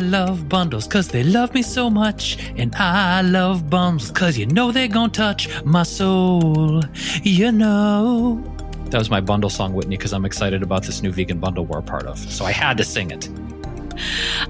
love 0.00 0.48
bundles 0.48 0.86
because 0.86 1.08
they 1.08 1.22
love 1.22 1.54
me 1.54 1.62
so 1.62 1.88
much. 1.90 2.38
And 2.56 2.74
I 2.74 3.22
love 3.22 3.70
bundles 3.70 4.10
because 4.10 4.36
you 4.36 4.46
know 4.46 4.72
they're 4.72 4.88
to 4.88 5.08
touch 5.08 5.48
my 5.64 5.82
soul. 5.82 6.82
You 7.22 7.52
know. 7.52 8.42
That 8.86 8.98
was 8.98 9.10
my 9.10 9.20
bundle 9.20 9.50
song, 9.50 9.72
Whitney, 9.72 9.96
because 9.96 10.12
I'm 10.12 10.24
excited 10.24 10.62
about 10.62 10.82
this 10.82 11.00
new 11.00 11.12
vegan 11.12 11.38
bundle 11.38 11.64
we're 11.64 11.78
a 11.78 11.82
part 11.82 12.06
of. 12.06 12.18
So 12.18 12.44
I 12.44 12.50
had 12.50 12.76
to 12.78 12.84
sing 12.84 13.12
it. 13.12 13.28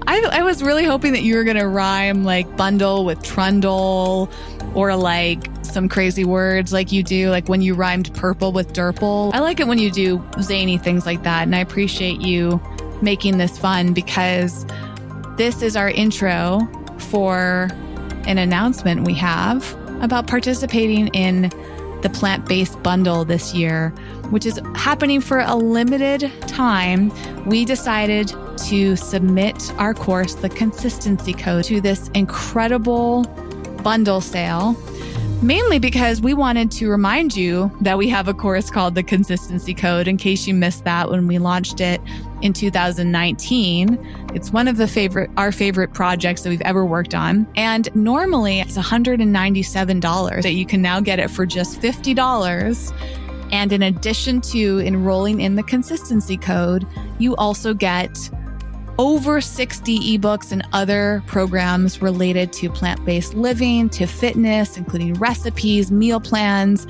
I, 0.07 0.21
I 0.31 0.43
was 0.43 0.63
really 0.63 0.85
hoping 0.85 1.13
that 1.13 1.23
you 1.23 1.35
were 1.35 1.43
going 1.43 1.57
to 1.57 1.67
rhyme 1.67 2.23
like 2.23 2.55
bundle 2.57 3.05
with 3.05 3.21
trundle 3.21 4.31
or 4.73 4.95
like 4.95 5.47
some 5.63 5.89
crazy 5.89 6.23
words 6.23 6.73
like 6.73 6.91
you 6.91 7.03
do, 7.03 7.29
like 7.29 7.49
when 7.49 7.61
you 7.61 7.73
rhymed 7.73 8.13
purple 8.13 8.51
with 8.51 8.73
durple. 8.73 9.33
I 9.33 9.39
like 9.39 9.59
it 9.59 9.67
when 9.67 9.77
you 9.77 9.91
do 9.91 10.23
zany 10.41 10.77
things 10.77 11.05
like 11.05 11.23
that. 11.23 11.43
And 11.43 11.55
I 11.55 11.59
appreciate 11.59 12.21
you 12.21 12.61
making 13.01 13.37
this 13.37 13.57
fun 13.57 13.93
because 13.93 14.65
this 15.41 15.63
is 15.63 15.75
our 15.75 15.89
intro 15.89 16.59
for 17.09 17.67
an 18.27 18.37
announcement 18.37 19.07
we 19.07 19.13
have 19.15 19.75
about 20.03 20.27
participating 20.27 21.07
in 21.15 21.49
the 22.03 22.11
plant 22.13 22.47
based 22.47 22.83
bundle 22.83 23.25
this 23.25 23.51
year, 23.51 23.89
which 24.29 24.45
is 24.45 24.61
happening 24.75 25.19
for 25.19 25.39
a 25.39 25.55
limited 25.55 26.31
time. 26.41 27.11
We 27.47 27.65
decided 27.65 28.27
to 28.67 28.95
submit 28.95 29.73
our 29.79 29.95
course, 29.95 30.35
the 30.35 30.47
consistency 30.47 31.33
code, 31.33 31.63
to 31.63 31.81
this 31.81 32.09
incredible 32.09 33.23
bundle 33.81 34.21
sale. 34.21 34.75
Mainly 35.43 35.79
because 35.79 36.21
we 36.21 36.35
wanted 36.35 36.69
to 36.73 36.87
remind 36.87 37.35
you 37.35 37.75
that 37.81 37.97
we 37.97 38.07
have 38.09 38.27
a 38.27 38.33
course 38.33 38.69
called 38.69 38.93
the 38.93 39.01
Consistency 39.01 39.73
Code 39.73 40.07
in 40.07 40.15
case 40.15 40.45
you 40.45 40.53
missed 40.53 40.83
that 40.83 41.09
when 41.09 41.25
we 41.25 41.39
launched 41.39 41.81
it 41.81 41.99
in 42.43 42.53
2019. 42.53 43.97
It's 44.35 44.51
one 44.51 44.67
of 44.67 44.77
the 44.77 44.87
favorite 44.87 45.31
our 45.37 45.51
favorite 45.51 45.95
projects 45.95 46.43
that 46.43 46.49
we've 46.49 46.61
ever 46.61 46.85
worked 46.85 47.15
on. 47.15 47.47
And 47.55 47.89
normally 47.95 48.59
it's 48.59 48.77
$197 48.77 50.43
that 50.43 50.53
you 50.53 50.65
can 50.67 50.79
now 50.79 50.99
get 50.99 51.17
it 51.17 51.31
for 51.31 51.47
just 51.47 51.81
$50. 51.81 52.93
And 53.51 53.73
in 53.73 53.81
addition 53.81 54.41
to 54.41 54.79
enrolling 54.81 55.41
in 55.41 55.55
the 55.55 55.63
consistency 55.63 56.37
code, 56.37 56.85
you 57.17 57.35
also 57.37 57.73
get 57.73 58.29
over 58.97 59.41
60 59.41 60.17
ebooks 60.17 60.51
and 60.51 60.67
other 60.73 61.23
programs 61.27 62.01
related 62.01 62.51
to 62.53 62.69
plant 62.69 63.03
based 63.05 63.33
living, 63.33 63.89
to 63.89 64.05
fitness, 64.05 64.77
including 64.77 65.13
recipes, 65.15 65.91
meal 65.91 66.19
plans. 66.19 66.85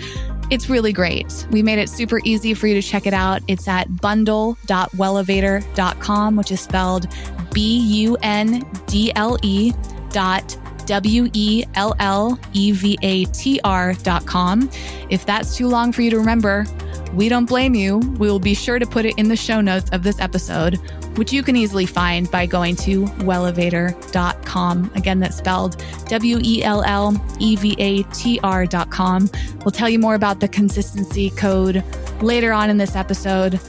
It's 0.49 0.69
really 0.69 0.91
great. 0.91 1.47
We 1.52 1.63
made 1.63 1.80
it 1.80 1.88
super 1.89 2.19
easy 2.25 2.53
for 2.53 2.67
you 2.67 2.73
to 2.73 2.81
check 2.81 3.08
it 3.08 3.13
out. 3.13 3.41
It's 3.47 3.66
at 3.67 4.02
bundle.wellevatr.com, 4.02 6.35
which 6.35 6.52
is 6.52 6.59
spelled 6.59 7.08
B 7.53 7.80
U 7.80 8.17
N 8.21 8.69
D 8.88 9.13
L 9.15 9.38
E 9.41 9.71
dot 10.09 10.58
W 10.86 11.30
E 11.33 11.63
L 11.75 11.95
L 11.99 12.38
E 12.53 12.73
V 12.73 12.97
A 13.02 13.23
T 13.25 13.59
R 13.63 13.93
dot 13.93 14.25
com. 14.25 14.69
If 15.09 15.25
that's 15.25 15.55
too 15.55 15.67
long 15.67 15.93
for 15.93 16.02
you 16.02 16.09
to 16.09 16.17
remember, 16.17 16.65
we 17.14 17.30
don't 17.30 17.45
blame 17.45 17.76
you. 17.76 17.98
We 17.98 18.30
will 18.30 18.40
be 18.40 18.54
sure 18.54 18.80
to 18.80 18.86
put 18.86 19.06
it 19.06 19.17
in 19.17 19.28
the 19.28 19.36
show 19.36 19.62
notes 19.62 19.90
of 19.92 20.04
this 20.04 20.20
episode, 20.20 20.76
which 21.17 21.34
you 21.34 21.44
can 21.44 21.56
easily 21.56 21.86
find 21.86 22.30
by 22.31 22.45
going 22.45 22.76
to 22.78 23.06
wellevatr.com. 23.06 24.92
Again, 24.95 25.20
that's 25.20 25.38
spelled 25.38 25.84
W 26.08 26.39
E 26.42 26.64
L 26.64 26.84
L 26.84 27.16
E 27.39 27.56
V 27.56 27.76
A 27.80 28.04
T 28.04 28.39
R.com. 28.44 29.30
We'll 29.66 29.72
tell 29.72 29.89
you 29.89 30.00
more 30.00 30.16
about 30.16 30.39
the 30.39 30.48
consistency 30.48 31.30
code 31.32 31.84
later 32.22 32.54
on 32.54 32.70
in 32.70 32.78
this 32.78 32.95
episode, 32.95 33.59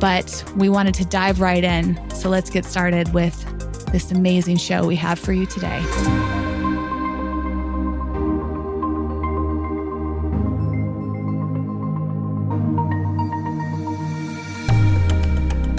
but 0.00 0.44
we 0.56 0.68
wanted 0.68 0.94
to 0.94 1.04
dive 1.04 1.40
right 1.40 1.64
in. 1.64 1.98
So 2.10 2.28
let's 2.28 2.50
get 2.50 2.64
started 2.64 3.12
with 3.14 3.38
this 3.92 4.10
amazing 4.10 4.56
show 4.56 4.86
we 4.86 4.96
have 4.96 5.18
for 5.18 5.32
you 5.32 5.46
today. 5.46 6.51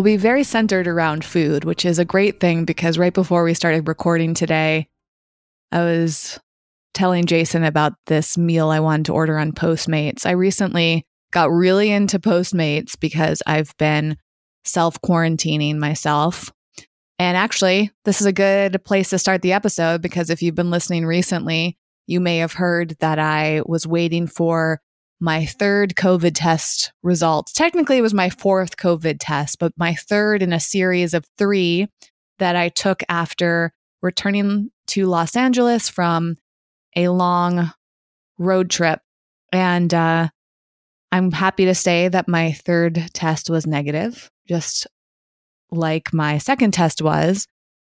will 0.00 0.04
be 0.04 0.16
very 0.16 0.42
centered 0.42 0.88
around 0.88 1.22
food, 1.22 1.64
which 1.64 1.84
is 1.84 1.98
a 1.98 2.06
great 2.06 2.40
thing 2.40 2.64
because 2.64 2.96
right 2.96 3.12
before 3.12 3.44
we 3.44 3.52
started 3.52 3.86
recording 3.86 4.32
today, 4.32 4.88
I 5.72 5.80
was 5.80 6.40
telling 6.94 7.26
Jason 7.26 7.64
about 7.64 7.92
this 8.06 8.38
meal 8.38 8.70
I 8.70 8.80
wanted 8.80 9.04
to 9.06 9.12
order 9.12 9.36
on 9.36 9.52
Postmates. 9.52 10.24
I 10.24 10.30
recently 10.30 11.04
got 11.32 11.50
really 11.50 11.90
into 11.90 12.18
Postmates 12.18 12.98
because 12.98 13.42
I've 13.46 13.76
been 13.76 14.16
self 14.64 14.98
quarantining 15.02 15.76
myself. 15.76 16.50
And 17.18 17.36
actually, 17.36 17.90
this 18.06 18.22
is 18.22 18.26
a 18.26 18.32
good 18.32 18.82
place 18.86 19.10
to 19.10 19.18
start 19.18 19.42
the 19.42 19.52
episode 19.52 20.00
because 20.00 20.30
if 20.30 20.40
you've 20.40 20.54
been 20.54 20.70
listening 20.70 21.04
recently, 21.04 21.76
you 22.06 22.20
may 22.20 22.38
have 22.38 22.54
heard 22.54 22.96
that 23.00 23.18
I 23.18 23.60
was 23.66 23.86
waiting 23.86 24.28
for 24.28 24.80
my 25.20 25.44
third 25.44 25.94
COVID 25.94 26.32
test 26.34 26.92
results. 27.02 27.52
Technically, 27.52 27.98
it 27.98 28.02
was 28.02 28.14
my 28.14 28.30
fourth 28.30 28.76
COVID 28.76 29.18
test, 29.20 29.58
but 29.58 29.72
my 29.76 29.94
third 29.94 30.42
in 30.42 30.52
a 30.52 30.60
series 30.60 31.12
of 31.14 31.26
three 31.36 31.88
that 32.38 32.56
I 32.56 32.70
took 32.70 33.02
after 33.08 33.72
returning 34.02 34.70
to 34.88 35.06
Los 35.06 35.36
Angeles 35.36 35.88
from 35.88 36.36
a 36.96 37.08
long 37.08 37.70
road 38.38 38.70
trip. 38.70 39.00
And 39.52 39.92
uh, 39.92 40.28
I'm 41.12 41.32
happy 41.32 41.66
to 41.66 41.74
say 41.74 42.08
that 42.08 42.28
my 42.28 42.52
third 42.52 43.10
test 43.12 43.50
was 43.50 43.66
negative, 43.66 44.30
just 44.48 44.86
like 45.70 46.12
my 46.14 46.38
second 46.38 46.72
test 46.72 47.02
was. 47.02 47.46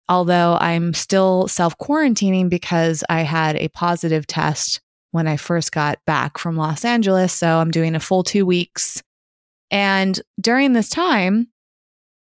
Although 0.09 0.57
I'm 0.59 0.93
still 0.93 1.47
self 1.47 1.77
quarantining 1.77 2.49
because 2.49 3.05
I 3.09 3.21
had 3.21 3.55
a 3.55 3.69
positive 3.69 4.27
test 4.27 4.81
when 5.13 5.27
I 5.27 5.37
first 5.37 5.71
got 5.71 6.03
back 6.05 6.39
from 6.39 6.57
Los 6.57 6.83
Angeles. 6.83 7.31
So 7.33 7.47
I'm 7.59 7.69
doing 7.69 7.93
a 7.93 7.99
full 7.99 8.23
two 8.23 8.47
weeks. 8.47 9.01
And 9.69 10.19
during 10.41 10.73
this 10.73 10.89
time, 10.89 11.49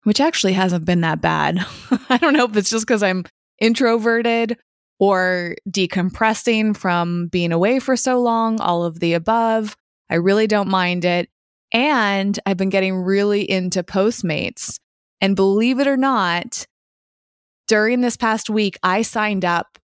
which 0.04 0.18
actually 0.18 0.54
hasn't 0.54 0.86
been 0.86 1.02
that 1.02 1.20
bad, 1.20 1.58
I 2.08 2.16
don't 2.16 2.32
know 2.32 2.46
if 2.46 2.56
it's 2.56 2.70
just 2.70 2.86
because 2.86 3.02
I'm 3.02 3.24
introverted 3.60 4.56
or 4.98 5.56
decompressing 5.68 6.74
from 6.74 7.28
being 7.28 7.52
away 7.52 7.80
for 7.80 7.96
so 7.96 8.18
long, 8.18 8.60
all 8.60 8.84
of 8.84 8.98
the 8.98 9.12
above. 9.12 9.76
I 10.08 10.14
really 10.14 10.46
don't 10.46 10.68
mind 10.68 11.04
it. 11.04 11.28
And 11.72 12.38
I've 12.46 12.56
been 12.56 12.70
getting 12.70 12.96
really 12.96 13.48
into 13.48 13.82
Postmates. 13.82 14.80
And 15.20 15.36
believe 15.36 15.80
it 15.80 15.86
or 15.86 15.98
not, 15.98 16.66
during 17.68 18.00
this 18.00 18.16
past 18.16 18.48
week, 18.48 18.78
I 18.82 19.02
signed 19.02 19.44
up 19.44 19.78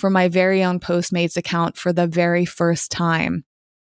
for 0.00 0.10
my 0.10 0.28
very 0.28 0.64
own 0.64 0.80
Postmates 0.80 1.36
account 1.36 1.76
for 1.76 1.92
the 1.92 2.06
very 2.06 2.44
first 2.44 2.90
time. 2.90 3.44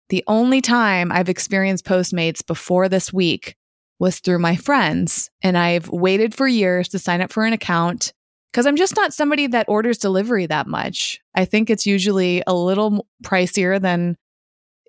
The 0.09 0.24
only 0.28 0.62
time 0.62 1.12
I've 1.12 1.30
experienced 1.30 1.86
Postmates 1.86 2.46
before 2.46 2.90
this 2.90 3.12
week 3.12 3.56
was 4.00 4.20
through 4.20 4.40
my 4.40 4.56
friends, 4.56 5.30
and 5.42 5.58
I've 5.58 5.90
waited 5.90 6.34
for 6.34 6.47
years 6.47 6.90
to 6.90 7.00
sign 7.00 7.22
up 7.22 7.32
for 7.32 7.46
an 7.46 7.53
account 7.53 8.14
because 8.52 8.66
I'm 8.66 8.78
just 8.78 8.96
not 8.96 9.14
somebody 9.14 9.47
that 9.47 9.67
orders 9.67 9.97
delivery 9.97 10.46
that 10.46 10.67
much. 10.67 11.20
I 11.34 11.44
think 11.46 11.70
it's 11.70 11.85
usually 11.85 12.41
a 12.47 12.53
little 12.53 13.06
pricier 13.23 13.82
than 13.82 14.16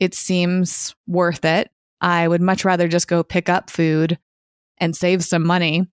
it 0.01 0.15
seems 0.15 0.95
worth 1.07 1.45
it. 1.45 1.71
I 2.01 2.29
would 2.29 2.43
much 2.43 2.65
rather 2.65 2.87
just 2.87 3.09
go 3.09 3.25
pick 3.25 3.49
up 3.49 3.71
food 3.71 4.19
and 4.79 4.95
save 4.95 5.25
some 5.25 5.45
money. 5.45 5.89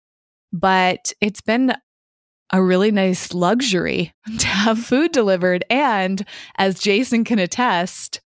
But 0.52 1.14
it's 1.20 1.42
been 1.42 1.74
a 2.54 2.62
really 2.62 2.92
nice 2.92 3.34
luxury 3.34 4.14
to 4.40 4.48
have 4.48 4.80
food 4.80 5.12
delivered. 5.12 5.66
And 5.70 6.26
as 6.58 6.80
Jason 6.80 7.26
can 7.26 7.40
attest, 7.40 8.22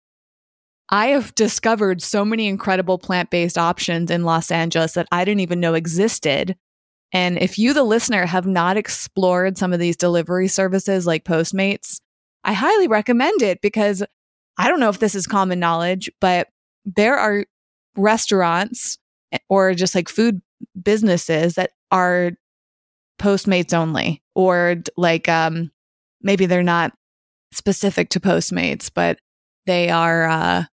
I 0.90 1.08
have 1.08 1.34
discovered 1.34 2.02
so 2.02 2.24
many 2.24 2.48
incredible 2.48 2.98
plant 2.98 3.30
based 3.30 3.58
options 3.58 4.10
in 4.10 4.24
Los 4.24 4.50
Angeles 4.50 4.92
that 4.94 5.06
I 5.12 5.24
didn't 5.24 5.40
even 5.40 5.60
know 5.60 5.74
existed. 5.74 6.56
And 7.12 7.38
if 7.38 7.58
you, 7.58 7.72
the 7.72 7.84
listener, 7.84 8.26
have 8.26 8.46
not 8.46 8.76
explored 8.76 9.56
some 9.56 9.72
of 9.72 9.78
these 9.78 9.96
delivery 9.96 10.48
services 10.48 11.06
like 11.06 11.24
Postmates, 11.24 12.00
I 12.42 12.52
highly 12.54 12.88
recommend 12.88 13.40
it 13.40 13.60
because 13.60 14.02
I 14.58 14.68
don't 14.68 14.80
know 14.80 14.88
if 14.88 14.98
this 14.98 15.14
is 15.14 15.26
common 15.26 15.60
knowledge, 15.60 16.10
but 16.20 16.48
there 16.84 17.16
are 17.16 17.44
restaurants 17.96 18.98
or 19.48 19.74
just 19.74 19.94
like 19.94 20.08
food 20.08 20.42
businesses 20.80 21.54
that 21.54 21.70
are 21.90 22.32
Postmates 23.18 23.72
only, 23.72 24.22
or 24.34 24.76
like 24.96 25.28
um, 25.28 25.70
maybe 26.22 26.46
they're 26.46 26.62
not 26.62 26.92
specific 27.52 28.10
to 28.10 28.20
Postmates, 28.20 28.90
but 28.92 29.18
they 29.66 29.88
are 29.90 30.28
uh, 30.28 30.64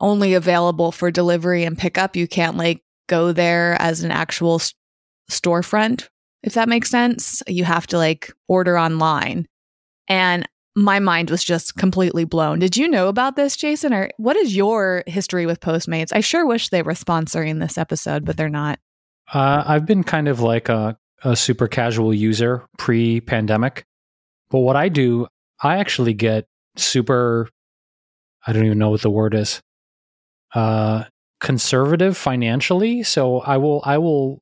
only 0.00 0.34
available 0.34 0.92
for 0.92 1.10
delivery 1.10 1.64
and 1.64 1.78
pickup. 1.78 2.16
You 2.16 2.28
can't 2.28 2.56
like 2.56 2.82
go 3.08 3.32
there 3.32 3.80
as 3.80 4.02
an 4.02 4.10
actual 4.10 4.56
s- 4.56 4.74
storefront, 5.30 6.08
if 6.42 6.54
that 6.54 6.68
makes 6.68 6.90
sense. 6.90 7.42
You 7.46 7.64
have 7.64 7.86
to 7.88 7.98
like 7.98 8.32
order 8.48 8.78
online. 8.78 9.46
And 10.08 10.46
my 10.76 10.98
mind 10.98 11.30
was 11.30 11.42
just 11.42 11.76
completely 11.76 12.24
blown. 12.24 12.58
Did 12.58 12.76
you 12.76 12.86
know 12.86 13.08
about 13.08 13.34
this, 13.34 13.56
Jason? 13.56 13.94
Or 13.94 14.10
what 14.18 14.36
is 14.36 14.54
your 14.54 15.02
history 15.06 15.46
with 15.46 15.60
Postmates? 15.60 16.12
I 16.12 16.20
sure 16.20 16.46
wish 16.46 16.68
they 16.68 16.82
were 16.82 16.92
sponsoring 16.92 17.58
this 17.58 17.78
episode, 17.78 18.26
but 18.26 18.36
they're 18.36 18.50
not. 18.50 18.78
Uh, 19.32 19.64
I've 19.66 19.86
been 19.86 20.04
kind 20.04 20.28
of 20.28 20.40
like 20.40 20.68
a, 20.68 20.98
a 21.26 21.34
super 21.34 21.66
casual 21.66 22.14
user 22.14 22.64
pre 22.78 23.20
pandemic. 23.20 23.84
But 24.48 24.60
what 24.60 24.76
I 24.76 24.88
do, 24.88 25.26
I 25.60 25.78
actually 25.78 26.14
get 26.14 26.46
super, 26.76 27.48
I 28.46 28.52
don't 28.52 28.64
even 28.64 28.78
know 28.78 28.90
what 28.90 29.02
the 29.02 29.10
word 29.10 29.34
is, 29.34 29.60
uh, 30.54 31.04
conservative 31.40 32.16
financially. 32.16 33.02
So 33.02 33.40
I 33.40 33.56
will, 33.56 33.82
I 33.84 33.98
will, 33.98 34.40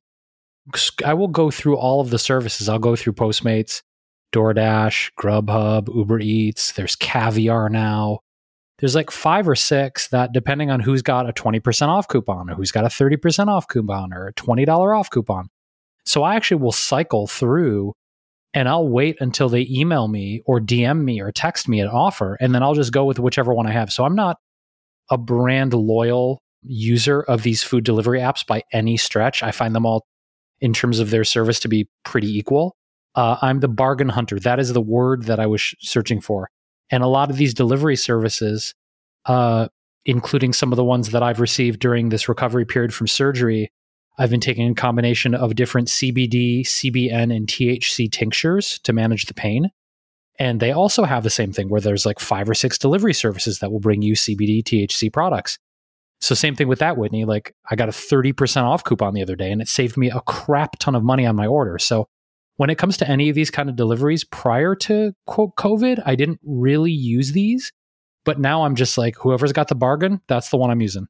I 1.03 1.15
will 1.15 1.27
go 1.27 1.49
through 1.49 1.75
all 1.77 2.01
of 2.01 2.11
the 2.11 2.19
services. 2.19 2.69
I'll 2.69 2.77
go 2.77 2.95
through 2.95 3.13
Postmates, 3.13 3.81
DoorDash, 4.31 5.11
Grubhub, 5.19 5.93
Uber 5.93 6.19
Eats. 6.19 6.73
There's 6.73 6.95
Caviar 6.95 7.67
now. 7.67 8.19
There's 8.77 8.93
like 8.93 9.09
five 9.09 9.47
or 9.47 9.55
six 9.55 10.09
that, 10.09 10.33
depending 10.33 10.69
on 10.69 10.81
who's 10.81 11.01
got 11.01 11.27
a 11.27 11.33
20% 11.33 11.87
off 11.87 12.07
coupon 12.07 12.49
or 12.49 12.55
who's 12.55 12.71
got 12.71 12.83
a 12.83 12.89
30% 12.89 13.47
off 13.47 13.67
coupon 13.67 14.13
or 14.13 14.27
a 14.27 14.33
$20 14.33 14.99
off 14.99 15.09
coupon. 15.09 15.49
So 16.05 16.23
I 16.23 16.35
actually 16.35 16.61
will 16.61 16.71
cycle 16.71 17.27
through 17.27 17.93
and 18.53 18.69
I'll 18.69 18.87
wait 18.87 19.17
until 19.19 19.49
they 19.49 19.67
email 19.69 20.07
me 20.07 20.41
or 20.45 20.61
DM 20.61 21.03
me 21.03 21.21
or 21.21 21.31
text 21.31 21.67
me 21.67 21.81
an 21.81 21.89
offer. 21.89 22.37
And 22.39 22.55
then 22.55 22.63
I'll 22.63 22.73
just 22.73 22.93
go 22.93 23.03
with 23.03 23.19
whichever 23.19 23.53
one 23.53 23.67
I 23.67 23.71
have. 23.71 23.91
So 23.91 24.05
I'm 24.05 24.15
not 24.15 24.37
a 25.11 25.17
brand 25.17 25.73
loyal 25.73 26.41
user 26.63 27.21
of 27.21 27.43
these 27.43 27.63
food 27.63 27.83
delivery 27.83 28.19
apps 28.19 28.45
by 28.47 28.63
any 28.71 28.97
stretch. 28.97 29.43
I 29.43 29.51
find 29.51 29.75
them 29.75 29.85
all, 29.85 30.05
in 30.61 30.73
terms 30.73 30.99
of 30.99 31.09
their 31.09 31.25
service, 31.25 31.59
to 31.59 31.67
be 31.67 31.89
pretty 32.05 32.35
equal. 32.37 32.75
Uh, 33.13 33.37
I'm 33.41 33.59
the 33.59 33.67
bargain 33.67 34.09
hunter. 34.09 34.39
That 34.39 34.59
is 34.59 34.73
the 34.73 34.81
word 34.81 35.23
that 35.23 35.39
I 35.39 35.47
was 35.47 35.73
searching 35.79 36.21
for. 36.21 36.49
And 36.89 37.03
a 37.03 37.07
lot 37.07 37.29
of 37.29 37.37
these 37.37 37.53
delivery 37.53 37.95
services, 37.95 38.73
uh, 39.25 39.67
including 40.05 40.53
some 40.53 40.71
of 40.71 40.77
the 40.77 40.83
ones 40.83 41.09
that 41.09 41.23
I've 41.23 41.39
received 41.39 41.79
during 41.79 42.09
this 42.09 42.29
recovery 42.29 42.65
period 42.65 42.93
from 42.93 43.07
surgery, 43.07 43.69
I've 44.17 44.29
been 44.29 44.39
taking 44.39 44.69
a 44.69 44.75
combination 44.75 45.35
of 45.35 45.55
different 45.55 45.89
CBD, 45.89 46.61
CBN, 46.61 47.35
and 47.35 47.47
THC 47.47 48.11
tinctures 48.11 48.79
to 48.79 48.93
manage 48.93 49.25
the 49.25 49.33
pain. 49.33 49.71
And 50.39 50.59
they 50.59 50.71
also 50.71 51.03
have 51.03 51.23
the 51.23 51.29
same 51.29 51.51
thing 51.51 51.69
where 51.69 51.81
there's 51.81 52.05
like 52.05 52.19
five 52.19 52.49
or 52.49 52.53
six 52.53 52.77
delivery 52.77 53.13
services 53.13 53.59
that 53.59 53.71
will 53.71 53.79
bring 53.79 54.01
you 54.01 54.13
CBD, 54.13 54.63
THC 54.63 55.11
products. 55.11 55.57
So, 56.21 56.33
same 56.33 56.55
thing 56.55 56.67
with 56.67 56.79
that, 56.79 56.97
Whitney. 56.97 57.25
Like, 57.25 57.53
I 57.69 57.75
got 57.75 57.89
a 57.89 57.91
30% 57.91 58.63
off 58.63 58.83
coupon 58.83 59.13
the 59.13 59.21
other 59.21 59.35
day 59.35 59.51
and 59.51 59.61
it 59.61 59.67
saved 59.67 59.97
me 59.97 60.09
a 60.09 60.21
crap 60.21 60.79
ton 60.79 60.95
of 60.95 61.03
money 61.03 61.25
on 61.25 61.35
my 61.35 61.45
order. 61.45 61.77
So, 61.77 62.07
when 62.57 62.69
it 62.69 62.77
comes 62.77 62.95
to 62.97 63.09
any 63.09 63.27
of 63.27 63.35
these 63.35 63.51
kind 63.51 63.69
of 63.69 63.75
deliveries 63.75 64.23
prior 64.23 64.75
to 64.75 65.13
quote 65.25 65.55
COVID, 65.57 66.01
I 66.05 66.15
didn't 66.15 66.39
really 66.43 66.91
use 66.91 67.33
these. 67.33 67.71
But 68.23 68.39
now 68.39 68.63
I'm 68.63 68.75
just 68.75 68.97
like, 68.97 69.15
whoever's 69.17 69.53
got 69.53 69.67
the 69.67 69.75
bargain, 69.75 70.21
that's 70.27 70.49
the 70.49 70.57
one 70.57 70.71
I'm 70.71 70.81
using. 70.81 71.07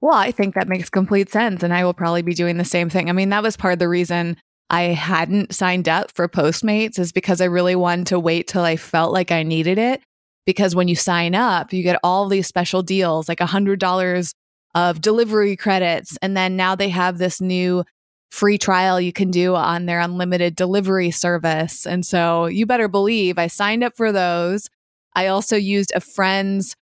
Well, 0.00 0.14
I 0.14 0.30
think 0.30 0.54
that 0.54 0.68
makes 0.68 0.88
complete 0.88 1.30
sense. 1.30 1.62
And 1.62 1.74
I 1.74 1.84
will 1.84 1.94
probably 1.94 2.22
be 2.22 2.34
doing 2.34 2.56
the 2.56 2.64
same 2.64 2.88
thing. 2.88 3.08
I 3.08 3.12
mean, 3.12 3.28
that 3.30 3.42
was 3.42 3.56
part 3.56 3.74
of 3.74 3.78
the 3.78 3.88
reason 3.88 4.36
I 4.70 4.82
hadn't 4.82 5.54
signed 5.54 5.88
up 5.88 6.12
for 6.12 6.28
Postmates, 6.28 6.98
is 6.98 7.12
because 7.12 7.40
I 7.40 7.46
really 7.46 7.74
wanted 7.74 8.06
to 8.08 8.20
wait 8.20 8.46
till 8.46 8.62
I 8.62 8.76
felt 8.76 9.12
like 9.12 9.32
I 9.32 9.42
needed 9.42 9.78
it. 9.78 10.00
Because 10.46 10.74
when 10.74 10.88
you 10.88 10.96
sign 10.96 11.34
up, 11.34 11.72
you 11.72 11.82
get 11.82 12.00
all 12.02 12.28
these 12.28 12.46
special 12.46 12.82
deals, 12.82 13.28
like 13.28 13.38
$100 13.38 14.34
of 14.74 15.00
delivery 15.00 15.56
credits. 15.56 16.16
And 16.22 16.36
then 16.36 16.56
now 16.56 16.74
they 16.74 16.88
have 16.88 17.18
this 17.18 17.40
new 17.40 17.84
free 18.30 18.58
trial 18.58 19.00
you 19.00 19.12
can 19.12 19.30
do 19.30 19.54
on 19.56 19.86
their 19.86 20.00
unlimited 20.00 20.54
delivery 20.54 21.10
service. 21.10 21.84
And 21.84 22.06
so 22.06 22.46
you 22.46 22.64
better 22.64 22.88
believe 22.88 23.38
I 23.38 23.48
signed 23.48 23.84
up 23.84 23.96
for 23.96 24.12
those. 24.12 24.68
I 25.14 25.26
also 25.26 25.56
used 25.56 25.92
a 25.94 26.00
friend's 26.00 26.76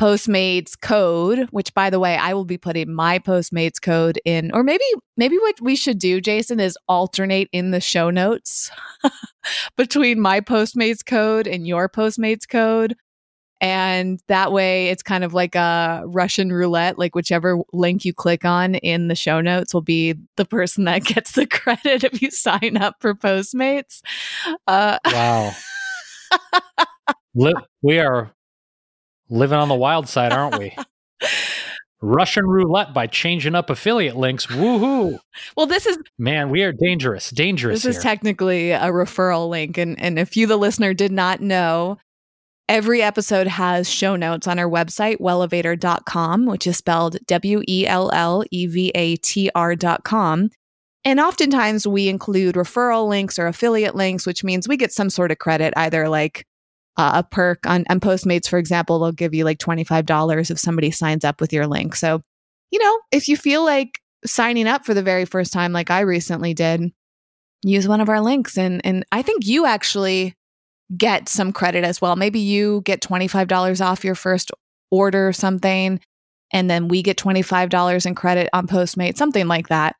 Postmates 0.00 0.80
code, 0.80 1.46
which 1.50 1.74
by 1.74 1.90
the 1.90 2.00
way, 2.00 2.16
I 2.16 2.32
will 2.32 2.46
be 2.46 2.56
putting 2.56 2.90
my 2.90 3.18
Postmates 3.18 3.78
code 3.78 4.18
in, 4.24 4.50
or 4.54 4.64
maybe, 4.64 4.84
maybe 5.18 5.36
what 5.36 5.60
we 5.60 5.76
should 5.76 5.98
do, 5.98 6.22
Jason, 6.22 6.58
is 6.58 6.78
alternate 6.88 7.50
in 7.52 7.70
the 7.70 7.82
show 7.82 8.08
notes 8.08 8.70
between 9.76 10.18
my 10.18 10.40
Postmates 10.40 11.04
code 11.04 11.46
and 11.46 11.66
your 11.66 11.86
Postmates 11.86 12.48
code. 12.48 12.96
And 13.60 14.18
that 14.28 14.52
way 14.52 14.88
it's 14.88 15.02
kind 15.02 15.22
of 15.22 15.34
like 15.34 15.54
a 15.54 16.02
Russian 16.06 16.50
roulette, 16.50 16.98
like 16.98 17.14
whichever 17.14 17.58
link 17.74 18.06
you 18.06 18.14
click 18.14 18.46
on 18.46 18.76
in 18.76 19.08
the 19.08 19.14
show 19.14 19.42
notes 19.42 19.74
will 19.74 19.82
be 19.82 20.14
the 20.38 20.46
person 20.46 20.84
that 20.84 21.04
gets 21.04 21.32
the 21.32 21.46
credit 21.46 22.04
if 22.04 22.22
you 22.22 22.30
sign 22.30 22.78
up 22.78 22.96
for 23.00 23.12
Postmates. 23.12 24.00
Uh, 24.66 24.98
wow. 25.04 25.52
we 27.82 27.98
are 27.98 28.32
living 29.30 29.58
on 29.58 29.68
the 29.68 29.74
wild 29.74 30.08
side, 30.08 30.32
aren't 30.32 30.58
we? 30.58 30.76
Russian 32.02 32.46
roulette 32.46 32.94
by 32.94 33.06
changing 33.06 33.54
up 33.54 33.68
affiliate 33.68 34.16
links. 34.16 34.46
Woohoo. 34.46 35.18
Well, 35.56 35.66
this 35.66 35.86
is 35.86 35.98
man, 36.18 36.48
we 36.48 36.62
are 36.62 36.72
dangerous. 36.72 37.30
Dangerous. 37.30 37.82
This 37.82 37.94
here. 37.94 37.98
is 37.98 38.02
technically 38.02 38.70
a 38.70 38.86
referral 38.86 39.50
link. 39.50 39.76
And 39.76 40.00
and 40.00 40.18
if 40.18 40.36
you, 40.36 40.46
the 40.46 40.56
listener, 40.56 40.94
did 40.94 41.12
not 41.12 41.40
know, 41.40 41.98
every 42.68 43.02
episode 43.02 43.46
has 43.48 43.88
show 43.88 44.16
notes 44.16 44.46
on 44.46 44.58
our 44.58 44.68
website, 44.68 45.18
wellevatr.com, 45.18 46.46
which 46.46 46.66
is 46.66 46.78
spelled 46.78 47.18
W 47.26 47.62
E 47.68 47.86
L 47.86 48.10
L 48.14 48.44
E 48.50 48.66
V 48.66 48.90
A 48.94 49.16
T 49.16 49.50
R.com. 49.54 50.50
And 51.04 51.20
oftentimes 51.20 51.86
we 51.86 52.08
include 52.08 52.56
referral 52.56 53.08
links 53.08 53.38
or 53.38 53.46
affiliate 53.46 53.94
links, 53.94 54.26
which 54.26 54.44
means 54.44 54.68
we 54.68 54.76
get 54.76 54.92
some 54.92 55.10
sort 55.10 55.30
of 55.30 55.38
credit, 55.38 55.72
either 55.76 56.08
like 56.08 56.46
uh, 56.96 57.12
a 57.16 57.22
perk 57.22 57.66
on, 57.66 57.84
Postmates, 57.84 58.48
for 58.48 58.58
example, 58.58 58.98
they'll 58.98 59.12
give 59.12 59.34
you 59.34 59.44
like 59.44 59.58
$25 59.58 60.50
if 60.50 60.58
somebody 60.58 60.90
signs 60.90 61.24
up 61.24 61.40
with 61.40 61.52
your 61.52 61.66
link. 61.66 61.94
So, 61.96 62.20
you 62.70 62.78
know, 62.78 63.00
if 63.12 63.28
you 63.28 63.36
feel 63.36 63.64
like 63.64 64.00
signing 64.24 64.66
up 64.66 64.84
for 64.84 64.94
the 64.94 65.02
very 65.02 65.24
first 65.24 65.52
time, 65.52 65.72
like 65.72 65.90
I 65.90 66.00
recently 66.00 66.54
did, 66.54 66.92
use 67.62 67.86
one 67.86 68.00
of 68.00 68.08
our 68.08 68.20
links. 68.20 68.58
And, 68.58 68.80
and 68.84 69.04
I 69.12 69.22
think 69.22 69.46
you 69.46 69.66
actually 69.66 70.34
get 70.96 71.28
some 71.28 71.52
credit 71.52 71.84
as 71.84 72.00
well. 72.00 72.16
Maybe 72.16 72.40
you 72.40 72.82
get 72.84 73.00
$25 73.00 73.84
off 73.84 74.04
your 74.04 74.14
first 74.14 74.50
order 74.90 75.28
or 75.28 75.32
something, 75.32 76.00
and 76.52 76.68
then 76.68 76.88
we 76.88 77.02
get 77.02 77.16
$25 77.16 78.06
in 78.06 78.14
credit 78.14 78.50
on 78.52 78.66
Postmates, 78.66 79.16
something 79.16 79.46
like 79.46 79.68
that. 79.68 79.96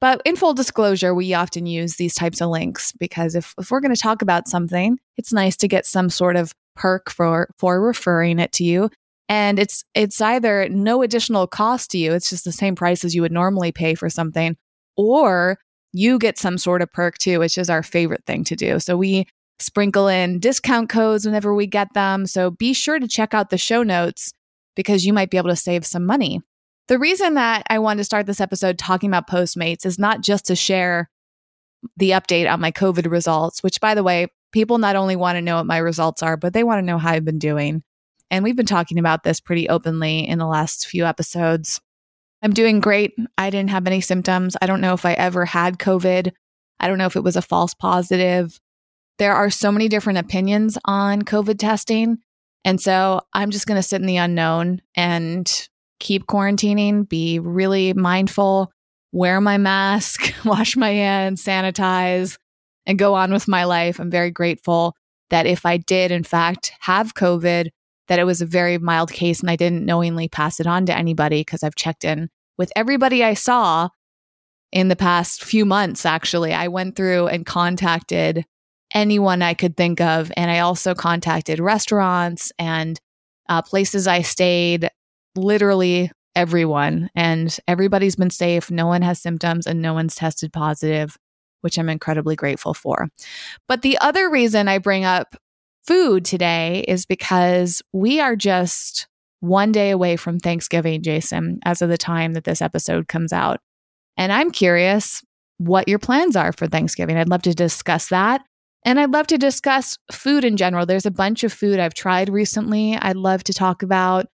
But 0.00 0.22
in 0.24 0.36
full 0.36 0.54
disclosure, 0.54 1.14
we 1.14 1.34
often 1.34 1.66
use 1.66 1.96
these 1.96 2.14
types 2.14 2.40
of 2.40 2.48
links 2.48 2.92
because 2.92 3.34
if, 3.34 3.54
if 3.58 3.70
we're 3.70 3.80
going 3.80 3.94
to 3.94 4.00
talk 4.00 4.22
about 4.22 4.48
something, 4.48 4.98
it's 5.18 5.32
nice 5.32 5.56
to 5.58 5.68
get 5.68 5.84
some 5.84 6.08
sort 6.08 6.36
of 6.36 6.54
perk 6.74 7.10
for 7.10 7.50
for 7.58 7.80
referring 7.80 8.38
it 8.38 8.52
to 8.52 8.64
you. 8.64 8.90
And 9.28 9.58
it's 9.58 9.84
it's 9.94 10.20
either 10.20 10.68
no 10.70 11.02
additional 11.02 11.46
cost 11.46 11.90
to 11.90 11.98
you, 11.98 12.12
it's 12.12 12.30
just 12.30 12.44
the 12.44 12.52
same 12.52 12.74
price 12.74 13.04
as 13.04 13.14
you 13.14 13.22
would 13.22 13.32
normally 13.32 13.72
pay 13.72 13.94
for 13.94 14.08
something, 14.08 14.56
or 14.96 15.58
you 15.92 16.18
get 16.18 16.38
some 16.38 16.56
sort 16.56 16.82
of 16.82 16.92
perk 16.92 17.18
too, 17.18 17.38
which 17.38 17.58
is 17.58 17.68
our 17.68 17.82
favorite 17.82 18.24
thing 18.26 18.44
to 18.44 18.56
do. 18.56 18.78
So 18.78 18.96
we 18.96 19.26
sprinkle 19.58 20.08
in 20.08 20.38
discount 20.38 20.88
codes 20.88 21.26
whenever 21.26 21.54
we 21.54 21.66
get 21.66 21.92
them. 21.92 22.26
So 22.26 22.50
be 22.50 22.72
sure 22.72 22.98
to 22.98 23.06
check 23.06 23.34
out 23.34 23.50
the 23.50 23.58
show 23.58 23.82
notes 23.82 24.32
because 24.74 25.04
you 25.04 25.12
might 25.12 25.30
be 25.30 25.36
able 25.36 25.50
to 25.50 25.56
save 25.56 25.84
some 25.84 26.06
money. 26.06 26.40
The 26.90 26.98
reason 26.98 27.34
that 27.34 27.62
I 27.70 27.78
wanted 27.78 27.98
to 27.98 28.04
start 28.04 28.26
this 28.26 28.40
episode 28.40 28.76
talking 28.76 29.08
about 29.08 29.30
Postmates 29.30 29.86
is 29.86 29.96
not 29.96 30.22
just 30.22 30.46
to 30.46 30.56
share 30.56 31.08
the 31.96 32.10
update 32.10 32.52
on 32.52 32.60
my 32.60 32.72
COVID 32.72 33.08
results, 33.08 33.62
which, 33.62 33.80
by 33.80 33.94
the 33.94 34.02
way, 34.02 34.26
people 34.50 34.78
not 34.78 34.96
only 34.96 35.14
want 35.14 35.36
to 35.36 35.40
know 35.40 35.54
what 35.54 35.66
my 35.66 35.78
results 35.78 36.20
are, 36.20 36.36
but 36.36 36.52
they 36.52 36.64
want 36.64 36.80
to 36.80 36.84
know 36.84 36.98
how 36.98 37.12
I've 37.12 37.24
been 37.24 37.38
doing. 37.38 37.84
And 38.28 38.42
we've 38.42 38.56
been 38.56 38.66
talking 38.66 38.98
about 38.98 39.22
this 39.22 39.38
pretty 39.38 39.68
openly 39.68 40.26
in 40.26 40.40
the 40.40 40.48
last 40.48 40.88
few 40.88 41.04
episodes. 41.04 41.80
I'm 42.42 42.52
doing 42.52 42.80
great. 42.80 43.14
I 43.38 43.50
didn't 43.50 43.70
have 43.70 43.86
any 43.86 44.00
symptoms. 44.00 44.56
I 44.60 44.66
don't 44.66 44.80
know 44.80 44.94
if 44.94 45.06
I 45.06 45.12
ever 45.12 45.44
had 45.44 45.78
COVID. 45.78 46.32
I 46.80 46.88
don't 46.88 46.98
know 46.98 47.06
if 47.06 47.14
it 47.14 47.22
was 47.22 47.36
a 47.36 47.42
false 47.42 47.72
positive. 47.72 48.58
There 49.18 49.36
are 49.36 49.48
so 49.48 49.70
many 49.70 49.88
different 49.88 50.18
opinions 50.18 50.76
on 50.84 51.22
COVID 51.22 51.60
testing. 51.60 52.18
And 52.64 52.80
so 52.80 53.20
I'm 53.32 53.52
just 53.52 53.68
going 53.68 53.78
to 53.78 53.86
sit 53.86 54.00
in 54.00 54.08
the 54.08 54.16
unknown 54.16 54.82
and 54.96 55.68
keep 56.00 56.26
quarantining, 56.26 57.08
be 57.08 57.38
really 57.38 57.92
mindful, 57.92 58.72
wear 59.12 59.40
my 59.40 59.58
mask, 59.58 60.34
wash 60.44 60.76
my 60.76 60.90
hands, 60.90 61.44
sanitize, 61.44 62.36
and 62.86 62.98
go 62.98 63.14
on 63.14 63.32
with 63.32 63.46
my 63.46 63.64
life. 63.64 64.00
I'm 64.00 64.10
very 64.10 64.30
grateful 64.30 64.96
that 65.30 65.46
if 65.46 65.64
I 65.64 65.76
did, 65.76 66.10
in 66.10 66.24
fact, 66.24 66.72
have 66.80 67.14
COVID, 67.14 67.68
that 68.08 68.18
it 68.18 68.24
was 68.24 68.42
a 68.42 68.46
very 68.46 68.78
mild 68.78 69.12
case 69.12 69.40
and 69.40 69.50
I 69.50 69.54
didn't 69.54 69.86
knowingly 69.86 70.28
pass 70.28 70.58
it 70.58 70.66
on 70.66 70.86
to 70.86 70.96
anybody 70.96 71.42
because 71.42 71.62
I've 71.62 71.76
checked 71.76 72.04
in 72.04 72.28
with 72.58 72.72
everybody 72.74 73.22
I 73.22 73.34
saw 73.34 73.90
in 74.72 74.88
the 74.88 74.96
past 74.96 75.44
few 75.44 75.64
months, 75.64 76.04
actually. 76.04 76.52
I 76.52 76.68
went 76.68 76.96
through 76.96 77.28
and 77.28 77.46
contacted 77.46 78.44
anyone 78.94 79.42
I 79.42 79.54
could 79.54 79.76
think 79.76 80.00
of. 80.00 80.32
And 80.36 80.50
I 80.50 80.60
also 80.60 80.94
contacted 80.94 81.60
restaurants 81.60 82.52
and 82.58 83.00
uh, 83.48 83.62
places 83.62 84.06
I 84.06 84.22
stayed, 84.22 84.90
literally 85.36 86.10
everyone. 86.34 87.10
And 87.14 87.56
everybody's 87.66 88.16
been 88.16 88.30
safe. 88.30 88.70
No 88.70 88.86
one 88.86 89.02
has 89.02 89.20
symptoms 89.20 89.66
and 89.66 89.82
no 89.82 89.94
one's 89.94 90.14
tested 90.14 90.52
positive, 90.52 91.16
which 91.60 91.78
I'm 91.78 91.88
incredibly 91.88 92.36
grateful 92.36 92.74
for. 92.74 93.08
But 93.68 93.82
the 93.82 93.98
other 93.98 94.30
reason 94.30 94.68
I 94.68 94.78
bring 94.78 95.04
up 95.04 95.36
food 95.86 96.24
today 96.24 96.84
is 96.86 97.06
because 97.06 97.82
we 97.92 98.20
are 98.20 98.36
just 98.36 99.08
one 99.40 99.72
day 99.72 99.90
away 99.90 100.16
from 100.16 100.38
Thanksgiving, 100.38 101.02
Jason, 101.02 101.58
as 101.64 101.82
of 101.82 101.88
the 101.88 101.98
time 101.98 102.34
that 102.34 102.44
this 102.44 102.62
episode 102.62 103.08
comes 103.08 103.32
out. 103.32 103.60
And 104.16 104.32
I'm 104.32 104.50
curious 104.50 105.22
what 105.58 105.88
your 105.88 105.98
plans 105.98 106.36
are 106.36 106.52
for 106.52 106.66
Thanksgiving. 106.66 107.16
I'd 107.16 107.28
love 107.28 107.42
to 107.42 107.54
discuss 107.54 108.08
that. 108.08 108.42
And 108.84 108.98
I'd 108.98 109.12
love 109.12 109.26
to 109.28 109.38
discuss 109.38 109.98
food 110.10 110.44
in 110.44 110.56
general. 110.56 110.86
There's 110.86 111.06
a 111.06 111.10
bunch 111.10 111.44
of 111.44 111.52
food 111.52 111.78
I've 111.78 111.94
tried 111.94 112.28
recently. 112.30 112.96
I'd 112.96 113.16
love 113.16 113.44
to 113.44 113.52
talk 113.52 113.82
about. 113.82 114.26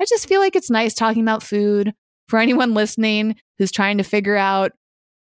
I 0.00 0.04
just 0.04 0.28
feel 0.28 0.40
like 0.40 0.56
it's 0.56 0.70
nice 0.70 0.94
talking 0.94 1.22
about 1.22 1.42
food 1.42 1.92
for 2.28 2.38
anyone 2.38 2.74
listening 2.74 3.36
who's 3.58 3.72
trying 3.72 3.98
to 3.98 4.04
figure 4.04 4.36
out 4.36 4.72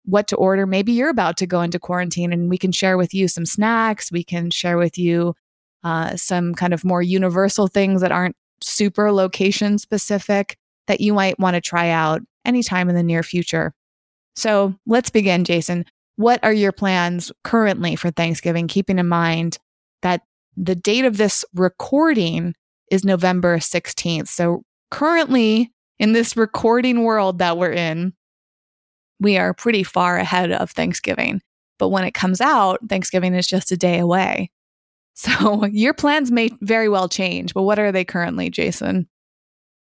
what 0.04 0.28
to 0.28 0.36
order. 0.36 0.66
Maybe 0.66 0.92
you're 0.92 1.10
about 1.10 1.36
to 1.38 1.46
go 1.46 1.60
into 1.62 1.78
quarantine 1.78 2.32
and 2.32 2.48
we 2.48 2.58
can 2.58 2.72
share 2.72 2.96
with 2.96 3.12
you 3.12 3.28
some 3.28 3.44
snacks. 3.44 4.12
We 4.12 4.24
can 4.24 4.50
share 4.50 4.78
with 4.78 4.96
you 4.96 5.34
uh, 5.84 6.16
some 6.16 6.54
kind 6.54 6.72
of 6.72 6.84
more 6.84 7.02
universal 7.02 7.66
things 7.66 8.00
that 8.00 8.12
aren't 8.12 8.36
super 8.62 9.12
location 9.12 9.78
specific 9.78 10.56
that 10.86 11.00
you 11.00 11.12
might 11.12 11.38
want 11.38 11.54
to 11.54 11.60
try 11.60 11.90
out 11.90 12.22
anytime 12.44 12.88
in 12.88 12.94
the 12.94 13.02
near 13.02 13.22
future. 13.22 13.74
So 14.36 14.74
let's 14.86 15.10
begin, 15.10 15.44
Jason. 15.44 15.84
What 16.16 16.42
are 16.42 16.52
your 16.52 16.72
plans 16.72 17.32
currently 17.44 17.96
for 17.96 18.10
Thanksgiving, 18.10 18.68
keeping 18.68 18.98
in 18.98 19.08
mind 19.08 19.58
that 20.02 20.22
the 20.56 20.74
date 20.74 21.04
of 21.04 21.16
this 21.16 21.44
recording 21.54 22.54
is 22.90 23.04
November 23.04 23.58
16th? 23.58 24.28
So 24.28 24.62
currently, 24.90 25.72
in 25.98 26.12
this 26.12 26.36
recording 26.36 27.02
world 27.04 27.38
that 27.38 27.58
we're 27.58 27.72
in, 27.72 28.12
we 29.20 29.38
are 29.38 29.54
pretty 29.54 29.82
far 29.82 30.18
ahead 30.18 30.52
of 30.52 30.70
Thanksgiving. 30.70 31.40
But 31.78 31.88
when 31.88 32.04
it 32.04 32.14
comes 32.14 32.40
out, 32.40 32.80
Thanksgiving 32.88 33.34
is 33.34 33.46
just 33.46 33.72
a 33.72 33.76
day 33.76 33.98
away. 33.98 34.50
So 35.18 35.64
your 35.64 35.94
plans 35.94 36.30
may 36.30 36.50
very 36.60 36.90
well 36.90 37.08
change, 37.08 37.54
but 37.54 37.62
what 37.62 37.78
are 37.78 37.90
they 37.90 38.04
currently, 38.04 38.50
Jason? 38.50 39.08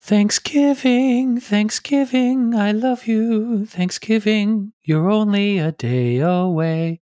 Thanksgiving, 0.01 1.41
Thanksgiving, 1.41 2.55
I 2.55 2.71
love 2.71 3.05
you. 3.05 3.65
Thanksgiving, 3.65 4.71
you're 4.85 5.09
only 5.09 5.57
a 5.57 5.73
day 5.73 6.19
away. 6.19 7.01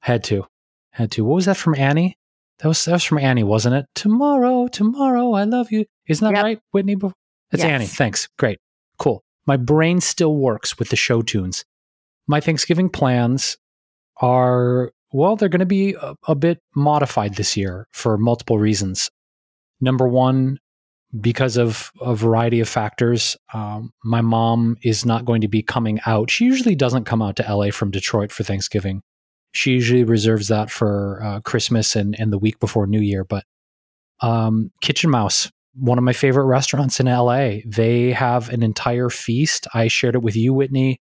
Had 0.00 0.24
to, 0.24 0.46
had 0.92 1.10
to. 1.10 1.24
What 1.26 1.34
was 1.34 1.44
that 1.44 1.58
from 1.58 1.74
Annie? 1.74 2.16
That 2.60 2.68
was 2.68 2.84
that 2.86 2.92
was 2.92 3.04
from 3.04 3.18
Annie, 3.18 3.44
wasn't 3.44 3.74
it? 3.74 3.86
Tomorrow, 3.94 4.68
tomorrow, 4.68 5.32
I 5.32 5.44
love 5.44 5.70
you. 5.70 5.84
Isn't 6.08 6.24
that 6.24 6.34
yep. 6.34 6.44
right, 6.44 6.58
Whitney? 6.72 6.96
It's 7.52 7.62
yes. 7.62 7.64
Annie. 7.64 7.86
Thanks. 7.86 8.28
Great. 8.38 8.58
Cool. 8.98 9.22
My 9.46 9.56
brain 9.56 10.00
still 10.00 10.36
works 10.36 10.78
with 10.78 10.88
the 10.88 10.96
show 10.96 11.22
tunes. 11.22 11.64
My 12.26 12.40
Thanksgiving 12.40 12.88
plans 12.88 13.56
are 14.20 14.90
well, 15.12 15.36
they're 15.36 15.48
going 15.48 15.60
to 15.60 15.66
be 15.66 15.94
a, 15.94 16.14
a 16.26 16.34
bit 16.34 16.58
modified 16.74 17.36
this 17.36 17.56
year 17.56 17.86
for 17.92 18.18
multiple 18.18 18.58
reasons. 18.58 19.10
Number 19.80 20.08
one, 20.08 20.58
because 21.20 21.56
of 21.56 21.90
a 22.00 22.14
variety 22.14 22.60
of 22.60 22.68
factors, 22.68 23.36
um, 23.54 23.92
my 24.04 24.20
mom 24.20 24.76
is 24.82 25.06
not 25.06 25.24
going 25.24 25.40
to 25.42 25.48
be 25.48 25.62
coming 25.62 26.00
out. 26.06 26.30
She 26.30 26.44
usually 26.44 26.74
doesn't 26.74 27.04
come 27.04 27.22
out 27.22 27.36
to 27.36 27.54
LA 27.54 27.70
from 27.70 27.90
Detroit 27.90 28.32
for 28.32 28.42
Thanksgiving. 28.42 29.02
She 29.56 29.72
usually 29.72 30.04
reserves 30.04 30.48
that 30.48 30.70
for 30.70 31.22
uh, 31.24 31.40
Christmas 31.40 31.96
and, 31.96 32.14
and 32.18 32.32
the 32.32 32.38
week 32.38 32.60
before 32.60 32.86
New 32.86 33.00
Year. 33.00 33.24
But 33.24 33.44
um, 34.20 34.70
Kitchen 34.82 35.10
Mouse, 35.10 35.50
one 35.74 35.96
of 35.96 36.04
my 36.04 36.12
favorite 36.12 36.44
restaurants 36.44 37.00
in 37.00 37.06
LA, 37.06 37.58
they 37.66 38.12
have 38.12 38.50
an 38.50 38.62
entire 38.62 39.08
feast. 39.08 39.66
I 39.72 39.88
shared 39.88 40.14
it 40.14 40.22
with 40.22 40.36
you, 40.36 40.52
Whitney. 40.52 41.00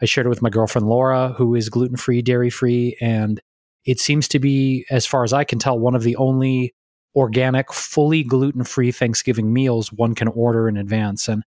I 0.00 0.04
shared 0.04 0.26
it 0.26 0.30
with 0.30 0.42
my 0.42 0.50
girlfriend 0.50 0.86
Laura, 0.86 1.34
who 1.36 1.56
is 1.56 1.68
gluten 1.68 1.96
free, 1.96 2.22
dairy 2.22 2.50
free, 2.50 2.96
and 3.00 3.40
it 3.84 3.98
seems 3.98 4.28
to 4.28 4.38
be, 4.38 4.86
as 4.90 5.04
far 5.04 5.24
as 5.24 5.32
I 5.32 5.42
can 5.42 5.58
tell, 5.58 5.78
one 5.78 5.96
of 5.96 6.02
the 6.02 6.14
only 6.16 6.74
organic, 7.16 7.72
fully 7.72 8.22
gluten 8.22 8.62
free 8.62 8.92
Thanksgiving 8.92 9.52
meals 9.52 9.92
one 9.92 10.14
can 10.14 10.28
order 10.28 10.68
in 10.68 10.76
advance. 10.76 11.28
And 11.28 11.42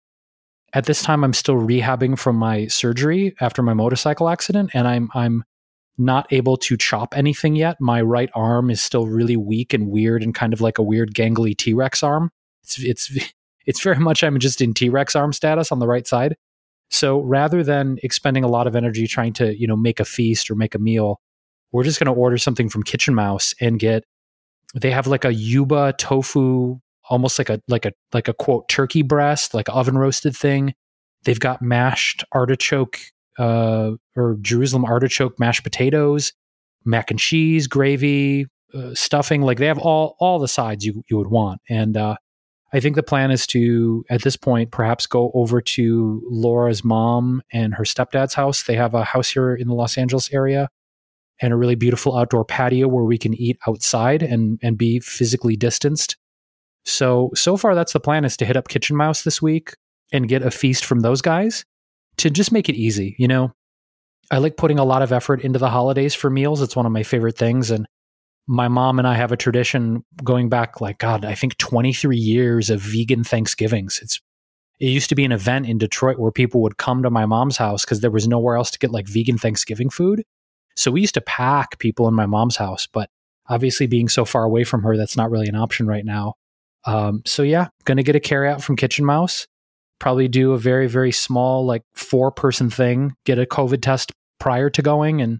at 0.73 0.85
this 0.85 1.03
time, 1.03 1.23
I'm 1.23 1.33
still 1.33 1.55
rehabbing 1.55 2.17
from 2.17 2.37
my 2.37 2.65
surgery 2.67 3.35
after 3.39 3.61
my 3.61 3.73
motorcycle 3.73 4.29
accident, 4.29 4.71
and 4.73 4.87
I'm 4.87 5.09
I'm 5.13 5.43
not 5.99 6.31
able 6.31 6.57
to 6.57 6.77
chop 6.77 7.15
anything 7.15 7.55
yet. 7.55 7.77
My 7.79 8.01
right 8.01 8.29
arm 8.33 8.69
is 8.69 8.81
still 8.81 9.05
really 9.05 9.37
weak 9.37 9.73
and 9.73 9.89
weird, 9.89 10.23
and 10.23 10.33
kind 10.33 10.53
of 10.53 10.61
like 10.61 10.77
a 10.77 10.83
weird 10.83 11.13
gangly 11.13 11.55
T 11.55 11.73
Rex 11.73 12.01
arm. 12.01 12.31
It's 12.63 12.79
it's 12.79 13.33
it's 13.65 13.81
very 13.81 13.99
much 13.99 14.23
I'm 14.23 14.39
just 14.39 14.61
in 14.61 14.73
T 14.73 14.89
Rex 14.89 15.15
arm 15.15 15.33
status 15.33 15.71
on 15.71 15.79
the 15.79 15.87
right 15.87 16.07
side. 16.07 16.35
So 16.91 17.19
rather 17.19 17.63
than 17.63 17.99
expending 18.01 18.43
a 18.43 18.47
lot 18.47 18.65
of 18.65 18.75
energy 18.75 19.05
trying 19.05 19.33
to 19.33 19.59
you 19.59 19.67
know 19.67 19.75
make 19.75 19.99
a 19.99 20.05
feast 20.05 20.49
or 20.49 20.55
make 20.55 20.73
a 20.73 20.79
meal, 20.79 21.19
we're 21.71 21.83
just 21.83 21.99
going 21.99 22.13
to 22.13 22.19
order 22.19 22.37
something 22.37 22.69
from 22.69 22.83
Kitchen 22.83 23.13
Mouse 23.13 23.53
and 23.59 23.79
get 23.79 24.03
they 24.73 24.91
have 24.91 25.07
like 25.07 25.25
a 25.25 25.33
yuba 25.33 25.93
tofu 25.97 26.79
almost 27.09 27.39
like 27.39 27.49
a 27.49 27.59
like 27.67 27.85
a 27.85 27.91
like 28.13 28.27
a 28.27 28.33
quote 28.33 28.67
turkey 28.69 29.01
breast 29.01 29.53
like 29.53 29.67
oven 29.69 29.97
roasted 29.97 30.35
thing 30.35 30.73
they've 31.23 31.39
got 31.39 31.61
mashed 31.61 32.23
artichoke 32.31 32.99
uh, 33.39 33.91
or 34.15 34.37
jerusalem 34.41 34.85
artichoke 34.85 35.39
mashed 35.39 35.63
potatoes 35.63 36.33
mac 36.85 37.09
and 37.09 37.19
cheese 37.19 37.67
gravy 37.67 38.45
uh, 38.73 38.93
stuffing 38.93 39.41
like 39.41 39.57
they 39.57 39.65
have 39.65 39.79
all 39.79 40.15
all 40.19 40.39
the 40.39 40.47
sides 40.47 40.85
you 40.85 41.03
you 41.09 41.17
would 41.17 41.27
want. 41.27 41.61
And 41.69 41.97
uh, 41.97 42.15
i 42.71 42.79
think 42.79 42.95
the 42.95 43.03
plan 43.03 43.31
is 43.31 43.47
to 43.47 44.05
at 44.09 44.21
this 44.21 44.37
point 44.37 44.71
perhaps 44.71 45.07
go 45.07 45.31
over 45.33 45.59
to 45.59 46.21
laura's 46.29 46.83
mom 46.83 47.41
and 47.51 47.73
her 47.73 47.83
stepdad's 47.83 48.33
house. 48.33 48.63
They 48.63 48.75
have 48.75 48.93
a 48.93 49.03
house 49.03 49.29
here 49.29 49.55
in 49.55 49.67
the 49.67 49.73
los 49.73 49.97
angeles 49.97 50.31
area 50.31 50.69
and 51.41 51.53
a 51.53 51.55
really 51.55 51.75
beautiful 51.75 52.17
outdoor 52.17 52.45
patio 52.45 52.87
where 52.87 53.05
we 53.05 53.17
can 53.17 53.33
eat 53.33 53.57
outside 53.67 54.21
and 54.21 54.59
and 54.61 54.77
be 54.77 54.99
physically 54.99 55.55
distanced. 55.55 56.17
So 56.85 57.31
so 57.33 57.57
far 57.57 57.75
that's 57.75 57.93
the 57.93 57.99
plan 57.99 58.25
is 58.25 58.37
to 58.37 58.45
hit 58.45 58.57
up 58.57 58.67
Kitchen 58.67 58.95
Mouse 58.95 59.23
this 59.23 59.41
week 59.41 59.75
and 60.11 60.27
get 60.27 60.43
a 60.43 60.51
feast 60.51 60.85
from 60.85 61.01
those 61.01 61.21
guys 61.21 61.65
to 62.19 62.29
just 62.29 62.51
make 62.51 62.69
it 62.69 62.75
easy, 62.75 63.15
you 63.17 63.27
know. 63.27 63.51
I 64.31 64.37
like 64.37 64.57
putting 64.57 64.77
a 64.77 64.85
lot 64.85 65.01
of 65.01 65.11
effort 65.11 65.41
into 65.41 65.57
the 65.57 65.69
holidays 65.69 66.13
for 66.13 66.29
meals. 66.29 66.61
It's 66.61 66.75
one 66.75 66.85
of 66.85 66.91
my 66.91 67.03
favorite 67.03 67.37
things 67.37 67.71
and 67.71 67.87
my 68.47 68.67
mom 68.67 68.99
and 68.99 69.07
I 69.07 69.15
have 69.15 69.31
a 69.31 69.37
tradition 69.37 70.03
going 70.23 70.49
back 70.49 70.81
like 70.81 70.99
god, 70.99 71.25
I 71.25 71.35
think 71.35 71.57
23 71.57 72.17
years 72.17 72.69
of 72.69 72.81
vegan 72.81 73.23
Thanksgivings. 73.23 73.99
It's 74.01 74.19
it 74.79 74.87
used 74.87 75.09
to 75.09 75.15
be 75.15 75.25
an 75.25 75.31
event 75.31 75.67
in 75.67 75.77
Detroit 75.77 76.19
where 76.19 76.31
people 76.31 76.61
would 76.61 76.77
come 76.77 77.03
to 77.03 77.09
my 77.09 77.25
mom's 77.25 77.57
house 77.57 77.83
because 77.83 77.99
there 77.99 78.11
was 78.11 78.27
nowhere 78.27 78.55
else 78.55 78.71
to 78.71 78.79
get 78.79 78.91
like 78.91 79.07
vegan 79.07 79.37
Thanksgiving 79.37 79.89
food. 79.89 80.23
So 80.75 80.89
we 80.89 81.01
used 81.01 81.15
to 81.15 81.21
pack 81.21 81.79
people 81.79 82.07
in 82.07 82.13
my 82.13 82.25
mom's 82.25 82.55
house, 82.55 82.87
but 82.87 83.09
obviously 83.49 83.87
being 83.87 84.07
so 84.07 84.23
far 84.25 84.43
away 84.43 84.63
from 84.63 84.83
her, 84.83 84.95
that's 84.95 85.17
not 85.17 85.31
really 85.31 85.47
an 85.47 85.55
option 85.55 85.85
right 85.85 86.05
now. 86.05 86.35
Um, 86.85 87.21
so 87.25 87.43
yeah, 87.43 87.67
gonna 87.85 88.03
get 88.03 88.15
a 88.15 88.19
carryout 88.19 88.61
from 88.61 88.77
Kitchen 88.77 89.05
Mouse. 89.05 89.47
Probably 89.99 90.27
do 90.27 90.53
a 90.53 90.57
very 90.57 90.87
very 90.87 91.11
small 91.11 91.65
like 91.65 91.83
four 91.93 92.31
person 92.31 92.69
thing. 92.69 93.13
Get 93.25 93.39
a 93.39 93.45
COVID 93.45 93.81
test 93.81 94.11
prior 94.39 94.69
to 94.69 94.81
going, 94.81 95.21
and 95.21 95.39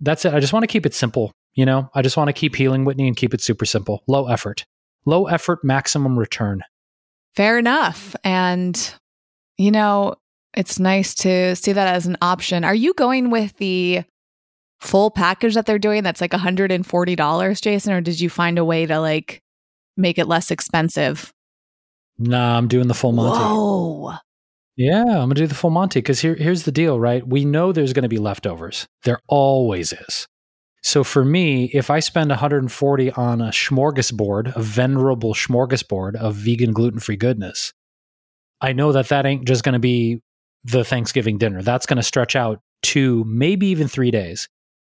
that's 0.00 0.24
it. 0.24 0.34
I 0.34 0.40
just 0.40 0.52
want 0.52 0.62
to 0.64 0.68
keep 0.68 0.86
it 0.86 0.94
simple. 0.94 1.32
You 1.54 1.66
know, 1.66 1.90
I 1.94 2.02
just 2.02 2.16
want 2.16 2.28
to 2.28 2.32
keep 2.32 2.54
healing 2.54 2.84
Whitney 2.84 3.08
and 3.08 3.16
keep 3.16 3.34
it 3.34 3.40
super 3.40 3.64
simple, 3.64 4.02
low 4.06 4.28
effort, 4.28 4.64
low 5.04 5.26
effort, 5.26 5.64
maximum 5.64 6.18
return. 6.18 6.62
Fair 7.34 7.58
enough. 7.58 8.14
And 8.24 8.94
you 9.58 9.70
know, 9.70 10.14
it's 10.54 10.78
nice 10.78 11.14
to 11.16 11.54
see 11.54 11.72
that 11.72 11.94
as 11.94 12.06
an 12.06 12.16
option. 12.22 12.64
Are 12.64 12.74
you 12.74 12.94
going 12.94 13.30
with 13.30 13.56
the 13.58 14.04
full 14.80 15.10
package 15.10 15.54
that 15.54 15.66
they're 15.66 15.78
doing 15.78 16.02
that's 16.02 16.20
like 16.20 16.30
$140, 16.32 17.60
Jason, 17.60 17.92
or 17.92 18.00
did 18.00 18.20
you 18.20 18.30
find 18.30 18.58
a 18.58 18.64
way 18.64 18.86
to 18.86 18.98
like 18.98 19.42
make 19.96 20.18
it 20.18 20.26
less 20.26 20.50
expensive? 20.50 21.32
Nah, 22.20 22.58
I'm 22.58 22.68
doing 22.68 22.86
the 22.86 22.94
full 22.94 23.12
Monty. 23.12 23.42
Whoa. 23.42 24.12
Yeah, 24.76 25.02
I'm 25.02 25.28
gonna 25.28 25.34
do 25.34 25.46
the 25.46 25.54
full 25.54 25.70
Monty 25.70 26.00
because 26.00 26.20
here, 26.20 26.34
here's 26.34 26.64
the 26.64 26.72
deal, 26.72 27.00
right? 27.00 27.26
We 27.26 27.46
know 27.46 27.72
there's 27.72 27.94
gonna 27.94 28.08
be 28.08 28.18
leftovers. 28.18 28.86
There 29.04 29.20
always 29.26 29.92
is. 29.92 30.28
So 30.82 31.02
for 31.02 31.24
me, 31.24 31.70
if 31.72 31.90
I 31.90 32.00
spend 32.00 32.30
140 32.30 33.10
on 33.12 33.40
a 33.40 33.48
smorgasbord, 33.48 34.54
a 34.54 34.62
venerable 34.62 35.34
smorgasbord 35.34 36.14
of 36.16 36.34
vegan 36.34 36.72
gluten-free 36.72 37.16
goodness, 37.16 37.72
I 38.60 38.74
know 38.74 38.92
that 38.92 39.08
that 39.08 39.24
ain't 39.24 39.46
just 39.46 39.64
gonna 39.64 39.78
be 39.78 40.20
the 40.64 40.84
Thanksgiving 40.84 41.38
dinner. 41.38 41.62
That's 41.62 41.86
gonna 41.86 42.02
stretch 42.02 42.36
out 42.36 42.60
to 42.82 43.24
maybe 43.26 43.68
even 43.68 43.88
three 43.88 44.10
days. 44.10 44.46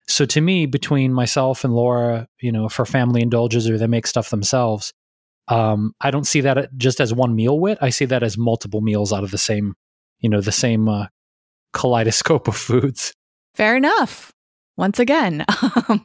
So 0.06 0.24
to 0.26 0.40
me, 0.40 0.64
between 0.64 1.12
myself 1.12 1.64
and 1.64 1.74
Laura, 1.74 2.28
you 2.40 2.50
know, 2.50 2.70
for 2.70 2.86
family 2.86 3.20
indulges 3.20 3.68
or 3.68 3.76
they 3.76 3.86
make 3.86 4.06
stuff 4.06 4.30
themselves, 4.30 4.92
um, 5.50 5.94
I 6.00 6.10
don't 6.10 6.26
see 6.26 6.40
that 6.42 6.76
just 6.76 7.00
as 7.00 7.12
one 7.12 7.34
meal 7.34 7.58
wit. 7.58 7.78
I 7.80 7.90
see 7.90 8.04
that 8.06 8.22
as 8.22 8.38
multiple 8.38 8.80
meals 8.80 9.12
out 9.12 9.24
of 9.24 9.32
the 9.32 9.38
same, 9.38 9.74
you 10.20 10.30
know, 10.30 10.40
the 10.40 10.52
same 10.52 10.88
uh, 10.88 11.06
kaleidoscope 11.72 12.48
of 12.48 12.56
foods. 12.56 13.12
Fair 13.54 13.76
enough. 13.76 14.32
Once 14.76 14.98
again, 14.98 15.44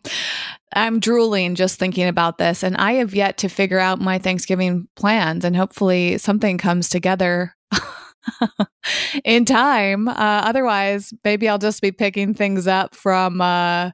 I'm 0.74 1.00
drooling 1.00 1.56
just 1.56 1.80
thinking 1.80 2.08
about 2.08 2.40
this, 2.40 2.64
and 2.64 2.76
I 2.76 2.94
have 2.94 3.16
yet 3.16 3.38
to 3.38 3.48
figure 3.48 3.80
out 3.80 4.02
my 4.02 4.18
Thanksgiving 4.18 4.88
plans, 4.98 5.46
and 5.46 5.56
hopefully 5.56 6.18
something 6.18 6.58
comes 6.58 6.90
together 6.90 7.56
in 9.24 9.46
time. 9.46 10.10
Uh, 10.10 10.14
otherwise, 10.18 11.14
maybe 11.24 11.48
I'll 11.48 11.60
just 11.60 11.82
be 11.82 11.92
picking 11.92 12.34
things 12.34 12.68
up 12.68 12.96
from 12.96 13.40
uh, 13.40 13.92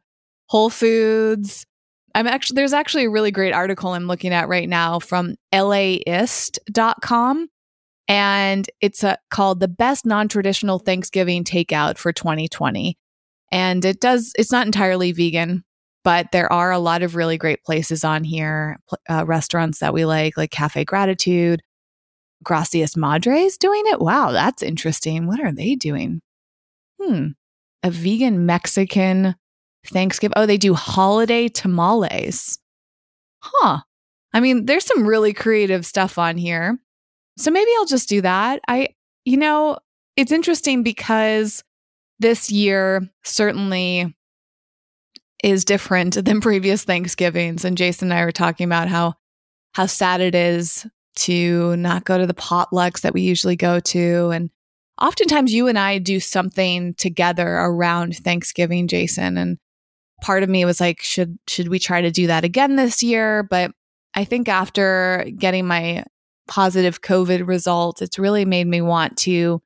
Whole 0.47 0.71
Foods. 0.71 1.65
I'm 2.15 2.27
actually 2.27 2.55
there's 2.55 2.73
actually 2.73 3.05
a 3.05 3.09
really 3.09 3.31
great 3.31 3.53
article 3.53 3.91
I'm 3.91 4.07
looking 4.07 4.33
at 4.33 4.47
right 4.47 4.67
now 4.67 4.99
from 4.99 5.35
laist.com 5.53 7.47
and 8.07 8.69
it's 8.81 9.03
a, 9.03 9.17
called 9.29 9.59
the 9.59 9.67
best 9.67 10.05
non-traditional 10.05 10.79
Thanksgiving 10.79 11.43
takeout 11.43 11.97
for 11.97 12.11
2020. 12.11 12.97
And 13.51 13.85
it 13.85 13.99
does 13.99 14.33
it's 14.37 14.51
not 14.51 14.65
entirely 14.65 15.11
vegan, 15.11 15.63
but 16.03 16.27
there 16.31 16.51
are 16.51 16.71
a 16.71 16.79
lot 16.79 17.03
of 17.03 17.15
really 17.15 17.37
great 17.37 17.63
places 17.63 18.03
on 18.03 18.23
here, 18.23 18.79
uh, 19.09 19.25
restaurants 19.25 19.79
that 19.79 19.93
we 19.93 20.05
like 20.05 20.37
like 20.37 20.51
Cafe 20.51 20.83
Gratitude, 20.85 21.61
Gracias 22.43 22.97
Madre's 22.97 23.57
doing 23.57 23.83
it. 23.85 23.99
Wow, 23.99 24.31
that's 24.31 24.63
interesting. 24.63 25.27
What 25.27 25.39
are 25.39 25.53
they 25.53 25.75
doing? 25.75 26.21
Hmm. 27.01 27.27
A 27.83 27.91
vegan 27.91 28.45
Mexican 28.45 29.35
Thanksgiving. 29.87 30.33
Oh, 30.35 30.45
they 30.45 30.57
do 30.57 30.73
holiday 30.73 31.47
tamales. 31.47 32.59
Huh. 33.39 33.79
I 34.33 34.39
mean, 34.39 34.65
there's 34.65 34.85
some 34.85 35.05
really 35.05 35.33
creative 35.33 35.85
stuff 35.85 36.17
on 36.17 36.37
here. 36.37 36.79
So 37.37 37.51
maybe 37.51 37.69
I'll 37.77 37.85
just 37.85 38.09
do 38.09 38.21
that. 38.21 38.61
I, 38.67 38.89
you 39.25 39.37
know, 39.37 39.77
it's 40.15 40.31
interesting 40.31 40.83
because 40.83 41.63
this 42.19 42.51
year 42.51 43.01
certainly 43.23 44.15
is 45.43 45.65
different 45.65 46.23
than 46.23 46.41
previous 46.41 46.83
Thanksgivings. 46.83 47.65
And 47.65 47.77
Jason 47.77 48.11
and 48.11 48.19
I 48.19 48.25
were 48.25 48.31
talking 48.31 48.65
about 48.65 48.87
how 48.87 49.15
how 49.73 49.85
sad 49.85 50.19
it 50.19 50.35
is 50.35 50.85
to 51.15 51.75
not 51.77 52.03
go 52.03 52.17
to 52.17 52.27
the 52.27 52.33
potlucks 52.33 53.01
that 53.01 53.13
we 53.13 53.21
usually 53.21 53.55
go 53.55 53.79
to. 53.79 54.29
And 54.29 54.49
oftentimes 55.01 55.53
you 55.53 55.67
and 55.67 55.79
I 55.79 55.97
do 55.97 56.19
something 56.19 56.93
together 56.95 57.47
around 57.47 58.17
Thanksgiving, 58.17 58.87
Jason. 58.87 59.37
And 59.37 59.57
part 60.21 60.43
of 60.43 60.49
me 60.49 60.63
was 60.65 60.79
like, 60.79 61.01
should 61.01 61.37
should 61.47 61.67
we 61.67 61.79
try 61.79 62.01
to 62.01 62.11
do 62.11 62.27
that 62.27 62.43
again 62.43 62.75
this 62.75 63.03
year? 63.03 63.43
But 63.43 63.71
I 64.15 64.23
think 64.23 64.47
after 64.47 65.29
getting 65.37 65.65
my 65.65 66.05
positive 66.47 67.01
COVID 67.01 67.47
result, 67.47 68.01
it's 68.01 68.19
really 68.19 68.45
made 68.45 68.67
me 68.67 68.81
want 68.81 69.17
to 69.19 69.61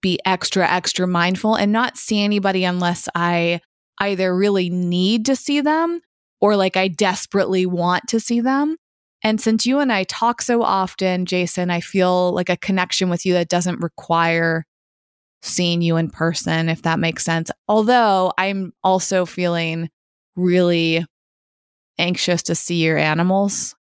be 0.00 0.18
extra, 0.24 0.68
extra 0.68 1.06
mindful 1.06 1.54
and 1.54 1.72
not 1.72 1.96
see 1.96 2.22
anybody 2.22 2.64
unless 2.64 3.08
I 3.14 3.60
either 3.98 4.34
really 4.34 4.68
need 4.68 5.26
to 5.26 5.36
see 5.36 5.60
them 5.60 6.00
or 6.40 6.56
like 6.56 6.76
I 6.76 6.88
desperately 6.88 7.66
want 7.66 8.08
to 8.08 8.20
see 8.20 8.40
them. 8.40 8.76
And 9.22 9.40
since 9.40 9.64
you 9.64 9.78
and 9.78 9.92
I 9.92 10.02
talk 10.04 10.42
so 10.42 10.62
often, 10.62 11.26
Jason, 11.26 11.70
I 11.70 11.80
feel 11.80 12.32
like 12.32 12.48
a 12.48 12.56
connection 12.56 13.08
with 13.08 13.24
you 13.24 13.34
that 13.34 13.48
doesn't 13.48 13.80
require 13.80 14.64
seeing 15.42 15.82
you 15.82 15.96
in 15.96 16.10
person, 16.10 16.68
if 16.68 16.82
that 16.82 16.98
makes 16.98 17.24
sense. 17.24 17.50
Although 17.68 18.32
I'm 18.38 18.72
also 18.82 19.26
feeling 19.26 19.90
really 20.36 21.04
anxious 21.98 22.42
to 22.44 22.54
see 22.54 22.82
your 22.82 22.96
animals. 22.96 23.74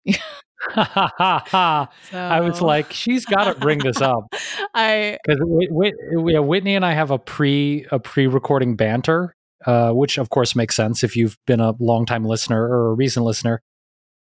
so, 0.74 1.88
I 2.14 2.40
was 2.42 2.62
like, 2.62 2.92
she's 2.92 3.26
got 3.26 3.46
to 3.46 3.60
bring 3.60 3.80
this 3.80 4.02
up. 4.02 4.34
I 4.74 5.18
because 5.24 5.40
Whitney 5.42 6.76
and 6.76 6.86
I 6.86 6.94
have 6.94 7.12
a 7.12 7.20
pre 7.20 7.86
a 7.92 8.00
pre 8.00 8.28
recording 8.28 8.76
banter, 8.76 9.36
uh, 9.66 9.92
which 9.92 10.18
of 10.18 10.30
course 10.30 10.56
makes 10.56 10.76
sense 10.76 11.04
if 11.04 11.16
you've 11.16 11.38
been 11.46 11.60
a 11.60 11.74
long 11.80 12.06
time 12.06 12.26
listener 12.26 12.62
or 12.62 12.90
a 12.90 12.94
recent 12.94 13.26
listener 13.26 13.62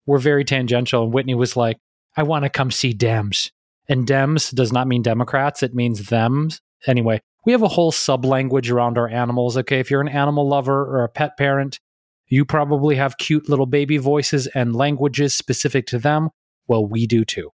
were 0.07 0.18
very 0.18 0.44
tangential. 0.44 1.05
And 1.05 1.12
Whitney 1.12 1.35
was 1.35 1.57
like, 1.57 1.79
I 2.16 2.22
want 2.22 2.44
to 2.44 2.51
come 2.51 2.70
see 2.70 2.94
Dems. 2.94 3.51
And 3.88 4.07
Dems 4.07 4.55
does 4.55 4.72
not 4.72 4.88
mean 4.88 5.03
Democrats, 5.03 5.62
it 5.62 5.75
means 5.75 6.07
thems. 6.09 6.61
Anyway, 6.87 7.20
we 7.44 7.53
have 7.53 7.62
a 7.62 7.68
whole 7.68 7.92
sub 7.92 8.25
language 8.25 8.70
around 8.70 8.99
our 8.99 9.09
animals. 9.09 9.57
Okay. 9.57 9.81
If 9.81 9.90
you're 9.90 10.01
an 10.01 10.09
animal 10.09 10.49
lover 10.49 10.83
or 10.83 11.05
a 11.05 11.09
pet 11.09 11.37
parent, 11.37 11.79
you 12.27 12.44
probably 12.44 12.96
have 12.96 13.18
cute 13.18 13.49
little 13.49 13.66
baby 13.66 13.99
voices 13.99 14.46
and 14.49 14.75
languages 14.75 15.35
specific 15.35 15.87
to 15.87 15.99
them. 15.99 16.31
Well, 16.66 16.85
we 16.85 17.07
do 17.07 17.25
too. 17.25 17.51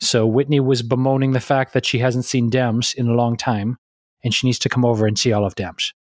So 0.00 0.26
Whitney 0.26 0.60
was 0.60 0.82
bemoaning 0.82 1.32
the 1.32 1.40
fact 1.40 1.72
that 1.72 1.86
she 1.86 1.98
hasn't 1.98 2.24
seen 2.24 2.50
Dems 2.50 2.94
in 2.94 3.08
a 3.08 3.14
long 3.14 3.36
time, 3.36 3.78
and 4.22 4.34
she 4.34 4.46
needs 4.46 4.58
to 4.60 4.68
come 4.68 4.84
over 4.84 5.06
and 5.06 5.18
see 5.18 5.32
all 5.32 5.44
of 5.44 5.54
Dems. 5.54 5.92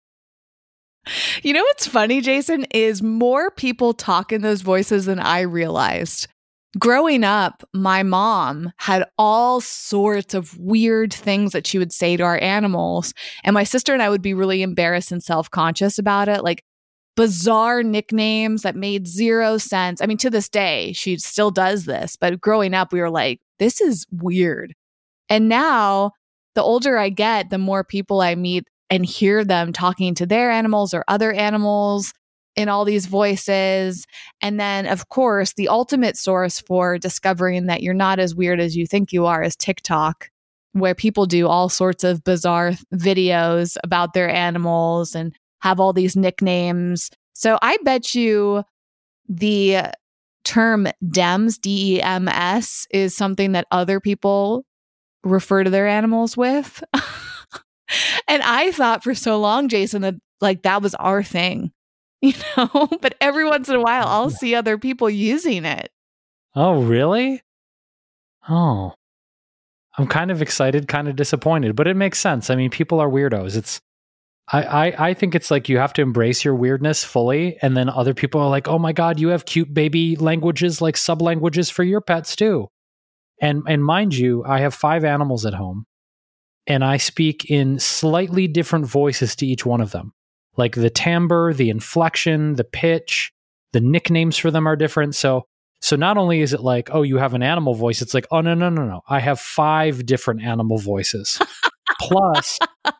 You 1.42 1.52
know 1.52 1.62
what's 1.62 1.86
funny, 1.86 2.20
Jason, 2.20 2.64
is 2.70 3.02
more 3.02 3.50
people 3.50 3.92
talk 3.92 4.32
in 4.32 4.42
those 4.42 4.62
voices 4.62 5.04
than 5.04 5.18
I 5.18 5.40
realized. 5.40 6.28
Growing 6.78 7.22
up, 7.22 7.62
my 7.72 8.02
mom 8.02 8.72
had 8.78 9.04
all 9.16 9.60
sorts 9.60 10.34
of 10.34 10.58
weird 10.58 11.12
things 11.12 11.52
that 11.52 11.66
she 11.66 11.78
would 11.78 11.92
say 11.92 12.16
to 12.16 12.24
our 12.24 12.38
animals. 12.40 13.14
And 13.44 13.54
my 13.54 13.62
sister 13.64 13.92
and 13.92 14.02
I 14.02 14.10
would 14.10 14.22
be 14.22 14.34
really 14.34 14.62
embarrassed 14.62 15.12
and 15.12 15.22
self 15.22 15.50
conscious 15.50 15.98
about 15.98 16.28
it, 16.28 16.42
like 16.42 16.64
bizarre 17.16 17.84
nicknames 17.84 18.62
that 18.62 18.74
made 18.74 19.06
zero 19.06 19.56
sense. 19.56 20.02
I 20.02 20.06
mean, 20.06 20.18
to 20.18 20.30
this 20.30 20.48
day, 20.48 20.92
she 20.94 21.16
still 21.18 21.52
does 21.52 21.84
this. 21.84 22.16
But 22.16 22.40
growing 22.40 22.74
up, 22.74 22.92
we 22.92 23.00
were 23.00 23.10
like, 23.10 23.40
this 23.60 23.80
is 23.80 24.04
weird. 24.10 24.74
And 25.28 25.48
now, 25.48 26.10
the 26.56 26.62
older 26.62 26.98
I 26.98 27.08
get, 27.08 27.50
the 27.50 27.58
more 27.58 27.84
people 27.84 28.20
I 28.20 28.34
meet 28.34 28.64
and 28.90 29.06
hear 29.06 29.44
them 29.44 29.72
talking 29.72 30.14
to 30.16 30.26
their 30.26 30.50
animals 30.50 30.92
or 30.92 31.04
other 31.08 31.32
animals 31.32 32.12
in 32.56 32.68
all 32.68 32.84
these 32.84 33.06
voices. 33.06 34.06
And 34.40 34.58
then, 34.60 34.86
of 34.86 35.08
course, 35.08 35.52
the 35.54 35.68
ultimate 35.68 36.16
source 36.16 36.60
for 36.60 36.98
discovering 36.98 37.66
that 37.66 37.82
you're 37.82 37.94
not 37.94 38.18
as 38.18 38.34
weird 38.34 38.60
as 38.60 38.76
you 38.76 38.86
think 38.86 39.12
you 39.12 39.26
are 39.26 39.42
is 39.42 39.56
TikTok, 39.56 40.30
where 40.72 40.94
people 40.94 41.26
do 41.26 41.48
all 41.48 41.68
sorts 41.68 42.04
of 42.04 42.24
bizarre 42.24 42.72
videos 42.94 43.76
about 43.82 44.14
their 44.14 44.28
animals 44.28 45.14
and 45.14 45.34
have 45.60 45.80
all 45.80 45.92
these 45.92 46.16
nicknames. 46.16 47.10
So 47.32 47.58
I 47.62 47.78
bet 47.82 48.14
you 48.14 48.64
the 49.28 49.92
term 50.44 50.86
DEMS, 51.10 51.58
D 51.58 51.96
E 51.96 52.02
M 52.02 52.28
S, 52.28 52.86
is 52.90 53.16
something 53.16 53.52
that 53.52 53.66
other 53.70 53.98
people 53.98 54.64
refer 55.24 55.64
to 55.64 55.70
their 55.70 55.88
animals 55.88 56.36
with. 56.36 56.84
and 58.28 58.42
I 58.42 58.72
thought 58.72 59.02
for 59.02 59.14
so 59.14 59.40
long, 59.40 59.68
Jason, 59.68 60.02
that 60.02 60.14
like 60.40 60.62
that 60.62 60.82
was 60.82 60.94
our 60.96 61.22
thing, 61.22 61.72
you 62.32 62.32
know? 62.56 62.88
but 63.00 63.14
every 63.20 63.44
once 63.44 63.68
in 63.68 63.76
a 63.76 63.80
while, 63.80 64.06
I'll 64.06 64.30
see 64.30 64.54
other 64.54 64.78
people 64.78 65.10
using 65.10 65.64
it. 65.64 65.90
Oh, 66.54 66.82
really? 66.82 67.42
Oh, 68.48 68.94
I'm 69.98 70.06
kind 70.06 70.30
of 70.30 70.42
excited, 70.42 70.88
kind 70.88 71.08
of 71.08 71.16
disappointed, 71.16 71.76
but 71.76 71.86
it 71.86 71.94
makes 71.94 72.18
sense. 72.18 72.50
I 72.50 72.56
mean, 72.56 72.70
people 72.70 73.00
are 73.00 73.08
weirdos. 73.08 73.56
It's, 73.56 73.80
I, 74.48 74.62
I, 74.62 75.08
I 75.10 75.14
think 75.14 75.34
it's 75.34 75.50
like 75.50 75.68
you 75.68 75.78
have 75.78 75.92
to 75.94 76.02
embrace 76.02 76.44
your 76.44 76.54
weirdness 76.54 77.04
fully. 77.04 77.58
And 77.62 77.76
then 77.76 77.88
other 77.88 78.14
people 78.14 78.40
are 78.40 78.50
like, 78.50 78.68
oh 78.68 78.78
my 78.78 78.92
God, 78.92 79.20
you 79.20 79.28
have 79.28 79.44
cute 79.44 79.72
baby 79.72 80.16
languages, 80.16 80.80
like 80.80 80.96
sub 80.96 81.22
languages 81.22 81.70
for 81.70 81.82
your 81.82 82.00
pets 82.00 82.34
too. 82.36 82.68
And, 83.40 83.62
and 83.68 83.84
mind 83.84 84.16
you, 84.16 84.44
I 84.44 84.60
have 84.60 84.74
five 84.74 85.04
animals 85.04 85.46
at 85.46 85.54
home 85.54 85.86
and 86.66 86.84
I 86.84 86.96
speak 86.96 87.50
in 87.50 87.78
slightly 87.78 88.48
different 88.48 88.86
voices 88.86 89.36
to 89.36 89.46
each 89.46 89.66
one 89.66 89.80
of 89.80 89.90
them. 89.90 90.12
Like 90.56 90.74
the 90.74 90.90
timbre, 90.90 91.52
the 91.52 91.70
inflection, 91.70 92.54
the 92.54 92.64
pitch, 92.64 93.32
the 93.72 93.80
nicknames 93.80 94.36
for 94.36 94.50
them 94.50 94.68
are 94.68 94.76
different. 94.76 95.14
So 95.14 95.46
so 95.80 95.96
not 95.96 96.16
only 96.16 96.40
is 96.40 96.54
it 96.54 96.60
like, 96.60 96.88
oh, 96.92 97.02
you 97.02 97.18
have 97.18 97.34
an 97.34 97.42
animal 97.42 97.74
voice, 97.74 98.00
it's 98.00 98.14
like, 98.14 98.26
oh 98.30 98.40
no, 98.40 98.54
no, 98.54 98.70
no, 98.70 98.86
no. 98.86 99.02
I 99.08 99.20
have 99.20 99.38
five 99.38 100.06
different 100.06 100.42
animal 100.42 100.78
voices. 100.78 101.38
plus 102.00 102.58
Can 102.84 102.94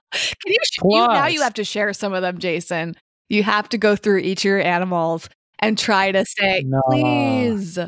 you, 0.47 0.59
plus, 0.79 0.93
you 0.93 1.07
now 1.07 1.27
you 1.27 1.43
have 1.43 1.55
to 1.55 1.65
share 1.65 1.93
some 1.93 2.13
of 2.13 2.23
them, 2.23 2.39
Jason. 2.39 2.95
You 3.29 3.43
have 3.43 3.69
to 3.71 3.79
go 3.79 3.97
through 3.97 4.19
each 4.19 4.41
of 4.41 4.45
your 4.45 4.61
animals 4.61 5.29
and 5.61 5.79
try 5.79 6.13
to 6.13 6.25
say, 6.27 6.63
no. 6.67 6.83
please, 6.91 7.79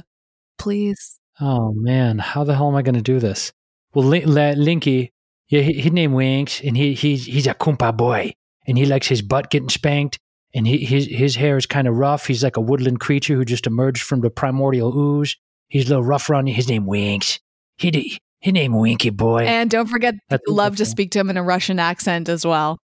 please. 0.59 1.19
Oh 1.41 1.73
man, 1.75 2.19
how 2.19 2.45
the 2.45 2.55
hell 2.55 2.69
am 2.69 2.75
I 2.75 2.83
going 2.83 2.95
to 2.95 3.03
do 3.03 3.21
this? 3.21 3.53
Well, 3.93 4.07
Linky, 4.07 5.11
yeah, 5.49 5.61
his 5.61 5.93
name 5.93 6.13
Winks, 6.13 6.61
and 6.63 6.77
he 6.77 6.95
he's 6.95 7.27
he's 7.27 7.47
a 7.47 7.55
kumpa 7.55 7.97
boy, 7.97 8.33
and 8.67 8.77
he 8.79 8.87
likes 8.87 9.07
his 9.07 9.23
butt 9.23 9.51
getting 9.51 9.69
spanked, 9.69 10.19
and 10.55 10.67
he, 10.67 10.85
his 10.85 11.07
his 11.07 11.37
hair 11.37 11.57
is 11.57 11.67
kind 11.67 11.89
of 11.89 11.97
rough. 11.97 12.27
He's 12.27 12.43
like 12.45 12.57
a 12.57 12.61
woodland 12.61 13.01
creature 13.01 13.35
who 13.35 13.45
just 13.45 13.67
emerged 13.67 14.03
from 14.03 14.21
the 14.21 14.31
primordial 14.31 14.97
ooze. 14.97 15.37
He's 15.69 15.87
a 15.87 15.91
little 15.91 16.05
rough 16.05 16.31
around. 16.31 16.47
His 16.47 16.69
name 16.69 16.87
Winks. 16.87 17.41
He 17.77 18.19
his 18.41 18.53
name 18.53 18.79
Winky 18.79 19.11
boy. 19.11 19.45
And 19.45 19.71
don't 19.71 19.89
forget, 19.89 20.15
That's 20.29 20.43
love 20.49 20.77
to 20.77 20.85
speak 20.85 21.11
to 21.13 21.19
him 21.19 21.31
in 21.31 21.37
a 21.37 21.43
Russian 21.43 21.79
accent 21.79 22.29
as 22.29 22.47
well. 22.47 22.79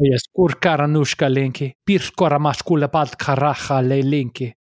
Oh, 0.00 0.04
yes, 0.04 0.22
Urkaranushka 0.36 1.28
Linky, 1.28 1.72
le 3.82 4.02
Linky, 4.02 4.52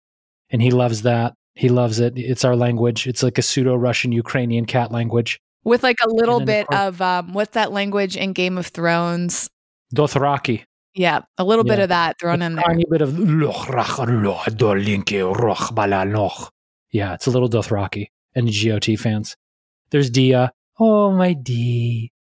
and 0.51 0.63
he 0.63 0.71
loves 0.71 1.03
that. 1.03 1.35
He 1.55 1.69
loves 1.69 2.01
it. 2.01 2.15
It's 2.17 2.45
our 2.45 2.57
language. 2.57 3.07
It's 3.07 3.23
like 3.23 3.39
a 3.39 3.43
pseudo 3.43 3.77
Russian 3.77 4.13
Ukrainian 4.13 4.65
cat 4.67 4.93
language 4.93 5.39
with 5.67 5.83
like 5.83 5.97
a 6.03 6.09
little 6.09 6.41
bit 6.41 6.67
of, 6.73 7.01
of 7.01 7.03
um, 7.03 7.33
what's 7.33 7.55
that 7.55 7.73
language 7.73 8.17
in 8.17 8.33
Game 8.33 8.57
of 8.57 8.69
Thrones? 8.69 9.51
Dothraki. 9.97 10.65
Yeah, 10.95 11.21
a 11.37 11.45
little 11.45 11.65
bit 11.65 11.79
of 11.79 11.91
that 11.91 12.19
thrown 12.19 12.41
in 12.41 12.55
there. 12.55 12.65
Tiny 12.65 12.85
bit 12.89 13.03
of 13.03 13.19
"Loch, 13.19 13.67
rach, 13.67 14.25
loch, 14.25 14.47
dolinke, 14.47 15.39
roch, 15.39 15.75
bala, 15.75 16.05
noch." 16.05 16.51
Yeah, 16.91 17.15
it's 17.15 17.27
a 17.27 17.31
little 17.31 17.51
Dothraki. 17.51 18.07
And 18.35 18.49
GOT 18.49 18.99
fans. 18.99 19.37
There's 19.91 20.11
Dia. 20.11 20.53
Oh, 20.79 21.11
my 21.11 21.33
Dee. 21.33 22.13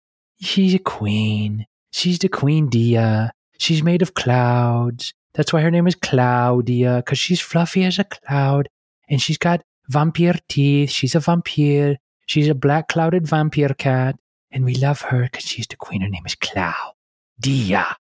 She's 0.42 0.74
a 0.74 0.80
queen. 0.80 1.66
She's 1.92 2.20
the 2.20 2.30
queen 2.30 2.70
Dia. 2.70 3.32
She's 3.58 3.84
made 3.84 4.02
of 4.02 4.14
clouds. 4.14 5.14
That's 5.34 5.52
why 5.52 5.62
her 5.62 5.72
name 5.72 5.88
is 5.88 5.96
Claudia, 5.96 6.98
because 6.98 7.20
she's 7.20 7.42
fluffy 7.42 7.84
as 7.84 8.00
a 8.00 8.06
cloud. 8.06 8.70
And 9.10 9.22
she's 9.22 9.38
got 9.38 9.62
vampire 9.90 10.40
teeth. 10.48 10.90
She's 10.90 11.16
a 11.16 11.20
vampire. 11.20 11.98
She's 12.26 12.48
a 12.48 12.56
black 12.56 12.88
clouded 12.88 13.28
vampire 13.28 13.76
cat. 13.78 14.16
And 14.52 14.64
we 14.64 14.76
love 14.76 15.02
her 15.02 15.24
because 15.24 15.46
she's 15.46 15.68
the 15.68 15.76
queen. 15.76 16.02
Her 16.02 16.10
name 16.10 16.26
is 16.26 16.36
Clau. 16.36 16.95
Dia. 17.40 17.96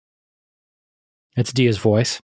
It's 1.36 1.52
Dia's 1.52 1.78
voice. 1.78 2.20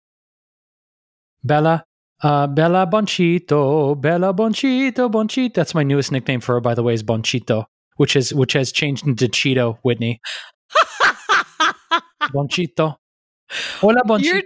Bella, 1.44 1.84
uh, 2.22 2.46
Bella 2.46 2.86
Bonchito, 2.86 4.00
Bella 4.00 4.32
Bonchito, 4.32 5.10
Bonchito. 5.10 5.54
That's 5.54 5.74
my 5.74 5.82
newest 5.82 6.12
nickname 6.12 6.40
for 6.40 6.54
her, 6.54 6.60
by 6.60 6.74
the 6.74 6.82
way, 6.82 6.94
is 6.94 7.02
Bonchito, 7.02 7.64
which 7.96 8.14
is 8.14 8.32
which 8.32 8.52
has 8.52 8.70
changed 8.70 9.06
into 9.06 9.26
Cheeto, 9.26 9.78
Whitney. 9.82 10.20
Bonchito. 12.32 12.96
Hola, 13.80 14.18
You're- 14.20 14.42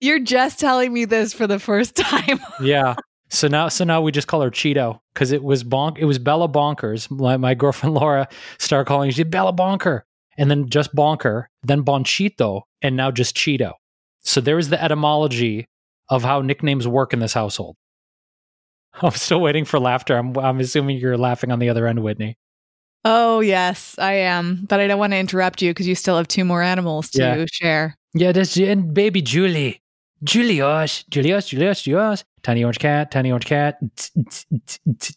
You're 0.00 0.20
just 0.20 0.60
telling 0.60 0.92
me 0.92 1.04
this 1.04 1.32
for 1.32 1.46
the 1.48 1.58
first 1.58 1.96
time. 1.96 2.38
yeah. 2.62 2.94
So 3.30 3.48
now, 3.48 3.68
so 3.68 3.84
now 3.84 4.00
we 4.00 4.12
just 4.12 4.28
call 4.28 4.40
her 4.42 4.50
Cheeto 4.50 5.00
because 5.12 5.32
it 5.32 5.42
was 5.42 5.64
bonk. 5.64 5.98
It 5.98 6.04
was 6.06 6.18
Bella 6.18 6.48
Bonkers. 6.48 7.10
My, 7.10 7.36
my 7.36 7.52
girlfriend 7.54 7.94
Laura 7.94 8.28
started 8.58 8.86
calling 8.86 9.10
she 9.10 9.24
Bella 9.24 9.52
Bonker, 9.52 10.02
and 10.38 10.50
then 10.50 10.70
just 10.70 10.94
Bonker, 10.94 11.50
then 11.62 11.82
Bonchito, 11.84 12.62
and 12.80 12.96
now 12.96 13.10
just 13.10 13.36
Cheeto. 13.36 13.72
So 14.20 14.40
there 14.40 14.58
is 14.58 14.70
the 14.70 14.82
etymology 14.82 15.66
of 16.08 16.22
how 16.22 16.40
nicknames 16.40 16.88
work 16.88 17.12
in 17.12 17.18
this 17.20 17.34
household. 17.34 17.76
I'm 19.02 19.10
still 19.12 19.40
waiting 19.40 19.64
for 19.64 19.78
laughter. 19.78 20.16
I'm, 20.16 20.36
I'm 20.38 20.60
assuming 20.60 20.98
you're 20.98 21.18
laughing 21.18 21.52
on 21.52 21.58
the 21.58 21.68
other 21.68 21.86
end, 21.86 22.02
Whitney. 22.02 22.36
Oh, 23.04 23.40
yes, 23.40 23.94
I 23.98 24.14
am. 24.14 24.64
But 24.68 24.80
I 24.80 24.86
don't 24.86 24.98
want 24.98 25.12
to 25.12 25.18
interrupt 25.18 25.62
you 25.62 25.70
because 25.70 25.86
you 25.86 25.94
still 25.94 26.16
have 26.16 26.28
two 26.28 26.44
more 26.44 26.62
animals 26.62 27.10
to 27.10 27.18
Yeah. 27.22 27.44
share. 27.50 27.96
Yeah, 28.14 28.32
that's 28.32 28.56
and 28.56 28.92
baby 28.94 29.22
Julie. 29.22 29.80
Julius, 30.24 31.04
Julius, 31.10 31.46
Julius, 31.46 31.82
Julius. 31.82 32.24
Tiny 32.42 32.64
orange 32.64 32.78
cat, 32.80 33.10
tiny 33.12 33.30
orange 33.30 33.44
cat, 33.46 33.78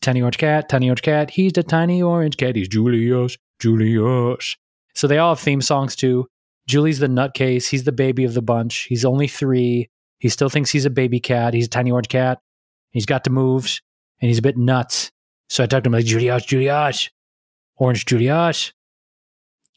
tiny 0.02 0.22
orange 0.22 0.38
cat, 0.38 0.70
tiny 0.70 0.88
orange 0.90 1.02
cat. 1.02 1.32
He's 1.32 1.54
the 1.54 1.64
tiny 1.64 2.02
orange 2.04 2.38
cat. 2.38 2.56
He's 2.56 2.68
Julius, 2.68 3.38
Julius. 3.60 4.58
So 4.94 5.08
they 5.08 5.18
all 5.18 5.36
have 5.36 5.40
theme 5.40 5.62
songs 5.62 5.96
too. 5.96 6.28
Julie's 6.68 7.00
the 7.00 7.08
nutcase. 7.08 7.70
He's 7.70 7.84
the 7.84 7.92
baby 7.92 8.24
of 8.24 8.34
the 8.34 8.42
bunch. 8.42 8.84
He's 8.84 9.06
only 9.06 9.28
three. 9.28 9.90
He 10.20 10.30
still 10.30 10.50
thinks 10.50 10.70
he's 10.70 10.86
a 10.86 10.92
baby 10.92 11.20
cat. 11.20 11.54
He's 11.54 11.66
a 11.66 11.70
tiny 11.70 11.92
orange 11.92 12.10
cat. 12.10 12.40
He's 12.92 13.06
got 13.06 13.24
the 13.24 13.30
moves 13.30 13.82
and 14.22 14.30
he's 14.30 14.38
a 14.38 14.44
bit 14.44 14.58
nuts. 14.58 15.12
So 15.50 15.64
I 15.64 15.68
talked 15.68 15.84
to 15.84 15.90
him 15.90 15.94
like, 15.94 16.06
Julius, 16.06 16.46
Julius, 16.46 17.10
orange 17.78 18.06
Julius. 18.06 18.74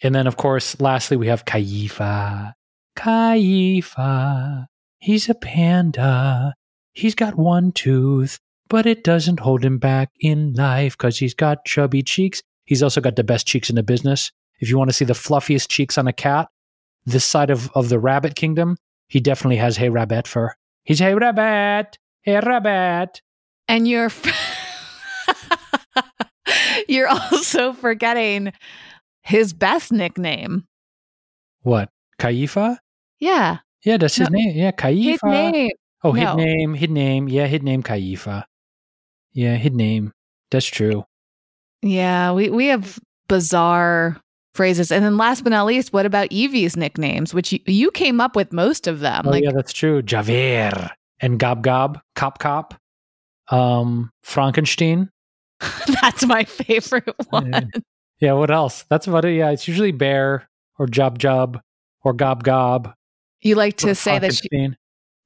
And 0.03 0.15
then, 0.15 0.27
of 0.27 0.37
course, 0.37 0.79
lastly, 0.81 1.17
we 1.17 1.29
have 1.29 1.45
Kaifa. 1.47 2.53
Kaifa. 2.97 4.67
He's 4.99 5.29
a 5.29 5.35
panda. 5.35 6.55
He's 6.93 7.15
got 7.15 7.37
one 7.37 7.73
tooth, 7.73 8.39
but 8.69 8.87
it 8.87 9.03
doesn't 9.03 9.41
hold 9.41 9.65
him 9.65 9.79
back 9.79 10.11
in 10.21 10.53
life 10.55 10.97
because 10.97 11.19
he's 11.19 11.35
got 11.35 11.65
chubby 11.65 12.03
cheeks. 12.03 12.43
He's 12.65 12.83
also 12.83 13.01
got 13.01 13.17
the 13.17 13.25
best 13.25 13.47
cheeks 13.47 13.69
in 13.69 13.77
the 13.77 13.83
business. 13.83 14.31
If 14.61 14.69
you 14.69 14.79
want 14.79 14.91
to 14.91 14.95
see 14.95 15.05
the 15.05 15.15
fluffiest 15.15 15.69
cheeks 15.69 15.99
on 15.99 16.07
a 16.09 16.13
cat, 16.13 16.49
this 17.07 17.25
side 17.25 17.51
of, 17.51 17.71
of 17.75 17.89
the 17.89 17.99
rabbit 17.99 18.35
kingdom, 18.35 18.77
he 19.09 19.21
definitely 19.21 19.57
has 19.57 19.77
Hey 19.77 19.91
Rabbit 19.91 20.27
fur. 20.27 20.55
He's 20.85 20.99
Hey 20.99 21.15
Rabbit. 21.15 21.99
Hey 22.23 22.41
Rabbit. 22.41 23.21
And 23.69 23.87
you're 23.89 24.11
you're 26.89 27.09
also 27.09 27.73
forgetting 27.73 28.53
his 29.23 29.53
best 29.53 29.93
nickname. 29.93 30.65
What? 31.63 31.89
Kaifa? 32.19 32.79
Yeah, 33.19 33.59
Yeah, 33.85 33.97
that's 33.97 34.17
his 34.17 34.31
No. 34.31 34.39
name. 34.39 34.57
Yeah, 34.57 34.73
Kaifa. 34.73 35.13
his 35.13 35.21
name. 35.25 35.71
Oh, 36.03 36.13
No. 36.13 36.37
his 36.37 36.45
name, 36.47 36.75
his 36.75 36.91
name. 36.91 37.29
Yeah, 37.29 37.47
his 37.47 37.63
name 37.63 37.83
Kaifa. 37.83 38.45
Yeah, 39.33 39.57
his 39.57 39.73
name. 39.73 40.13
That's 40.51 40.67
true. 40.67 41.05
Yeah, 41.83 42.33
we 42.33 42.51
we 42.51 42.67
have 42.67 42.99
bizarre 43.29 44.21
phrases. 44.55 44.91
And 44.91 45.05
then 45.05 45.17
last 45.17 45.43
but 45.43 45.51
not 45.51 45.67
least, 45.67 45.93
what 45.93 46.07
about 46.07 46.29
Evie's 46.31 46.77
nicknames, 46.77 47.35
which 47.35 47.53
you, 47.53 47.61
you 47.67 47.91
came 47.91 48.21
up 48.21 48.37
with 48.37 48.53
most 48.53 48.87
of 48.87 49.01
them. 49.01 49.25
oh, 49.27 49.31
like 49.31 49.45
yeah, 49.45 49.53
that's 49.53 49.73
true. 49.73 50.03
Javier 50.03 50.91
and 51.21 51.39
Gob 51.39 51.63
Gob, 51.63 52.01
Cop 52.15 52.39
Cop, 52.39 52.75
um, 53.49 54.11
Frankenstein. 54.23 55.11
that's 56.03 56.27
my 56.27 56.45
favorite 56.45 57.15
one. 57.31 57.53
Yeah. 57.53 57.81
Yeah, 58.21 58.33
what 58.35 58.51
else? 58.51 58.85
That's 58.89 59.07
about 59.07 59.25
it. 59.25 59.37
Yeah, 59.37 59.51
it's 59.51 59.69
usually 59.69 59.93
Bear 59.93 60.49
or 60.79 60.87
Job 60.87 61.19
Job 61.19 61.61
or 62.05 62.13
Gob 62.13 62.45
Gob. 62.45 62.95
You 63.43 63.57
like 63.57 63.77
to 63.79 63.95
say 63.95 64.19
that 64.19 64.35
she, 64.35 64.71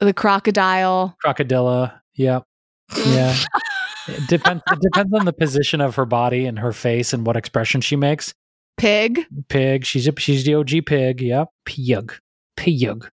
the 0.01 0.13
crocodile. 0.13 1.17
Crocodilla. 1.25 2.01
Yep. 2.15 2.45
Yeah. 3.07 3.37
it 4.09 4.27
depends. 4.27 4.63
It 4.73 4.81
depends 4.81 5.13
on 5.13 5.27
the 5.27 5.33
position 5.33 5.81
of 5.81 5.95
her 5.97 6.07
body 6.07 6.47
and 6.47 6.59
her 6.59 6.73
face 6.73 7.13
and 7.13 7.25
what 7.27 7.37
expression 7.37 7.81
she 7.83 7.95
makes. 7.95 8.35
Pig. 8.79 9.27
Pig. 9.49 9.85
She's 9.85 10.09
a, 10.09 10.19
she's 10.19 10.45
the 10.45 10.55
OG 10.55 10.87
pig. 10.87 11.21
Yep. 11.21 11.49
Pig. 11.67 12.15
Pig. 12.57 13.11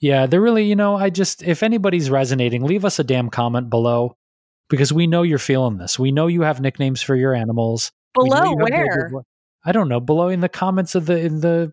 Yeah, 0.00 0.26
they're 0.26 0.40
really, 0.40 0.64
you 0.64 0.76
know, 0.76 0.96
I 0.96 1.10
just, 1.10 1.42
if 1.42 1.62
anybody's 1.62 2.10
resonating, 2.10 2.62
leave 2.62 2.84
us 2.84 2.98
a 2.98 3.04
damn 3.04 3.30
comment 3.30 3.70
below 3.70 4.16
because 4.68 4.92
we 4.92 5.06
know 5.06 5.22
you're 5.22 5.38
feeling 5.38 5.78
this. 5.78 5.98
We 5.98 6.12
know 6.12 6.26
you 6.26 6.42
have 6.42 6.60
nicknames 6.60 7.02
for 7.02 7.16
your 7.16 7.34
animals. 7.34 7.90
Below 8.14 8.44
you 8.44 8.56
where? 8.56 9.10
I 9.64 9.72
don't 9.72 9.88
know. 9.88 10.00
Below 10.00 10.28
in 10.28 10.40
the 10.40 10.48
comments 10.48 10.94
of 10.94 11.06
the, 11.06 11.18
in 11.18 11.40
the, 11.40 11.72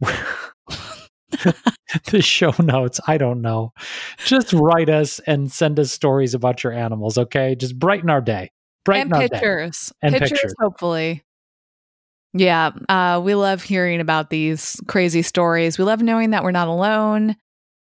the 2.10 2.22
show 2.22 2.54
notes. 2.58 3.00
I 3.06 3.18
don't 3.18 3.42
know. 3.42 3.72
Just 4.24 4.52
write 4.54 4.88
us 4.88 5.18
and 5.20 5.52
send 5.52 5.78
us 5.78 5.92
stories 5.92 6.32
about 6.32 6.64
your 6.64 6.72
animals, 6.72 7.18
okay? 7.18 7.54
Just 7.54 7.78
brighten 7.78 8.08
our 8.08 8.22
day. 8.22 8.50
Brighten 8.84 9.12
and 9.12 9.14
our 9.14 9.20
day. 9.20 9.28
pictures. 9.28 9.92
And 10.00 10.14
pictures, 10.14 10.30
pictures. 10.30 10.54
hopefully. 10.58 11.22
Yeah, 12.34 12.70
uh, 12.88 13.20
we 13.22 13.34
love 13.34 13.62
hearing 13.62 14.00
about 14.00 14.30
these 14.30 14.80
crazy 14.86 15.22
stories. 15.22 15.76
We 15.76 15.84
love 15.84 16.00
knowing 16.00 16.30
that 16.30 16.42
we're 16.42 16.50
not 16.50 16.68
alone. 16.68 17.36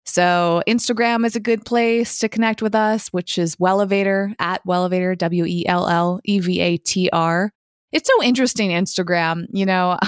So 0.05 0.63
Instagram 0.67 1.23
is 1.23 1.35
a 1.35 1.39
good 1.39 1.65
place 1.65 2.17
to 2.19 2.29
connect 2.29 2.63
with 2.63 2.73
us, 2.73 3.09
which 3.09 3.37
is 3.37 3.57
Wellevatr 3.57 4.33
at 4.39 4.65
Wellevatr, 4.65 5.17
W 5.19 5.45
E 5.45 5.65
L 5.67 5.87
L 5.87 6.19
E 6.23 6.39
V 6.39 6.59
A 6.61 6.77
T 6.77 7.09
R. 7.13 7.51
It's 7.91 8.09
so 8.09 8.23
interesting, 8.23 8.71
Instagram. 8.71 9.45
You 9.51 9.67
know, 9.67 9.99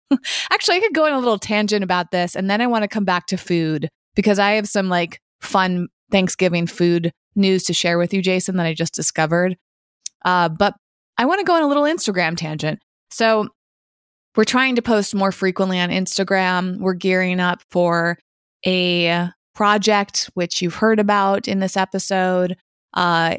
actually, 0.50 0.76
I 0.76 0.80
could 0.80 0.94
go 0.94 1.04
on 1.06 1.12
a 1.12 1.18
little 1.18 1.38
tangent 1.38 1.84
about 1.84 2.10
this, 2.10 2.34
and 2.34 2.48
then 2.48 2.62
I 2.62 2.66
want 2.68 2.84
to 2.84 2.88
come 2.88 3.04
back 3.04 3.26
to 3.26 3.36
food 3.36 3.90
because 4.14 4.38
I 4.38 4.52
have 4.52 4.66
some 4.66 4.88
like 4.88 5.20
fun 5.42 5.88
Thanksgiving 6.10 6.66
food 6.66 7.12
news 7.36 7.64
to 7.64 7.74
share 7.74 7.98
with 7.98 8.14
you, 8.14 8.22
Jason, 8.22 8.56
that 8.56 8.66
I 8.66 8.72
just 8.72 8.94
discovered. 8.94 9.58
Uh, 10.24 10.48
but 10.48 10.74
I 11.18 11.26
want 11.26 11.40
to 11.40 11.44
go 11.44 11.54
on 11.54 11.62
a 11.62 11.68
little 11.68 11.84
Instagram 11.84 12.34
tangent. 12.34 12.80
So 13.10 13.48
we're 14.36 14.44
trying 14.44 14.76
to 14.76 14.82
post 14.82 15.14
more 15.14 15.32
frequently 15.32 15.78
on 15.78 15.90
Instagram. 15.90 16.78
We're 16.78 16.94
gearing 16.94 17.40
up 17.40 17.62
for 17.70 18.18
a 18.64 19.28
project, 19.54 20.30
which 20.34 20.62
you've 20.62 20.76
heard 20.76 21.00
about 21.00 21.48
in 21.48 21.58
this 21.58 21.76
episode. 21.76 22.56
Uh, 22.94 23.36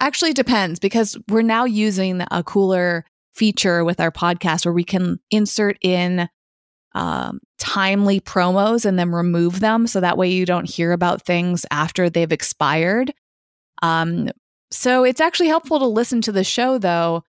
actually, 0.00 0.32
depends 0.32 0.78
because 0.78 1.16
we're 1.28 1.42
now 1.42 1.64
using 1.64 2.24
a 2.30 2.42
cooler 2.42 3.04
feature 3.34 3.84
with 3.84 4.00
our 4.00 4.10
podcast 4.10 4.64
where 4.64 4.72
we 4.72 4.84
can 4.84 5.18
insert 5.30 5.76
in 5.82 6.28
um, 6.94 7.40
timely 7.58 8.20
promos 8.20 8.84
and 8.84 8.98
then 8.98 9.10
remove 9.10 9.60
them. 9.60 9.86
So 9.86 10.00
that 10.00 10.18
way 10.18 10.28
you 10.28 10.44
don't 10.44 10.68
hear 10.68 10.92
about 10.92 11.24
things 11.24 11.64
after 11.70 12.10
they've 12.10 12.32
expired. 12.32 13.14
Um, 13.80 14.30
so 14.70 15.04
it's 15.04 15.20
actually 15.20 15.48
helpful 15.48 15.78
to 15.78 15.86
listen 15.86 16.20
to 16.22 16.32
the 16.32 16.44
show 16.44 16.78
though 16.78 17.24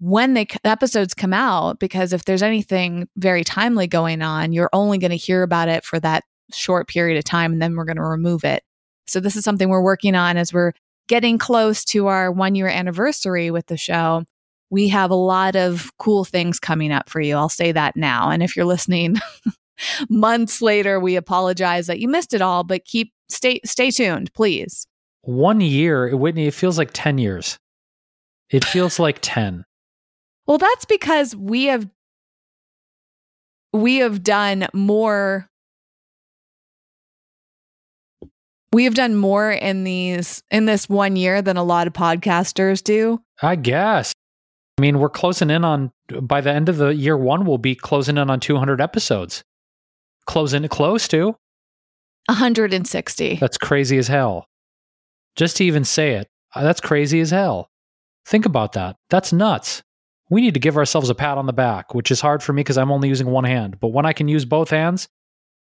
when 0.00 0.32
the 0.32 0.48
episodes 0.64 1.12
come 1.12 1.34
out 1.34 1.78
because 1.78 2.12
if 2.12 2.24
there's 2.24 2.42
anything 2.42 3.06
very 3.16 3.44
timely 3.44 3.86
going 3.86 4.22
on, 4.22 4.52
you're 4.52 4.70
only 4.72 4.98
going 4.98 5.10
to 5.10 5.16
hear 5.16 5.42
about 5.42 5.68
it 5.68 5.84
for 5.84 6.00
that 6.00 6.24
short 6.52 6.88
period 6.88 7.18
of 7.18 7.24
time 7.24 7.52
and 7.52 7.62
then 7.62 7.76
we're 7.76 7.84
going 7.84 7.96
to 7.96 8.02
remove 8.02 8.42
it. 8.42 8.64
So 9.06 9.20
this 9.20 9.36
is 9.36 9.44
something 9.44 9.68
we're 9.68 9.82
working 9.82 10.14
on 10.14 10.38
as 10.38 10.52
we're 10.52 10.72
getting 11.06 11.36
close 11.36 11.84
to 11.86 12.06
our 12.06 12.32
1 12.32 12.54
year 12.54 12.66
anniversary 12.66 13.50
with 13.50 13.66
the 13.66 13.76
show. 13.76 14.24
We 14.70 14.88
have 14.88 15.10
a 15.10 15.16
lot 15.16 15.54
of 15.54 15.90
cool 15.98 16.24
things 16.24 16.58
coming 16.58 16.92
up 16.92 17.10
for 17.10 17.20
you. 17.20 17.36
I'll 17.36 17.48
say 17.48 17.72
that 17.72 17.94
now. 17.94 18.30
And 18.30 18.42
if 18.42 18.56
you're 18.56 18.64
listening 18.64 19.16
months 20.08 20.62
later, 20.62 20.98
we 20.98 21.16
apologize 21.16 21.88
that 21.88 22.00
you 22.00 22.08
missed 22.08 22.32
it 22.32 22.40
all, 22.40 22.64
but 22.64 22.84
keep 22.86 23.12
stay 23.28 23.60
stay 23.64 23.90
tuned, 23.90 24.32
please. 24.32 24.86
One 25.22 25.60
year, 25.60 26.16
Whitney, 26.16 26.46
it 26.46 26.54
feels 26.54 26.78
like 26.78 26.90
10 26.94 27.18
years. 27.18 27.58
It 28.48 28.64
feels 28.64 28.98
like 28.98 29.18
10. 29.20 29.64
Well, 30.50 30.58
that's 30.58 30.84
because 30.84 31.36
we 31.36 31.66
have 31.66 31.88
we 33.72 33.98
have 33.98 34.24
done 34.24 34.66
more 34.74 35.48
we 38.72 38.82
have 38.82 38.96
done 38.96 39.14
more 39.14 39.52
in 39.52 39.84
these 39.84 40.42
in 40.50 40.64
this 40.64 40.88
one 40.88 41.14
year 41.14 41.40
than 41.40 41.56
a 41.56 41.62
lot 41.62 41.86
of 41.86 41.92
podcasters 41.92 42.82
do. 42.82 43.22
I 43.40 43.54
guess. 43.54 44.12
I 44.76 44.80
mean, 44.80 44.98
we're 44.98 45.08
closing 45.08 45.50
in 45.50 45.64
on 45.64 45.92
by 46.20 46.40
the 46.40 46.52
end 46.52 46.68
of 46.68 46.78
the 46.78 46.88
year 46.88 47.16
one, 47.16 47.44
we'll 47.44 47.58
be 47.58 47.76
closing 47.76 48.18
in 48.18 48.28
on 48.28 48.40
200 48.40 48.80
episodes. 48.80 49.44
Closing 50.26 50.66
close 50.66 51.06
to 51.06 51.36
160. 52.26 53.36
That's 53.36 53.56
crazy 53.56 53.98
as 53.98 54.08
hell. 54.08 54.46
Just 55.36 55.58
to 55.58 55.64
even 55.64 55.84
say 55.84 56.14
it, 56.14 56.26
uh, 56.56 56.64
that's 56.64 56.80
crazy 56.80 57.20
as 57.20 57.30
hell. 57.30 57.70
Think 58.26 58.46
about 58.46 58.72
that. 58.72 58.96
That's 59.10 59.32
nuts. 59.32 59.84
We 60.30 60.40
need 60.40 60.54
to 60.54 60.60
give 60.60 60.76
ourselves 60.76 61.10
a 61.10 61.14
pat 61.14 61.38
on 61.38 61.46
the 61.46 61.52
back, 61.52 61.92
which 61.92 62.10
is 62.10 62.20
hard 62.20 62.42
for 62.42 62.52
me 62.52 62.60
because 62.60 62.78
I'm 62.78 62.92
only 62.92 63.08
using 63.08 63.26
one 63.26 63.44
hand. 63.44 63.78
But 63.80 63.88
when 63.88 64.06
I 64.06 64.12
can 64.12 64.28
use 64.28 64.44
both 64.44 64.70
hands, 64.70 65.08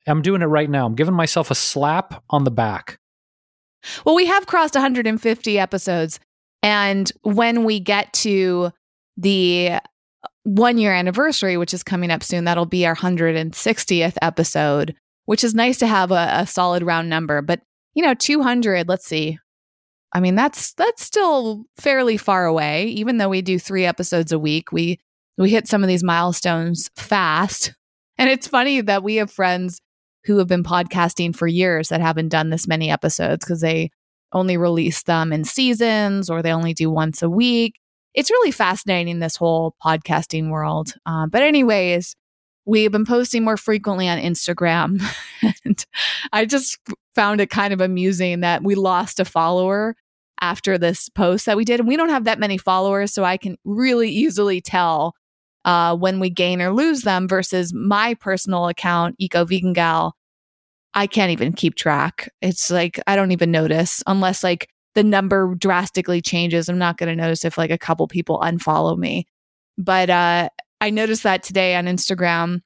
I'm 0.07 0.21
doing 0.21 0.43
it 0.43 0.47
right 0.47 0.69
now. 0.69 0.85
I'm 0.85 0.95
giving 0.95 1.15
myself 1.15 1.51
a 1.51 1.55
slap 1.55 2.23
on 2.31 2.45
the 2.45 2.51
back. 2.51 2.99
Well, 4.05 4.15
we 4.15 4.27
have 4.27 4.47
crossed 4.47 4.75
150 4.75 5.59
episodes. 5.59 6.19
And 6.63 7.11
when 7.23 7.65
we 7.65 7.79
get 7.79 8.13
to 8.15 8.73
the 9.17 9.79
one 10.43 10.79
year 10.79 10.93
anniversary, 10.93 11.57
which 11.57 11.73
is 11.75 11.83
coming 11.83 12.11
up 12.11 12.23
soon, 12.23 12.45
that'll 12.45 12.67
be 12.67 12.87
our 12.87 12.97
160th 12.97 14.17
episode, 14.23 14.95
which 15.27 15.45
is 15.45 15.55
nice 15.55 15.79
to 15.79 15.87
have 15.87 16.11
a, 16.11 16.29
a 16.33 16.47
solid 16.47 16.83
round 16.83 17.09
number. 17.09 17.43
But, 17.43 17.61
you 17.95 18.03
know, 18.03 18.15
200, 18.15 18.89
let's 18.89 19.07
see. 19.07 19.39
I 20.13 20.21
mean, 20.21 20.35
that's 20.35 20.73
that's 20.75 21.03
still 21.03 21.65
fairly 21.77 22.17
far 22.17 22.47
away. 22.47 22.87
Even 22.87 23.19
though 23.19 23.29
we 23.29 23.43
do 23.43 23.59
three 23.59 23.85
episodes 23.85 24.33
a 24.33 24.39
week, 24.39 24.73
we 24.73 24.99
we 25.37 25.51
hit 25.51 25.69
some 25.69 25.83
of 25.83 25.89
these 25.89 26.05
milestones 26.05 26.91
fast. 26.97 27.75
And 28.21 28.29
it's 28.29 28.49
funny 28.49 28.81
that 28.81 29.05
we 29.05 29.15
have 29.15 29.31
friends 29.31 29.81
who 30.25 30.39
have 30.39 30.49
been 30.49 30.65
podcasting 30.65 31.37
for 31.37 31.47
years 31.47 31.89
that 31.91 32.01
haven't 32.01 32.31
done 32.31 32.51
this 32.51 32.67
many 32.67 32.91
episodes 32.91 33.45
because 33.45 33.61
they 33.61 33.91
only 34.33 34.57
release 34.57 35.05
them 35.05 35.33
in 35.33 35.45
seasons 35.45 36.29
or 36.29 36.43
they 36.43 36.53
only 36.53 36.75
do 36.75 36.91
once 36.91 37.23
a 37.23 37.31
week. 37.31 37.79
It's 38.15 38.31
really 38.31 38.51
fascinating, 38.51 39.21
this 39.21 39.37
whole 39.37 39.77
podcasting 39.81 40.51
world. 40.51 40.95
Uh, 41.07 41.29
but, 41.29 41.43
anyways, 41.43 42.17
we've 42.67 42.93
been 42.93 43.07
posting 43.07 43.45
more 43.45 43.57
frequently 43.57 44.09
on 44.09 44.19
Instagram. 44.19 45.01
and 45.65 45.87
I 46.33 46.45
just 46.45 46.79
found 47.19 47.41
it 47.41 47.51
kind 47.51 47.73
of 47.73 47.81
amusing 47.81 48.43
that 48.43 48.63
we 48.63 48.77
lost 48.77 49.19
a 49.19 49.25
follower 49.25 49.97
after 50.41 50.79
this 50.79 51.09
post 51.09 51.47
that 51.47 51.57
we 51.57 51.65
did. 51.65 51.81
And 51.81 51.89
we 51.89 51.97
don't 51.97 52.11
have 52.11 52.23
that 52.25 52.39
many 52.39 52.59
followers, 52.59 53.13
so 53.13 53.25
I 53.25 53.37
can 53.37 53.57
really 53.65 54.09
easily 54.09 54.61
tell 54.61 55.17
uh, 55.65 55.97
when 55.97 56.21
we 56.21 56.31
gain 56.31 56.63
or 56.63 56.73
lose 56.73 57.03
them 57.03 57.27
versus 57.27 57.75
my 57.75 58.15
personal 58.15 58.69
account, 58.69 59.17
Eco 59.19 59.45
Vegan 59.45 59.73
Gal. 59.73 60.15
I 60.95 61.09
can't 61.09 61.33
even 61.33 61.55
keep 61.55 61.75
track. 61.75 62.31
It's 62.41 62.71
like 62.71 63.01
I 63.09 63.17
don't 63.17 63.33
even 63.33 63.51
notice 63.51 64.01
unless 64.07 64.45
like 64.45 64.69
the 64.95 65.03
number 65.03 65.57
drastically 65.57 66.21
changes. 66.21 66.69
I'm 66.69 66.79
not 66.79 66.99
going 66.99 67.09
to 67.09 67.21
notice 67.21 67.45
if 67.45 67.59
like 67.59 67.73
a 67.73 67.79
couple 67.79 68.07
people 68.07 68.39
unfollow 68.39 68.97
me. 68.97 69.27
But 69.77 70.09
uh, 70.09 70.51
I 70.81 70.91
noticed 70.91 71.25
that 71.25 71.43
today 71.43 71.75
on 71.75 71.87
Instagram 71.87 72.61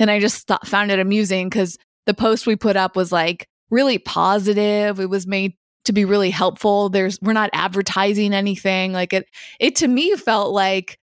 and 0.00 0.10
I 0.10 0.18
just 0.18 0.48
thought, 0.48 0.66
found 0.66 0.90
it 0.90 0.98
amusing 0.98 1.48
because 1.48 1.78
the 2.06 2.14
post 2.14 2.48
we 2.48 2.56
put 2.56 2.76
up 2.76 2.96
was 2.96 3.12
like 3.12 3.48
really 3.70 3.98
positive. 3.98 5.00
It 5.00 5.10
was 5.10 5.26
made 5.26 5.54
to 5.84 5.92
be 5.92 6.04
really 6.04 6.30
helpful. 6.30 6.88
There's 6.88 7.18
we're 7.22 7.32
not 7.32 7.50
advertising 7.52 8.34
anything. 8.34 8.92
Like 8.92 9.12
it 9.12 9.28
it 9.60 9.76
to 9.76 9.88
me 9.88 10.14
felt 10.16 10.52
like 10.52 10.98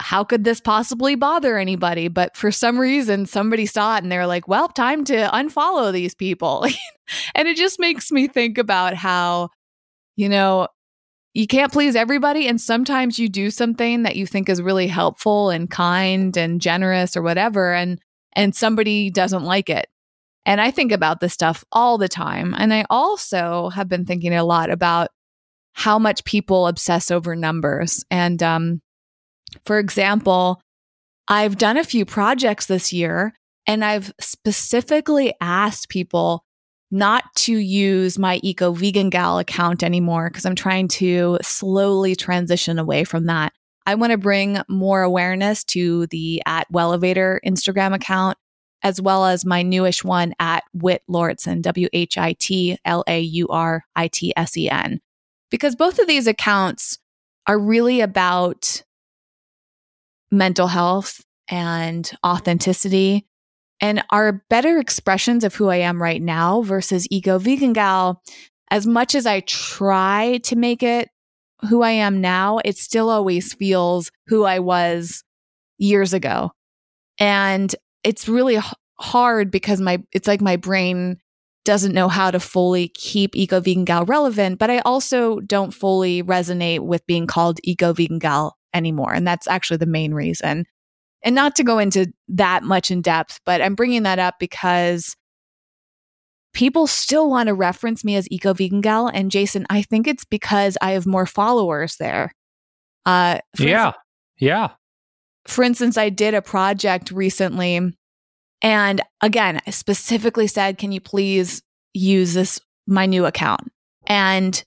how 0.00 0.24
could 0.24 0.44
this 0.44 0.60
possibly 0.60 1.14
bother 1.14 1.58
anybody? 1.58 2.08
But 2.08 2.36
for 2.36 2.50
some 2.50 2.80
reason, 2.80 3.26
somebody 3.26 3.66
saw 3.66 3.96
it 3.96 4.02
and 4.02 4.10
they're 4.10 4.26
like, 4.26 4.48
well, 4.48 4.68
time 4.68 5.04
to 5.04 5.28
unfollow 5.28 5.92
these 5.92 6.14
people. 6.14 6.64
and 7.34 7.46
it 7.46 7.56
just 7.56 7.78
makes 7.78 8.10
me 8.10 8.26
think 8.26 8.56
about 8.56 8.94
how, 8.94 9.50
you 10.16 10.28
know, 10.28 10.68
you 11.34 11.46
can't 11.46 11.72
please 11.72 11.96
everybody. 11.96 12.48
And 12.48 12.60
sometimes 12.60 13.18
you 13.18 13.28
do 13.28 13.50
something 13.50 14.02
that 14.02 14.16
you 14.16 14.26
think 14.26 14.48
is 14.48 14.62
really 14.62 14.88
helpful 14.88 15.50
and 15.50 15.70
kind 15.70 16.36
and 16.36 16.60
generous 16.60 17.16
or 17.16 17.22
whatever, 17.22 17.72
and 17.72 18.00
and 18.34 18.54
somebody 18.54 19.10
doesn't 19.10 19.44
like 19.44 19.70
it. 19.70 19.86
And 20.46 20.60
I 20.60 20.70
think 20.70 20.92
about 20.92 21.20
this 21.20 21.32
stuff 21.32 21.64
all 21.70 21.98
the 21.98 22.08
time. 22.08 22.54
And 22.56 22.72
I 22.72 22.84
also 22.90 23.68
have 23.70 23.88
been 23.88 24.06
thinking 24.06 24.34
a 24.34 24.44
lot 24.44 24.70
about 24.70 25.08
how 25.72 25.98
much 25.98 26.24
people 26.24 26.66
obsess 26.66 27.10
over 27.10 27.36
numbers. 27.36 28.04
And 28.10 28.42
um, 28.42 28.80
for 29.64 29.78
example, 29.78 30.60
I've 31.28 31.58
done 31.58 31.76
a 31.76 31.84
few 31.84 32.04
projects 32.04 32.66
this 32.66 32.92
year 32.92 33.34
and 33.66 33.84
I've 33.84 34.12
specifically 34.20 35.32
asked 35.40 35.88
people 35.88 36.44
not 36.90 37.24
to 37.36 37.56
use 37.56 38.18
my 38.18 38.40
Eco 38.42 38.72
Vegan 38.72 39.10
Gal 39.10 39.38
account 39.38 39.82
anymore 39.82 40.28
because 40.28 40.44
I'm 40.44 40.56
trying 40.56 40.88
to 40.88 41.38
slowly 41.40 42.16
transition 42.16 42.78
away 42.78 43.04
from 43.04 43.26
that. 43.26 43.52
I 43.86 43.94
want 43.94 44.10
to 44.10 44.18
bring 44.18 44.58
more 44.68 45.02
awareness 45.02 45.62
to 45.64 46.06
the 46.08 46.42
at 46.46 46.70
Wellevatr 46.72 47.38
Instagram 47.46 47.94
account, 47.94 48.36
as 48.82 49.00
well 49.00 49.26
as 49.26 49.44
my 49.44 49.62
newish 49.62 50.02
one 50.04 50.34
at 50.38 50.64
Whit 50.72 51.02
Lauritsen, 51.08 51.62
W 51.62 51.88
H 51.92 52.16
I 52.18 52.34
T 52.34 52.78
L 52.84 53.04
A 53.06 53.20
U 53.20 53.48
R 53.48 53.84
I 53.94 54.08
T 54.08 54.32
S 54.36 54.56
E 54.56 54.68
N. 54.70 55.00
Because 55.50 55.76
both 55.76 55.98
of 55.98 56.06
these 56.06 56.26
accounts 56.26 56.98
are 57.46 57.58
really 57.58 58.00
about 58.00 58.82
mental 60.30 60.68
health 60.68 61.24
and 61.48 62.10
authenticity 62.24 63.26
and 63.80 64.04
are 64.10 64.44
better 64.48 64.78
expressions 64.78 65.42
of 65.42 65.54
who 65.54 65.68
I 65.68 65.76
am 65.76 66.00
right 66.00 66.22
now 66.22 66.62
versus 66.62 67.06
Eco 67.10 67.38
Vegan 67.38 67.72
Gal. 67.72 68.22
As 68.70 68.86
much 68.86 69.14
as 69.14 69.26
I 69.26 69.40
try 69.40 70.38
to 70.44 70.54
make 70.54 70.82
it 70.82 71.08
who 71.68 71.82
I 71.82 71.90
am 71.90 72.20
now, 72.20 72.60
it 72.64 72.76
still 72.76 73.10
always 73.10 73.52
feels 73.52 74.10
who 74.28 74.44
I 74.44 74.60
was 74.60 75.24
years 75.78 76.12
ago. 76.12 76.52
And 77.18 77.74
it's 78.04 78.28
really 78.28 78.56
h- 78.56 78.74
hard 78.98 79.50
because 79.50 79.80
my 79.80 80.02
it's 80.12 80.28
like 80.28 80.40
my 80.40 80.56
brain 80.56 81.18
doesn't 81.64 81.94
know 81.94 82.08
how 82.08 82.30
to 82.30 82.40
fully 82.40 82.88
keep 82.88 83.36
eco 83.36 83.60
vegan 83.60 83.84
gal 83.84 84.04
relevant, 84.04 84.58
but 84.58 84.70
I 84.70 84.78
also 84.80 85.40
don't 85.40 85.72
fully 85.72 86.22
resonate 86.22 86.80
with 86.80 87.06
being 87.06 87.26
called 87.26 87.60
eco 87.62 87.92
vegan 87.92 88.18
gal 88.18 88.56
anymore. 88.72 89.12
And 89.12 89.26
that's 89.26 89.46
actually 89.46 89.76
the 89.78 89.86
main 89.86 90.14
reason. 90.14 90.64
And 91.22 91.34
not 91.34 91.54
to 91.56 91.64
go 91.64 91.78
into 91.78 92.12
that 92.28 92.62
much 92.62 92.90
in 92.90 93.02
depth, 93.02 93.40
but 93.44 93.60
I'm 93.60 93.74
bringing 93.74 94.04
that 94.04 94.18
up 94.18 94.36
because 94.40 95.16
people 96.54 96.86
still 96.86 97.28
want 97.28 97.48
to 97.48 97.54
reference 97.54 98.04
me 98.04 98.16
as 98.16 98.26
eco 98.30 98.54
vegan 98.54 98.80
gal. 98.80 99.08
And 99.08 99.30
Jason, 99.30 99.66
I 99.68 99.82
think 99.82 100.08
it's 100.08 100.24
because 100.24 100.78
I 100.80 100.92
have 100.92 101.06
more 101.06 101.26
followers 101.26 101.96
there. 101.96 102.32
Uh, 103.04 103.38
yeah. 103.58 103.86
Instance, 103.86 104.04
yeah. 104.38 104.68
For 105.50 105.64
instance, 105.64 105.98
I 105.98 106.10
did 106.10 106.34
a 106.34 106.42
project 106.42 107.10
recently. 107.10 107.94
And 108.62 109.00
again, 109.20 109.60
I 109.66 109.70
specifically 109.70 110.46
said, 110.46 110.78
can 110.78 110.92
you 110.92 111.00
please 111.00 111.62
use 111.92 112.34
this, 112.34 112.60
my 112.86 113.06
new 113.06 113.26
account? 113.26 113.72
And 114.06 114.62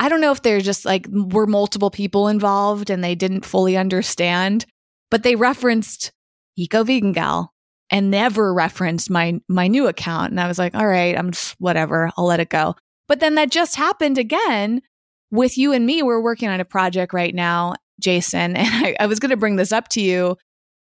I 0.00 0.08
don't 0.08 0.20
know 0.20 0.32
if 0.32 0.42
there's 0.42 0.64
just 0.64 0.84
like 0.84 1.06
were 1.10 1.46
multiple 1.46 1.90
people 1.90 2.28
involved 2.28 2.88
and 2.88 3.02
they 3.02 3.14
didn't 3.14 3.44
fully 3.44 3.76
understand, 3.76 4.64
but 5.10 5.24
they 5.24 5.34
referenced 5.34 6.12
Eco 6.56 6.84
Vegan 6.84 7.12
Gal 7.12 7.52
and 7.90 8.10
never 8.10 8.54
referenced 8.54 9.10
my 9.10 9.40
my 9.48 9.66
new 9.66 9.88
account. 9.88 10.30
And 10.30 10.40
I 10.40 10.46
was 10.46 10.58
like, 10.58 10.74
all 10.74 10.86
right, 10.86 11.18
I'm 11.18 11.32
just 11.32 11.56
whatever, 11.58 12.10
I'll 12.16 12.26
let 12.26 12.40
it 12.40 12.50
go. 12.50 12.76
But 13.08 13.20
then 13.20 13.34
that 13.34 13.50
just 13.50 13.76
happened 13.76 14.18
again 14.18 14.82
with 15.30 15.58
you 15.58 15.72
and 15.72 15.84
me. 15.84 16.02
We're 16.02 16.20
working 16.22 16.48
on 16.48 16.60
a 16.60 16.64
project 16.64 17.12
right 17.12 17.34
now, 17.34 17.74
Jason, 18.00 18.56
and 18.56 18.86
I, 18.86 18.96
I 19.00 19.06
was 19.06 19.18
going 19.18 19.30
to 19.30 19.36
bring 19.36 19.56
this 19.56 19.72
up 19.72 19.88
to 19.88 20.00
you. 20.00 20.36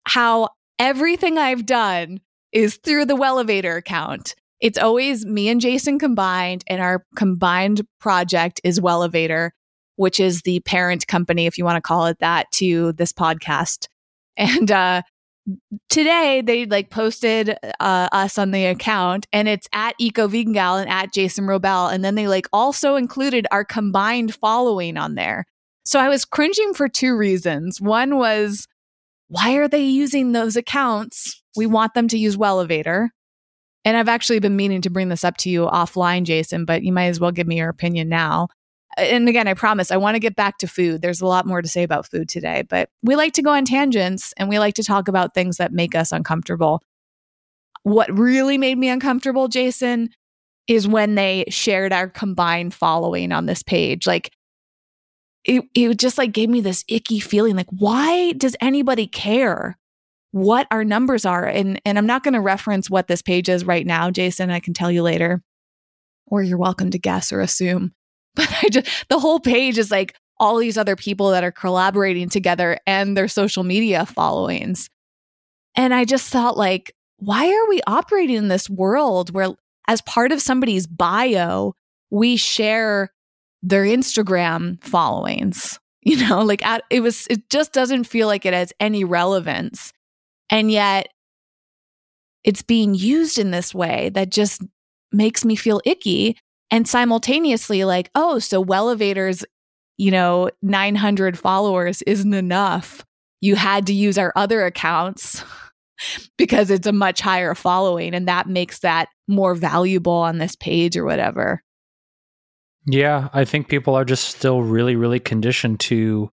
How 0.08 0.50
everything 0.80 1.38
I've 1.38 1.66
done 1.66 2.20
is 2.52 2.78
through 2.78 3.06
the 3.06 3.16
Wellevatr 3.16 3.78
account. 3.78 4.36
It's 4.62 4.78
always 4.78 5.26
me 5.26 5.50
and 5.50 5.60
Jason 5.60 6.00
combined, 6.00 6.64
and 6.68 6.82
our 6.82 7.06
combined 7.16 7.86
project 8.00 8.62
is 8.64 8.80
Wellevatr, 8.80 9.52
which 9.98 10.20
is 10.20 10.42
the 10.42 10.62
parent 10.62 11.08
company, 11.08 11.46
if 11.46 11.58
you 11.58 11.66
want 11.66 11.78
to 11.78 11.82
call 11.82 12.06
it 12.08 12.20
that, 12.20 12.52
to 12.54 12.94
this 12.94 13.14
podcast. 13.14 13.88
And 14.38 14.70
uh, 14.70 15.02
today 15.90 16.42
they 16.42 16.66
like 16.66 16.90
posted 16.90 17.56
uh, 17.80 18.10
us 18.12 18.38
on 18.38 18.52
the 18.52 18.66
account, 18.66 19.28
and 19.32 19.48
it's 19.48 19.68
at 19.72 19.96
Eco 19.98 20.28
Vegan 20.28 20.52
Gal 20.52 20.78
and 20.78 20.90
at 20.90 21.14
Jason 21.14 21.46
Wrobel, 21.46 21.88
and 21.88 22.04
then 22.04 22.16
they 22.16 22.28
like 22.28 22.48
also 22.52 22.98
included 22.98 23.48
our 23.52 23.64
combined 23.64 24.36
following 24.36 24.98
on 24.98 25.16
there. 25.16 25.46
So 25.86 26.00
I 26.00 26.10
was 26.10 26.26
cringing 26.26 26.74
for 26.74 26.90
two 26.90 27.16
reasons. 27.16 27.80
One 27.80 28.18
was, 28.18 28.68
why 29.28 29.54
are 29.56 29.68
they 29.68 29.84
using 29.84 30.32
those 30.32 30.56
accounts? 30.56 31.42
We 31.56 31.68
want 31.68 31.94
them 31.94 32.08
to 32.10 32.18
use 32.18 32.36
Wellevatr. 32.36 33.10
And 33.86 33.96
I've 33.96 34.10
actually 34.10 34.40
been 34.40 34.56
meaning 34.56 34.82
to 34.82 34.90
bring 34.90 35.10
this 35.10 35.24
up 35.24 35.38
to 35.38 35.50
you 35.50 35.68
offline, 35.68 36.24
Jason, 36.24 36.66
but 36.66 36.84
you 36.84 36.92
might 36.92 37.06
as 37.06 37.20
well 37.20 37.32
give 37.32 37.46
me 37.46 37.58
your 37.58 37.70
opinion 37.70 38.10
now. 38.10 38.48
And 38.98 39.30
again, 39.30 39.48
I 39.48 39.54
promise 39.54 39.92
I 39.92 39.98
want 39.98 40.16
to 40.16 40.20
get 40.20 40.36
back 40.36 40.58
to 40.60 40.68
food. 40.68 41.02
There's 41.02 41.22
a 41.22 41.28
lot 41.28 41.46
more 41.46 41.62
to 41.62 41.68
say 41.68 41.84
about 41.84 42.10
food 42.10 42.30
today, 42.30 42.64
but 42.68 42.90
we 43.04 43.16
like 43.16 43.34
to 43.34 43.44
go 43.44 43.52
on 43.52 43.66
tangents 43.66 44.34
and 44.38 44.50
we 44.50 44.58
like 44.58 44.74
to 44.76 44.84
talk 44.84 45.08
about 45.08 45.34
things 45.34 45.58
that 45.58 45.72
make 45.72 45.94
us 45.94 46.12
uncomfortable. 46.12 46.82
What 47.84 48.18
really 48.18 48.58
made 48.58 48.78
me 48.80 48.90
uncomfortable, 48.90 49.50
Jason, 49.50 50.10
is 50.68 50.88
when 50.88 51.14
they 51.14 51.46
shared 51.50 51.94
our 51.94 52.08
combined 52.08 52.74
following 52.74 53.32
on 53.32 53.46
this 53.46 53.62
page. 53.62 54.08
Like 54.08 54.32
it, 55.46 55.64
it 55.76 55.98
just 55.98 56.18
like 56.18 56.32
gave 56.32 56.50
me 56.50 56.60
this 56.60 56.84
icky 56.88 57.20
feeling 57.20 57.56
like, 57.56 57.70
why 57.70 58.34
does 58.34 58.56
anybody 58.60 59.08
care 59.08 59.78
what 60.32 60.68
our 60.72 60.84
numbers 60.84 61.26
are? 61.26 61.46
And, 61.46 61.80
and 61.86 61.98
I'm 61.98 62.08
not 62.08 62.24
going 62.24 62.34
to 62.34 62.42
reference 62.42 62.90
what 62.90 63.08
this 63.08 63.22
page 63.22 63.48
is 63.48 63.64
right 63.64 63.86
now, 63.86 64.10
Jason. 64.10 64.50
I 64.50 64.60
can 64.60 64.74
tell 64.74 64.92
you 64.92 65.04
later, 65.04 65.44
or 66.26 66.42
you're 66.42 66.58
welcome 66.58 66.90
to 66.92 67.00
guess 67.00 67.32
or 67.32 67.40
assume. 67.42 67.94
But 68.36 68.52
I 68.62 68.68
just, 68.68 69.08
the 69.08 69.18
whole 69.18 69.40
page 69.40 69.78
is 69.78 69.92
like 69.92 70.14
all 70.42 70.58
these 70.58 70.78
other 70.78 70.98
people 70.98 71.30
that 71.30 71.46
are 71.46 71.54
collaborating 71.54 72.28
together 72.28 72.78
and 72.86 73.16
their 73.16 73.30
social 73.30 73.64
media 73.64 74.06
followings. 74.06 74.90
And 75.74 75.94
I 75.94 76.04
just 76.04 76.30
thought, 76.30 76.58
like, 76.58 76.94
why 77.16 77.48
are 77.48 77.70
we 77.70 77.80
operating 77.88 78.36
in 78.36 78.50
this 78.50 78.70
world 78.70 79.34
where, 79.34 79.52
as 79.88 80.02
part 80.02 80.34
of 80.34 80.42
somebody's 80.42 80.86
bio, 80.86 81.76
we 82.10 82.36
share 82.36 83.14
their 83.66 83.84
Instagram 83.84 84.82
followings. 84.84 85.80
You 86.08 86.18
know, 86.18 86.44
like 86.44 86.64
at, 86.64 86.84
it 86.92 87.00
was, 87.00 87.26
it 87.32 87.50
just 87.50 87.74
doesn't 87.74 88.04
feel 88.04 88.28
like 88.28 88.46
it 88.46 88.54
has 88.54 88.72
any 88.80 89.04
relevance. 89.04 89.92
And 90.52 90.70
yet 90.70 91.08
it's 92.44 92.62
being 92.62 92.94
used 92.94 93.40
in 93.40 93.50
this 93.50 93.74
way 93.74 94.12
that 94.14 94.30
just 94.30 94.62
makes 95.12 95.44
me 95.44 95.56
feel 95.56 95.82
icky. 95.84 96.38
And 96.70 96.88
simultaneously, 96.88 97.86
like, 97.86 98.12
oh, 98.14 98.38
so 98.38 98.64
Wellevatr's, 98.64 99.44
you 99.98 100.12
know, 100.12 100.52
900 100.62 101.40
followers 101.40 102.04
isn't 102.04 102.36
enough. 102.36 103.04
You 103.42 103.56
had 103.56 103.88
to 103.88 103.94
use 103.94 104.20
our 104.20 104.32
other 104.36 104.64
accounts 104.64 105.44
because 106.38 106.70
it's 106.70 106.86
a 106.86 106.92
much 106.92 107.20
higher 107.20 107.56
following. 107.56 108.14
And 108.14 108.28
that 108.28 108.48
makes 108.48 108.82
that 108.82 109.10
more 109.28 109.56
valuable 109.56 110.14
on 110.14 110.38
this 110.38 110.56
page 110.56 110.96
or 110.96 111.04
whatever. 111.04 111.64
Yeah, 112.86 113.30
I 113.34 113.46
think 113.46 113.68
people 113.68 113.96
are 113.96 114.06
just 114.06 114.28
still 114.28 114.62
really, 114.62 114.96
really 114.96 115.20
conditioned 115.20 115.80
to 115.82 116.30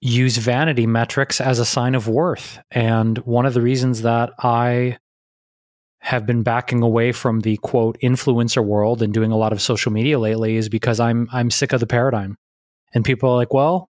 use 0.00 0.36
vanity 0.36 0.86
metrics 0.86 1.40
as 1.40 1.58
a 1.58 1.64
sign 1.64 1.94
of 1.94 2.08
worth. 2.08 2.58
And 2.70 3.18
one 3.18 3.46
of 3.46 3.54
the 3.54 3.60
reasons 3.60 4.02
that 4.02 4.30
I 4.38 4.98
have 6.00 6.24
been 6.24 6.42
backing 6.42 6.82
away 6.82 7.12
from 7.12 7.40
the 7.40 7.56
quote 7.58 7.98
influencer 8.02 8.64
world 8.64 9.02
and 9.02 9.12
doing 9.12 9.32
a 9.32 9.36
lot 9.36 9.52
of 9.52 9.60
social 9.60 9.92
media 9.92 10.18
lately 10.18 10.56
is 10.56 10.68
because 10.68 11.00
I'm 11.00 11.28
I'm 11.32 11.50
sick 11.50 11.72
of 11.72 11.80
the 11.80 11.86
paradigm. 11.86 12.36
And 12.94 13.04
people 13.04 13.28
are 13.30 13.36
like, 13.36 13.52
well, 13.52 13.88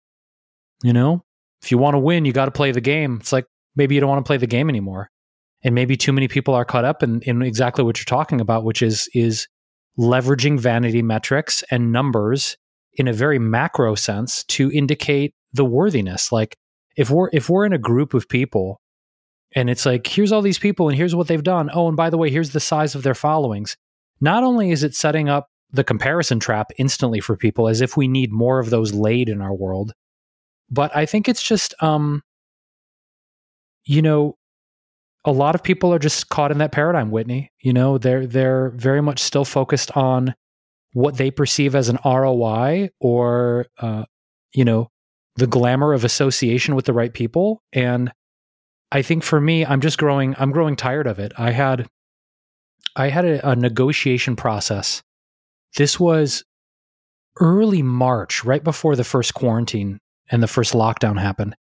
you 0.83 0.93
know, 0.93 1.23
if 1.63 1.71
you 1.71 1.79
want 1.79 1.95
to 1.95 1.99
win, 1.99 2.25
you 2.25 2.33
got 2.33 2.47
to 2.47 2.51
play 2.51 2.71
the 2.73 2.81
game. 2.81 3.19
It's 3.21 3.33
like 3.33 3.45
maybe 3.75 3.95
you 3.95 4.01
don't 4.01 4.09
want 4.09 4.25
to 4.25 4.29
play 4.29 4.37
the 4.39 4.47
game 4.47 4.71
anymore. 4.71 5.11
And 5.65 5.75
maybe 5.75 5.97
too 5.97 6.13
many 6.13 6.29
people 6.29 6.55
are 6.55 6.65
caught 6.65 6.85
up 6.85 7.03
in, 7.03 7.21
in 7.23 7.43
exactly 7.43 7.85
what 7.85 7.99
you're 7.99 8.05
talking 8.05 8.41
about, 8.41 8.65
which 8.65 8.83
is 8.83 9.09
is 9.13 9.49
leveraging 9.99 10.59
vanity 10.59 11.03
metrics 11.03 11.65
and 11.71 11.93
numbers 11.93 12.57
in 12.95 13.09
a 13.09 13.13
very 13.13 13.39
macro 13.39 13.95
sense 13.95 14.45
to 14.45 14.71
indicate 14.73 15.35
the 15.53 15.65
worthiness. 15.65 16.33
Like 16.33 16.57
if 16.97 17.11
we're 17.11 17.31
if 17.33 17.49
we're 17.49 17.67
in 17.67 17.73
a 17.73 17.79
group 17.79 18.15
of 18.15 18.29
people 18.29 18.81
and 19.55 19.71
it's 19.71 19.87
like 19.87 20.07
here's 20.07 20.33
all 20.33 20.43
these 20.43 20.59
people 20.59 20.89
and 20.89 20.97
here's 20.97 21.15
what 21.15 21.29
they've 21.29 21.43
done. 21.43 21.71
Oh, 21.73 21.89
and 21.89 21.97
by 21.97 22.11
the 22.11 22.19
way, 22.19 22.31
here's 22.31 22.51
the 22.51 22.61
size 22.61 22.95
of 22.95 23.03
their 23.03 23.15
followings. 23.15 23.77
Not 24.21 24.43
only 24.43 24.71
is 24.71 24.83
it 24.83 24.95
setting 24.95 25.29
up 25.29 25.49
the 25.71 25.85
comparison 25.85 26.41
trap 26.41 26.71
instantly 26.79 27.21
for 27.21 27.37
people 27.37 27.69
as 27.69 27.81
if 27.81 27.97
we 27.97 28.09
need 28.09 28.33
more 28.33 28.59
of 28.59 28.71
those 28.71 28.93
laid 28.95 29.29
in 29.29 29.41
our 29.41 29.55
world, 29.55 29.93
but 30.71 30.95
I 30.97 31.07
think 31.07 31.29
it's 31.29 31.43
just 31.43 31.75
um 31.83 32.23
you 33.85 34.03
know 34.03 34.37
a 35.27 35.33
lot 35.33 35.57
of 35.57 35.63
people 35.63 35.93
are 35.93 35.99
just 35.99 36.29
caught 36.29 36.53
in 36.53 36.59
that 36.59 36.73
paradigm, 36.73 37.11
Whitney. 37.11 37.51
You 37.61 37.73
know, 37.73 37.99
they're 37.99 38.27
they're 38.27 38.71
very 38.71 39.03
much 39.03 39.19
still 39.19 39.45
focused 39.45 39.95
on 39.97 40.35
what 40.93 41.17
they 41.17 41.31
perceive 41.31 41.75
as 41.75 41.89
an 41.89 41.99
ROI 42.05 42.91
or 43.01 43.67
uh, 43.79 44.05
you 44.55 44.65
know, 44.65 44.89
the 45.35 45.49
glamour 45.49 45.93
of 45.93 46.05
association 46.05 46.75
with 46.77 46.87
the 46.87 46.93
right 46.93 47.13
people. 47.13 47.61
And 47.73 48.13
I 48.93 49.03
think 49.03 49.25
for 49.25 49.41
me, 49.41 49.67
I'm 49.67 49.81
just 49.81 49.99
growing 49.99 50.37
I'm 50.39 50.53
growing 50.53 50.77
tired 50.77 51.09
of 51.09 51.19
it. 51.19 51.33
I 51.37 51.51
had 51.51 51.89
I 52.95 53.09
had 53.09 53.25
a, 53.25 53.51
a 53.51 53.57
negotiation 53.57 54.37
process. 54.37 55.03
This 55.77 55.99
was 55.99 56.45
early 57.41 57.83
March, 57.83 58.45
right 58.45 58.65
before 58.65 58.97
the 58.97 59.05
first 59.05 59.35
quarantine 59.35 59.99
and 60.31 60.43
the 60.43 60.49
first 60.49 60.73
lockdown 60.73 61.21
happened 61.21 61.57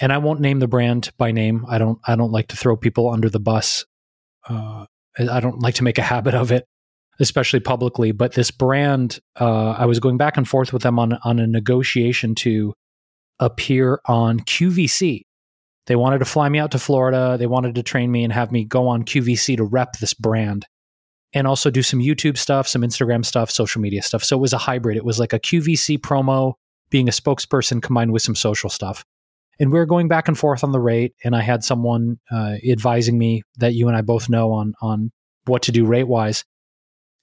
and 0.00 0.12
I 0.12 0.18
won't 0.18 0.40
name 0.40 0.58
the 0.60 0.68
brand 0.68 1.10
by 1.18 1.32
name. 1.32 1.66
I 1.68 1.78
don't 1.78 1.98
I 2.06 2.16
don't 2.16 2.32
like 2.32 2.48
to 2.48 2.56
throw 2.56 2.76
people 2.76 3.10
under 3.10 3.28
the 3.28 3.40
bus. 3.40 3.84
Uh, 4.48 4.86
I 5.18 5.40
don't 5.40 5.60
like 5.60 5.74
to 5.76 5.84
make 5.84 5.98
a 5.98 6.02
habit 6.02 6.34
of 6.34 6.52
it, 6.52 6.64
especially 7.18 7.60
publicly. 7.60 8.12
But 8.12 8.34
this 8.34 8.50
brand, 8.50 9.18
uh, 9.38 9.70
I 9.70 9.86
was 9.86 9.98
going 9.98 10.16
back 10.16 10.36
and 10.36 10.48
forth 10.48 10.72
with 10.72 10.82
them 10.82 10.98
on 10.98 11.18
on 11.24 11.38
a 11.38 11.46
negotiation 11.46 12.34
to 12.36 12.74
appear 13.40 14.00
on 14.06 14.40
QVC. 14.40 15.22
They 15.86 15.96
wanted 15.96 16.18
to 16.18 16.24
fly 16.26 16.48
me 16.48 16.58
out 16.58 16.72
to 16.72 16.78
Florida. 16.78 17.36
They 17.38 17.46
wanted 17.46 17.74
to 17.76 17.82
train 17.82 18.12
me 18.12 18.22
and 18.22 18.32
have 18.32 18.52
me 18.52 18.64
go 18.64 18.88
on 18.88 19.04
QVC 19.04 19.56
to 19.56 19.64
rep 19.64 19.94
this 19.94 20.12
brand 20.12 20.66
and 21.32 21.46
also 21.46 21.70
do 21.70 21.82
some 21.82 22.00
YouTube 22.00 22.36
stuff, 22.36 22.68
some 22.68 22.82
Instagram 22.82 23.24
stuff, 23.24 23.50
social 23.50 23.80
media 23.80 24.02
stuff. 24.02 24.22
So 24.22 24.36
it 24.36 24.40
was 24.40 24.52
a 24.52 24.58
hybrid. 24.58 24.96
It 24.96 25.04
was 25.04 25.18
like 25.18 25.32
a 25.32 25.38
QVC 25.38 25.98
promo, 25.98 26.54
being 26.90 27.08
a 27.08 27.12
spokesperson 27.12 27.82
combined 27.82 28.12
with 28.12 28.22
some 28.22 28.34
social 28.34 28.70
stuff 28.70 29.04
and 29.60 29.72
we 29.72 29.78
were 29.78 29.86
going 29.86 30.08
back 30.08 30.28
and 30.28 30.38
forth 30.38 30.62
on 30.62 30.72
the 30.72 30.80
rate 30.80 31.14
and 31.24 31.34
i 31.36 31.42
had 31.42 31.64
someone 31.64 32.18
uh, 32.30 32.54
advising 32.68 33.18
me 33.18 33.42
that 33.56 33.74
you 33.74 33.88
and 33.88 33.96
i 33.96 34.00
both 34.00 34.28
know 34.28 34.52
on 34.52 34.74
on 34.80 35.10
what 35.46 35.62
to 35.62 35.72
do 35.72 35.84
rate 35.84 36.08
wise 36.08 36.44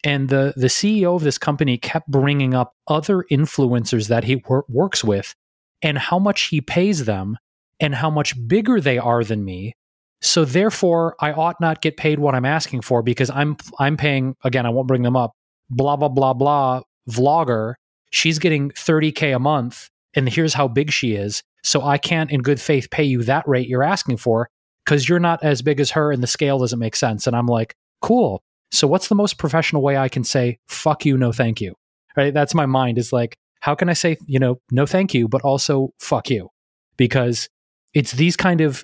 and 0.03 0.29
the 0.29 0.53
the 0.55 0.67
ceo 0.67 1.15
of 1.15 1.23
this 1.23 1.37
company 1.37 1.77
kept 1.77 2.07
bringing 2.07 2.53
up 2.53 2.73
other 2.87 3.25
influencers 3.31 4.07
that 4.07 4.23
he 4.23 4.37
wor- 4.47 4.65
works 4.67 5.03
with 5.03 5.35
and 5.81 5.97
how 5.97 6.19
much 6.19 6.43
he 6.43 6.61
pays 6.61 7.05
them 7.05 7.37
and 7.79 7.95
how 7.95 8.09
much 8.09 8.35
bigger 8.47 8.79
they 8.79 8.97
are 8.97 9.23
than 9.23 9.43
me. 9.43 9.73
So 10.21 10.45
therefore 10.45 11.15
i 11.19 11.31
ought 11.31 11.59
not 11.61 11.81
get 11.81 11.97
paid 11.97 12.19
what 12.19 12.33
i'm 12.35 12.45
asking 12.45 12.81
for 12.81 13.03
because 13.03 13.29
i'm 13.29 13.57
i'm 13.79 13.97
paying 13.97 14.35
again 14.43 14.65
i 14.65 14.69
won't 14.69 14.87
bring 14.87 15.03
them 15.03 15.15
up 15.15 15.33
blah 15.69 15.95
blah 15.95 16.09
blah 16.09 16.33
blah 16.33 16.81
vlogger. 17.09 17.75
She's 18.11 18.39
getting 18.39 18.71
30k 18.71 19.35
a 19.35 19.39
month 19.39 19.89
and 20.15 20.27
here's 20.29 20.53
how 20.53 20.67
big 20.67 20.91
she 20.91 21.13
is 21.13 21.43
so 21.65 21.81
I 21.81 21.97
can't, 21.97 22.29
in 22.29 22.41
good 22.41 22.61
faith, 22.61 22.89
pay 22.91 23.03
you 23.03 23.23
that 23.23 23.47
rate 23.47 23.67
you're 23.67 23.83
asking 23.83 24.17
for 24.17 24.49
because 24.85 25.09
you're 25.09 25.19
not 25.19 25.43
as 25.43 25.63
big 25.63 25.79
as 25.79 25.91
her 25.91 26.11
and 26.11 26.21
the 26.21 26.27
scale 26.27 26.59
doesn't 26.59 26.77
make 26.77 26.95
sense. 26.95 27.25
And 27.25 27.35
I'm 27.35 27.47
like, 27.47 27.73
cool. 28.01 28.43
So 28.71 28.87
what's 28.87 29.07
the 29.07 29.15
most 29.15 29.39
professional 29.39 29.81
way 29.81 29.97
I 29.97 30.07
can 30.07 30.23
say, 30.23 30.59
fuck 30.67 31.05
you, 31.05 31.17
no 31.17 31.31
thank 31.31 31.59
you? 31.59 31.73
Right? 32.15 32.33
That's 32.33 32.53
my 32.53 32.67
mind 32.67 32.99
is 32.99 33.11
like, 33.11 33.35
how 33.61 33.73
can 33.73 33.89
I 33.89 33.93
say, 33.93 34.17
you 34.27 34.37
know, 34.37 34.59
no 34.69 34.85
thank 34.85 35.15
you, 35.15 35.27
but 35.27 35.41
also 35.41 35.89
fuck 35.99 36.29
you? 36.29 36.49
Because 36.97 37.49
it's 37.95 38.11
these 38.11 38.37
kind 38.37 38.61
of 38.61 38.83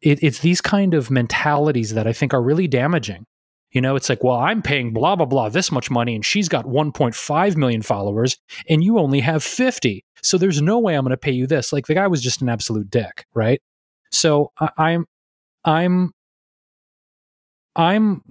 it, 0.00 0.22
it's 0.22 0.38
these 0.38 0.60
kind 0.60 0.94
of 0.94 1.10
mentalities 1.10 1.94
that 1.94 2.06
I 2.06 2.12
think 2.12 2.32
are 2.32 2.42
really 2.42 2.68
damaging. 2.68 3.26
You 3.72 3.80
know, 3.80 3.96
it's 3.96 4.08
like, 4.08 4.24
well, 4.24 4.36
I'm 4.36 4.62
paying 4.62 4.92
blah, 4.92 5.16
blah, 5.16 5.26
blah 5.26 5.48
this 5.48 5.70
much 5.70 5.90
money 5.90 6.14
and 6.14 6.24
she's 6.24 6.48
got 6.48 6.64
1.5 6.64 7.56
million 7.56 7.82
followers 7.82 8.36
and 8.68 8.82
you 8.82 8.98
only 8.98 9.20
have 9.20 9.42
50. 9.42 10.04
So 10.22 10.38
there's 10.38 10.60
no 10.60 10.78
way 10.78 10.94
I'm 10.94 11.04
going 11.04 11.10
to 11.10 11.16
pay 11.16 11.30
you 11.30 11.46
this. 11.46 11.72
Like 11.72 11.86
the 11.86 11.94
guy 11.94 12.06
was 12.06 12.20
just 12.20 12.42
an 12.42 12.48
absolute 12.48 12.90
dick, 12.90 13.26
right? 13.34 13.60
So 14.10 14.52
I, 14.58 14.70
I'm, 14.76 15.06
I'm, 15.64 16.12
I'm 17.76 18.22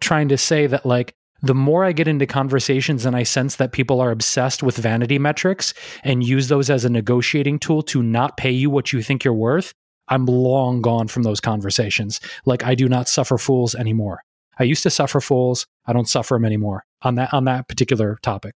trying 0.00 0.28
to 0.28 0.38
say 0.38 0.66
that 0.66 0.84
like 0.84 1.14
the 1.42 1.54
more 1.54 1.84
I 1.84 1.92
get 1.92 2.08
into 2.08 2.26
conversations 2.26 3.04
and 3.04 3.16
I 3.16 3.24
sense 3.24 3.56
that 3.56 3.72
people 3.72 4.00
are 4.00 4.10
obsessed 4.10 4.62
with 4.62 4.76
vanity 4.76 5.18
metrics 5.18 5.74
and 6.04 6.24
use 6.24 6.48
those 6.48 6.70
as 6.70 6.84
a 6.84 6.90
negotiating 6.90 7.58
tool 7.58 7.82
to 7.84 8.02
not 8.02 8.36
pay 8.36 8.50
you 8.50 8.70
what 8.70 8.92
you 8.92 9.02
think 9.02 9.24
you're 9.24 9.34
worth, 9.34 9.72
I'm 10.08 10.26
long 10.26 10.82
gone 10.82 11.08
from 11.08 11.22
those 11.22 11.40
conversations. 11.40 12.20
Like 12.44 12.64
I 12.64 12.74
do 12.74 12.88
not 12.88 13.08
suffer 13.08 13.38
fools 13.38 13.74
anymore. 13.74 14.22
I 14.58 14.64
used 14.64 14.82
to 14.84 14.90
suffer 14.90 15.20
fools. 15.20 15.66
I 15.86 15.92
don't 15.92 16.08
suffer 16.08 16.34
them 16.34 16.44
anymore 16.44 16.84
on 17.02 17.16
that 17.16 17.32
on 17.32 17.44
that 17.44 17.68
particular 17.68 18.18
topic. 18.22 18.54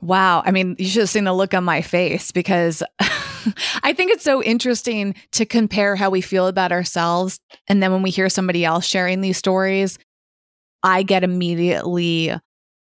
Wow. 0.00 0.42
I 0.46 0.52
mean, 0.52 0.76
you 0.78 0.86
should 0.86 1.00
have 1.00 1.10
seen 1.10 1.24
the 1.24 1.32
look 1.32 1.54
on 1.54 1.64
my 1.64 1.82
face 1.82 2.30
because 2.30 2.82
I 3.82 3.92
think 3.92 4.12
it's 4.12 4.22
so 4.22 4.42
interesting 4.42 5.14
to 5.32 5.44
compare 5.44 5.96
how 5.96 6.10
we 6.10 6.20
feel 6.20 6.46
about 6.46 6.70
ourselves. 6.70 7.40
And 7.66 7.82
then 7.82 7.92
when 7.92 8.02
we 8.02 8.10
hear 8.10 8.28
somebody 8.28 8.64
else 8.64 8.86
sharing 8.86 9.20
these 9.20 9.38
stories, 9.38 9.98
I 10.84 11.02
get 11.02 11.24
immediately 11.24 12.32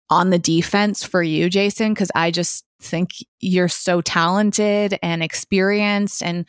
on 0.09 0.29
the 0.29 0.39
defense 0.39 1.03
for 1.03 1.21
you, 1.21 1.49
Jason, 1.49 1.93
because 1.93 2.11
I 2.15 2.31
just 2.31 2.63
think 2.81 3.11
you're 3.39 3.67
so 3.67 3.99
talented 3.99 4.97
and 5.01 5.23
experienced. 5.23 6.23
And 6.23 6.45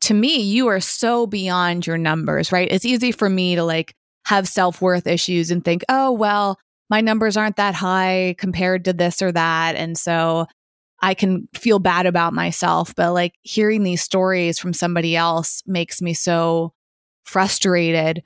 to 0.00 0.14
me, 0.14 0.40
you 0.40 0.68
are 0.68 0.80
so 0.80 1.26
beyond 1.26 1.86
your 1.86 1.98
numbers, 1.98 2.52
right? 2.52 2.70
It's 2.70 2.84
easy 2.84 3.12
for 3.12 3.28
me 3.28 3.54
to 3.54 3.64
like 3.64 3.94
have 4.28 4.46
self 4.46 4.82
worth 4.82 5.06
issues 5.06 5.50
and 5.50 5.64
think, 5.64 5.82
oh, 5.88 6.12
well, 6.12 6.58
my 6.90 7.00
numbers 7.00 7.38
aren't 7.38 7.56
that 7.56 7.74
high 7.74 8.34
compared 8.36 8.84
to 8.84 8.92
this 8.92 9.22
or 9.22 9.32
that. 9.32 9.74
And 9.74 9.96
so 9.96 10.46
I 11.00 11.14
can 11.14 11.48
feel 11.54 11.78
bad 11.78 12.04
about 12.04 12.34
myself. 12.34 12.94
But 12.94 13.14
like 13.14 13.32
hearing 13.42 13.84
these 13.84 14.02
stories 14.02 14.58
from 14.58 14.74
somebody 14.74 15.16
else 15.16 15.62
makes 15.66 16.02
me 16.02 16.12
so 16.12 16.74
frustrated 17.24 18.22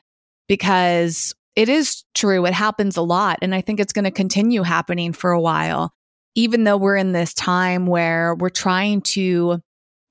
because 0.49 1.37
it 1.55 1.69
is 1.69 2.03
true. 2.15 2.47
It 2.47 2.55
happens 2.55 2.97
a 2.97 3.03
lot. 3.03 3.39
And 3.41 3.55
I 3.55 3.61
think 3.61 3.79
it's 3.79 3.93
going 3.93 4.05
to 4.05 4.11
continue 4.11 4.63
happening 4.63 5.13
for 5.13 5.31
a 5.31 5.41
while, 5.41 5.93
even 6.35 6.65
though 6.65 6.79
we're 6.79 6.97
in 6.97 7.13
this 7.13 7.33
time 7.33 7.87
where 7.87 8.35
we're 8.35 8.49
trying 8.49 9.03
to 9.03 9.61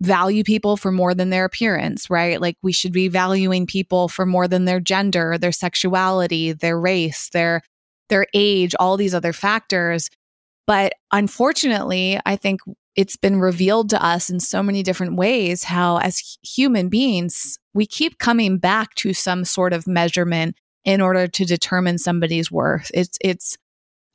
value 0.01 0.43
people 0.43 0.77
for 0.77 0.91
more 0.91 1.13
than 1.13 1.29
their 1.29 1.45
appearance, 1.45 2.09
right? 2.09 2.41
Like 2.41 2.57
we 2.63 2.73
should 2.73 2.91
be 2.91 3.07
valuing 3.07 3.67
people 3.67 4.07
for 4.07 4.25
more 4.25 4.47
than 4.47 4.65
their 4.65 4.79
gender, 4.79 5.37
their 5.37 5.51
sexuality, 5.51 6.51
their 6.51 6.79
race, 6.79 7.29
their 7.29 7.61
their 8.09 8.25
age, 8.33 8.75
all 8.77 8.97
these 8.97 9.13
other 9.13 9.31
factors. 9.31 10.09
But 10.67 10.93
unfortunately, 11.11 12.19
I 12.25 12.35
think 12.35 12.59
it's 12.95 13.15
been 13.15 13.39
revealed 13.39 13.89
to 13.91 14.03
us 14.03 14.29
in 14.29 14.39
so 14.39 14.61
many 14.61 14.83
different 14.83 15.15
ways 15.15 15.63
how 15.63 15.97
as 15.97 16.37
human 16.41 16.89
beings, 16.89 17.57
we 17.73 17.85
keep 17.85 18.17
coming 18.17 18.57
back 18.57 18.95
to 18.95 19.13
some 19.13 19.45
sort 19.45 19.71
of 19.71 19.87
measurement 19.87 20.57
in 20.83 20.99
order 20.99 21.27
to 21.27 21.45
determine 21.45 21.99
somebody's 21.99 22.51
worth. 22.51 22.89
It's 22.93 23.17
it's 23.21 23.57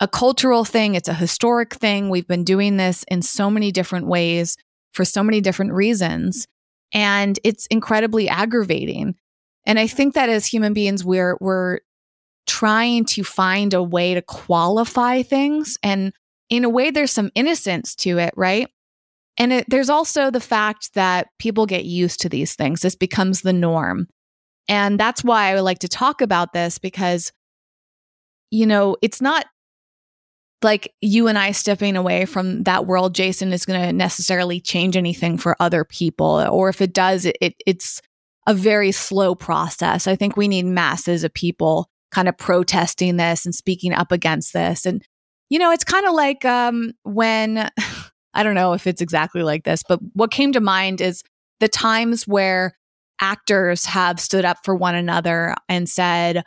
a 0.01 0.09
cultural 0.09 0.65
thing, 0.65 0.97
it's 0.97 1.09
a 1.09 1.15
historic 1.15 1.75
thing. 1.75 2.11
We've 2.11 2.27
been 2.27 2.45
doing 2.45 2.77
this 2.77 3.05
in 3.09 3.23
so 3.23 3.51
many 3.51 3.71
different 3.71 4.09
ways 4.09 4.57
for 4.97 5.05
so 5.05 5.23
many 5.23 5.41
different 5.41 5.73
reasons. 5.75 6.49
And 6.93 7.39
it's 7.45 7.67
incredibly 7.67 8.29
aggravating. 8.29 9.15
And 9.67 9.79
I 9.79 9.87
think 9.87 10.15
that 10.15 10.31
as 10.31 10.47
human 10.47 10.73
beings, 10.73 11.05
we're, 11.05 11.37
we're 11.41 11.81
trying 12.47 13.05
to 13.05 13.23
find 13.23 13.75
a 13.75 13.83
way 13.83 14.15
to 14.15 14.23
qualify 14.23 15.23
things. 15.23 15.77
And 15.83 16.13
in 16.49 16.65
a 16.65 16.69
way, 16.69 16.91
there's 16.91 17.13
some 17.13 17.31
innocence 17.35 17.95
to 17.97 18.19
it, 18.19 18.33
right? 18.37 18.69
And 19.37 19.53
it, 19.53 19.67
there's 19.69 19.91
also 19.91 20.31
the 20.31 20.41
fact 20.41 20.95
that 20.95 21.29
people 21.39 21.67
get 21.67 21.85
used 21.85 22.21
to 22.23 22.29
these 22.29 22.55
things. 22.55 22.81
This 22.81 22.97
becomes 22.97 23.43
the 23.43 23.53
norm. 23.53 24.09
And 24.69 24.99
that's 24.99 25.23
why 25.23 25.51
I 25.51 25.55
would 25.55 25.63
like 25.63 25.81
to 25.81 25.89
talk 25.89 26.23
about 26.23 26.55
this 26.55 26.79
because, 26.79 27.33
you 28.51 28.67
know, 28.67 28.97
it's 29.03 29.21
not 29.21 29.45
like 30.63 30.95
you 31.01 31.29
and 31.29 31.39
I 31.39 31.53
stepping 31.53 31.97
away 31.97 32.25
from 32.25 32.63
that 32.65 32.87
world, 32.87 33.15
Jason, 33.15 33.53
is 33.53 33.67
going 33.67 33.81
to 33.81 33.93
necessarily 33.93 34.61
change 34.61 34.97
anything 34.97 35.39
for 35.39 35.57
other 35.61 35.85
people. 35.85 36.47
Or 36.51 36.69
if 36.69 36.81
it 36.81 36.93
does, 36.93 37.27
it, 37.27 37.37
it, 37.41 37.55
it's 37.67 38.01
a 38.47 38.55
very 38.55 38.93
slow 38.93 39.35
process. 39.35 40.07
I 40.07 40.17
think 40.17 40.37
we 40.37 40.49
need 40.49 40.65
masses 40.65 41.25
of 41.25 41.35
people 41.35 41.89
kind 42.11 42.29
of 42.29 42.39
protesting 42.39 43.17
this 43.17 43.45
and 43.45 43.55
speaking 43.55 43.93
up 43.93 44.13
against 44.13 44.53
this. 44.53 44.87
And, 44.87 45.03
you 45.51 45.59
know, 45.59 45.73
it's 45.73 45.85
kind 45.85 46.07
of 46.07 46.15
like 46.15 46.45
um, 46.45 46.93
when, 47.03 47.69
I 48.35 48.43
don't 48.43 48.55
know 48.55 48.73
if 48.73 48.87
it's 48.87 49.03
exactly 49.03 49.43
like 49.43 49.65
this, 49.65 49.83
but 49.87 50.01
what 50.15 50.31
came 50.31 50.53
to 50.53 50.61
mind 50.61 51.01
is 51.01 51.23
the 51.61 51.69
times 51.69 52.27
where 52.27 52.77
actors 53.21 53.85
have 53.87 54.21
stood 54.21 54.45
up 54.45 54.59
for 54.65 54.75
one 54.75 54.95
another 54.95 55.55
and 55.69 55.89
said, 55.89 56.45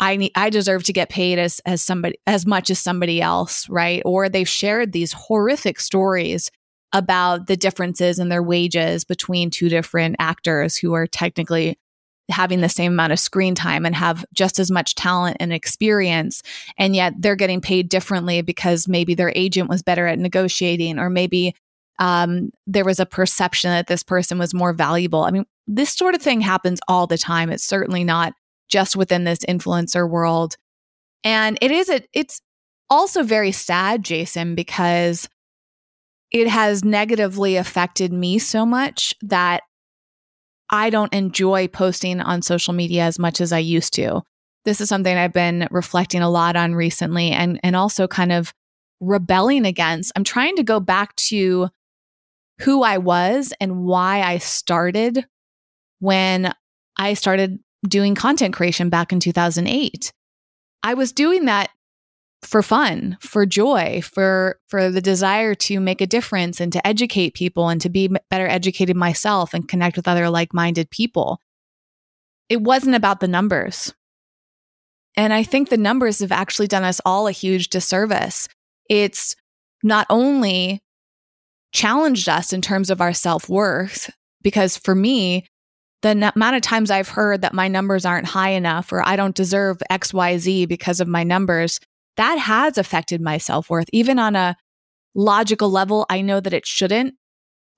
I 0.00 0.16
need 0.16 0.32
I 0.34 0.50
deserve 0.50 0.82
to 0.84 0.92
get 0.92 1.10
paid 1.10 1.38
as 1.38 1.60
as 1.66 1.82
somebody 1.82 2.18
as 2.26 2.46
much 2.46 2.70
as 2.70 2.78
somebody 2.78 3.20
else, 3.20 3.68
right? 3.68 4.02
Or 4.04 4.28
they've 4.28 4.48
shared 4.48 4.92
these 4.92 5.12
horrific 5.12 5.78
stories 5.78 6.50
about 6.92 7.46
the 7.46 7.56
differences 7.56 8.18
in 8.18 8.30
their 8.30 8.42
wages 8.42 9.04
between 9.04 9.50
two 9.50 9.68
different 9.68 10.16
actors 10.18 10.76
who 10.76 10.94
are 10.94 11.06
technically 11.06 11.78
having 12.30 12.60
the 12.60 12.68
same 12.68 12.92
amount 12.92 13.12
of 13.12 13.18
screen 13.18 13.54
time 13.54 13.84
and 13.84 13.94
have 13.94 14.24
just 14.32 14.58
as 14.58 14.70
much 14.70 14.94
talent 14.94 15.36
and 15.40 15.52
experience 15.52 16.42
and 16.78 16.94
yet 16.94 17.12
they're 17.18 17.36
getting 17.36 17.60
paid 17.60 17.88
differently 17.88 18.40
because 18.40 18.88
maybe 18.88 19.14
their 19.14 19.32
agent 19.34 19.68
was 19.68 19.82
better 19.82 20.06
at 20.06 20.18
negotiating 20.18 20.98
or 20.98 21.10
maybe 21.10 21.54
um, 21.98 22.50
there 22.66 22.84
was 22.84 23.00
a 23.00 23.06
perception 23.06 23.70
that 23.70 23.88
this 23.88 24.04
person 24.04 24.38
was 24.38 24.54
more 24.54 24.72
valuable 24.72 25.24
i 25.24 25.30
mean 25.32 25.44
this 25.66 25.90
sort 25.90 26.14
of 26.14 26.22
thing 26.22 26.40
happens 26.40 26.80
all 26.86 27.08
the 27.08 27.18
time 27.18 27.50
it's 27.50 27.66
certainly 27.66 28.04
not 28.04 28.32
just 28.70 28.96
within 28.96 29.24
this 29.24 29.40
influencer 29.40 30.08
world. 30.08 30.56
And 31.24 31.58
it 31.60 31.70
is 31.70 31.88
a, 31.90 32.02
it's 32.12 32.40
also 32.88 33.22
very 33.22 33.52
sad, 33.52 34.04
Jason, 34.04 34.54
because 34.54 35.28
it 36.30 36.48
has 36.48 36.84
negatively 36.84 37.56
affected 37.56 38.12
me 38.12 38.38
so 38.38 38.64
much 38.64 39.14
that 39.22 39.62
I 40.70 40.90
don't 40.90 41.12
enjoy 41.12 41.68
posting 41.68 42.20
on 42.20 42.42
social 42.42 42.72
media 42.72 43.02
as 43.02 43.18
much 43.18 43.40
as 43.40 43.52
I 43.52 43.58
used 43.58 43.92
to. 43.94 44.22
This 44.64 44.80
is 44.80 44.88
something 44.88 45.16
I've 45.16 45.32
been 45.32 45.66
reflecting 45.70 46.22
a 46.22 46.30
lot 46.30 46.54
on 46.54 46.74
recently 46.74 47.30
and 47.30 47.58
and 47.62 47.74
also 47.74 48.06
kind 48.06 48.30
of 48.30 48.52
rebelling 49.00 49.66
against. 49.66 50.12
I'm 50.14 50.24
trying 50.24 50.56
to 50.56 50.62
go 50.62 50.78
back 50.78 51.16
to 51.16 51.68
who 52.60 52.82
I 52.82 52.98
was 52.98 53.52
and 53.60 53.84
why 53.84 54.20
I 54.20 54.38
started 54.38 55.26
when 55.98 56.52
I 56.96 57.14
started 57.14 57.58
doing 57.88 58.14
content 58.14 58.54
creation 58.54 58.88
back 58.88 59.12
in 59.12 59.20
2008. 59.20 60.12
I 60.82 60.94
was 60.94 61.12
doing 61.12 61.46
that 61.46 61.70
for 62.42 62.62
fun, 62.62 63.18
for 63.20 63.44
joy, 63.44 64.00
for 64.02 64.58
for 64.68 64.90
the 64.90 65.02
desire 65.02 65.54
to 65.54 65.78
make 65.78 66.00
a 66.00 66.06
difference 66.06 66.60
and 66.60 66.72
to 66.72 66.86
educate 66.86 67.34
people 67.34 67.68
and 67.68 67.80
to 67.82 67.90
be 67.90 68.08
better 68.30 68.46
educated 68.48 68.96
myself 68.96 69.52
and 69.52 69.68
connect 69.68 69.96
with 69.96 70.08
other 70.08 70.30
like-minded 70.30 70.90
people. 70.90 71.40
It 72.48 72.62
wasn't 72.62 72.96
about 72.96 73.20
the 73.20 73.28
numbers. 73.28 73.94
And 75.16 75.32
I 75.32 75.42
think 75.42 75.68
the 75.68 75.76
numbers 75.76 76.20
have 76.20 76.32
actually 76.32 76.68
done 76.68 76.84
us 76.84 77.00
all 77.04 77.26
a 77.26 77.32
huge 77.32 77.68
disservice. 77.68 78.48
It's 78.88 79.36
not 79.82 80.06
only 80.08 80.80
challenged 81.72 82.28
us 82.28 82.52
in 82.52 82.62
terms 82.62 82.90
of 82.90 83.00
our 83.00 83.12
self-worth 83.12 84.10
because 84.42 84.76
for 84.76 84.94
me, 84.94 85.46
the 86.02 86.32
amount 86.34 86.56
of 86.56 86.62
times 86.62 86.90
I've 86.90 87.08
heard 87.08 87.42
that 87.42 87.54
my 87.54 87.68
numbers 87.68 88.04
aren't 88.04 88.26
high 88.26 88.50
enough 88.50 88.92
or 88.92 89.06
I 89.06 89.16
don't 89.16 89.34
deserve 89.34 89.78
XYZ 89.90 90.66
because 90.66 91.00
of 91.00 91.08
my 91.08 91.24
numbers, 91.24 91.78
that 92.16 92.36
has 92.36 92.78
affected 92.78 93.20
my 93.20 93.38
self 93.38 93.70
worth. 93.70 93.88
Even 93.92 94.18
on 94.18 94.36
a 94.36 94.56
logical 95.14 95.70
level, 95.70 96.06
I 96.08 96.20
know 96.22 96.40
that 96.40 96.52
it 96.52 96.66
shouldn't. 96.66 97.14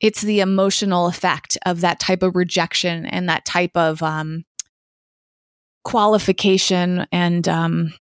It's 0.01 0.21
the 0.21 0.41
emotional 0.41 1.07
effect 1.07 1.59
of 1.65 1.81
that 1.81 2.01
type 2.01 2.23
of 2.23 2.35
rejection 2.35 3.07
and 3.07 3.29
that 3.29 3.45
type 3.45 3.77
of 3.77 4.03
um, 4.03 4.45
qualification 5.85 7.07
and 7.13 7.49
um, 7.49 7.95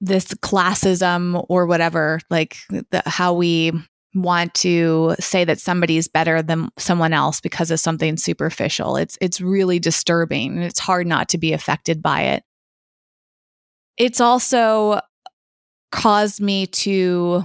this 0.00 0.26
classism 0.26 1.44
or 1.48 1.66
whatever, 1.66 2.20
like 2.30 2.56
the, 2.70 3.02
how 3.06 3.34
we 3.34 3.72
want 4.14 4.54
to 4.54 5.14
say 5.18 5.44
that 5.44 5.60
somebody's 5.60 6.08
better 6.08 6.42
than 6.42 6.70
someone 6.78 7.12
else 7.12 7.40
because 7.40 7.70
of 7.70 7.80
something 7.80 8.16
superficial. 8.16 8.96
It's 8.96 9.18
it's 9.20 9.40
really 9.40 9.78
disturbing 9.78 10.54
and 10.54 10.64
it's 10.64 10.78
hard 10.78 11.06
not 11.06 11.28
to 11.30 11.38
be 11.38 11.52
affected 11.52 12.02
by 12.02 12.22
it. 12.22 12.44
It's 13.96 14.20
also 14.20 15.00
caused 15.92 16.40
me 16.40 16.66
to 16.66 17.44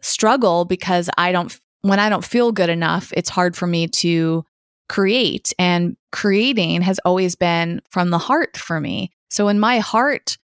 struggle 0.00 0.64
because 0.64 1.10
I 1.16 1.32
don't 1.32 1.58
when 1.82 1.98
I 1.98 2.08
don't 2.08 2.24
feel 2.24 2.52
good 2.52 2.70
enough, 2.70 3.12
it's 3.16 3.28
hard 3.28 3.56
for 3.56 3.66
me 3.66 3.88
to 3.88 4.44
create 4.88 5.52
and 5.58 5.96
creating 6.12 6.82
has 6.82 6.98
always 7.04 7.34
been 7.36 7.80
from 7.90 8.10
the 8.10 8.18
heart 8.18 8.56
for 8.56 8.80
me. 8.80 9.12
So 9.30 9.46
when 9.46 9.58
my 9.58 9.78
heart 9.78 10.38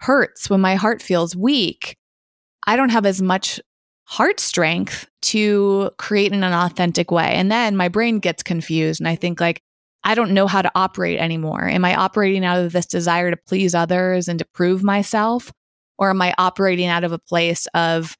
hurts, 0.00 0.48
when 0.48 0.60
my 0.60 0.74
heart 0.74 1.02
feels 1.02 1.34
weak, 1.36 1.96
I 2.66 2.76
don't 2.76 2.90
have 2.90 3.06
as 3.06 3.20
much 3.20 3.60
heart 4.10 4.40
strength 4.40 5.06
to 5.22 5.88
create 5.96 6.32
in 6.32 6.42
an 6.42 6.52
authentic 6.52 7.12
way. 7.12 7.32
And 7.32 7.50
then 7.50 7.76
my 7.76 7.86
brain 7.86 8.18
gets 8.18 8.42
confused 8.42 9.00
and 9.00 9.06
I 9.06 9.14
think 9.14 9.40
like, 9.40 9.62
I 10.02 10.16
don't 10.16 10.32
know 10.32 10.48
how 10.48 10.62
to 10.62 10.72
operate 10.74 11.20
anymore. 11.20 11.68
Am 11.68 11.84
I 11.84 11.94
operating 11.94 12.44
out 12.44 12.58
of 12.58 12.72
this 12.72 12.86
desire 12.86 13.30
to 13.30 13.36
please 13.36 13.72
others 13.72 14.26
and 14.26 14.40
to 14.40 14.44
prove 14.52 14.82
myself? 14.82 15.52
Or 15.96 16.10
am 16.10 16.20
I 16.20 16.34
operating 16.38 16.88
out 16.88 17.04
of 17.04 17.12
a 17.12 17.20
place 17.20 17.68
of 17.72 18.16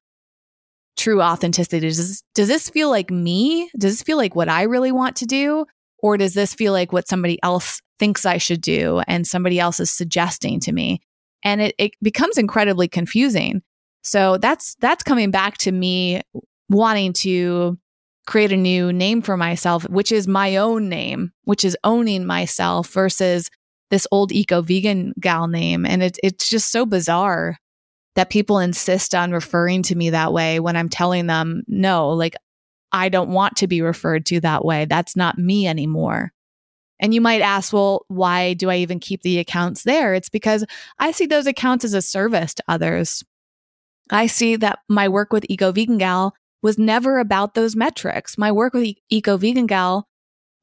true 0.97 1.21
authenticity? 1.21 1.89
Does, 1.89 2.23
does 2.37 2.47
this 2.47 2.71
feel 2.71 2.89
like 2.89 3.11
me? 3.11 3.69
Does 3.77 3.95
this 3.95 4.03
feel 4.03 4.17
like 4.17 4.37
what 4.37 4.49
I 4.49 4.63
really 4.63 4.93
want 4.93 5.17
to 5.17 5.27
do? 5.27 5.67
Or 5.99 6.17
does 6.17 6.35
this 6.35 6.55
feel 6.55 6.73
like 6.73 6.93
what 6.93 7.09
somebody 7.09 7.43
else 7.43 7.83
thinks 7.99 8.25
I 8.25 8.39
should 8.39 8.61
do 8.61 9.03
and 9.09 9.27
somebody 9.27 9.59
else 9.59 9.81
is 9.81 9.91
suggesting 9.91 10.61
to 10.61 10.73
me? 10.73 11.01
And 11.43 11.61
it, 11.61 11.75
it 11.79 11.93
becomes 12.01 12.39
incredibly 12.39 12.87
confusing. 12.87 13.63
So 14.03 14.39
that's 14.39 14.77
that's 14.81 15.03
coming 15.03 15.31
back 15.31 15.59
to 15.59 15.73
me 15.73 16.23
wanting 16.69 17.13
to 17.13 17.79
create 18.27 18.53
a 18.53 18.57
new 18.57 18.93
name 18.93 19.23
for 19.23 19.37
myself, 19.37 19.89
which 19.89 20.13
is 20.13 20.29
my 20.29 20.57
own 20.57 20.89
name, 20.89 21.33
which 21.45 21.65
is 21.65 21.77
owning 21.85 22.25
myself 22.25 22.89
versus 22.89 23.51
this 23.91 24.07
old 24.13 24.31
Eco 24.31 24.63
Vegan 24.63 25.13
Gal 25.19 25.49
name. 25.49 25.85
And 25.85 26.03
it, 26.03 26.19
it's 26.23 26.49
just 26.49 26.71
so 26.71 26.87
bizarre 26.87 27.59
that 28.15 28.31
people 28.31 28.59
insist 28.59 29.15
on 29.15 29.33
referring 29.33 29.83
to 29.85 29.97
me 29.97 30.11
that 30.11 30.33
way 30.33 30.61
when 30.61 30.77
I'm 30.77 30.89
telling 30.89 31.27
them, 31.27 31.63
no, 31.67 32.11
like 32.11 32.37
I 32.93 33.09
don't 33.09 33.31
want 33.31 33.57
to 33.57 33.67
be 33.67 33.83
referred 33.83 34.27
to 34.27 34.41
that 34.41 34.65
way. 34.65 34.85
That's 34.85 35.17
not 35.17 35.39
me 35.39 35.67
anymore. 35.67 36.33
And 37.01 37.15
you 37.15 37.21
might 37.21 37.41
ask, 37.41 37.73
well, 37.73 38.05
why 38.09 38.55
do 38.55 38.69
I 38.69 38.77
even 38.77 39.01
keep 39.01 39.23
the 39.23 39.39
accounts 39.39 39.85
there? 39.85 40.15
It's 40.15 40.29
because 40.29 40.65
I 40.99 41.13
see 41.13 41.27
those 41.27 41.47
accounts 41.47 41.85
as 41.85 41.95
a 41.95 42.03
service 42.03 42.55
to 42.55 42.65
others. 42.69 43.25
I 44.11 44.27
see 44.27 44.57
that 44.57 44.81
my 44.89 45.09
work 45.09 45.33
with 45.33 45.47
Eco 45.49 45.73
Vegan 45.73 45.99
Gal 45.99 46.35
was 46.63 46.79
never 46.79 47.19
about 47.19 47.55
those 47.55 47.77
metrics. 47.77 48.37
My 48.37 48.53
work 48.53 48.75
with 48.75 48.95
Eco 49.09 49.37
Vegan 49.37 49.67
Gal 49.67 50.07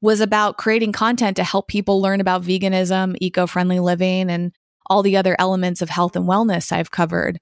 was 0.00 0.20
about 0.20 0.58
creating 0.58 0.92
content 0.92 1.36
to 1.36 1.44
help 1.44 1.68
people 1.68 2.00
learn 2.00 2.20
about 2.20 2.42
veganism, 2.42 3.16
eco 3.20 3.46
friendly 3.46 3.80
living, 3.80 4.30
and 4.30 4.52
all 4.86 5.02
the 5.02 5.16
other 5.16 5.34
elements 5.38 5.82
of 5.82 5.90
health 5.90 6.14
and 6.14 6.26
wellness 6.26 6.72
I've 6.72 6.90
covered. 6.90 7.38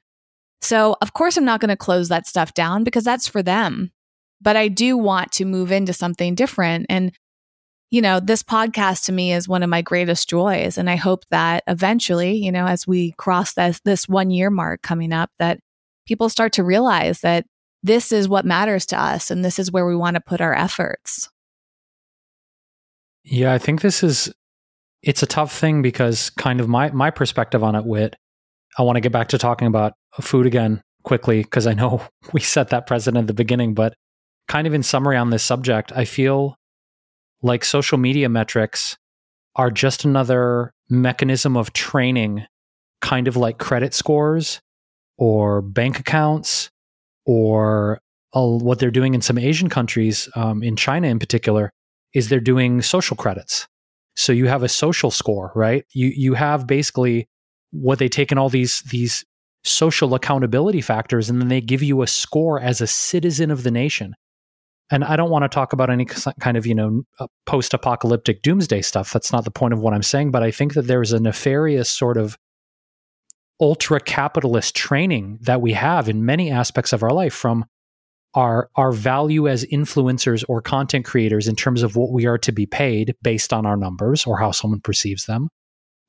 So, 0.63 0.97
of 1.03 1.13
course, 1.13 1.37
I'm 1.37 1.45
not 1.45 1.61
going 1.61 1.69
to 1.69 1.77
close 1.77 2.09
that 2.09 2.27
stuff 2.27 2.55
down 2.55 2.83
because 2.83 3.05
that's 3.05 3.29
for 3.29 3.43
them. 3.43 3.91
But 4.41 4.57
I 4.57 4.69
do 4.69 4.97
want 4.97 5.33
to 5.33 5.45
move 5.45 5.71
into 5.71 5.93
something 5.93 6.35
different. 6.35 6.87
And, 6.89 7.13
you 7.91 8.01
know, 8.01 8.21
this 8.21 8.43
podcast 8.43 9.05
to 9.05 9.13
me 9.13 9.33
is 9.33 9.49
one 9.49 9.63
of 9.63 9.71
my 9.71 9.83
greatest 9.83 10.29
joys. 10.29 10.79
And 10.79 10.91
I 10.91 10.97
hope 10.97 11.25
that 11.31 11.63
eventually, 11.67 12.37
you 12.37 12.51
know, 12.51 12.67
as 12.67 12.87
we 12.87 13.13
cross 13.13 13.53
this, 13.55 13.81
this 13.85 14.09
one 14.09 14.31
year 14.31 14.51
mark 14.51 14.83
coming 14.83 15.13
up, 15.13 15.31
that 15.39 15.61
people 16.07 16.29
start 16.29 16.53
to 16.55 16.65
realize 16.65 17.21
that 17.21 17.47
this 17.83 18.13
is 18.13 18.29
what 18.29 18.45
matters 18.45 18.87
to 18.87 19.01
us 19.01 19.31
and 19.31 19.45
this 19.45 19.59
is 19.59 19.71
where 19.71 19.87
we 19.87 19.97
want 19.97 20.15
to 20.15 20.21
put 20.21 20.41
our 20.41 20.55
efforts. 20.55 21.29
Yeah, 23.25 23.53
I 23.53 23.59
think 23.59 23.81
this 23.81 24.03
is 24.03 24.33
it's 25.03 25.23
a 25.23 25.27
tough 25.27 25.53
thing 25.53 25.83
because 25.83 26.31
kind 26.31 26.61
of 26.61 26.69
my 26.69 26.91
my 26.91 27.11
perspective 27.11 27.63
on 27.63 27.75
it 27.75 27.85
wit 27.85 28.17
I 28.79 28.83
want 28.83 28.97
to 28.97 29.01
get 29.01 29.13
back 29.13 29.29
to 29.29 29.39
talking 29.39 29.69
about 29.69 29.95
food 30.21 30.47
again 30.47 30.83
quickly 31.03 31.43
because 31.43 31.67
I 31.67 31.75
know 31.75 32.03
we 32.33 32.41
set 32.41 32.69
that 32.71 32.87
precedent 32.87 33.23
at 33.23 33.27
the 33.27 33.35
beginning, 33.35 33.75
but 33.75 33.95
kind 34.49 34.67
of 34.67 34.75
in 34.75 34.83
summary 34.83 35.17
on 35.17 35.31
this 35.31 35.43
subject, 35.43 35.93
I 35.93 36.05
feel 36.05 36.57
like 37.43 37.65
social 37.65 37.99
media 37.99 38.29
metrics 38.29 38.97
are 39.55 39.71
just 39.71 40.05
another 40.05 40.73
mechanism 40.91 41.57
of 41.57 41.73
training, 41.73 42.45
kind 43.01 43.29
of 43.29 43.37
like 43.37 43.59
credit 43.59 43.95
scores 43.95 44.61
or 45.19 45.63
bank 45.63 45.99
accounts 45.99 46.71
or 47.25 48.01
uh, 48.35 48.47
what 48.47 48.79
they're 48.79 48.91
doing 48.91 49.15
in 49.15 49.21
some 49.21 49.39
Asian 49.39 49.69
countries, 49.69 50.29
um, 50.37 50.63
in 50.63 50.77
China 50.77 51.09
in 51.09 51.19
particular, 51.19 51.73
is 52.15 52.29
they're 52.29 52.41
doing 52.41 52.83
social 52.83 53.17
credits. 53.17 53.67
So 54.17 54.33
you 54.33 54.47
have 54.47 54.63
a 54.63 54.69
social 54.69 55.11
score, 55.11 55.53
right? 55.55 55.85
You 55.93 56.09
you 56.09 56.35
have 56.35 56.67
basically 56.67 57.29
what 57.71 57.99
they 57.99 58.09
take 58.09 58.33
in 58.33 58.39
all 58.39 58.49
these 58.49 58.81
these 58.91 59.25
social 59.65 60.15
accountability 60.15 60.81
factors 60.81 61.29
and 61.29 61.41
then 61.41 61.49
they 61.49 61.61
give 61.61 61.83
you 61.83 62.03
a 62.03 62.07
score 62.07 62.61
as 62.61 62.81
a 62.81 62.87
citizen 62.87 63.51
of 63.51 63.65
the 63.65 63.71
nation 63.71 64.15
and 64.93 65.03
i 65.03 65.17
don't 65.17 65.31
want 65.31 65.43
to 65.43 65.49
talk 65.49 65.73
about 65.73 65.91
any 65.91 66.05
kind 66.05 66.57
of 66.57 66.65
you 66.65 66.75
know 66.75 67.03
uh, 67.19 67.27
post-apocalyptic 67.47 68.43
doomsday 68.43 68.81
stuff 68.81 69.13
that's 69.13 69.33
not 69.33 69.45
the 69.45 69.51
point 69.51 69.75
of 69.75 69.81
what 69.81 69.93
i'm 69.93 70.05
saying 70.05 70.31
but 70.31 70.41
i 70.41 70.53
think 70.53 70.75
that 70.75 70.87
there's 70.87 71.13
a 71.13 71.19
nefarious 71.19 71.91
sort 71.91 72.17
of 72.17 72.39
ultra 73.61 74.01
capitalist 74.01 74.77
training 74.77 75.39
that 75.43 75.61
we 75.61 75.73
have 75.73 76.09
in 76.09 76.25
many 76.25 76.51
aspects 76.51 76.93
of 76.93 77.03
our 77.03 77.13
life 77.13 77.35
from 77.35 77.65
our 78.35 78.69
our 78.77 78.93
value 78.93 79.49
as 79.49 79.65
influencers 79.67 80.45
or 80.49 80.61
content 80.61 81.05
creators 81.07 81.49
in 81.49 81.57
terms 81.57 81.83
of 81.83 81.97
what 81.97 82.13
we 82.13 82.27
are 82.27 82.37
to 82.37 82.53
be 82.53 82.67
paid 82.67 83.15
based 83.23 83.53
on 83.53 83.65
our 83.65 83.77
numbers 83.77 84.27
or 84.27 84.39
how 84.39 84.51
someone 84.51 84.81
perceives 84.81 85.25
them 85.25 85.49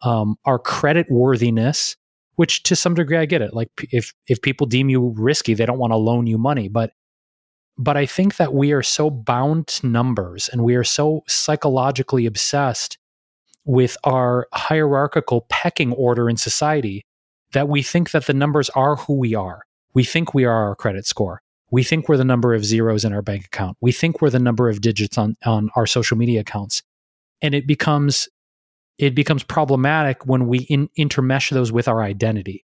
um, 0.01 0.35
our 0.45 0.59
credit 0.59 1.09
worthiness, 1.09 1.95
which 2.35 2.63
to 2.63 2.75
some 2.75 2.93
degree 2.93 3.17
I 3.17 3.25
get 3.25 3.41
it. 3.41 3.53
Like 3.53 3.69
if 3.91 4.13
if 4.27 4.41
people 4.41 4.67
deem 4.67 4.89
you 4.89 5.13
risky, 5.17 5.53
they 5.53 5.65
don't 5.65 5.79
want 5.79 5.91
to 5.91 5.97
loan 5.97 6.27
you 6.27 6.37
money. 6.37 6.67
But 6.67 6.91
but 7.77 7.97
I 7.97 8.05
think 8.05 8.37
that 8.37 8.53
we 8.53 8.71
are 8.71 8.83
so 8.83 9.09
bound 9.09 9.67
to 9.67 9.87
numbers 9.87 10.49
and 10.49 10.63
we 10.63 10.75
are 10.75 10.83
so 10.83 11.21
psychologically 11.27 12.25
obsessed 12.25 12.97
with 13.65 13.97
our 14.03 14.47
hierarchical 14.53 15.45
pecking 15.49 15.93
order 15.93 16.29
in 16.29 16.37
society 16.37 17.05
that 17.53 17.69
we 17.69 17.81
think 17.81 18.11
that 18.11 18.25
the 18.25 18.33
numbers 18.33 18.69
are 18.71 18.95
who 18.95 19.13
we 19.13 19.35
are. 19.35 19.63
We 19.93 20.03
think 20.03 20.33
we 20.33 20.45
are 20.45 20.67
our 20.67 20.75
credit 20.75 21.05
score. 21.05 21.41
We 21.69 21.83
think 21.83 22.07
we're 22.07 22.17
the 22.17 22.25
number 22.25 22.53
of 22.53 22.65
zeros 22.65 23.03
in 23.03 23.13
our 23.13 23.21
bank 23.21 23.45
account. 23.45 23.77
We 23.81 23.91
think 23.91 24.21
we're 24.21 24.29
the 24.29 24.39
number 24.39 24.69
of 24.69 24.81
digits 24.81 25.17
on, 25.17 25.35
on 25.45 25.69
our 25.75 25.85
social 25.85 26.17
media 26.17 26.41
accounts. 26.41 26.81
And 27.41 27.53
it 27.53 27.67
becomes 27.67 28.29
it 28.97 29.13
becomes 29.13 29.43
problematic 29.43 30.25
when 30.25 30.47
we 30.47 30.59
in, 30.59 30.89
intermesh 30.97 31.51
those 31.51 31.71
with 31.71 31.87
our 31.87 32.01
identity. 32.01 32.65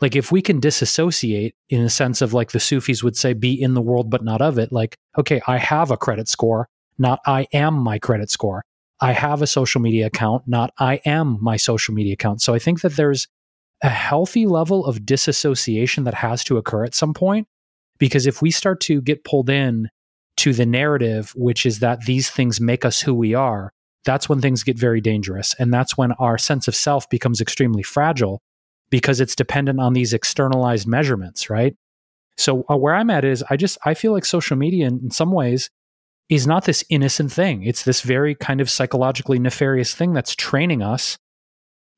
Like 0.00 0.14
if 0.14 0.30
we 0.30 0.40
can 0.40 0.60
disassociate 0.60 1.54
in 1.68 1.80
a 1.80 1.90
sense 1.90 2.22
of 2.22 2.32
like 2.32 2.52
the 2.52 2.60
Sufis 2.60 3.02
would 3.02 3.16
say, 3.16 3.32
be 3.32 3.60
in 3.60 3.74
the 3.74 3.80
world 3.80 4.10
but 4.10 4.24
not 4.24 4.40
of 4.40 4.58
it. 4.58 4.72
Like, 4.72 4.96
okay, 5.18 5.40
I 5.46 5.58
have 5.58 5.90
a 5.90 5.96
credit 5.96 6.28
score, 6.28 6.68
not 6.98 7.20
I 7.26 7.46
am 7.52 7.74
my 7.74 7.98
credit 7.98 8.30
score. 8.30 8.64
I 9.00 9.12
have 9.12 9.42
a 9.42 9.46
social 9.48 9.80
media 9.80 10.06
account, 10.06 10.44
not 10.46 10.72
I 10.78 11.00
am 11.04 11.38
my 11.40 11.56
social 11.56 11.94
media 11.94 12.14
account. 12.14 12.42
So 12.42 12.54
I 12.54 12.60
think 12.60 12.82
that 12.82 12.94
there's 12.94 13.26
a 13.82 13.88
healthy 13.88 14.46
level 14.46 14.86
of 14.86 15.04
disassociation 15.04 16.04
that 16.04 16.14
has 16.14 16.44
to 16.44 16.56
occur 16.56 16.84
at 16.84 16.94
some 16.94 17.14
point. 17.14 17.46
Because 17.98 18.26
if 18.26 18.40
we 18.40 18.50
start 18.50 18.80
to 18.82 19.00
get 19.00 19.24
pulled 19.24 19.50
in 19.50 19.88
to 20.38 20.52
the 20.52 20.66
narrative, 20.66 21.32
which 21.36 21.66
is 21.66 21.80
that 21.80 22.00
these 22.02 22.30
things 22.30 22.60
make 22.60 22.84
us 22.84 23.00
who 23.00 23.14
we 23.14 23.34
are, 23.34 23.72
that's 24.04 24.28
when 24.28 24.40
things 24.40 24.62
get 24.62 24.78
very 24.78 25.00
dangerous. 25.00 25.54
And 25.58 25.72
that's 25.72 25.96
when 25.96 26.12
our 26.12 26.38
sense 26.38 26.66
of 26.68 26.74
self 26.74 27.08
becomes 27.08 27.40
extremely 27.40 27.82
fragile 27.82 28.40
because 28.90 29.20
it's 29.20 29.36
dependent 29.36 29.80
on 29.80 29.92
these 29.92 30.12
externalized 30.12 30.86
measurements, 30.86 31.48
right? 31.48 31.74
So 32.36 32.64
uh, 32.68 32.76
where 32.76 32.94
I'm 32.94 33.10
at 33.10 33.24
is 33.24 33.44
I 33.50 33.56
just 33.56 33.78
I 33.84 33.94
feel 33.94 34.12
like 34.12 34.24
social 34.24 34.56
media 34.56 34.86
in, 34.86 35.00
in 35.04 35.10
some 35.10 35.32
ways 35.32 35.70
is 36.28 36.46
not 36.46 36.64
this 36.64 36.84
innocent 36.88 37.30
thing. 37.30 37.64
It's 37.64 37.84
this 37.84 38.00
very 38.00 38.34
kind 38.34 38.60
of 38.60 38.70
psychologically 38.70 39.38
nefarious 39.38 39.94
thing 39.94 40.12
that's 40.12 40.34
training 40.34 40.82
us 40.82 41.18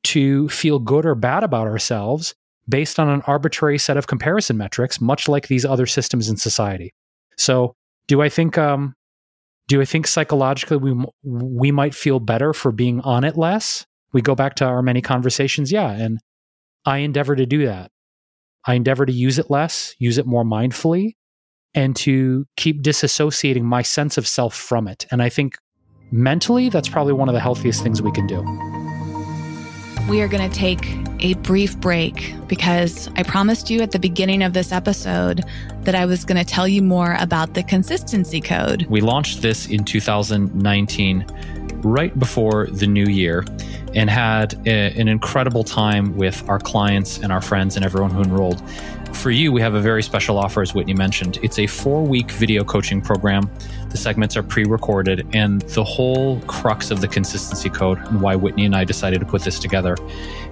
to 0.04 0.48
feel 0.48 0.78
good 0.78 1.04
or 1.06 1.14
bad 1.14 1.42
about 1.42 1.66
ourselves 1.66 2.34
based 2.68 2.98
on 2.98 3.08
an 3.08 3.22
arbitrary 3.26 3.78
set 3.78 3.96
of 3.96 4.06
comparison 4.06 4.56
metrics, 4.56 5.00
much 5.00 5.28
like 5.28 5.48
these 5.48 5.64
other 5.64 5.86
systems 5.86 6.28
in 6.28 6.36
society. 6.36 6.92
So, 7.36 7.74
do 8.06 8.22
I 8.22 8.28
think 8.28 8.56
um, 8.58 8.94
do 9.68 9.80
I 9.80 9.84
think 9.84 10.06
psychologically 10.06 10.76
we 10.76 11.04
we 11.22 11.72
might 11.72 11.94
feel 11.94 12.20
better 12.20 12.52
for 12.52 12.72
being 12.72 13.00
on 13.00 13.24
it 13.24 13.36
less? 13.36 13.86
We 14.12 14.22
go 14.22 14.34
back 14.34 14.54
to 14.56 14.64
our 14.64 14.82
many 14.82 15.00
conversations, 15.00 15.72
yeah, 15.72 15.90
and 15.90 16.20
I 16.84 16.98
endeavor 16.98 17.34
to 17.34 17.46
do 17.46 17.66
that. 17.66 17.90
I 18.66 18.74
endeavor 18.74 19.04
to 19.04 19.12
use 19.12 19.38
it 19.38 19.50
less, 19.50 19.94
use 19.98 20.18
it 20.18 20.26
more 20.26 20.44
mindfully, 20.44 21.12
and 21.74 21.96
to 21.96 22.46
keep 22.56 22.82
disassociating 22.82 23.62
my 23.62 23.82
sense 23.82 24.16
of 24.16 24.26
self 24.26 24.54
from 24.54 24.86
it. 24.86 25.06
And 25.10 25.22
I 25.22 25.28
think 25.28 25.56
mentally, 26.12 26.68
that's 26.68 26.88
probably 26.88 27.12
one 27.12 27.28
of 27.28 27.34
the 27.34 27.40
healthiest 27.40 27.82
things 27.82 28.00
we 28.00 28.12
can 28.12 28.26
do. 28.26 28.83
We 30.08 30.20
are 30.20 30.28
going 30.28 30.48
to 30.48 30.54
take 30.54 30.98
a 31.20 31.32
brief 31.34 31.78
break 31.78 32.34
because 32.46 33.08
I 33.16 33.22
promised 33.22 33.70
you 33.70 33.80
at 33.80 33.92
the 33.92 33.98
beginning 33.98 34.42
of 34.42 34.52
this 34.52 34.70
episode 34.70 35.46
that 35.84 35.94
I 35.94 36.04
was 36.04 36.26
going 36.26 36.36
to 36.36 36.44
tell 36.44 36.68
you 36.68 36.82
more 36.82 37.16
about 37.18 37.54
the 37.54 37.62
consistency 37.62 38.42
code. 38.42 38.84
We 38.90 39.00
launched 39.00 39.40
this 39.40 39.66
in 39.66 39.82
2019, 39.82 41.24
right 41.82 42.18
before 42.18 42.66
the 42.66 42.86
new 42.86 43.06
year, 43.06 43.46
and 43.94 44.10
had 44.10 44.54
a, 44.66 44.92
an 45.00 45.08
incredible 45.08 45.64
time 45.64 46.14
with 46.16 46.46
our 46.50 46.58
clients 46.58 47.16
and 47.18 47.32
our 47.32 47.40
friends 47.40 47.74
and 47.74 47.82
everyone 47.82 48.10
who 48.10 48.20
enrolled. 48.20 48.62
For 49.14 49.30
you, 49.30 49.52
we 49.52 49.60
have 49.62 49.74
a 49.74 49.80
very 49.80 50.02
special 50.02 50.38
offer, 50.38 50.60
as 50.60 50.74
Whitney 50.74 50.94
mentioned. 50.94 51.38
It's 51.42 51.58
a 51.58 51.66
four 51.66 52.04
week 52.04 52.30
video 52.30 52.62
coaching 52.62 53.00
program 53.00 53.50
the 53.94 53.98
segments 53.98 54.36
are 54.36 54.42
pre 54.42 54.64
recorded, 54.64 55.24
and 55.32 55.62
the 55.62 55.84
whole 55.84 56.40
crux 56.48 56.90
of 56.90 57.00
the 57.00 57.06
consistency 57.06 57.70
code 57.70 57.98
and 58.08 58.20
why 58.20 58.34
Whitney 58.34 58.64
and 58.64 58.74
I 58.74 58.82
decided 58.82 59.20
to 59.20 59.24
put 59.24 59.42
this 59.42 59.60
together 59.60 59.96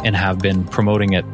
and 0.04 0.14
have 0.14 0.38
been 0.38 0.62
promoting 0.62 1.14
it. 1.14 1.24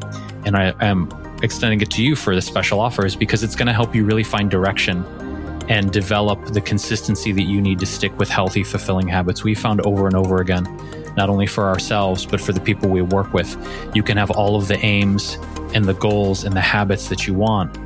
And 0.46 0.56
I 0.56 0.72
am 0.80 1.10
extending 1.42 1.82
it 1.82 1.90
to 1.90 2.02
you 2.02 2.16
for 2.16 2.34
the 2.34 2.40
special 2.40 2.80
offer 2.80 3.04
is 3.04 3.14
because 3.14 3.42
it's 3.42 3.54
going 3.54 3.66
to 3.66 3.74
help 3.74 3.94
you 3.94 4.06
really 4.06 4.24
find 4.24 4.50
direction 4.50 5.04
and 5.68 5.92
develop 5.92 6.42
the 6.46 6.62
consistency 6.62 7.30
that 7.30 7.42
you 7.42 7.60
need 7.60 7.78
to 7.80 7.86
stick 7.86 8.18
with 8.18 8.30
healthy, 8.30 8.64
fulfilling 8.64 9.06
habits. 9.06 9.44
We 9.44 9.54
found 9.54 9.82
over 9.82 10.06
and 10.06 10.16
over 10.16 10.40
again, 10.40 10.64
not 11.14 11.28
only 11.28 11.46
for 11.46 11.64
ourselves, 11.64 12.24
but 12.24 12.40
for 12.40 12.54
the 12.54 12.60
people 12.60 12.88
we 12.88 13.02
work 13.02 13.34
with, 13.34 13.54
you 13.94 14.02
can 14.02 14.16
have 14.16 14.30
all 14.30 14.56
of 14.56 14.66
the 14.66 14.78
aims 14.78 15.36
and 15.74 15.84
the 15.84 15.94
goals 15.94 16.44
and 16.44 16.54
the 16.54 16.60
habits 16.60 17.08
that 17.08 17.26
you 17.26 17.34
want. 17.34 17.76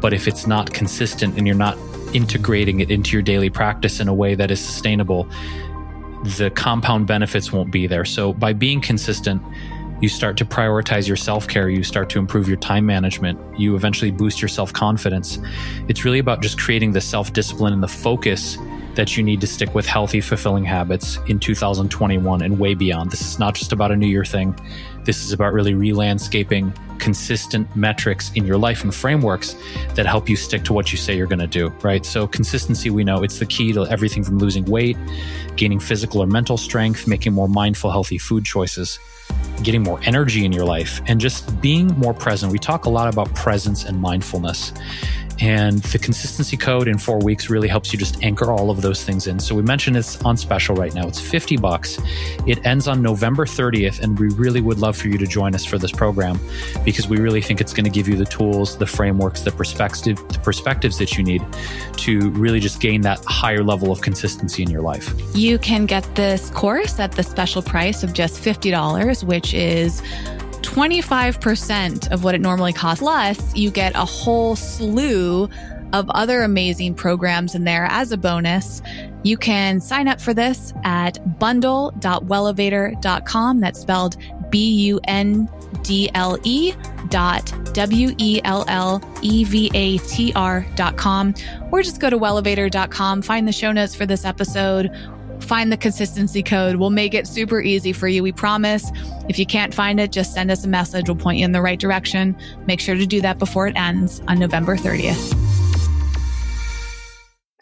But 0.00 0.12
if 0.12 0.26
it's 0.26 0.46
not 0.46 0.72
consistent 0.72 1.36
and 1.38 1.46
you're 1.46 1.56
not 1.56 1.76
integrating 2.14 2.80
it 2.80 2.90
into 2.90 3.12
your 3.12 3.22
daily 3.22 3.50
practice 3.50 4.00
in 4.00 4.08
a 4.08 4.14
way 4.14 4.34
that 4.34 4.50
is 4.50 4.60
sustainable, 4.60 5.28
the 6.38 6.50
compound 6.54 7.06
benefits 7.06 7.52
won't 7.52 7.70
be 7.70 7.86
there. 7.86 8.04
So 8.04 8.32
by 8.32 8.52
being 8.52 8.80
consistent, 8.80 9.42
you 10.00 10.08
start 10.08 10.36
to 10.38 10.44
prioritize 10.44 11.06
your 11.06 11.16
self 11.16 11.46
care, 11.46 11.68
you 11.68 11.84
start 11.84 12.10
to 12.10 12.18
improve 12.18 12.48
your 12.48 12.56
time 12.56 12.84
management, 12.84 13.38
you 13.58 13.76
eventually 13.76 14.10
boost 14.10 14.42
your 14.42 14.48
self 14.48 14.72
confidence. 14.72 15.38
It's 15.88 16.04
really 16.04 16.18
about 16.18 16.42
just 16.42 16.58
creating 16.58 16.92
the 16.92 17.00
self 17.00 17.32
discipline 17.32 17.72
and 17.72 17.82
the 17.82 17.88
focus 17.88 18.58
that 18.94 19.16
you 19.16 19.22
need 19.22 19.40
to 19.40 19.46
stick 19.46 19.74
with 19.74 19.86
healthy, 19.86 20.20
fulfilling 20.20 20.64
habits 20.64 21.18
in 21.28 21.38
2021 21.38 22.42
and 22.42 22.58
way 22.58 22.74
beyond. 22.74 23.10
This 23.10 23.22
is 23.22 23.38
not 23.38 23.54
just 23.54 23.72
about 23.72 23.90
a 23.90 23.96
new 23.96 24.08
year 24.08 24.24
thing. 24.24 24.58
This 25.04 25.24
is 25.24 25.32
about 25.32 25.52
really 25.52 25.74
re 25.74 25.92
landscaping 25.92 26.72
consistent 26.98 27.74
metrics 27.74 28.30
in 28.34 28.46
your 28.46 28.56
life 28.56 28.84
and 28.84 28.94
frameworks 28.94 29.56
that 29.94 30.06
help 30.06 30.28
you 30.28 30.36
stick 30.36 30.62
to 30.62 30.72
what 30.72 30.92
you 30.92 30.98
say 30.98 31.16
you're 31.16 31.26
going 31.26 31.40
to 31.40 31.48
do, 31.48 31.68
right? 31.82 32.06
So, 32.06 32.28
consistency, 32.28 32.90
we 32.90 33.02
know 33.02 33.24
it's 33.24 33.40
the 33.40 33.46
key 33.46 33.72
to 33.72 33.84
everything 33.86 34.22
from 34.22 34.38
losing 34.38 34.64
weight, 34.66 34.96
gaining 35.56 35.80
physical 35.80 36.22
or 36.22 36.26
mental 36.28 36.56
strength, 36.56 37.08
making 37.08 37.32
more 37.32 37.48
mindful, 37.48 37.90
healthy 37.90 38.18
food 38.18 38.44
choices, 38.44 39.00
getting 39.64 39.82
more 39.82 40.00
energy 40.04 40.44
in 40.44 40.52
your 40.52 40.64
life, 40.64 41.00
and 41.06 41.20
just 41.20 41.60
being 41.60 41.88
more 41.98 42.14
present. 42.14 42.52
We 42.52 42.60
talk 42.60 42.84
a 42.84 42.90
lot 42.90 43.12
about 43.12 43.34
presence 43.34 43.84
and 43.84 44.00
mindfulness. 44.00 44.72
And 45.40 45.82
the 45.84 45.98
consistency 45.98 46.56
code 46.56 46.88
in 46.88 46.98
four 46.98 47.18
weeks 47.18 47.50
really 47.50 47.68
helps 47.68 47.92
you 47.92 47.98
just 47.98 48.22
anchor 48.22 48.50
all 48.50 48.70
of 48.70 48.82
those 48.82 49.02
things 49.02 49.26
in. 49.26 49.38
So 49.40 49.54
we 49.54 49.62
mentioned 49.62 49.96
it's 49.96 50.20
on 50.22 50.36
special 50.36 50.76
right 50.76 50.94
now. 50.94 51.06
It's 51.06 51.20
50 51.20 51.56
bucks. 51.56 51.98
It 52.46 52.64
ends 52.66 52.88
on 52.88 53.02
November 53.02 53.44
30th. 53.44 54.00
And 54.00 54.18
we 54.18 54.28
really 54.28 54.60
would 54.60 54.78
love 54.78 54.96
for 54.96 55.08
you 55.08 55.18
to 55.18 55.26
join 55.26 55.54
us 55.54 55.64
for 55.64 55.78
this 55.78 55.92
program 55.92 56.38
because 56.84 57.08
we 57.08 57.18
really 57.18 57.40
think 57.40 57.60
it's 57.60 57.72
going 57.72 57.84
to 57.84 57.90
give 57.90 58.08
you 58.08 58.16
the 58.16 58.24
tools, 58.24 58.76
the 58.76 58.86
frameworks, 58.86 59.42
the 59.42 59.52
perspective, 59.52 60.16
the 60.28 60.40
perspectives 60.40 60.98
that 60.98 61.16
you 61.16 61.24
need 61.24 61.44
to 61.96 62.30
really 62.30 62.60
just 62.60 62.80
gain 62.80 63.00
that 63.02 63.22
higher 63.24 63.62
level 63.62 63.90
of 63.90 64.00
consistency 64.00 64.62
in 64.62 64.70
your 64.70 64.82
life. 64.82 65.12
You 65.34 65.58
can 65.58 65.86
get 65.86 66.02
this 66.14 66.50
course 66.50 66.98
at 67.00 67.12
the 67.12 67.22
special 67.22 67.62
price 67.62 68.02
of 68.02 68.12
just 68.12 68.42
$50, 68.42 69.24
which 69.24 69.54
is 69.54 70.02
25% 70.62 72.10
of 72.10 72.24
what 72.24 72.34
it 72.34 72.40
normally 72.40 72.72
costs. 72.72 73.00
Plus, 73.00 73.54
you 73.54 73.70
get 73.70 73.94
a 73.94 74.04
whole 74.04 74.56
slew 74.56 75.48
of 75.92 76.10
other 76.10 76.42
amazing 76.42 76.94
programs 76.94 77.54
in 77.54 77.62
there 77.64 77.86
as 77.90 78.12
a 78.12 78.16
bonus. 78.16 78.80
You 79.22 79.36
can 79.36 79.78
sign 79.80 80.08
up 80.08 80.18
for 80.20 80.34
this 80.34 80.72
at 80.84 81.38
bundle.wellevatr.com. 81.38 83.60
That's 83.60 83.80
spelled 83.80 84.16
B 84.50 84.70
U 84.86 84.98
N 85.04 85.48
D 85.82 86.10
L 86.14 86.38
E 86.44 86.72
dot 87.08 87.52
W 87.74 88.14
E 88.18 88.40
L 88.44 88.64
L 88.68 89.02
E 89.22 89.44
V 89.44 89.70
A 89.74 89.98
T 89.98 90.32
R 90.34 90.66
dot 90.76 90.96
com, 90.96 91.34
or 91.70 91.82
just 91.82 92.00
go 92.00 92.08
to 92.10 92.18
wellevatr.com, 92.18 93.22
find 93.22 93.48
the 93.48 93.52
show 93.52 93.72
notes 93.72 93.94
for 93.94 94.06
this 94.06 94.24
episode, 94.24 94.90
find 95.42 95.72
the 95.72 95.76
consistency 95.76 96.42
code. 96.42 96.76
We'll 96.76 96.90
make 96.90 97.14
it 97.14 97.26
super 97.26 97.60
easy 97.60 97.92
for 97.92 98.08
you. 98.08 98.22
We 98.22 98.32
promise. 98.32 98.90
If 99.28 99.38
you 99.38 99.46
can't 99.46 99.74
find 99.74 100.00
it, 100.00 100.12
just 100.12 100.34
send 100.34 100.50
us 100.50 100.64
a 100.64 100.68
message. 100.68 101.08
We'll 101.08 101.16
point 101.16 101.38
you 101.38 101.44
in 101.44 101.52
the 101.52 101.62
right 101.62 101.78
direction. 101.78 102.36
Make 102.66 102.80
sure 102.80 102.94
to 102.94 103.06
do 103.06 103.20
that 103.20 103.38
before 103.38 103.66
it 103.66 103.76
ends 103.76 104.22
on 104.28 104.38
November 104.38 104.76
30th. 104.76 105.38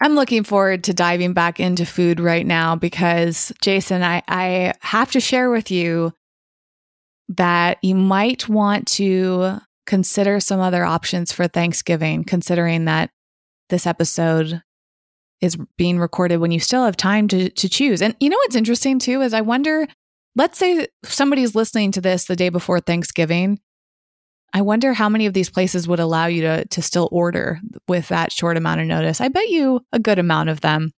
I'm 0.02 0.14
looking 0.14 0.44
forward 0.44 0.84
to 0.84 0.94
diving 0.94 1.34
back 1.34 1.60
into 1.60 1.84
food 1.84 2.20
right 2.20 2.46
now 2.46 2.74
because, 2.74 3.52
Jason, 3.60 4.02
I, 4.02 4.22
I 4.28 4.72
have 4.80 5.10
to 5.12 5.20
share 5.20 5.50
with 5.50 5.70
you 5.70 6.14
that 7.28 7.78
you 7.82 7.94
might 7.94 8.48
want 8.48 8.86
to 8.88 9.58
consider 9.86 10.40
some 10.40 10.60
other 10.60 10.84
options 10.84 11.32
for 11.32 11.48
Thanksgiving, 11.48 12.24
considering 12.24 12.86
that 12.86 13.10
this 13.68 13.86
episode 13.86 14.62
is 15.40 15.56
being 15.76 15.98
recorded 15.98 16.38
when 16.38 16.50
you 16.50 16.60
still 16.60 16.84
have 16.84 16.96
time 16.96 17.28
to 17.28 17.50
to 17.50 17.68
choose. 17.68 18.02
And 18.02 18.14
you 18.20 18.28
know 18.28 18.36
what's 18.36 18.56
interesting 18.56 18.98
too 18.98 19.22
is 19.22 19.34
I 19.34 19.40
wonder, 19.40 19.86
let's 20.36 20.58
say 20.58 20.88
somebody's 21.04 21.54
listening 21.54 21.92
to 21.92 22.00
this 22.00 22.24
the 22.24 22.36
day 22.36 22.48
before 22.48 22.80
Thanksgiving. 22.80 23.60
I 24.52 24.62
wonder 24.62 24.92
how 24.92 25.08
many 25.08 25.26
of 25.26 25.32
these 25.32 25.50
places 25.50 25.86
would 25.86 26.00
allow 26.00 26.26
you 26.26 26.42
to 26.42 26.64
to 26.66 26.82
still 26.82 27.08
order 27.12 27.60
with 27.88 28.08
that 28.08 28.32
short 28.32 28.56
amount 28.56 28.80
of 28.80 28.86
notice. 28.86 29.20
I 29.20 29.28
bet 29.28 29.48
you 29.48 29.80
a 29.92 29.98
good 29.98 30.18
amount 30.18 30.48
of 30.50 30.60
them. 30.60 30.92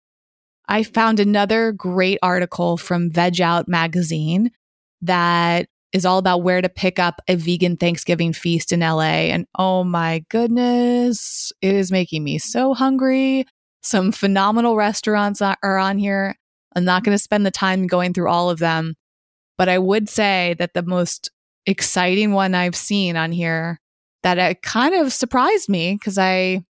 I 0.68 0.84
found 0.84 1.20
another 1.20 1.72
great 1.72 2.18
article 2.22 2.76
from 2.76 3.10
Veg 3.10 3.40
Out 3.40 3.68
magazine 3.68 4.50
that 5.02 5.66
is 5.92 6.06
all 6.06 6.18
about 6.18 6.42
where 6.42 6.62
to 6.62 6.68
pick 6.68 6.98
up 6.98 7.20
a 7.28 7.36
vegan 7.36 7.76
Thanksgiving 7.76 8.32
feast 8.32 8.72
in 8.72 8.80
LA. 8.80 9.28
And 9.28 9.46
oh 9.58 9.84
my 9.84 10.24
goodness, 10.30 11.52
it 11.60 11.74
is 11.74 11.92
making 11.92 12.24
me 12.24 12.38
so 12.38 12.72
hungry. 12.72 13.44
Some 13.82 14.12
phenomenal 14.12 14.76
restaurants 14.76 15.42
are 15.42 15.78
on 15.78 15.98
here. 15.98 16.36
I'm 16.74 16.84
not 16.84 17.04
going 17.04 17.16
to 17.16 17.22
spend 17.22 17.44
the 17.44 17.50
time 17.50 17.86
going 17.86 18.12
through 18.12 18.28
all 18.28 18.48
of 18.48 18.58
them, 18.58 18.94
but 19.58 19.68
I 19.68 19.78
would 19.78 20.08
say 20.08 20.54
that 20.58 20.74
the 20.74 20.82
most 20.82 21.30
exciting 21.66 22.32
one 22.32 22.54
I've 22.54 22.76
seen 22.76 23.16
on 23.16 23.32
here 23.32 23.80
that 24.22 24.38
it 24.38 24.62
kind 24.62 24.94
of 24.94 25.12
surprised 25.12 25.68
me 25.68 25.94
because 25.94 26.18
I 26.18 26.64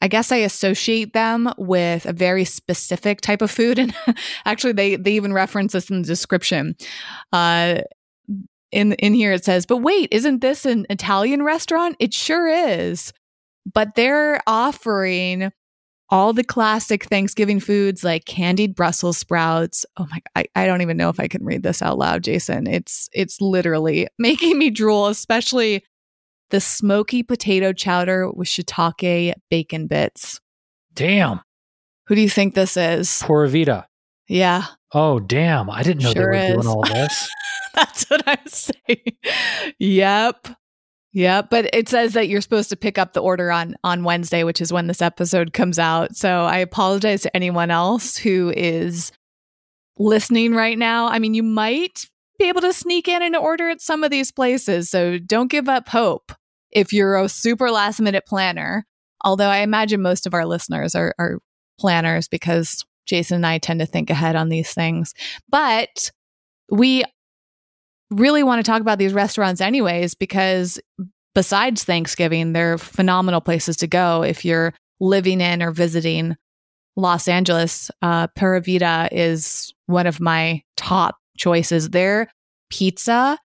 I 0.00 0.06
guess 0.06 0.30
I 0.30 0.36
associate 0.36 1.12
them 1.12 1.52
with 1.58 2.06
a 2.06 2.12
very 2.12 2.44
specific 2.44 3.20
type 3.20 3.42
of 3.42 3.50
food. 3.50 3.78
And 3.80 3.94
actually 4.44 4.72
they 4.72 4.96
they 4.96 5.12
even 5.12 5.32
reference 5.32 5.72
this 5.72 5.90
in 5.90 6.02
the 6.02 6.06
description. 6.06 6.76
Uh 7.32 7.80
in 8.70 8.92
in 8.94 9.14
here 9.14 9.32
it 9.32 9.44
says, 9.44 9.66
but 9.66 9.78
wait, 9.78 10.08
isn't 10.12 10.40
this 10.40 10.66
an 10.66 10.86
Italian 10.90 11.42
restaurant? 11.42 11.96
It 11.98 12.14
sure 12.14 12.46
is. 12.46 13.12
But 13.72 13.94
they're 13.94 14.40
offering 14.46 15.52
all 16.10 16.32
the 16.32 16.44
classic 16.44 17.04
Thanksgiving 17.04 17.60
foods 17.60 18.02
like 18.02 18.24
candied 18.24 18.74
Brussels 18.74 19.18
sprouts. 19.18 19.84
Oh 19.96 20.06
my 20.10 20.20
I, 20.34 20.46
I 20.56 20.66
don't 20.66 20.80
even 20.82 20.96
know 20.96 21.08
if 21.10 21.20
I 21.20 21.28
can 21.28 21.44
read 21.44 21.62
this 21.62 21.82
out 21.82 21.98
loud, 21.98 22.24
Jason. 22.24 22.66
It's 22.66 23.08
it's 23.12 23.40
literally 23.40 24.08
making 24.18 24.58
me 24.58 24.70
drool, 24.70 25.06
especially 25.08 25.84
the 26.50 26.60
smoky 26.60 27.22
potato 27.22 27.72
chowder 27.72 28.30
with 28.32 28.48
shiitake 28.48 29.34
bacon 29.50 29.86
bits. 29.86 30.40
Damn. 30.94 31.40
Who 32.06 32.14
do 32.14 32.22
you 32.22 32.30
think 32.30 32.54
this 32.54 32.76
is? 32.78 33.22
Pura 33.26 33.48
Vida. 33.48 33.86
Yeah. 34.28 34.64
Oh, 34.92 35.20
damn. 35.20 35.68
I 35.68 35.82
didn't 35.82 36.02
know 36.02 36.12
Sure 36.12 36.32
they 36.32 36.38
were 36.38 36.44
is. 36.46 36.54
doing 36.54 36.66
all 36.66 36.82
this. 36.82 37.28
That's 37.74 38.04
what 38.08 38.22
I'm 38.26 38.46
saying. 38.46 39.16
Yep. 39.78 40.48
Yep. 41.18 41.50
But 41.50 41.74
it 41.74 41.88
says 41.88 42.12
that 42.12 42.28
you're 42.28 42.40
supposed 42.40 42.68
to 42.68 42.76
pick 42.76 42.96
up 42.96 43.12
the 43.12 43.20
order 43.20 43.50
on 43.50 43.74
on 43.82 44.04
Wednesday, 44.04 44.44
which 44.44 44.60
is 44.60 44.72
when 44.72 44.86
this 44.86 45.02
episode 45.02 45.52
comes 45.52 45.76
out. 45.76 46.14
So 46.14 46.44
I 46.44 46.58
apologize 46.58 47.22
to 47.22 47.36
anyone 47.36 47.72
else 47.72 48.16
who 48.16 48.52
is 48.56 49.10
listening 49.98 50.54
right 50.54 50.78
now. 50.78 51.08
I 51.08 51.18
mean, 51.18 51.34
you 51.34 51.42
might 51.42 52.06
be 52.38 52.44
able 52.44 52.60
to 52.60 52.72
sneak 52.72 53.08
in 53.08 53.20
and 53.20 53.34
order 53.34 53.68
at 53.68 53.80
some 53.80 54.04
of 54.04 54.12
these 54.12 54.30
places. 54.30 54.90
So 54.90 55.18
don't 55.18 55.50
give 55.50 55.68
up 55.68 55.88
hope 55.88 56.30
if 56.70 56.92
you're 56.92 57.16
a 57.16 57.28
super 57.28 57.68
last 57.68 58.00
minute 58.00 58.24
planner. 58.24 58.86
Although 59.24 59.48
I 59.48 59.58
imagine 59.58 60.00
most 60.00 60.24
of 60.24 60.34
our 60.34 60.46
listeners 60.46 60.94
are, 60.94 61.16
are 61.18 61.40
planners 61.80 62.28
because 62.28 62.84
Jason 63.06 63.38
and 63.38 63.46
I 63.46 63.58
tend 63.58 63.80
to 63.80 63.86
think 63.86 64.08
ahead 64.08 64.36
on 64.36 64.50
these 64.50 64.72
things. 64.72 65.14
But 65.50 66.12
we 66.70 67.02
really 68.10 68.42
want 68.42 68.64
to 68.64 68.70
talk 68.70 68.80
about 68.80 68.98
these 68.98 69.12
restaurants 69.12 69.60
anyways 69.60 70.14
because 70.14 70.80
besides 71.34 71.84
Thanksgiving, 71.84 72.52
they're 72.52 72.78
phenomenal 72.78 73.40
places 73.40 73.76
to 73.78 73.86
go 73.86 74.22
if 74.22 74.44
you're 74.44 74.74
living 75.00 75.40
in 75.40 75.62
or 75.62 75.70
visiting 75.70 76.36
Los 76.96 77.28
Angeles. 77.28 77.90
Uh, 78.02 78.26
Pura 78.28 78.60
Vida 78.60 79.08
is 79.12 79.72
one 79.86 80.06
of 80.06 80.20
my 80.20 80.62
top 80.76 81.16
choices. 81.36 81.90
Their 81.90 82.28
pizza 82.70 83.38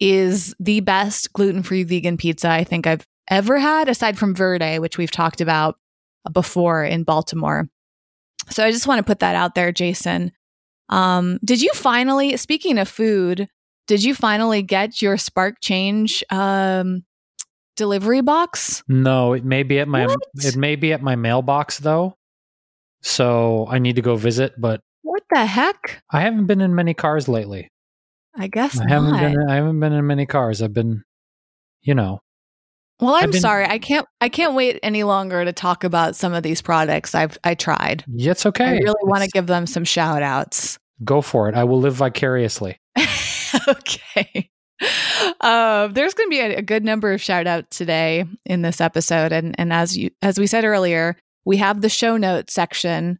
is 0.00 0.54
the 0.58 0.80
best 0.80 1.32
gluten 1.32 1.62
free 1.62 1.84
vegan 1.84 2.16
pizza 2.16 2.50
I 2.50 2.64
think 2.64 2.86
I've 2.86 3.06
ever 3.30 3.58
had, 3.58 3.88
aside 3.88 4.18
from 4.18 4.34
Verde, 4.34 4.78
which 4.78 4.98
we've 4.98 5.10
talked 5.10 5.40
about 5.40 5.76
before 6.32 6.84
in 6.84 7.04
Baltimore. 7.04 7.68
So 8.50 8.64
I 8.64 8.72
just 8.72 8.86
want 8.86 8.98
to 8.98 9.04
put 9.04 9.20
that 9.20 9.36
out 9.36 9.54
there, 9.54 9.72
Jason. 9.72 10.32
Um, 10.88 11.38
did 11.44 11.62
you 11.62 11.70
finally, 11.72 12.36
speaking 12.36 12.78
of 12.78 12.88
food, 12.88 13.48
did 13.86 14.02
you 14.04 14.14
finally 14.14 14.62
get 14.62 15.02
your 15.02 15.16
Spark 15.18 15.56
Change 15.60 16.22
um, 16.30 17.04
delivery 17.76 18.20
box? 18.20 18.82
No, 18.88 19.32
it 19.32 19.44
may 19.44 19.62
be 19.62 19.78
at 19.80 19.88
my 19.88 20.06
What? 20.06 20.18
it 20.36 20.56
may 20.56 20.76
be 20.76 20.92
at 20.92 21.02
my 21.02 21.16
mailbox 21.16 21.78
though. 21.78 22.14
So 23.02 23.66
I 23.68 23.78
need 23.78 23.96
to 23.96 24.02
go 24.02 24.16
visit, 24.16 24.54
but 24.58 24.80
What 25.02 25.22
the 25.30 25.44
heck? 25.44 26.02
I 26.10 26.20
haven't 26.20 26.46
been 26.46 26.60
in 26.60 26.74
many 26.74 26.94
cars 26.94 27.28
lately. 27.28 27.68
I 28.36 28.46
guess 28.46 28.78
I 28.80 28.88
haven't 28.88 29.10
not. 29.10 29.20
been 29.20 29.48
I 29.50 29.56
haven't 29.56 29.80
been 29.80 29.92
in 29.92 30.06
many 30.06 30.24
cars. 30.26 30.62
I've 30.62 30.72
been 30.72 31.02
you 31.82 31.94
know. 31.94 32.20
well, 33.00 33.14
I'm 33.16 33.32
been- 33.32 33.40
sorry. 33.40 33.66
I 33.66 33.78
can't. 33.78 34.06
I 34.20 34.28
can't 34.28 34.54
wait 34.54 34.78
any 34.84 35.02
longer 35.02 35.44
to 35.44 35.52
talk 35.52 35.82
about 35.84 36.14
some 36.16 36.32
of 36.32 36.42
these 36.44 36.62
products. 36.62 37.14
I've 37.14 37.36
I 37.42 37.54
tried. 37.56 38.04
It's 38.14 38.46
okay. 38.46 38.64
I 38.64 38.72
really 38.78 38.94
want 39.02 39.24
to 39.24 39.28
give 39.28 39.48
them 39.48 39.66
some 39.66 39.84
shout 39.84 40.22
outs. 40.22 40.78
go 41.04 41.20
for 41.20 41.48
it. 41.48 41.56
I 41.56 41.64
will 41.64 41.80
live 41.80 41.94
vicariously. 41.94 42.78
okay. 43.68 44.50
Um, 45.40 45.92
there's 45.92 46.14
going 46.14 46.28
to 46.28 46.30
be 46.30 46.40
a, 46.40 46.56
a 46.56 46.62
good 46.62 46.84
number 46.84 47.12
of 47.12 47.20
shout 47.20 47.46
outs 47.46 47.76
today 47.76 48.24
in 48.44 48.62
this 48.62 48.80
episode, 48.80 49.32
and 49.32 49.54
and 49.58 49.72
as 49.72 49.96
you 49.96 50.10
as 50.22 50.38
we 50.38 50.46
said 50.46 50.64
earlier, 50.64 51.16
we 51.44 51.58
have 51.58 51.80
the 51.80 51.88
show 51.88 52.16
notes 52.16 52.52
section. 52.52 53.18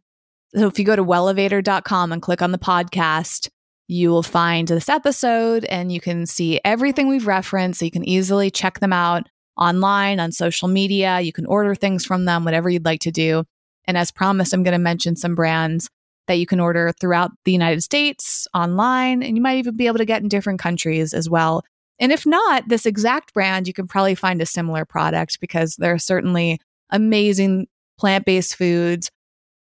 So 0.55 0.67
if 0.67 0.77
you 0.77 0.85
go 0.85 0.95
to 0.95 1.03
wellevatr.com 1.03 2.11
and 2.11 2.21
click 2.21 2.41
on 2.41 2.51
the 2.51 2.57
podcast, 2.59 3.49
you 3.87 4.09
will 4.09 4.23
find 4.23 4.67
this 4.67 4.89
episode, 4.89 5.65
and 5.65 5.91
you 5.91 6.01
can 6.01 6.25
see 6.25 6.59
everything 6.65 7.07
we've 7.07 7.27
referenced. 7.27 7.79
So 7.79 7.85
you 7.85 7.91
can 7.91 8.07
easily 8.07 8.51
check 8.51 8.79
them 8.79 8.93
out 8.93 9.27
online 9.57 10.19
on 10.19 10.31
social 10.31 10.67
media. 10.67 11.21
You 11.21 11.31
can 11.31 11.45
order 11.45 11.75
things 11.75 12.05
from 12.05 12.25
them, 12.25 12.43
whatever 12.43 12.69
you'd 12.69 12.85
like 12.85 13.01
to 13.01 13.11
do. 13.11 13.45
And 13.85 13.97
as 13.97 14.11
promised, 14.11 14.53
I'm 14.53 14.63
going 14.63 14.73
to 14.73 14.79
mention 14.79 15.15
some 15.15 15.35
brands 15.35 15.89
that 16.27 16.35
you 16.35 16.45
can 16.45 16.59
order 16.59 16.91
throughout 16.99 17.31
the 17.45 17.51
United 17.51 17.81
States 17.81 18.47
online, 18.53 19.23
and 19.23 19.35
you 19.35 19.41
might 19.41 19.57
even 19.57 19.75
be 19.75 19.87
able 19.87 19.97
to 19.97 20.05
get 20.05 20.21
in 20.21 20.29
different 20.29 20.59
countries 20.59 21.13
as 21.13 21.29
well. 21.29 21.63
And 21.99 22.11
if 22.11 22.25
not, 22.25 22.67
this 22.67 22.85
exact 22.85 23.33
brand, 23.33 23.67
you 23.67 23.73
can 23.73 23.87
probably 23.87 24.15
find 24.15 24.41
a 24.41 24.45
similar 24.45 24.85
product 24.85 25.39
because 25.39 25.75
there 25.75 25.93
are 25.93 25.99
certainly 25.99 26.59
amazing 26.89 27.67
plant 27.97 28.25
based 28.25 28.55
foods 28.55 29.11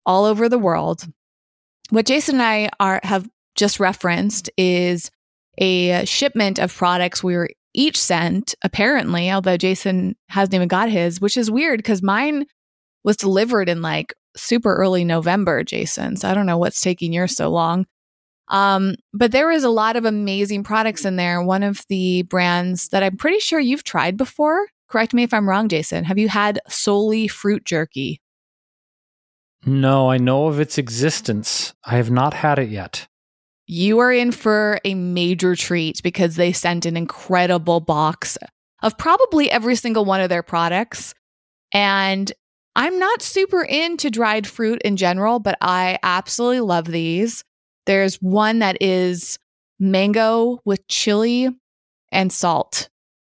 all 0.06 0.24
over 0.24 0.48
the 0.48 0.58
world. 0.58 1.04
What 1.90 2.06
Jason 2.06 2.36
and 2.36 2.42
I 2.42 2.70
are 2.80 3.00
have 3.02 3.28
just 3.54 3.78
referenced 3.78 4.50
is 4.56 5.10
a 5.58 6.04
shipment 6.06 6.58
of 6.58 6.74
products 6.74 7.22
we 7.22 7.36
were 7.36 7.50
each 7.74 8.00
sent, 8.00 8.54
apparently, 8.62 9.30
although 9.30 9.56
Jason 9.56 10.16
hasn't 10.28 10.54
even 10.54 10.68
got 10.68 10.88
his, 10.88 11.20
which 11.20 11.36
is 11.36 11.50
weird 11.50 11.78
because 11.78 12.02
mine 12.02 12.46
was 13.04 13.16
delivered 13.16 13.68
in 13.68 13.82
like 13.82 14.14
super 14.36 14.74
early 14.74 15.04
November, 15.04 15.62
Jason. 15.62 16.16
So 16.16 16.28
I 16.28 16.34
don't 16.34 16.46
know 16.46 16.58
what's 16.58 16.80
taking 16.80 17.12
yours 17.12 17.36
so 17.36 17.48
long. 17.48 17.86
Um, 18.48 18.96
but 19.14 19.32
there 19.32 19.48
was 19.48 19.64
a 19.64 19.70
lot 19.70 19.96
of 19.96 20.04
amazing 20.04 20.64
products 20.64 21.04
in 21.04 21.16
there. 21.16 21.42
One 21.42 21.62
of 21.62 21.80
the 21.88 22.22
brands 22.22 22.88
that 22.88 23.02
I'm 23.02 23.16
pretty 23.16 23.38
sure 23.38 23.60
you've 23.60 23.84
tried 23.84 24.16
before. 24.16 24.66
Correct 24.88 25.14
me 25.14 25.22
if 25.22 25.32
I'm 25.32 25.48
wrong, 25.48 25.68
Jason. 25.68 26.04
Have 26.04 26.18
you 26.18 26.28
had 26.28 26.60
Solely 26.68 27.28
Fruit 27.28 27.64
Jerky? 27.64 28.20
No, 29.64 30.10
I 30.10 30.18
know 30.18 30.48
of 30.48 30.60
its 30.60 30.76
existence. 30.76 31.72
I 31.84 31.96
have 31.96 32.10
not 32.10 32.34
had 32.34 32.58
it 32.58 32.68
yet. 32.68 33.06
You 33.66 34.00
are 34.00 34.12
in 34.12 34.32
for 34.32 34.80
a 34.84 34.94
major 34.94 35.54
treat 35.54 36.02
because 36.02 36.36
they 36.36 36.52
sent 36.52 36.84
an 36.84 36.96
incredible 36.96 37.80
box 37.80 38.36
of 38.82 38.98
probably 38.98 39.50
every 39.50 39.76
single 39.76 40.04
one 40.04 40.20
of 40.20 40.28
their 40.28 40.42
products. 40.42 41.14
And 41.72 42.30
I'm 42.74 42.98
not 42.98 43.22
super 43.22 43.62
into 43.62 44.10
dried 44.10 44.46
fruit 44.46 44.80
in 44.82 44.96
general, 44.96 45.38
but 45.38 45.58
I 45.60 45.98
absolutely 46.02 46.60
love 46.60 46.86
these. 46.86 47.44
There's 47.86 48.16
one 48.16 48.60
that 48.60 48.80
is 48.80 49.38
mango 49.78 50.60
with 50.64 50.86
chili 50.88 51.48
and 52.10 52.32
salt. 52.32 52.88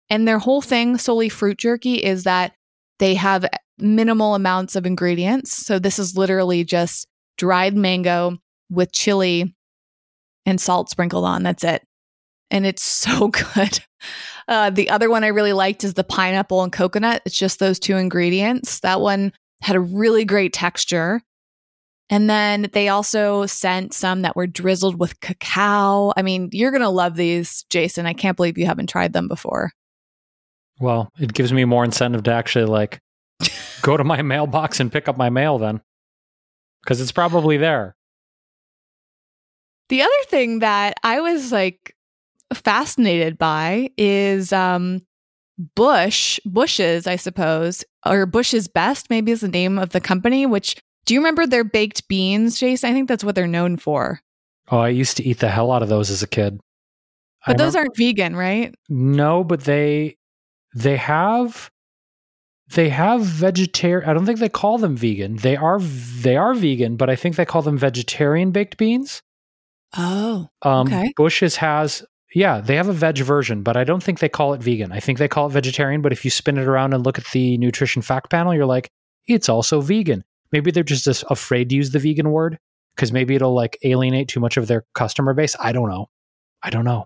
And 0.10 0.28
their 0.28 0.40
whole 0.40 0.62
thing, 0.62 0.98
solely 0.98 1.30
fruit 1.30 1.58
jerky, 1.58 1.96
is 1.96 2.24
that 2.24 2.54
they 2.98 3.14
have 3.16 3.46
minimal 3.78 4.36
amounts 4.36 4.76
of 4.76 4.86
ingredients. 4.86 5.54
So 5.54 5.80
this 5.80 6.00
is 6.00 6.18
literally 6.18 6.64
just 6.64 7.08
dried 7.38 7.76
mango 7.76 8.38
with 8.70 8.92
chili 8.92 9.56
and 10.46 10.60
salt 10.60 10.90
sprinkled 10.90 11.26
on. 11.26 11.44
That's 11.44 11.64
it. 11.64 11.84
And 12.52 12.66
it's 12.66 12.84
so 12.84 13.28
good. 13.56 13.80
Uh, 14.50 14.72
the 14.72 14.90
other 14.90 15.12
one 15.12 15.24
I 15.24 15.28
really 15.28 15.54
liked 15.54 15.84
is 15.84 15.94
the 15.94 16.04
pineapple 16.04 16.64
and 16.64 16.72
coconut. 16.72 17.22
It's 17.24 17.38
just 17.38 17.60
those 17.60 17.78
two 17.78 17.96
ingredients. 17.96 18.80
That 18.80 19.00
one 19.00 19.32
had 19.62 19.76
a 19.76 19.80
really 19.80 20.26
great 20.26 20.54
texture. 20.54 21.22
And 22.10 22.28
then 22.28 22.68
they 22.74 22.90
also 22.90 23.46
sent 23.46 23.94
some 23.94 24.24
that 24.24 24.36
were 24.36 24.48
drizzled 24.48 25.00
with 25.00 25.20
cacao. 25.20 26.12
I 26.18 26.24
mean, 26.24 26.50
you're 26.52 26.72
going 26.72 26.82
to 26.82 26.90
love 26.90 27.16
these, 27.16 27.64
Jason. 27.70 28.08
I 28.08 28.14
can't 28.14 28.36
believe 28.36 28.58
you 28.58 28.66
haven't 28.66 28.90
tried 28.90 29.14
them 29.14 29.28
before. 29.28 29.72
Well, 30.80 31.12
it 31.20 31.34
gives 31.34 31.54
me 31.54 31.66
more 31.66 31.86
incentive 31.86 32.24
to 32.24 32.34
actually 32.34 32.66
like 32.66 33.00
go 33.84 33.98
to 33.98 34.04
my 34.04 34.24
mailbox 34.24 34.80
and 34.80 34.92
pick 34.92 35.08
up 35.08 35.16
my 35.16 35.30
mail 35.30 35.60
then. 35.60 35.82
Cuz 36.88 37.00
it's 37.00 37.12
probably 37.12 37.58
there. 37.58 37.96
The 39.90 40.02
other 40.02 40.24
thing 40.26 40.60
that 40.60 40.96
I 41.04 41.22
was 41.22 41.52
like 41.52 41.96
fascinated 42.54 43.38
by 43.38 43.92
is 43.98 44.54
um 44.54 45.02
Bush, 45.76 46.40
Bush's, 46.46 47.06
I 47.06 47.18
suppose, 47.18 47.84
or 48.06 48.26
Bush's 48.26 48.70
Best, 48.70 49.10
maybe 49.10 49.32
is 49.32 49.42
the 49.42 49.50
name 49.50 49.78
of 49.78 49.90
the 49.90 50.00
company, 50.00 50.46
which 50.46 50.78
do 51.06 51.14
you 51.14 51.20
remember 51.20 51.46
their 51.46 51.64
baked 51.64 52.08
beans, 52.08 52.60
Jason? 52.60 52.90
I 52.90 52.94
think 52.94 53.10
that's 53.10 53.24
what 53.24 53.36
they're 53.36 53.48
known 53.48 53.78
for. 53.78 54.22
Oh, 54.72 54.78
I 54.80 54.90
used 54.90 55.18
to 55.18 55.24
eat 55.24 55.40
the 55.40 55.50
hell 55.50 55.72
out 55.72 55.84
of 55.84 55.90
those 55.90 56.10
as 56.10 56.24
a 56.24 56.28
kid. 56.28 56.60
But 57.46 57.58
those 57.58 57.76
aren't 57.76 57.98
vegan, 57.98 58.36
right? 58.36 58.76
No, 58.90 59.44
but 59.44 59.62
they 59.62 60.18
they 60.76 60.98
have 60.98 61.72
they 62.76 62.90
have 62.90 63.22
vegetarian 63.22 64.08
I 64.10 64.14
don't 64.14 64.26
think 64.26 64.40
they 64.40 64.50
call 64.50 64.78
them 64.78 64.96
vegan. 64.96 65.38
They 65.38 65.56
are 65.56 65.80
they 65.80 66.38
are 66.38 66.54
vegan, 66.54 66.96
but 66.96 67.10
I 67.10 67.16
think 67.16 67.36
they 67.36 67.46
call 67.46 67.62
them 67.62 67.78
vegetarian 67.78 68.52
baked 68.52 68.78
beans. 68.78 69.22
Oh. 69.98 70.50
Um 70.62 70.88
okay. 70.88 71.14
Bush's 71.16 71.56
has 71.56 72.04
yeah, 72.34 72.62
they 72.62 72.76
have 72.76 72.88
a 72.88 72.94
veg 72.94 73.18
version, 73.20 73.64
but 73.64 73.76
I 73.76 73.84
don't 73.84 74.04
think 74.04 74.20
they 74.20 74.30
call 74.30 74.54
it 74.54 74.62
vegan. 74.62 74.92
I 74.92 75.00
think 75.00 75.18
they 75.18 75.28
call 75.28 75.48
it 75.48 75.52
vegetarian, 75.52 76.02
but 76.02 76.12
if 76.12 76.24
you 76.24 76.32
spin 76.32 76.58
it 76.58 76.68
around 76.68 76.94
and 76.94 77.04
look 77.04 77.18
at 77.18 77.26
the 77.32 77.58
nutrition 77.58 78.02
fact 78.02 78.30
panel, 78.30 78.54
you're 78.54 78.66
like, 78.66 78.90
it's 79.28 79.50
also 79.50 79.82
vegan. 79.82 80.24
Maybe 80.52 80.72
they're 80.72 80.84
just 80.84 81.24
afraid 81.30 81.70
to 81.70 81.76
use 81.76 81.92
the 81.92 82.00
vegan 82.00 82.32
word 82.32 82.58
because 82.96 83.12
maybe 83.12 83.36
it'll 83.36 83.54
like 83.54 83.78
alienate 83.84 84.28
too 84.28 84.40
much 84.40 84.58
of 84.58 84.68
their 84.68 84.86
customer 84.94 85.34
base. 85.34 85.56
I 85.60 85.72
don't 85.72 85.90
know. 85.90 86.08
I 86.62 86.70
don't 86.70 86.86
know. 86.86 87.06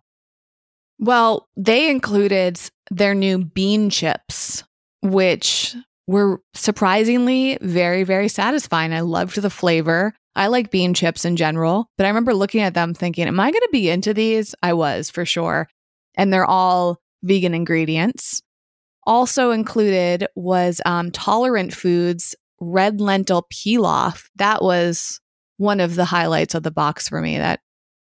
Well, 1.00 1.48
they 1.56 1.90
included 1.90 2.60
their 2.90 3.14
new 3.14 3.44
bean 3.44 3.90
chips, 3.90 4.64
which 5.02 5.76
were 6.08 6.42
surprisingly 6.54 7.58
very, 7.62 8.04
very 8.04 8.28
satisfying. 8.28 8.94
I 8.94 9.02
loved 9.02 9.42
the 9.42 9.50
flavor. 9.50 10.14
I 10.36 10.48
like 10.48 10.72
bean 10.72 10.94
chips 10.94 11.26
in 11.26 11.36
general, 11.36 11.90
but 11.98 12.06
I 12.06 12.10
remember 12.10 12.34
looking 12.34 12.62
at 12.62 12.74
them 12.74 12.94
thinking, 12.94 13.28
am 13.28 13.40
I 13.40 13.52
going 13.52 13.62
to 13.62 13.70
be 13.72 13.90
into 13.90 14.14
these? 14.14 14.56
I 14.64 14.74
was 14.74 15.10
for 15.10 15.26
sure. 15.26 15.68
And 16.16 16.34
they're 16.34 16.46
all 16.46 17.00
vegan 17.22 17.54
ingredients. 17.54 18.42
Also 19.06 19.52
included 19.52 20.28
was 20.36 20.82
um, 20.86 21.12
Tolerant 21.12 21.74
Foods 21.74 22.36
red 22.60 23.02
lentil 23.02 23.46
pilaf. 23.54 24.30
That 24.38 24.64
was 24.64 25.20
one 25.58 25.80
of 25.80 25.96
the 25.96 26.06
highlights 26.06 26.56
of 26.56 26.64
the 26.64 26.72
box 26.72 27.10
for 27.10 27.22
me. 27.22 27.38
That 27.38 27.60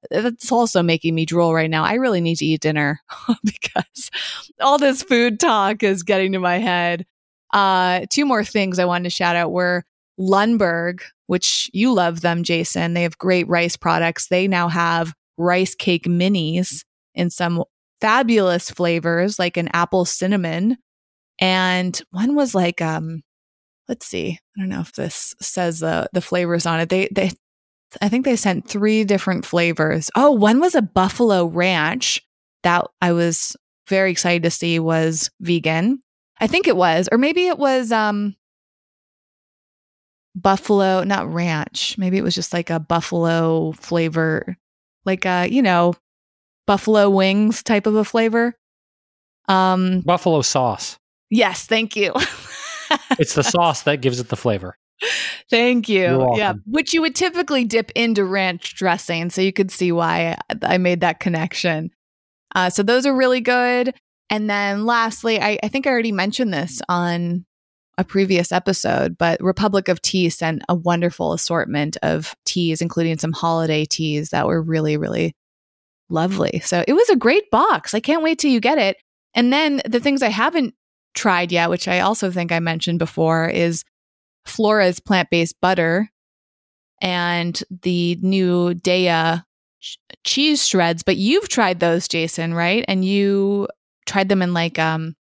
that's 0.09 0.51
also 0.51 0.83
making 0.83 1.15
me 1.15 1.25
drool 1.25 1.53
right 1.53 1.69
now. 1.69 1.83
I 1.83 1.95
really 1.95 2.21
need 2.21 2.37
to 2.37 2.45
eat 2.45 2.61
dinner 2.61 2.99
because 3.43 4.09
all 4.59 4.77
this 4.77 5.03
food 5.03 5.39
talk 5.39 5.83
is 5.83 6.03
getting 6.03 6.33
to 6.33 6.39
my 6.39 6.57
head. 6.57 7.05
Uh, 7.53 8.05
two 8.09 8.25
more 8.25 8.43
things 8.43 8.79
I 8.79 8.85
wanted 8.85 9.05
to 9.05 9.09
shout 9.09 9.35
out 9.35 9.51
were 9.51 9.85
Lundberg, 10.19 11.01
which 11.27 11.69
you 11.73 11.93
love 11.93 12.21
them, 12.21 12.43
Jason. 12.43 12.93
They 12.93 13.03
have 13.03 13.17
great 13.17 13.47
rice 13.47 13.77
products. 13.77 14.27
They 14.27 14.47
now 14.47 14.67
have 14.67 15.13
rice 15.37 15.75
cake 15.75 16.05
minis 16.05 16.83
in 17.13 17.29
some 17.29 17.63
fabulous 18.01 18.69
flavors, 18.69 19.39
like 19.39 19.57
an 19.57 19.69
apple 19.73 20.05
cinnamon. 20.05 20.77
And 21.39 21.99
one 22.11 22.35
was 22.35 22.55
like, 22.55 22.81
um, 22.81 23.21
let's 23.87 24.05
see, 24.05 24.39
I 24.55 24.59
don't 24.59 24.69
know 24.69 24.81
if 24.81 24.93
this 24.93 25.35
says 25.41 25.79
the 25.79 26.09
the 26.13 26.21
flavors 26.21 26.65
on 26.65 26.79
it. 26.79 26.89
They 26.89 27.09
they 27.11 27.31
I 28.01 28.09
think 28.09 28.25
they 28.25 28.35
sent 28.35 28.67
three 28.67 29.03
different 29.03 29.45
flavors. 29.45 30.11
Oh, 30.15 30.31
one 30.31 30.59
was 30.59 30.75
a 30.75 30.81
buffalo 30.81 31.45
ranch 31.45 32.21
that 32.63 32.85
I 33.01 33.13
was 33.13 33.55
very 33.87 34.11
excited 34.11 34.43
to 34.43 34.51
see 34.51 34.79
was 34.79 35.29
vegan. 35.39 35.99
I 36.39 36.47
think 36.47 36.67
it 36.67 36.75
was, 36.75 37.07
or 37.11 37.17
maybe 37.17 37.47
it 37.47 37.57
was 37.57 37.91
um 37.91 38.35
buffalo, 40.41 41.03
not 41.03 41.31
ranch. 41.31 41.97
Maybe 41.97 42.17
it 42.17 42.23
was 42.23 42.35
just 42.35 42.53
like 42.53 42.69
a 42.69 42.79
buffalo 42.79 43.73
flavor, 43.73 44.55
like 45.05 45.25
a, 45.25 45.47
you 45.47 45.61
know, 45.61 45.93
buffalo 46.65 47.09
wings 47.09 47.63
type 47.63 47.87
of 47.87 47.95
a 47.95 48.03
flavor. 48.03 48.53
Um 49.47 50.01
buffalo 50.01 50.41
sauce. 50.41 50.99
Yes, 51.29 51.65
thank 51.65 51.95
you. 51.95 52.13
it's 53.19 53.33
the 53.33 53.43
sauce 53.43 53.83
that 53.83 54.01
gives 54.01 54.19
it 54.19 54.29
the 54.29 54.35
flavor. 54.37 54.77
Thank 55.49 55.87
you. 55.87 56.33
Yeah, 56.35 56.53
which 56.65 56.93
you 56.93 57.01
would 57.01 57.15
typically 57.15 57.63
dip 57.63 57.91
into 57.95 58.25
ranch 58.25 58.75
dressing, 58.75 59.29
so 59.29 59.41
you 59.41 59.53
could 59.53 59.71
see 59.71 59.91
why 59.91 60.37
I 60.61 60.77
made 60.77 61.01
that 61.01 61.19
connection. 61.19 61.91
Uh, 62.55 62.69
so 62.69 62.83
those 62.83 63.05
are 63.05 63.15
really 63.15 63.41
good. 63.41 63.93
And 64.29 64.49
then 64.49 64.85
lastly, 64.85 65.39
I, 65.39 65.59
I 65.63 65.67
think 65.67 65.87
I 65.87 65.91
already 65.91 66.11
mentioned 66.11 66.53
this 66.53 66.81
on 66.89 67.45
a 67.97 68.03
previous 68.03 68.51
episode, 68.51 69.17
but 69.17 69.41
Republic 69.41 69.87
of 69.87 70.01
Tea 70.01 70.29
sent 70.29 70.61
a 70.69 70.75
wonderful 70.75 71.33
assortment 71.33 71.97
of 72.03 72.35
teas, 72.45 72.81
including 72.81 73.17
some 73.17 73.31
holiday 73.31 73.85
teas 73.85 74.29
that 74.29 74.47
were 74.47 74.61
really, 74.61 74.97
really 74.97 75.35
lovely. 76.09 76.61
So 76.63 76.83
it 76.87 76.93
was 76.93 77.09
a 77.09 77.15
great 77.15 77.49
box. 77.49 77.93
I 77.93 77.99
can't 77.99 78.23
wait 78.23 78.39
till 78.39 78.51
you 78.51 78.59
get 78.59 78.77
it. 78.77 78.97
And 79.33 79.51
then 79.51 79.81
the 79.85 79.99
things 79.99 80.21
I 80.21 80.29
haven't 80.29 80.75
tried 81.15 81.51
yet, 81.51 81.69
which 81.69 81.87
I 81.87 82.01
also 82.01 82.31
think 82.31 82.51
I 82.51 82.59
mentioned 82.59 82.99
before, 82.99 83.47
is 83.49 83.83
Flora's 84.45 84.99
plant 84.99 85.29
based 85.29 85.59
butter 85.59 86.09
and 87.01 87.61
the 87.81 88.17
new 88.21 88.73
Daiya 88.73 89.43
ch- 89.81 89.97
cheese 90.23 90.67
shreds. 90.67 91.03
But 91.03 91.17
you've 91.17 91.49
tried 91.49 91.79
those, 91.79 92.07
Jason, 92.07 92.53
right? 92.53 92.85
And 92.87 93.03
you 93.03 93.67
tried 94.05 94.29
them 94.29 94.41
in 94.41 94.53
like 94.53 94.79
um 94.79 95.15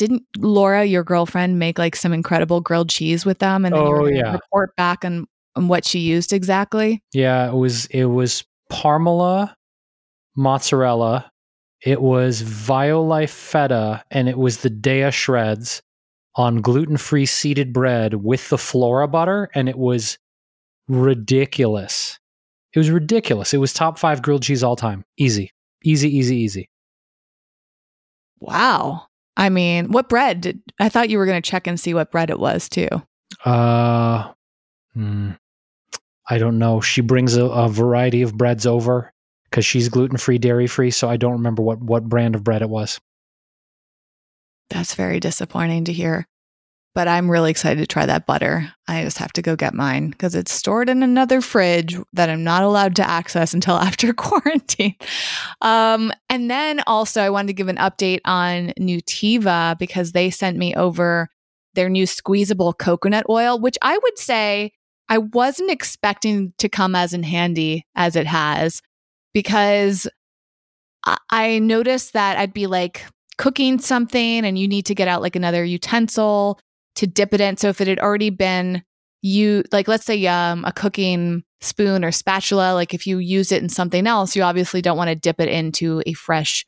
didn't 0.00 0.22
Laura, 0.38 0.86
your 0.86 1.04
girlfriend, 1.04 1.58
make 1.58 1.78
like 1.78 1.94
some 1.94 2.14
incredible 2.14 2.62
grilled 2.62 2.88
cheese 2.88 3.26
with 3.26 3.38
them 3.38 3.66
and 3.66 3.74
then 3.74 3.82
oh, 3.82 4.06
you 4.06 4.16
yeah. 4.16 4.32
report 4.32 4.74
back 4.74 5.04
on, 5.04 5.26
on 5.56 5.68
what 5.68 5.84
she 5.84 5.98
used 5.98 6.32
exactly? 6.32 7.02
Yeah, 7.12 7.48
it 7.48 7.54
was 7.54 7.84
it 7.86 8.06
was 8.06 8.42
Parmela 8.72 9.54
mozzarella, 10.36 11.30
it 11.84 12.00
was 12.00 12.42
Violife 12.42 13.28
feta, 13.28 14.02
and 14.10 14.26
it 14.26 14.38
was 14.38 14.58
the 14.58 14.70
Daiya 14.70 15.12
shreds 15.12 15.82
on 16.34 16.62
gluten-free 16.62 17.26
seeded 17.26 17.74
bread 17.74 18.14
with 18.14 18.48
the 18.48 18.56
Flora 18.56 19.06
butter, 19.06 19.50
and 19.54 19.68
it 19.68 19.76
was 19.76 20.16
ridiculous. 20.88 22.18
It 22.72 22.78
was 22.78 22.90
ridiculous. 22.90 23.52
It 23.52 23.58
was 23.58 23.74
top 23.74 23.98
five 23.98 24.22
grilled 24.22 24.44
cheese 24.44 24.62
all 24.62 24.76
time. 24.76 25.04
Easy, 25.18 25.50
easy, 25.84 26.16
easy, 26.16 26.36
easy. 26.36 26.70
Wow. 28.38 29.09
I 29.40 29.48
mean, 29.48 29.90
what 29.90 30.10
bread 30.10 30.42
did 30.42 30.60
I 30.78 30.90
thought 30.90 31.08
you 31.08 31.16
were 31.16 31.24
going 31.24 31.40
to 31.40 31.50
check 31.50 31.66
and 31.66 31.80
see 31.80 31.94
what 31.94 32.10
bread 32.10 32.28
it 32.28 32.38
was 32.38 32.68
too? 32.68 32.88
Uh, 33.42 34.30
hmm, 34.92 35.30
I 36.28 36.36
don't 36.36 36.58
know. 36.58 36.82
She 36.82 37.00
brings 37.00 37.36
a, 37.36 37.46
a 37.46 37.66
variety 37.70 38.20
of 38.20 38.36
breads 38.36 38.66
over 38.66 39.14
because 39.44 39.64
she's 39.64 39.88
gluten 39.88 40.18
free, 40.18 40.36
dairy 40.36 40.66
free. 40.66 40.90
So 40.90 41.08
I 41.08 41.16
don't 41.16 41.32
remember 41.32 41.62
what 41.62 41.80
what 41.80 42.06
brand 42.06 42.34
of 42.34 42.44
bread 42.44 42.60
it 42.60 42.68
was. 42.68 43.00
That's 44.68 44.94
very 44.94 45.20
disappointing 45.20 45.86
to 45.86 45.92
hear. 45.94 46.28
But 46.92 47.06
I'm 47.06 47.30
really 47.30 47.52
excited 47.52 47.78
to 47.78 47.86
try 47.86 48.04
that 48.06 48.26
butter. 48.26 48.72
I 48.88 49.04
just 49.04 49.18
have 49.18 49.32
to 49.34 49.42
go 49.42 49.54
get 49.54 49.74
mine 49.74 50.10
because 50.10 50.34
it's 50.34 50.52
stored 50.52 50.88
in 50.88 51.04
another 51.04 51.40
fridge 51.40 51.96
that 52.14 52.28
I'm 52.28 52.42
not 52.42 52.64
allowed 52.64 52.96
to 52.96 53.08
access 53.08 53.54
until 53.54 53.76
after 53.76 54.12
quarantine. 54.12 54.96
Um, 55.60 56.12
and 56.28 56.50
then 56.50 56.82
also, 56.86 57.22
I 57.22 57.30
wanted 57.30 57.48
to 57.48 57.54
give 57.54 57.68
an 57.68 57.76
update 57.76 58.20
on 58.24 58.72
Nutiva 58.80 59.78
because 59.78 60.12
they 60.12 60.30
sent 60.30 60.56
me 60.56 60.74
over 60.74 61.28
their 61.74 61.88
new 61.88 62.06
squeezable 62.06 62.72
coconut 62.72 63.26
oil, 63.28 63.58
which 63.58 63.78
I 63.82 63.96
would 63.96 64.18
say 64.18 64.72
I 65.08 65.18
wasn't 65.18 65.70
expecting 65.70 66.52
to 66.58 66.68
come 66.68 66.94
as 66.94 67.12
in 67.12 67.22
handy 67.22 67.86
as 67.94 68.16
it 68.16 68.26
has 68.26 68.82
because 69.32 70.08
I 71.30 71.58
noticed 71.60 72.12
that 72.12 72.38
I'd 72.38 72.52
be 72.52 72.66
like 72.66 73.04
cooking 73.38 73.78
something 73.78 74.44
and 74.44 74.58
you 74.58 74.68
need 74.68 74.86
to 74.86 74.94
get 74.94 75.08
out 75.08 75.22
like 75.22 75.34
another 75.34 75.64
utensil 75.64 76.60
to 76.96 77.06
dip 77.06 77.32
it 77.34 77.40
in. 77.40 77.56
So 77.56 77.68
if 77.68 77.80
it 77.80 77.88
had 77.88 77.98
already 77.98 78.30
been 78.30 78.82
you 79.22 79.62
like 79.70 79.86
let's 79.86 80.06
say 80.06 80.26
um, 80.26 80.64
a 80.64 80.72
cooking 80.72 81.44
spoon 81.60 82.04
or 82.04 82.10
spatula 82.10 82.72
like 82.72 82.94
if 82.94 83.06
you 83.06 83.18
use 83.18 83.52
it 83.52 83.62
in 83.62 83.68
something 83.68 84.06
else 84.06 84.34
you 84.34 84.42
obviously 84.42 84.80
don't 84.80 84.96
want 84.96 85.10
to 85.10 85.14
dip 85.14 85.38
it 85.38 85.48
into 85.50 86.02
a 86.06 86.14
fresh 86.14 86.64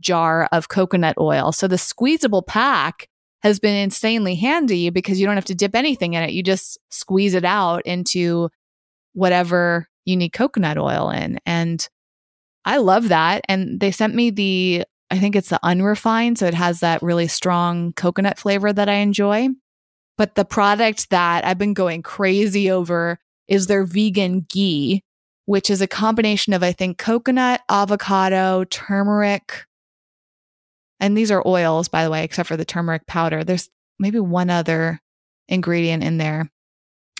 jar 0.00 0.48
of 0.52 0.68
coconut 0.68 1.16
oil. 1.18 1.52
So 1.52 1.66
the 1.66 1.78
squeezable 1.78 2.42
pack 2.42 3.08
has 3.42 3.58
been 3.58 3.74
insanely 3.74 4.34
handy 4.34 4.90
because 4.90 5.20
you 5.20 5.26
don't 5.26 5.36
have 5.36 5.44
to 5.46 5.54
dip 5.54 5.74
anything 5.74 6.14
in 6.14 6.22
it. 6.22 6.32
You 6.32 6.42
just 6.42 6.78
squeeze 6.90 7.34
it 7.34 7.44
out 7.44 7.84
into 7.84 8.50
whatever 9.12 9.88
you 10.04 10.16
need 10.16 10.30
coconut 10.30 10.78
oil 10.78 11.10
in. 11.10 11.38
And 11.46 11.86
i 12.64 12.78
love 12.78 13.08
that. 13.08 13.44
And 13.48 13.80
they 13.80 13.90
sent 13.90 14.14
me 14.14 14.30
the 14.30 14.84
i 15.10 15.18
think 15.18 15.36
it's 15.36 15.50
the 15.50 15.60
unrefined 15.62 16.38
so 16.38 16.46
it 16.46 16.54
has 16.54 16.80
that 16.80 17.02
really 17.02 17.28
strong 17.28 17.92
coconut 17.92 18.38
flavor 18.38 18.72
that 18.72 18.88
i 18.88 18.94
enjoy 18.94 19.48
but 20.16 20.34
the 20.34 20.44
product 20.44 21.10
that 21.10 21.44
I've 21.44 21.58
been 21.58 21.74
going 21.74 22.02
crazy 22.02 22.70
over 22.70 23.18
is 23.48 23.66
their 23.66 23.84
vegan 23.84 24.46
ghee, 24.48 25.02
which 25.46 25.70
is 25.70 25.82
a 25.82 25.86
combination 25.86 26.52
of, 26.52 26.62
I 26.62 26.72
think, 26.72 26.98
coconut, 26.98 27.60
avocado, 27.68 28.64
turmeric. 28.64 29.64
And 31.00 31.16
these 31.16 31.30
are 31.30 31.46
oils, 31.46 31.88
by 31.88 32.04
the 32.04 32.10
way, 32.10 32.24
except 32.24 32.48
for 32.48 32.56
the 32.56 32.64
turmeric 32.64 33.06
powder. 33.06 33.44
There's 33.44 33.68
maybe 33.98 34.20
one 34.20 34.50
other 34.50 35.00
ingredient 35.48 36.02
in 36.02 36.18
there. 36.18 36.50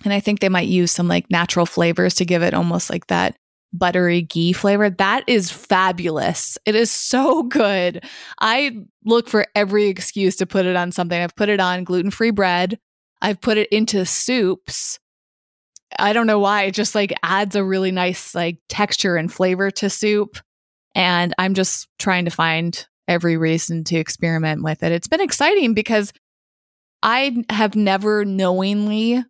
And 0.05 0.12
I 0.12 0.20
think 0.20 0.40
they 0.40 0.49
might 0.49 0.68
use 0.68 0.92
some 0.92 1.09
like 1.09 1.30
natural 1.30 1.66
flavors 1.66 2.14
to 2.14 2.24
give 2.24 2.42
it 2.42 2.55
almost 2.55 2.90
like 2.90 3.07
that 3.09 3.36
buttery 3.75 4.22
ghee 4.22 4.53
flavor. 4.53 4.89
That 4.89 5.25
is 5.27 5.51
fabulous. 5.51 6.57
It 6.64 6.75
is 6.75 6.91
so 6.91 7.43
good. 7.43 8.05
I 8.41 8.85
look 9.05 9.29
for 9.29 9.47
every 9.55 9.87
excuse 9.87 10.37
to 10.37 10.47
put 10.47 10.64
it 10.64 10.77
on 10.77 10.93
something. 10.93 11.20
I've 11.20 11.37
put 11.37 11.49
it 11.49 11.61
on 11.61 11.85
gluten 11.85 12.11
free 12.11 12.31
bread, 12.31 12.79
I've 13.20 13.41
put 13.41 13.59
it 13.59 13.68
into 13.70 14.05
soups. 14.07 14.99
I 15.99 16.12
don't 16.12 16.27
know 16.27 16.41
why. 16.41 16.64
It 16.64 16.75
just 16.75 16.95
like 16.95 17.12
adds 17.22 17.55
a 17.55 17.62
really 17.62 17.93
nice 17.93 18.35
like 18.35 18.59
texture 18.68 19.16
and 19.16 19.33
flavor 19.33 19.70
to 19.72 19.89
soup. 19.89 20.39
And 20.95 21.33
I'm 21.39 21.55
just 21.55 21.89
trying 21.99 22.25
to 22.25 22.31
find 22.31 22.87
every 23.07 23.37
reason 23.37 23.85
to 23.85 23.97
experiment 23.97 24.62
with 24.62 24.83
it. 24.83 24.93
It's 24.93 25.09
been 25.09 25.20
exciting 25.20 25.75
because 25.75 26.12
I 27.03 27.45
have 27.51 27.77
never 27.77 28.25
knowingly 28.25 29.25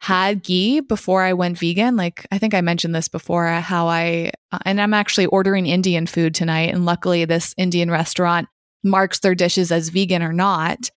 had 0.00 0.44
ghee 0.44 0.80
before 0.80 1.22
I 1.22 1.32
went 1.32 1.58
vegan. 1.58 1.96
Like, 1.96 2.26
I 2.30 2.38
think 2.38 2.54
I 2.54 2.60
mentioned 2.60 2.94
this 2.94 3.08
before 3.08 3.46
how 3.46 3.88
I, 3.88 4.30
uh, 4.52 4.58
and 4.64 4.80
I'm 4.80 4.94
actually 4.94 5.26
ordering 5.26 5.66
Indian 5.66 6.06
food 6.06 6.34
tonight. 6.34 6.72
And 6.72 6.84
luckily, 6.84 7.24
this 7.24 7.54
Indian 7.56 7.90
restaurant 7.90 8.48
marks 8.84 9.18
their 9.20 9.34
dishes 9.34 9.72
as 9.72 9.88
vegan 9.88 10.22
or 10.22 10.32
not. 10.32 10.90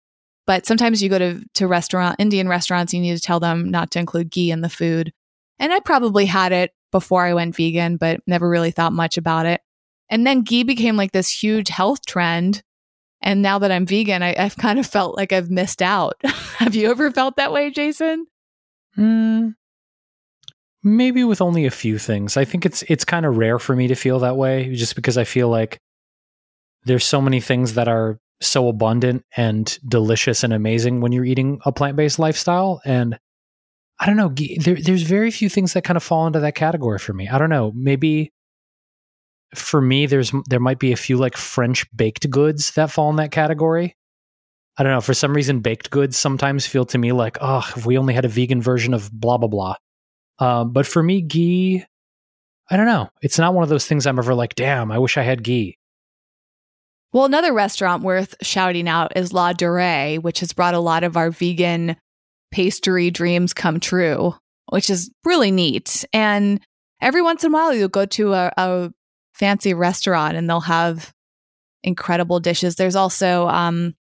But 0.46 0.66
sometimes 0.66 1.03
you 1.03 1.09
go 1.09 1.18
to, 1.18 1.44
to 1.55 1.68
restaurant, 1.68 2.16
Indian 2.18 2.49
restaurants, 2.49 2.92
you 2.92 3.01
need 3.01 3.14
to 3.14 3.22
tell 3.22 3.38
them 3.38 3.70
not 3.70 3.90
to 3.92 3.99
include 3.99 4.30
ghee 4.30 4.51
in 4.51 4.62
the 4.62 4.68
food. 4.68 5.12
And 5.59 5.72
I 5.72 5.80
probably 5.80 6.26
had 6.26 6.53
it 6.53 6.72
before 6.90 7.24
I 7.24 7.34
went 7.34 7.55
vegan, 7.55 7.99
but 7.99 8.20
never 8.26 8.49
really 8.49 8.70
thought 8.70 8.92
much 8.92 9.16
about 9.16 9.46
it. 9.46 9.61
And 10.11 10.26
then 10.26 10.42
ghee 10.42 10.62
became 10.62 10.96
like 10.96 11.12
this 11.12 11.30
huge 11.30 11.68
health 11.68 12.07
trend. 12.07 12.62
And 13.20 13.42
now 13.42 13.59
that 13.59 13.70
I'm 13.70 13.84
vegan, 13.84 14.22
I, 14.22 14.40
have 14.40 14.57
kind 14.57 14.78
of 14.78 14.86
felt 14.86 15.16
like 15.16 15.32
I've 15.32 15.51
missed 15.51 15.82
out. 15.82 16.14
Have 16.24 16.74
you 16.74 16.90
ever 16.90 17.11
felt 17.11 17.36
that 17.36 17.53
way, 17.53 17.70
Jason? 17.70 18.26
Mm, 18.99 19.55
maybe 20.82 21.24
with 21.24 21.40
only 21.40 21.66
a 21.66 21.70
few 21.70 21.99
things. 21.99 22.36
I 22.36 22.44
think 22.44 22.66
it's 22.66 22.82
it's 22.82 23.05
kind 23.05 23.26
of 23.26 23.36
rare 23.36 23.59
for 23.59 23.76
me 23.76 23.88
to 23.88 23.94
feel 23.94 24.18
that 24.20 24.36
way, 24.36 24.74
just 24.74 24.94
because 24.94 25.16
I 25.18 25.24
feel 25.24 25.49
like 25.49 25.78
there's 26.84 27.05
so 27.05 27.20
many 27.20 27.40
things 27.40 27.74
that 27.74 27.88
are 27.88 28.18
so 28.40 28.68
abundant 28.68 29.24
and 29.36 29.78
delicious 29.88 30.44
and 30.44 30.53
amazing 30.53 31.01
when 31.01 31.12
you're 31.12 31.24
eating 31.24 31.61
a 31.64 31.72
plant 31.72 31.96
based 31.96 32.18
lifestyle. 32.18 32.80
And 32.84 33.18
I 34.01 34.07
don't 34.07 34.16
know, 34.16 34.32
there, 34.61 34.76
there's 34.80 35.03
very 35.03 35.30
few 35.32 35.49
things 35.49 35.72
that 35.72 35.82
kind 35.82 35.96
of 35.96 36.05
fall 36.05 36.26
into 36.26 36.40
that 36.40 36.55
category 36.55 37.01
for 37.01 37.12
me. 37.12 37.28
I 37.28 37.36
don't 37.38 37.51
know, 37.51 37.72
maybe 37.74 38.32
for 39.55 39.80
me, 39.80 40.07
there's 40.07 40.32
there 40.46 40.61
might 40.61 40.78
be 40.78 40.92
a 40.92 40.96
few 40.96 41.16
like 41.16 41.36
French 41.36 41.86
baked 41.96 42.30
goods 42.30 42.72
that 42.72 42.90
fall 42.90 43.11
in 43.11 43.16
that 43.16 43.32
category. 43.32 43.96
I 44.79 44.85
don't 44.85 44.93
know. 44.93 45.01
For 45.01 45.14
some 45.14 45.35
reason, 45.35 45.59
baked 45.59 45.91
goods 45.91 46.16
sometimes 46.16 46.66
feel 46.66 46.85
to 46.87 46.99
me 46.99 47.11
like, 47.11 47.37
oh, 47.41 47.68
if 47.76 47.85
we 47.85 47.99
only 47.99 48.14
had 48.14 48.24
a 48.24 48.29
vegan 48.29 48.62
version 48.62 48.95
of 48.95 49.11
blah, 49.12 49.37
blah, 49.37 49.49
blah. 49.49 49.74
Um, 50.39 50.72
but 50.72 50.87
for 50.87 51.03
me, 51.03 51.20
ghee, 51.20 51.85
I 52.70 52.76
don't 52.76 52.87
know. 52.87 53.09
It's 53.20 53.39
not 53.39 53.55
one 53.55 53.64
of 53.64 53.68
those 53.68 53.87
things 53.87 54.07
I'm 54.07 54.20
ever 54.20 54.35
like, 54.35 54.55
damn, 54.55 54.93
I 54.93 54.99
wish 54.99 55.16
I 55.16 55.22
had 55.22 55.43
ghee. 55.43 55.79
Well, 57.12 57.24
another 57.24 57.53
restaurant 57.53 58.05
worth 58.05 58.37
shouting 58.43 58.89
out 58.89 59.16
is 59.16 59.33
Ladurée, 59.33 60.22
which 60.22 60.41
has 60.41 60.53
brought 60.53 60.74
a 60.74 60.81
lot 60.81 61.03
of 61.03 61.16
our 61.16 61.31
vegan 61.31 61.97
pastry 62.53 63.11
dreams 63.11 63.53
come 63.53 63.81
true, 63.81 64.35
which 64.68 64.91
is 64.91 65.11
really 65.24 65.51
neat. 65.51 66.05
And 66.12 66.61
every 67.01 67.22
once 67.22 67.43
in 67.43 67.51
a 67.51 67.55
while, 67.55 67.74
you'll 67.74 67.89
go 67.89 68.07
to 68.07 68.35
a, 68.35 68.53
a 68.57 68.91
fancy 69.35 69.74
restaurant 69.74 70.37
and 70.37 70.49
they'll 70.49 70.61
have 70.61 71.12
incredible 71.83 72.41
dishes. 72.41 72.76
There's 72.76 72.97
also 72.97 73.49
um, 73.49 73.95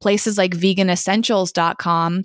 places 0.00 0.38
like 0.38 0.52
veganessentials.com 0.52 2.22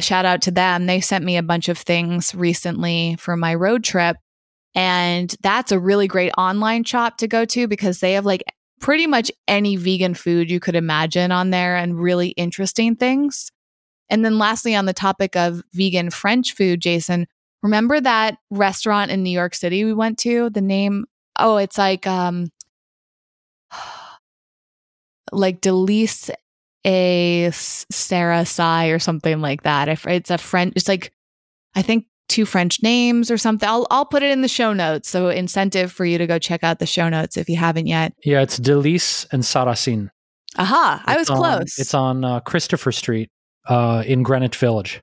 shout 0.00 0.24
out 0.24 0.42
to 0.42 0.50
them. 0.50 0.86
They 0.86 1.00
sent 1.00 1.24
me 1.24 1.36
a 1.36 1.42
bunch 1.42 1.68
of 1.68 1.78
things 1.78 2.34
recently 2.34 3.16
for 3.18 3.36
my 3.36 3.54
road 3.54 3.84
trip. 3.84 4.16
And 4.74 5.34
that's 5.42 5.72
a 5.72 5.78
really 5.78 6.06
great 6.06 6.32
online 6.38 6.84
shop 6.84 7.18
to 7.18 7.28
go 7.28 7.44
to 7.46 7.68
because 7.68 8.00
they 8.00 8.14
have 8.14 8.24
like 8.24 8.42
pretty 8.80 9.06
much 9.06 9.30
any 9.46 9.76
vegan 9.76 10.14
food 10.14 10.50
you 10.50 10.60
could 10.60 10.74
imagine 10.74 11.30
on 11.30 11.50
there 11.50 11.76
and 11.76 12.00
really 12.00 12.28
interesting 12.30 12.96
things. 12.96 13.50
And 14.08 14.24
then 14.24 14.38
lastly 14.38 14.74
on 14.74 14.86
the 14.86 14.92
topic 14.92 15.36
of 15.36 15.62
vegan 15.72 16.10
french 16.10 16.54
food 16.54 16.80
jason 16.80 17.26
remember 17.62 17.98
that 18.00 18.36
restaurant 18.50 19.10
in 19.10 19.22
new 19.22 19.30
york 19.30 19.54
city 19.54 19.84
we 19.84 19.94
went 19.94 20.18
to? 20.18 20.50
The 20.50 20.60
name 20.60 21.06
oh 21.38 21.56
it's 21.58 21.78
like 21.78 22.06
um 22.06 22.48
like 25.32 25.60
Delice 25.60 26.30
a 26.84 27.50
Sarah 27.52 28.44
Sai 28.44 28.86
or 28.86 28.98
something 28.98 29.40
like 29.40 29.62
that. 29.62 29.88
It's 30.06 30.30
a 30.30 30.38
French, 30.38 30.74
it's 30.76 30.88
like, 30.88 31.12
I 31.74 31.82
think 31.82 32.06
two 32.28 32.44
French 32.44 32.82
names 32.82 33.30
or 33.30 33.38
something. 33.38 33.68
I'll, 33.68 33.86
I'll 33.90 34.06
put 34.06 34.22
it 34.22 34.30
in 34.30 34.42
the 34.42 34.48
show 34.48 34.72
notes. 34.72 35.08
So 35.08 35.28
incentive 35.28 35.92
for 35.92 36.04
you 36.04 36.18
to 36.18 36.26
go 36.26 36.38
check 36.38 36.64
out 36.64 36.78
the 36.78 36.86
show 36.86 37.08
notes 37.08 37.36
if 37.36 37.48
you 37.48 37.56
haven't 37.56 37.86
yet. 37.86 38.14
Yeah, 38.24 38.42
it's 38.42 38.58
Delice 38.58 39.26
and 39.32 39.42
Sarrasin. 39.42 40.08
Aha, 40.58 41.02
I 41.06 41.16
was 41.16 41.30
on, 41.30 41.36
close. 41.36 41.78
It's 41.78 41.94
on 41.94 42.24
uh, 42.24 42.40
Christopher 42.40 42.92
Street 42.92 43.30
uh, 43.68 44.02
in 44.06 44.22
Greenwich 44.22 44.56
Village. 44.56 45.00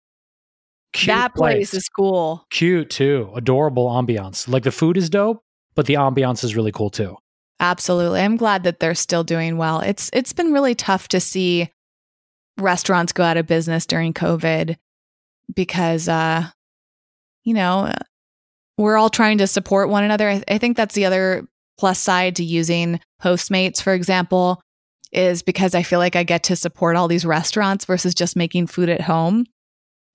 Cute 0.94 1.08
that 1.08 1.36
place, 1.36 1.54
place 1.54 1.74
is 1.74 1.90
cool. 1.90 2.46
Cute 2.50 2.90
too. 2.90 3.32
Adorable 3.36 3.90
ambiance. 3.90 4.48
Like 4.48 4.64
the 4.64 4.72
food 4.72 4.98
is 4.98 5.10
dope, 5.10 5.44
but 5.76 5.86
the 5.86 5.96
ambiance 5.96 6.44
is 6.44 6.56
really 6.56 6.72
cool 6.72 6.90
too. 6.90 7.16
Absolutely. 7.60 8.22
I'm 8.22 8.38
glad 8.38 8.64
that 8.64 8.80
they're 8.80 8.96
still 8.96 9.24
doing 9.24 9.58
well. 9.58 9.82
It's 9.82 10.10
it's 10.14 10.34
been 10.34 10.54
really 10.54 10.76
tough 10.76 11.10
to 11.10 11.20
see 11.20 11.70
restaurants 12.58 13.14
go 13.14 13.24
out 13.24 13.38
of 13.38 13.48
business 13.48 13.86
during 13.86 14.14
COVID 14.14 14.78
because 15.54 16.08
uh 16.08 16.48
you 17.44 17.54
know, 17.54 17.92
we're 18.78 18.98
all 18.98 19.10
trying 19.10 19.40
to 19.40 19.48
support 19.48 19.90
one 19.90 20.04
another. 20.04 20.30
I, 20.30 20.44
I 20.48 20.58
think 20.58 20.78
that's 20.78 20.96
the 20.96 21.06
other 21.06 21.48
plus 21.78 22.00
side 22.00 22.36
to 22.36 22.44
using 22.44 23.00
Postmates, 23.22 23.82
for 23.82 23.94
example, 23.94 24.62
is 25.12 25.42
because 25.42 25.74
I 25.74 25.84
feel 25.84 26.00
like 26.00 26.16
I 26.16 26.24
get 26.24 26.44
to 26.44 26.56
support 26.56 26.96
all 26.96 27.08
these 27.08 27.26
restaurants 27.26 27.86
versus 27.86 28.14
just 28.14 28.36
making 28.36 28.68
food 28.68 28.90
at 28.90 29.02
home. 29.02 29.46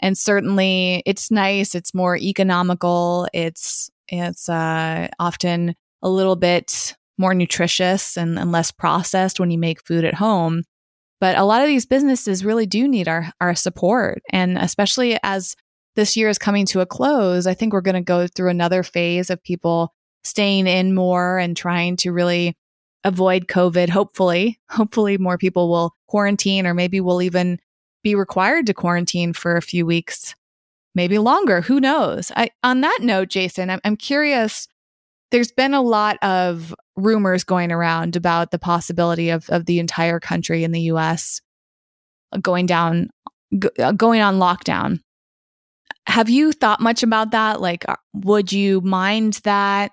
And 0.00 0.16
certainly 0.16 1.02
it's 1.06 1.30
nice, 1.30 1.74
it's 1.74 1.94
more 1.94 2.16
economical, 2.16 3.26
it's 3.32 3.90
it's 4.08 4.48
uh 4.48 5.08
often 5.18 5.74
a 6.02 6.08
little 6.08 6.36
bit 6.36 6.94
more 7.18 7.34
nutritious 7.34 8.16
and, 8.16 8.38
and 8.38 8.52
less 8.52 8.70
processed 8.70 9.38
when 9.38 9.50
you 9.50 9.58
make 9.58 9.86
food 9.86 10.04
at 10.04 10.14
home. 10.14 10.62
But 11.20 11.38
a 11.38 11.44
lot 11.44 11.62
of 11.62 11.68
these 11.68 11.86
businesses 11.86 12.44
really 12.44 12.66
do 12.66 12.88
need 12.88 13.08
our, 13.08 13.32
our 13.40 13.54
support. 13.54 14.22
And 14.30 14.58
especially 14.58 15.18
as 15.22 15.54
this 15.96 16.16
year 16.16 16.28
is 16.28 16.38
coming 16.38 16.66
to 16.66 16.80
a 16.80 16.86
close, 16.86 17.46
I 17.46 17.54
think 17.54 17.72
we're 17.72 17.80
going 17.80 17.94
to 17.94 18.00
go 18.00 18.26
through 18.26 18.50
another 18.50 18.82
phase 18.82 19.30
of 19.30 19.42
people 19.42 19.94
staying 20.24 20.66
in 20.66 20.94
more 20.94 21.38
and 21.38 21.56
trying 21.56 21.96
to 21.98 22.12
really 22.12 22.56
avoid 23.04 23.46
COVID. 23.46 23.88
Hopefully, 23.90 24.58
hopefully 24.70 25.18
more 25.18 25.38
people 25.38 25.68
will 25.70 25.94
quarantine 26.08 26.66
or 26.66 26.74
maybe 26.74 27.00
we'll 27.00 27.22
even 27.22 27.58
be 28.02 28.14
required 28.14 28.66
to 28.66 28.74
quarantine 28.74 29.32
for 29.32 29.56
a 29.56 29.62
few 29.62 29.86
weeks, 29.86 30.34
maybe 30.94 31.18
longer. 31.18 31.60
Who 31.60 31.80
knows? 31.80 32.32
I, 32.36 32.50
on 32.62 32.80
that 32.80 32.98
note, 33.02 33.28
Jason, 33.28 33.70
I'm, 33.70 33.80
I'm 33.84 33.96
curious. 33.96 34.68
There's 35.30 35.52
been 35.52 35.74
a 35.74 35.82
lot 35.82 36.16
of 36.22 36.74
rumors 36.96 37.44
going 37.44 37.72
around 37.72 38.16
about 38.16 38.50
the 38.50 38.58
possibility 38.58 39.30
of, 39.30 39.48
of 39.50 39.66
the 39.66 39.78
entire 39.78 40.20
country 40.20 40.64
in 40.64 40.72
the 40.72 40.82
US 40.82 41.40
going 42.40 42.66
down, 42.66 43.10
g- 43.58 43.68
uh, 43.78 43.92
going 43.92 44.20
on 44.20 44.38
lockdown. 44.38 45.00
Have 46.06 46.28
you 46.28 46.52
thought 46.52 46.80
much 46.80 47.02
about 47.02 47.30
that? 47.30 47.60
Like, 47.60 47.88
uh, 47.88 47.96
would 48.12 48.52
you 48.52 48.80
mind 48.80 49.40
that? 49.44 49.92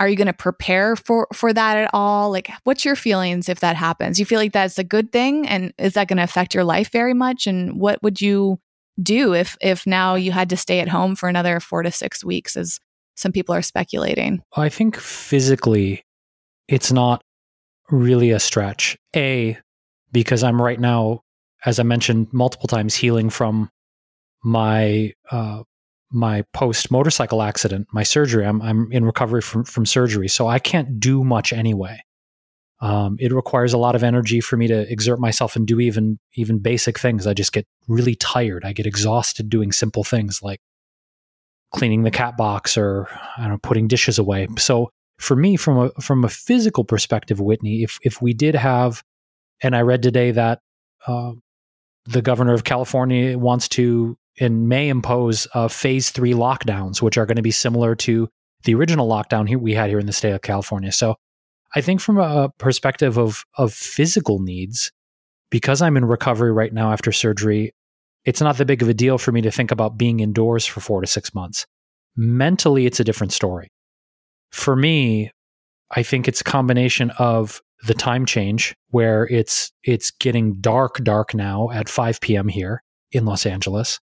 Are 0.00 0.08
you 0.08 0.16
going 0.16 0.26
to 0.26 0.32
prepare 0.32 0.94
for 0.94 1.26
for 1.32 1.52
that 1.52 1.76
at 1.76 1.90
all? 1.92 2.30
Like, 2.30 2.50
what's 2.64 2.84
your 2.84 2.94
feelings 2.94 3.48
if 3.48 3.60
that 3.60 3.74
happens? 3.74 4.20
You 4.20 4.26
feel 4.26 4.38
like 4.38 4.52
that's 4.52 4.78
a 4.78 4.84
good 4.84 5.10
thing, 5.10 5.46
and 5.48 5.72
is 5.76 5.94
that 5.94 6.06
going 6.06 6.18
to 6.18 6.22
affect 6.22 6.54
your 6.54 6.64
life 6.64 6.90
very 6.92 7.14
much? 7.14 7.46
And 7.46 7.80
what 7.80 8.02
would 8.02 8.20
you 8.20 8.60
do 9.02 9.34
if 9.34 9.56
if 9.60 9.86
now 9.86 10.14
you 10.14 10.30
had 10.30 10.50
to 10.50 10.56
stay 10.56 10.80
at 10.80 10.88
home 10.88 11.16
for 11.16 11.28
another 11.28 11.58
four 11.58 11.82
to 11.82 11.90
six 11.90 12.24
weeks, 12.24 12.56
as 12.56 12.78
some 13.16 13.32
people 13.32 13.54
are 13.54 13.62
speculating? 13.62 14.40
I 14.56 14.68
think 14.68 14.96
physically, 14.96 16.04
it's 16.68 16.92
not 16.92 17.22
really 17.90 18.30
a 18.30 18.40
stretch. 18.40 18.96
A 19.16 19.58
because 20.12 20.42
I'm 20.42 20.60
right 20.60 20.80
now, 20.80 21.22
as 21.64 21.78
I 21.78 21.82
mentioned 21.82 22.28
multiple 22.32 22.68
times, 22.68 22.94
healing 22.94 23.30
from 23.30 23.70
my 24.44 25.12
uh, 25.30 25.62
my 26.10 26.44
post 26.52 26.90
motorcycle 26.90 27.42
accident, 27.42 27.88
my 27.92 28.02
surgery. 28.02 28.46
I'm 28.46 28.62
I'm 28.62 28.92
in 28.92 29.04
recovery 29.04 29.42
from 29.42 29.64
from 29.64 29.86
surgery, 29.86 30.28
so 30.28 30.46
I 30.46 30.58
can't 30.58 31.00
do 31.00 31.24
much 31.24 31.52
anyway. 31.52 32.02
Um, 32.80 33.16
it 33.18 33.32
requires 33.32 33.72
a 33.72 33.78
lot 33.78 33.96
of 33.96 34.04
energy 34.04 34.40
for 34.40 34.56
me 34.56 34.68
to 34.68 34.90
exert 34.90 35.18
myself 35.18 35.56
and 35.56 35.66
do 35.66 35.80
even 35.80 36.18
even 36.34 36.60
basic 36.60 36.98
things. 36.98 37.26
I 37.26 37.34
just 37.34 37.52
get 37.52 37.66
really 37.88 38.14
tired. 38.14 38.64
I 38.64 38.72
get 38.72 38.86
exhausted 38.86 39.48
doing 39.48 39.72
simple 39.72 40.04
things 40.04 40.40
like 40.42 40.60
cleaning 41.74 42.02
the 42.02 42.10
cat 42.10 42.36
box 42.36 42.78
or 42.78 43.08
I 43.36 43.42
don't 43.42 43.50
know, 43.50 43.58
putting 43.62 43.88
dishes 43.88 44.18
away. 44.18 44.48
So 44.58 44.90
for 45.18 45.36
me, 45.36 45.56
from 45.56 45.78
a 45.78 46.00
from 46.00 46.24
a 46.24 46.28
physical 46.28 46.84
perspective, 46.84 47.40
Whitney, 47.40 47.82
if 47.82 47.98
if 48.02 48.22
we 48.22 48.32
did 48.32 48.54
have, 48.54 49.02
and 49.62 49.76
I 49.76 49.82
read 49.82 50.02
today 50.02 50.30
that 50.30 50.60
uh, 51.06 51.32
the 52.06 52.22
governor 52.22 52.54
of 52.54 52.64
California 52.64 53.36
wants 53.38 53.68
to 53.70 54.16
and 54.40 54.68
may 54.68 54.88
impose 54.88 55.48
uh, 55.54 55.68
phase 55.68 56.10
three 56.10 56.32
lockdowns, 56.32 57.02
which 57.02 57.18
are 57.18 57.26
going 57.26 57.36
to 57.36 57.42
be 57.42 57.50
similar 57.50 57.94
to 57.96 58.28
the 58.64 58.74
original 58.74 59.08
lockdown 59.08 59.48
here 59.48 59.58
we 59.58 59.74
had 59.74 59.88
here 59.88 59.98
in 59.98 60.06
the 60.06 60.12
state 60.12 60.32
of 60.32 60.42
California. 60.42 60.92
So 60.92 61.16
I 61.74 61.80
think 61.80 62.00
from 62.00 62.18
a 62.18 62.50
perspective 62.58 63.18
of 63.18 63.44
of 63.56 63.72
physical 63.72 64.38
needs, 64.38 64.92
because 65.50 65.82
I'm 65.82 65.96
in 65.96 66.04
recovery 66.04 66.52
right 66.52 66.72
now 66.72 66.92
after 66.92 67.12
surgery, 67.12 67.74
it's 68.24 68.40
not 68.40 68.56
that 68.58 68.66
big 68.66 68.82
of 68.82 68.88
a 68.88 68.94
deal 68.94 69.18
for 69.18 69.32
me 69.32 69.40
to 69.42 69.50
think 69.50 69.70
about 69.70 69.98
being 69.98 70.20
indoors 70.20 70.64
for 70.64 70.80
four 70.80 71.00
to 71.00 71.06
six 71.06 71.34
months. 71.34 71.66
Mentally, 72.16 72.86
it's 72.86 73.00
a 73.00 73.04
different 73.04 73.32
story. 73.32 73.68
For 74.50 74.76
me, 74.76 75.32
I 75.90 76.02
think 76.02 76.28
it's 76.28 76.40
a 76.40 76.44
combination 76.44 77.10
of 77.18 77.62
the 77.86 77.94
time 77.94 78.26
change 78.26 78.74
where 78.90 79.26
it's 79.28 79.72
it's 79.84 80.10
getting 80.10 80.60
dark 80.60 81.02
dark 81.04 81.34
now 81.34 81.70
at 81.70 81.88
5 81.88 82.20
p.m. 82.20 82.48
here 82.48 82.82
in 83.12 83.24
Los 83.24 83.46
Angeles 83.46 84.00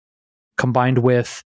combined 0.59 0.99
with 0.99 1.43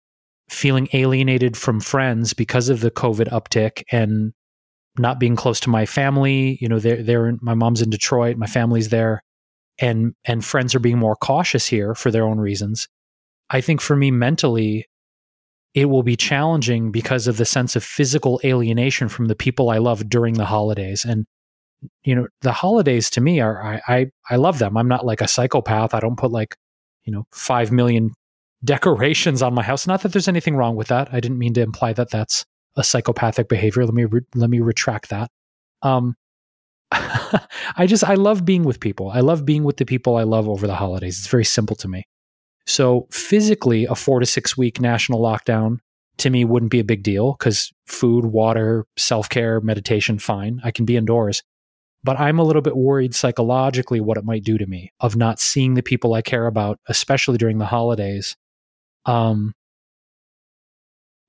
feeling 0.48 0.88
alienated 0.92 1.56
from 1.56 1.80
friends 1.80 2.34
because 2.34 2.68
of 2.68 2.80
the 2.80 2.90
COVID 2.90 3.28
uptick 3.30 3.84
and 3.90 4.32
not 4.98 5.20
being 5.20 5.36
close 5.36 5.60
to 5.60 5.70
my 5.70 5.86
family. 5.86 6.58
You 6.60 6.68
know, 6.68 6.78
they're, 6.78 7.02
they're 7.02 7.36
my 7.40 7.54
mom's 7.54 7.80
in 7.80 7.90
Detroit, 7.90 8.36
my 8.36 8.46
family's 8.46 8.88
there, 8.88 9.22
and 9.78 10.14
and 10.24 10.44
friends 10.44 10.74
are 10.74 10.80
being 10.80 10.98
more 10.98 11.16
cautious 11.16 11.66
here 11.66 11.94
for 11.94 12.10
their 12.10 12.24
own 12.24 12.38
reasons. 12.38 12.88
I 13.48 13.60
think 13.60 13.80
for 13.80 13.96
me 13.96 14.10
mentally, 14.10 14.86
it 15.74 15.86
will 15.86 16.02
be 16.02 16.16
challenging 16.16 16.90
because 16.90 17.26
of 17.26 17.36
the 17.36 17.44
sense 17.44 17.76
of 17.76 17.84
physical 17.84 18.40
alienation 18.44 19.08
from 19.08 19.26
the 19.26 19.36
people 19.36 19.70
I 19.70 19.78
love 19.78 20.08
during 20.08 20.34
the 20.34 20.44
holidays. 20.44 21.04
And 21.04 21.26
you 22.02 22.14
know, 22.14 22.28
the 22.42 22.52
holidays 22.52 23.08
to 23.10 23.20
me 23.20 23.40
are 23.40 23.62
I 23.62 23.80
I, 23.88 24.06
I 24.30 24.36
love 24.36 24.58
them. 24.58 24.76
I'm 24.76 24.88
not 24.88 25.06
like 25.06 25.20
a 25.20 25.28
psychopath. 25.28 25.94
I 25.94 26.00
don't 26.00 26.18
put 26.18 26.30
like 26.30 26.56
you 27.04 27.12
know 27.12 27.24
five 27.32 27.72
million 27.72 28.10
decorations 28.64 29.42
on 29.42 29.54
my 29.54 29.62
house. 29.62 29.86
Not 29.86 30.02
that 30.02 30.12
there's 30.12 30.28
anything 30.28 30.56
wrong 30.56 30.76
with 30.76 30.88
that. 30.88 31.08
I 31.12 31.20
didn't 31.20 31.38
mean 31.38 31.54
to 31.54 31.62
imply 31.62 31.92
that 31.94 32.10
that's 32.10 32.44
a 32.76 32.84
psychopathic 32.84 33.48
behavior. 33.48 33.84
Let 33.84 33.94
me 33.94 34.04
re- 34.04 34.26
let 34.34 34.50
me 34.50 34.60
retract 34.60 35.10
that. 35.10 35.30
Um, 35.82 36.16
I 36.92 37.86
just 37.86 38.04
I 38.04 38.14
love 38.14 38.44
being 38.44 38.64
with 38.64 38.80
people. 38.80 39.10
I 39.10 39.20
love 39.20 39.46
being 39.46 39.64
with 39.64 39.76
the 39.76 39.86
people 39.86 40.16
I 40.16 40.24
love 40.24 40.48
over 40.48 40.66
the 40.66 40.74
holidays. 40.74 41.18
It's 41.18 41.28
very 41.28 41.44
simple 41.44 41.76
to 41.76 41.88
me. 41.88 42.04
So 42.66 43.06
physically, 43.10 43.84
a 43.86 43.94
four 43.94 44.20
to 44.20 44.26
six 44.26 44.56
week 44.56 44.80
national 44.80 45.20
lockdown 45.20 45.78
to 46.18 46.30
me 46.30 46.44
wouldn't 46.44 46.70
be 46.70 46.80
a 46.80 46.84
big 46.84 47.02
deal 47.02 47.32
because 47.32 47.72
food, 47.86 48.26
water, 48.26 48.86
self 48.96 49.28
care, 49.28 49.60
meditation, 49.60 50.18
fine. 50.18 50.60
I 50.62 50.70
can 50.70 50.84
be 50.84 50.96
indoors. 50.96 51.42
But 52.02 52.18
I'm 52.18 52.38
a 52.38 52.44
little 52.44 52.62
bit 52.62 52.76
worried 52.76 53.14
psychologically 53.14 54.00
what 54.00 54.16
it 54.16 54.24
might 54.24 54.44
do 54.44 54.56
to 54.56 54.66
me 54.66 54.92
of 55.00 55.16
not 55.16 55.38
seeing 55.38 55.74
the 55.74 55.82
people 55.82 56.14
I 56.14 56.22
care 56.22 56.46
about, 56.46 56.78
especially 56.88 57.36
during 57.36 57.58
the 57.58 57.66
holidays, 57.66 58.36
um, 59.04 59.54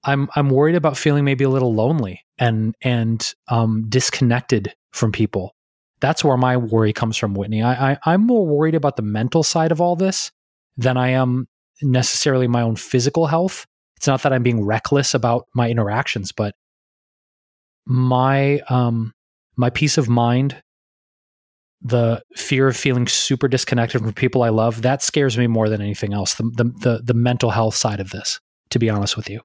I'm 0.03 0.29
I'm 0.36 0.49
worried 0.49 0.75
about 0.75 0.97
feeling 0.97 1.25
maybe 1.25 1.43
a 1.43 1.49
little 1.49 1.73
lonely 1.73 2.25
and 2.38 2.75
and 2.82 3.34
um, 3.49 3.86
disconnected 3.88 4.73
from 4.91 5.11
people. 5.11 5.55
That's 5.99 6.23
where 6.23 6.38
my 6.38 6.57
worry 6.57 6.93
comes 6.93 7.17
from, 7.17 7.36
Whitney. 7.36 7.61
I, 7.61 7.91
I 7.91 7.97
I'm 8.05 8.25
more 8.25 8.45
worried 8.45 8.75
about 8.75 8.95
the 8.95 9.03
mental 9.03 9.43
side 9.43 9.71
of 9.71 9.79
all 9.79 9.95
this 9.95 10.32
than 10.78 10.97
I 10.97 11.09
am 11.09 11.47
necessarily 11.82 12.47
my 12.47 12.61
own 12.61 12.76
physical 12.76 13.28
health. 13.28 13.65
It's 13.97 14.07
not 14.07 14.24
that 14.24 14.34
I'm 14.34 14.43
being 14.43 14.63
reckless 14.63 15.13
about 15.13 15.47
my 15.53 15.69
interactions, 15.69 16.32
but 16.32 16.55
my 17.86 18.59
um 18.69 19.13
my 19.57 19.69
peace 19.69 19.97
of 19.97 20.07
mind 20.07 20.61
the 21.82 22.22
fear 22.36 22.67
of 22.67 22.78
feeling 22.78 23.07
super 23.07 23.47
disconnected 23.47 24.01
from 24.01 24.13
people 24.13 24.43
I 24.43 24.49
love, 24.49 24.84
that 24.84 25.01
scares 25.01 25.38
me 25.38 25.47
more 25.47 25.67
than 25.67 25.82
anything 25.82 26.13
else. 26.13 26.36
The, 26.36 26.43
the, 26.43 26.63
the, 26.63 27.01
the 27.03 27.13
mental 27.13 27.49
health 27.49 27.76
side 27.76 27.99
of 27.99 28.11
this, 28.11 28.39
to 28.69 28.80
be 28.80 28.89
honest 28.89 29.17
with 29.17 29.30
you. 29.30 29.41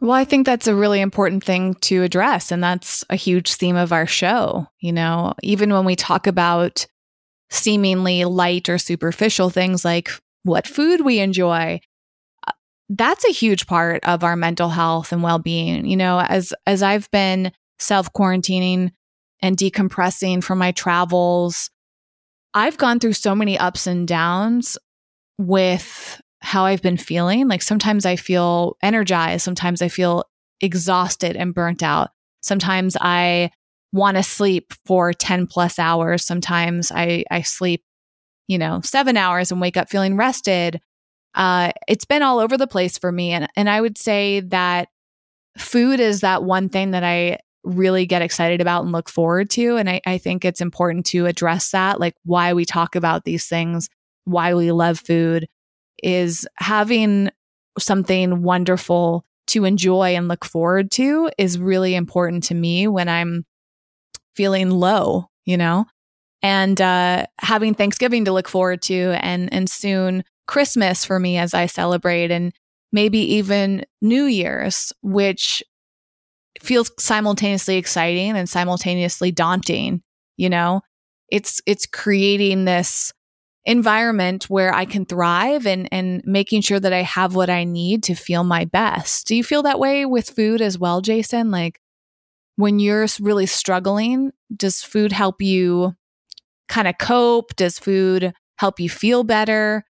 Well, 0.00 0.12
I 0.12 0.24
think 0.24 0.44
that's 0.44 0.66
a 0.66 0.74
really 0.74 1.00
important 1.00 1.42
thing 1.42 1.74
to 1.82 2.02
address. 2.02 2.52
And 2.52 2.62
that's 2.62 3.04
a 3.08 3.16
huge 3.16 3.54
theme 3.54 3.76
of 3.76 3.92
our 3.92 4.06
show. 4.06 4.66
You 4.80 4.92
know, 4.92 5.34
even 5.42 5.72
when 5.72 5.84
we 5.84 5.96
talk 5.96 6.26
about 6.26 6.86
seemingly 7.50 8.24
light 8.24 8.68
or 8.68 8.78
superficial 8.78 9.50
things 9.50 9.84
like 9.84 10.10
what 10.42 10.66
food 10.66 11.00
we 11.00 11.20
enjoy, 11.20 11.80
uh, 12.46 12.52
that's 12.88 13.24
a 13.24 13.32
huge 13.32 13.66
part 13.66 14.04
of 14.04 14.24
our 14.24 14.36
mental 14.36 14.68
health 14.68 15.12
and 15.12 15.22
well-being 15.22 15.86
you 15.86 15.96
know 15.96 16.20
as 16.20 16.52
as 16.66 16.82
i've 16.82 17.10
been 17.10 17.50
self-quarantining 17.78 18.90
and 19.42 19.56
decompressing 19.56 20.42
from 20.42 20.58
my 20.58 20.70
travels 20.72 21.70
i've 22.54 22.78
gone 22.78 23.00
through 23.00 23.12
so 23.12 23.34
many 23.34 23.58
ups 23.58 23.86
and 23.86 24.06
downs 24.06 24.78
with 25.38 26.20
how 26.40 26.64
i've 26.64 26.82
been 26.82 26.96
feeling 26.96 27.48
like 27.48 27.62
sometimes 27.62 28.06
i 28.06 28.16
feel 28.16 28.76
energized 28.82 29.44
sometimes 29.44 29.82
i 29.82 29.88
feel 29.88 30.24
exhausted 30.60 31.36
and 31.36 31.54
burnt 31.54 31.82
out 31.82 32.10
sometimes 32.40 32.96
i 33.00 33.50
want 33.92 34.16
to 34.16 34.22
sleep 34.22 34.72
for 34.84 35.12
10 35.12 35.46
plus 35.46 35.78
hours 35.78 36.24
sometimes 36.24 36.92
i 36.94 37.24
i 37.30 37.42
sleep 37.42 37.82
you 38.48 38.58
know 38.58 38.80
7 38.82 39.16
hours 39.16 39.50
and 39.50 39.60
wake 39.60 39.76
up 39.76 39.88
feeling 39.88 40.16
rested 40.16 40.80
uh, 41.36 41.70
it's 41.86 42.06
been 42.06 42.22
all 42.22 42.38
over 42.38 42.56
the 42.56 42.66
place 42.66 42.96
for 42.96 43.12
me. 43.12 43.30
And, 43.30 43.46
and 43.56 43.68
I 43.68 43.80
would 43.80 43.98
say 43.98 44.40
that 44.40 44.88
food 45.58 46.00
is 46.00 46.22
that 46.22 46.42
one 46.42 46.70
thing 46.70 46.92
that 46.92 47.04
I 47.04 47.38
really 47.62 48.06
get 48.06 48.22
excited 48.22 48.60
about 48.60 48.84
and 48.84 48.92
look 48.92 49.08
forward 49.08 49.50
to. 49.50 49.76
And 49.76 49.88
I, 49.88 50.00
I 50.06 50.18
think 50.18 50.44
it's 50.44 50.60
important 50.60 51.04
to 51.06 51.26
address 51.26 51.70
that, 51.72 52.00
like 52.00 52.14
why 52.24 52.54
we 52.54 52.64
talk 52.64 52.96
about 52.96 53.24
these 53.24 53.46
things, 53.46 53.90
why 54.24 54.54
we 54.54 54.72
love 54.72 54.98
food 54.98 55.46
is 56.02 56.46
having 56.56 57.30
something 57.78 58.42
wonderful 58.42 59.24
to 59.48 59.64
enjoy 59.64 60.16
and 60.16 60.28
look 60.28 60.44
forward 60.44 60.90
to 60.92 61.30
is 61.38 61.58
really 61.58 61.94
important 61.94 62.44
to 62.44 62.54
me 62.54 62.88
when 62.88 63.08
I'm 63.08 63.44
feeling 64.34 64.70
low, 64.70 65.28
you 65.44 65.56
know? 65.56 65.86
And 66.42 66.80
uh, 66.80 67.26
having 67.38 67.74
Thanksgiving 67.74 68.24
to 68.26 68.32
look 68.32 68.48
forward 68.48 68.82
to 68.82 69.16
and 69.20 69.52
and 69.52 69.68
soon 69.68 70.24
Christmas 70.46 71.04
for 71.04 71.18
me 71.18 71.38
as 71.38 71.54
I 71.54 71.66
celebrate 71.66 72.30
and 72.30 72.52
maybe 72.92 73.18
even 73.34 73.84
New 74.00 74.24
Year's, 74.24 74.92
which 75.02 75.62
feels 76.60 76.90
simultaneously 76.98 77.76
exciting 77.76 78.36
and 78.36 78.48
simultaneously 78.48 79.32
daunting, 79.32 80.02
you 80.36 80.48
know? 80.48 80.82
It's 81.30 81.60
it's 81.66 81.86
creating 81.86 82.64
this 82.64 83.12
environment 83.66 84.44
where 84.48 84.72
I 84.72 84.84
can 84.84 85.04
thrive 85.04 85.66
and 85.66 85.88
and 85.92 86.22
making 86.24 86.62
sure 86.62 86.80
that 86.80 86.92
I 86.92 87.02
have 87.02 87.34
what 87.34 87.50
I 87.50 87.64
need 87.64 88.04
to 88.04 88.14
feel 88.14 88.44
my 88.44 88.64
best. 88.64 89.26
Do 89.26 89.34
you 89.34 89.42
feel 89.44 89.62
that 89.64 89.80
way 89.80 90.06
with 90.06 90.30
food 90.30 90.60
as 90.62 90.78
well, 90.78 91.00
Jason? 91.00 91.50
Like 91.50 91.80
when 92.54 92.78
you're 92.78 93.06
really 93.20 93.46
struggling, 93.46 94.32
does 94.54 94.82
food 94.82 95.12
help 95.12 95.42
you 95.42 95.94
kind 96.68 96.86
of 96.86 96.96
cope? 96.98 97.56
Does 97.56 97.78
food 97.78 98.32
help 98.58 98.78
you 98.78 98.88
feel 98.88 99.24
better? 99.24 99.84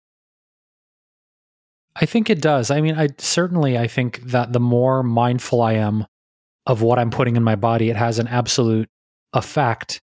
I 1.96 2.06
think 2.06 2.30
it 2.30 2.40
does. 2.40 2.70
I 2.70 2.80
mean, 2.80 2.94
I 2.96 3.08
certainly 3.18 3.78
I 3.78 3.86
think 3.86 4.20
that 4.22 4.52
the 4.52 4.60
more 4.60 5.02
mindful 5.02 5.62
I 5.62 5.74
am 5.74 6.06
of 6.66 6.82
what 6.82 6.98
I'm 6.98 7.10
putting 7.10 7.36
in 7.36 7.42
my 7.42 7.56
body, 7.56 7.88
it 7.88 7.96
has 7.96 8.18
an 8.18 8.28
absolute 8.28 8.88
effect 9.32 10.01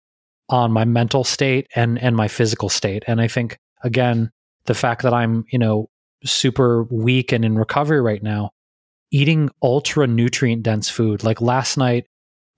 on 0.48 0.72
my 0.72 0.84
mental 0.84 1.24
state 1.24 1.66
and 1.74 1.98
and 2.00 2.16
my 2.16 2.28
physical 2.28 2.68
state. 2.68 3.04
And 3.06 3.20
I 3.20 3.28
think 3.28 3.58
again, 3.82 4.30
the 4.66 4.74
fact 4.74 5.02
that 5.02 5.14
I'm, 5.14 5.44
you 5.50 5.58
know, 5.58 5.88
super 6.24 6.84
weak 6.84 7.32
and 7.32 7.44
in 7.44 7.58
recovery 7.58 8.00
right 8.00 8.22
now, 8.22 8.50
eating 9.10 9.50
ultra 9.62 10.06
nutrient 10.06 10.62
dense 10.62 10.88
food. 10.88 11.24
Like 11.24 11.40
last 11.40 11.76
night, 11.76 12.06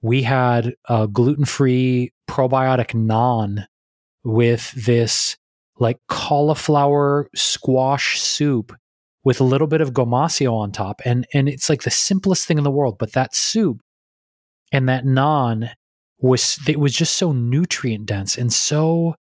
we 0.03 0.23
had 0.23 0.75
a 0.89 1.09
gluten 1.09 1.45
free 1.45 2.13
probiotic 2.29 2.95
naan 2.95 3.65
with 4.25 4.73
this 4.73 5.37
like 5.79 5.99
cauliflower 6.09 7.29
squash 7.35 8.21
soup 8.21 8.75
with 9.25 9.41
a 9.41 9.45
little 9.45 9.67
bit 9.67 9.81
of 9.81 9.93
gomasio 9.93 10.53
on 10.53 10.73
top. 10.73 11.01
And 11.05 11.27
and 11.35 11.49
it's 11.49 11.69
like 11.69 11.83
the 11.83 11.91
simplest 11.91 12.47
thing 12.47 12.59
in 12.59 12.65
the 12.65 12.71
world. 12.71 12.97
But 12.99 13.13
that 13.13 13.35
soup 13.35 13.81
and 14.73 14.89
that 14.89 15.05
naan 15.05 15.71
was 16.21 16.59
it 16.67 16.81
was 16.81 16.93
just 16.93 17.17
so 17.17 17.33
nutrient 17.33 18.07
dense 18.07 18.37
and 18.37 18.53
so 18.53 19.15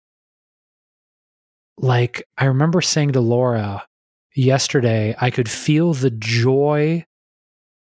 like 1.80 2.24
I 2.36 2.46
remember 2.46 2.80
saying 2.80 3.12
to 3.12 3.20
Laura 3.20 3.86
yesterday, 4.34 5.14
I 5.20 5.30
could 5.30 5.50
feel 5.50 5.94
the 5.94 6.10
joy 6.10 7.04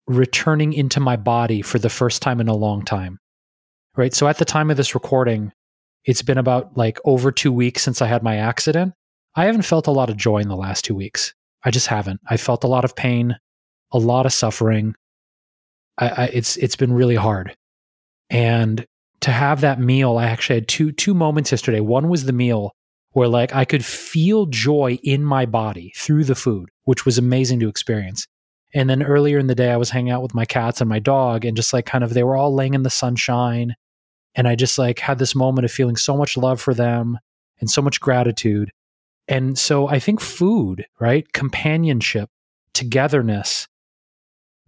returning 0.07 0.73
into 0.73 0.99
my 0.99 1.15
body 1.15 1.61
for 1.61 1.79
the 1.79 1.89
first 1.89 2.21
time 2.21 2.41
in 2.41 2.47
a 2.47 2.55
long 2.55 2.83
time. 2.83 3.19
Right. 3.95 4.13
So 4.13 4.27
at 4.27 4.37
the 4.37 4.45
time 4.45 4.71
of 4.71 4.77
this 4.77 4.95
recording, 4.95 5.51
it's 6.05 6.21
been 6.21 6.37
about 6.37 6.77
like 6.77 6.99
over 7.05 7.31
two 7.31 7.51
weeks 7.51 7.83
since 7.83 8.01
I 8.01 8.07
had 8.07 8.23
my 8.23 8.37
accident. 8.37 8.93
I 9.35 9.45
haven't 9.45 9.63
felt 9.63 9.87
a 9.87 9.91
lot 9.91 10.09
of 10.09 10.17
joy 10.17 10.39
in 10.39 10.47
the 10.47 10.55
last 10.55 10.85
two 10.85 10.95
weeks. 10.95 11.33
I 11.63 11.71
just 11.71 11.87
haven't. 11.87 12.21
I 12.27 12.37
felt 12.37 12.63
a 12.63 12.67
lot 12.67 12.85
of 12.85 12.95
pain, 12.95 13.37
a 13.91 13.97
lot 13.97 14.25
of 14.25 14.33
suffering. 14.33 14.95
I, 15.97 16.07
I, 16.07 16.23
it's 16.25 16.55
it's 16.57 16.77
been 16.77 16.93
really 16.93 17.15
hard. 17.15 17.55
And 18.29 18.85
to 19.21 19.31
have 19.31 19.61
that 19.61 19.79
meal, 19.79 20.17
I 20.17 20.25
actually 20.25 20.55
had 20.55 20.67
two 20.67 20.91
two 20.91 21.13
moments 21.13 21.51
yesterday. 21.51 21.79
One 21.79 22.09
was 22.09 22.25
the 22.25 22.33
meal 22.33 22.73
where 23.11 23.27
like 23.27 23.53
I 23.53 23.65
could 23.65 23.83
feel 23.83 24.45
joy 24.45 24.99
in 25.03 25.23
my 25.23 25.45
body 25.45 25.91
through 25.97 26.25
the 26.25 26.35
food, 26.35 26.69
which 26.83 27.05
was 27.05 27.17
amazing 27.17 27.59
to 27.61 27.69
experience. 27.69 28.27
And 28.73 28.89
then 28.89 29.01
earlier 29.01 29.39
in 29.39 29.47
the 29.47 29.55
day, 29.55 29.71
I 29.71 29.77
was 29.77 29.89
hanging 29.89 30.11
out 30.11 30.21
with 30.21 30.35
my 30.35 30.45
cats 30.45 30.79
and 30.79 30.89
my 30.89 30.99
dog, 30.99 31.43
and 31.43 31.57
just 31.57 31.73
like 31.73 31.85
kind 31.85 32.03
of 32.03 32.13
they 32.13 32.23
were 32.23 32.37
all 32.37 32.53
laying 32.53 32.75
in 32.75 32.83
the 32.83 32.89
sunshine. 32.89 33.75
And 34.35 34.47
I 34.47 34.55
just 34.55 34.77
like 34.77 34.99
had 34.99 35.17
this 35.17 35.35
moment 35.35 35.65
of 35.65 35.71
feeling 35.71 35.95
so 35.95 36.15
much 36.15 36.37
love 36.37 36.61
for 36.61 36.73
them 36.73 37.17
and 37.59 37.69
so 37.69 37.81
much 37.81 37.99
gratitude. 37.99 38.71
And 39.27 39.57
so 39.57 39.87
I 39.87 39.99
think 39.99 40.21
food, 40.21 40.85
right? 40.99 41.31
Companionship, 41.33 42.29
togetherness, 42.73 43.67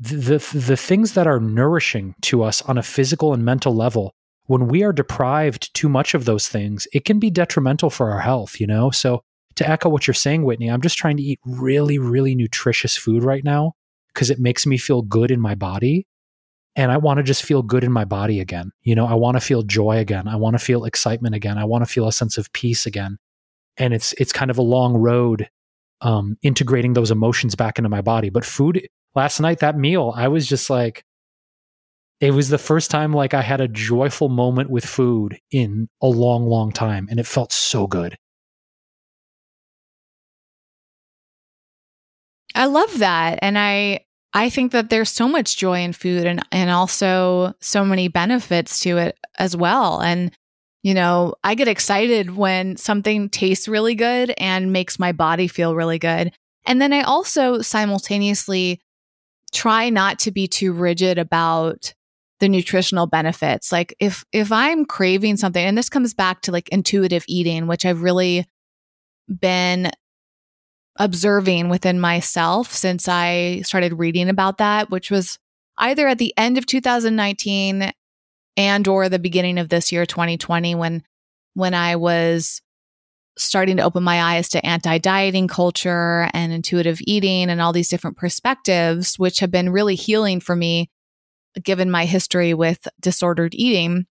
the, 0.02 0.38
the, 0.54 0.78
things 0.78 1.14
that 1.14 1.28
are 1.28 1.40
nourishing 1.40 2.16
to 2.22 2.42
us 2.42 2.64
on 2.64 2.78
a 2.78 2.84
physical 2.84 3.34
and 3.34 3.46
mental 3.46 3.76
level, 3.76 4.16
when 4.48 4.68
we 4.68 4.82
are 4.82 4.92
deprived 4.92 5.72
too 5.76 5.88
much 5.88 6.16
of 6.16 6.26
those 6.26 6.48
things, 6.48 6.88
it 6.92 7.06
can 7.06 7.20
be 7.20 7.30
detrimental 7.30 7.92
for 7.92 8.10
our 8.10 8.20
health, 8.20 8.60
you 8.60 8.66
know? 8.66 8.90
So 8.90 9.22
to 9.56 9.70
echo 9.70 9.90
what 9.90 10.08
you're 10.08 10.16
saying, 10.16 10.44
Whitney, 10.44 10.70
I'm 10.70 10.82
just 10.82 10.98
trying 10.98 11.18
to 11.18 11.24
eat 11.24 11.40
really, 11.46 12.00
really 12.00 12.34
nutritious 12.34 12.98
food 12.98 13.24
right 13.24 13.44
now 13.44 13.74
because 14.12 14.32
it 14.32 14.40
makes 14.40 14.66
me 14.66 14.78
feel 14.78 15.04
good 15.04 15.30
in 15.30 15.40
my 15.40 15.54
body. 15.54 16.08
And 16.76 16.92
I 16.92 16.98
want 16.98 17.18
to 17.18 17.24
just 17.24 17.44
feel 17.44 17.62
good 17.62 17.84
in 17.84 17.92
my 17.92 18.06
body 18.06 18.40
again. 18.40 18.72
You 18.82 18.96
know, 18.96 19.06
I 19.06 19.14
want 19.14 19.38
to 19.38 19.42
feel 19.42 19.62
joy 19.62 19.98
again. 19.98 20.28
I 20.28 20.36
want 20.36 20.58
to 20.58 20.60
feel 20.60 20.86
excitement 20.86 21.36
again. 21.36 21.60
I 21.60 21.66
want 21.66 21.86
to 21.86 21.92
feel 21.92 22.08
a 22.08 22.14
sense 22.14 22.40
of 22.40 22.52
peace 22.54 22.88
again. 22.88 23.18
And 23.78 23.94
it's 23.94 24.14
it's 24.14 24.34
kind 24.34 24.50
of 24.50 24.58
a 24.58 24.64
long 24.64 24.96
road 24.96 25.50
um, 26.00 26.38
integrating 26.42 26.94
those 26.94 27.12
emotions 27.12 27.56
back 27.56 27.78
into 27.78 27.90
my 27.90 28.02
body. 28.02 28.30
But 28.30 28.46
food 28.46 28.88
last 29.16 29.40
night, 29.40 29.60
that 29.60 29.78
meal, 29.78 30.14
I 30.16 30.28
was 30.28 30.48
just 30.48 30.70
like, 30.70 31.04
it 32.20 32.32
was 32.32 32.50
the 32.50 32.58
first 32.58 32.92
time 32.92 33.14
like 33.14 33.34
I 33.34 33.42
had 33.42 33.62
a 33.62 33.68
joyful 33.68 34.30
moment 34.30 34.70
with 34.70 34.86
food 34.86 35.40
in 35.50 35.90
a 36.02 36.08
long, 36.08 36.46
long 36.46 36.72
time, 36.72 37.08
and 37.10 37.20
it 37.20 37.26
felt 37.26 37.52
so 37.52 37.88
good. 37.88 38.16
I 42.56 42.66
love 42.66 43.00
that. 43.00 43.40
And 43.42 43.58
I 43.58 44.02
I 44.34 44.50
think 44.50 44.72
that 44.72 44.90
there's 44.90 45.10
so 45.10 45.28
much 45.28 45.58
joy 45.58 45.80
in 45.82 45.94
food 45.94 46.26
and 46.26 46.42
and 46.52 46.70
also 46.70 47.54
so 47.62 47.84
many 47.86 48.08
benefits 48.08 48.80
to 48.82 48.98
it 48.98 49.18
as 49.40 49.56
well. 49.56 50.02
And 50.02 50.32
you 50.84 50.94
know, 50.96 51.36
I 51.44 51.54
get 51.56 51.68
excited 51.68 52.36
when 52.36 52.76
something 52.76 53.30
tastes 53.30 53.68
really 53.68 53.94
good 53.94 54.34
and 54.38 54.74
makes 54.74 54.98
my 54.98 55.12
body 55.12 55.48
feel 55.48 55.76
really 55.76 56.00
good. 56.00 56.32
And 56.66 56.82
then 56.82 56.92
I 56.92 57.02
also 57.02 57.62
simultaneously 57.62 58.82
try 59.52 59.90
not 59.90 60.20
to 60.20 60.32
be 60.32 60.48
too 60.48 60.74
rigid 60.74 61.18
about 61.18 61.94
the 62.40 62.50
nutritional 62.50 63.08
benefits. 63.08 63.72
Like 63.72 63.96
if 64.00 64.26
if 64.32 64.52
I'm 64.52 64.86
craving 64.86 65.38
something 65.38 65.64
and 65.64 65.78
this 65.78 65.90
comes 65.90 66.14
back 66.14 66.42
to 66.42 66.52
like 66.52 66.70
intuitive 66.70 67.24
eating, 67.28 67.68
which 67.68 67.86
I've 67.86 68.02
really 68.02 68.46
been 69.28 69.92
observing 70.98 71.70
within 71.70 72.00
myself 72.00 72.72
since 72.72 73.08
I 73.08 73.62
started 73.64 74.00
reading 74.00 74.28
about 74.28 74.58
that, 74.58 74.90
which 74.90 75.12
was 75.12 75.38
either 75.78 76.08
at 76.08 76.18
the 76.18 76.34
end 76.38 76.58
of 76.58 76.66
2019 76.66 77.92
and 78.58 78.88
or 78.88 79.08
the 79.08 79.20
beginning 79.20 79.58
of 79.58 79.70
this 79.70 79.92
year 79.92 80.06
2020 80.06 80.76
when 80.76 81.04
when 81.54 81.74
I 81.74 81.96
was 81.96 82.62
starting 83.38 83.78
to 83.78 83.84
open 83.84 84.04
my 84.04 84.22
eyes 84.22 84.50
to 84.50 84.66
anti-dieting 84.66 85.48
culture 85.48 86.30
and 86.34 86.52
intuitive 86.52 87.00
eating 87.08 87.50
and 87.50 87.62
all 87.62 87.74
these 87.74 87.90
different 87.90 88.18
perspectives 88.18 89.18
which 89.18 89.40
have 89.40 89.52
been 89.52 89.70
really 89.70 89.96
healing 89.96 90.40
for 90.40 90.56
me 90.56 90.90
given 91.64 91.90
my 91.90 92.06
history 92.06 92.54
with 92.54 92.88
disordered 93.00 93.54
eating 93.56 94.06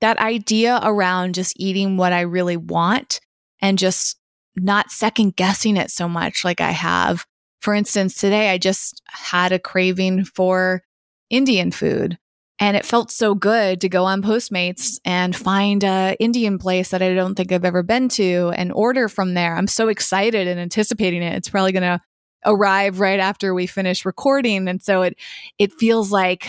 that 0.00 0.18
idea 0.18 0.78
around 0.82 1.34
just 1.34 1.54
eating 1.56 1.96
what 1.96 2.12
I 2.12 2.20
really 2.22 2.56
want 2.56 3.20
and 3.60 3.78
just 3.78 4.18
not 4.54 4.90
second 4.90 5.36
guessing 5.36 5.76
it 5.76 5.90
so 5.90 6.08
much 6.08 6.44
like 6.44 6.60
I 6.60 6.70
have. 6.70 7.24
For 7.60 7.74
instance, 7.74 8.14
today 8.14 8.50
I 8.50 8.58
just 8.58 9.02
had 9.06 9.52
a 9.52 9.58
craving 9.58 10.24
for 10.24 10.82
Indian 11.30 11.70
food. 11.70 12.18
And 12.58 12.76
it 12.76 12.86
felt 12.86 13.10
so 13.10 13.34
good 13.34 13.82
to 13.82 13.88
go 13.88 14.04
on 14.04 14.22
Postmates 14.22 14.98
and 15.04 15.36
find 15.36 15.84
a 15.84 16.16
Indian 16.18 16.58
place 16.58 16.88
that 16.90 17.02
I 17.02 17.12
don't 17.12 17.34
think 17.34 17.52
I've 17.52 17.66
ever 17.66 17.82
been 17.82 18.08
to 18.10 18.50
and 18.56 18.72
order 18.72 19.08
from 19.08 19.34
there. 19.34 19.54
I'm 19.54 19.66
so 19.66 19.88
excited 19.88 20.48
and 20.48 20.58
anticipating 20.58 21.22
it. 21.22 21.34
It's 21.34 21.50
probably 21.50 21.72
going 21.72 21.82
to 21.82 22.00
arrive 22.46 23.00
right 23.00 23.20
after 23.20 23.52
we 23.52 23.66
finish 23.66 24.06
recording. 24.06 24.68
And 24.68 24.82
so 24.82 25.02
it 25.02 25.18
it 25.58 25.72
feels 25.74 26.10
like 26.10 26.48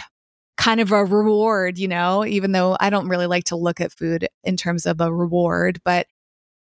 kind 0.55 0.79
of 0.79 0.91
a 0.91 1.05
reward, 1.05 1.77
you 1.77 1.87
know, 1.87 2.25
even 2.25 2.51
though 2.51 2.77
I 2.79 2.89
don't 2.89 3.09
really 3.09 3.27
like 3.27 3.45
to 3.45 3.55
look 3.55 3.81
at 3.81 3.91
food 3.91 4.27
in 4.43 4.57
terms 4.57 4.85
of 4.85 5.01
a 5.01 5.13
reward, 5.13 5.79
but 5.83 6.07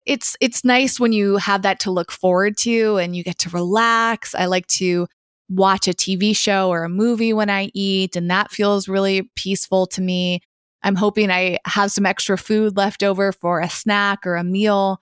it's 0.05 0.37
it's 0.41 0.65
nice 0.65 0.99
when 0.99 1.13
you 1.13 1.37
have 1.37 1.63
that 1.63 1.81
to 1.81 1.91
look 1.91 2.11
forward 2.11 2.57
to 2.59 2.97
and 2.97 3.17
you 3.17 3.23
get 3.25 3.39
to 3.41 3.51
relax. 3.51 4.35
I 4.35 4.47
like 4.47 4.67
to 4.69 5.07
watch 5.53 5.87
a 5.87 5.93
TV 5.93 6.35
show 6.35 6.71
or 6.71 6.85
a 6.85 6.89
movie 6.89 7.33
when 7.33 7.51
I 7.51 7.71
eat 7.75 8.17
and 8.17 8.31
that 8.31 8.51
feels 8.51 8.89
really 8.89 9.31
peaceful 9.37 9.87
to 9.89 10.01
me. 10.01 10.41
I'm 10.83 10.97
hoping 10.97 11.31
I 11.31 11.59
have 11.67 11.93
some 11.93 12.07
extra 12.07 12.37
food 12.37 12.77
left 12.77 13.03
over 13.03 13.33
for 13.33 13.61
a 13.61 13.69
snack 13.69 14.27
or 14.27 14.37
a 14.37 14.45
meal 14.45 15.01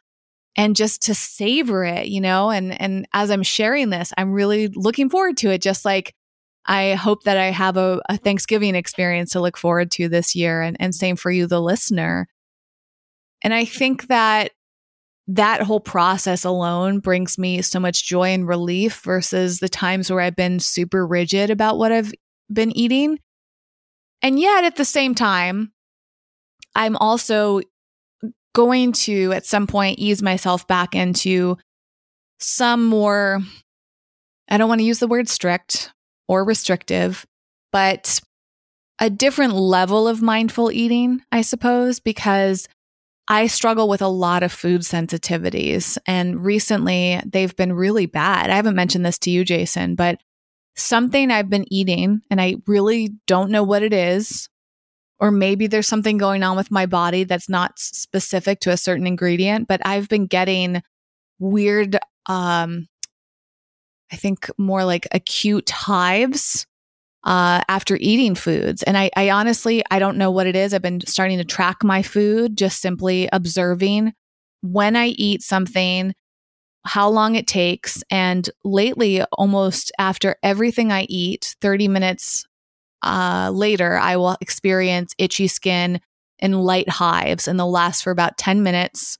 and 0.56 0.76
just 0.76 1.02
to 1.02 1.14
savor 1.14 1.84
it, 1.84 2.08
you 2.08 2.20
know? 2.20 2.50
And 2.50 2.78
and 2.80 3.06
as 3.12 3.30
I'm 3.30 3.42
sharing 3.42 3.90
this, 3.90 4.12
I'm 4.18 4.32
really 4.32 4.68
looking 4.68 5.08
forward 5.08 5.36
to 5.38 5.50
it 5.50 5.62
just 5.62 5.84
like 5.84 6.14
I 6.66 6.94
hope 6.94 7.22
that 7.24 7.36
I 7.36 7.46
have 7.46 7.76
a, 7.76 8.02
a 8.08 8.16
Thanksgiving 8.16 8.74
experience 8.74 9.30
to 9.32 9.40
look 9.40 9.56
forward 9.56 9.90
to 9.92 10.08
this 10.08 10.34
year 10.34 10.60
and, 10.60 10.76
and 10.78 10.94
same 10.94 11.16
for 11.16 11.30
you, 11.30 11.46
the 11.46 11.60
listener. 11.60 12.28
And 13.42 13.54
I 13.54 13.64
think 13.64 14.08
that 14.08 14.52
that 15.34 15.62
whole 15.62 15.80
process 15.80 16.44
alone 16.44 16.98
brings 16.98 17.38
me 17.38 17.62
so 17.62 17.78
much 17.78 18.04
joy 18.04 18.30
and 18.30 18.48
relief 18.48 19.00
versus 19.02 19.60
the 19.60 19.68
times 19.68 20.10
where 20.10 20.20
I've 20.20 20.34
been 20.34 20.58
super 20.58 21.06
rigid 21.06 21.50
about 21.50 21.78
what 21.78 21.92
I've 21.92 22.12
been 22.52 22.76
eating. 22.76 23.18
And 24.22 24.40
yet 24.40 24.64
at 24.64 24.74
the 24.74 24.84
same 24.84 25.14
time, 25.14 25.72
I'm 26.74 26.96
also 26.96 27.60
going 28.54 28.90
to 28.92 29.32
at 29.32 29.46
some 29.46 29.68
point 29.68 30.00
ease 30.00 30.20
myself 30.20 30.66
back 30.66 30.96
into 30.96 31.56
some 32.40 32.84
more, 32.86 33.40
I 34.48 34.58
don't 34.58 34.68
want 34.68 34.80
to 34.80 34.86
use 34.86 34.98
the 34.98 35.06
word 35.06 35.28
strict 35.28 35.92
or 36.26 36.44
restrictive, 36.44 37.24
but 37.70 38.20
a 38.98 39.08
different 39.08 39.54
level 39.54 40.08
of 40.08 40.22
mindful 40.22 40.72
eating, 40.72 41.22
I 41.30 41.42
suppose, 41.42 42.00
because 42.00 42.66
I 43.30 43.46
struggle 43.46 43.88
with 43.88 44.02
a 44.02 44.08
lot 44.08 44.42
of 44.42 44.50
food 44.50 44.80
sensitivities. 44.80 45.96
And 46.04 46.44
recently 46.44 47.20
they've 47.24 47.54
been 47.54 47.72
really 47.72 48.06
bad. 48.06 48.50
I 48.50 48.56
haven't 48.56 48.74
mentioned 48.74 49.06
this 49.06 49.20
to 49.20 49.30
you, 49.30 49.44
Jason, 49.44 49.94
but 49.94 50.18
something 50.74 51.30
I've 51.30 51.48
been 51.48 51.72
eating 51.72 52.22
and 52.28 52.40
I 52.40 52.56
really 52.66 53.10
don't 53.28 53.52
know 53.52 53.62
what 53.62 53.84
it 53.84 53.92
is. 53.92 54.48
Or 55.20 55.30
maybe 55.30 55.68
there's 55.68 55.86
something 55.86 56.18
going 56.18 56.42
on 56.42 56.56
with 56.56 56.72
my 56.72 56.86
body 56.86 57.22
that's 57.22 57.48
not 57.48 57.78
specific 57.78 58.58
to 58.60 58.72
a 58.72 58.76
certain 58.76 59.06
ingredient, 59.06 59.68
but 59.68 59.80
I've 59.84 60.08
been 60.08 60.26
getting 60.26 60.82
weird, 61.38 61.98
um, 62.26 62.88
I 64.12 64.16
think 64.16 64.50
more 64.58 64.84
like 64.84 65.06
acute 65.12 65.70
hives 65.70 66.66
uh, 67.24 67.62
after 67.68 67.96
eating 68.00 68.34
foods. 68.34 68.82
And 68.82 68.96
I, 68.96 69.10
I 69.16 69.30
honestly, 69.30 69.82
I 69.90 69.98
don't 69.98 70.16
know 70.16 70.30
what 70.30 70.46
it 70.46 70.56
is. 70.56 70.72
I've 70.72 70.82
been 70.82 71.00
starting 71.06 71.38
to 71.38 71.44
track 71.44 71.84
my 71.84 72.02
food, 72.02 72.56
just 72.56 72.80
simply 72.80 73.28
observing 73.32 74.12
when 74.62 74.96
I 74.96 75.08
eat 75.08 75.42
something, 75.42 76.14
how 76.84 77.08
long 77.08 77.34
it 77.34 77.46
takes. 77.46 78.02
And 78.10 78.48
lately, 78.64 79.22
almost 79.32 79.92
after 79.98 80.36
everything 80.42 80.92
I 80.92 81.02
eat, 81.08 81.56
30 81.60 81.88
minutes 81.88 82.46
uh, 83.02 83.50
later, 83.52 83.96
I 83.96 84.16
will 84.16 84.36
experience 84.40 85.14
itchy 85.18 85.48
skin 85.48 86.00
and 86.38 86.64
light 86.64 86.88
hives, 86.88 87.48
and 87.48 87.58
they'll 87.58 87.70
last 87.70 88.02
for 88.02 88.10
about 88.10 88.38
10 88.38 88.62
minutes 88.62 89.18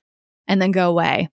and 0.49 0.61
then 0.61 0.71
go 0.71 0.89
away. 0.89 1.29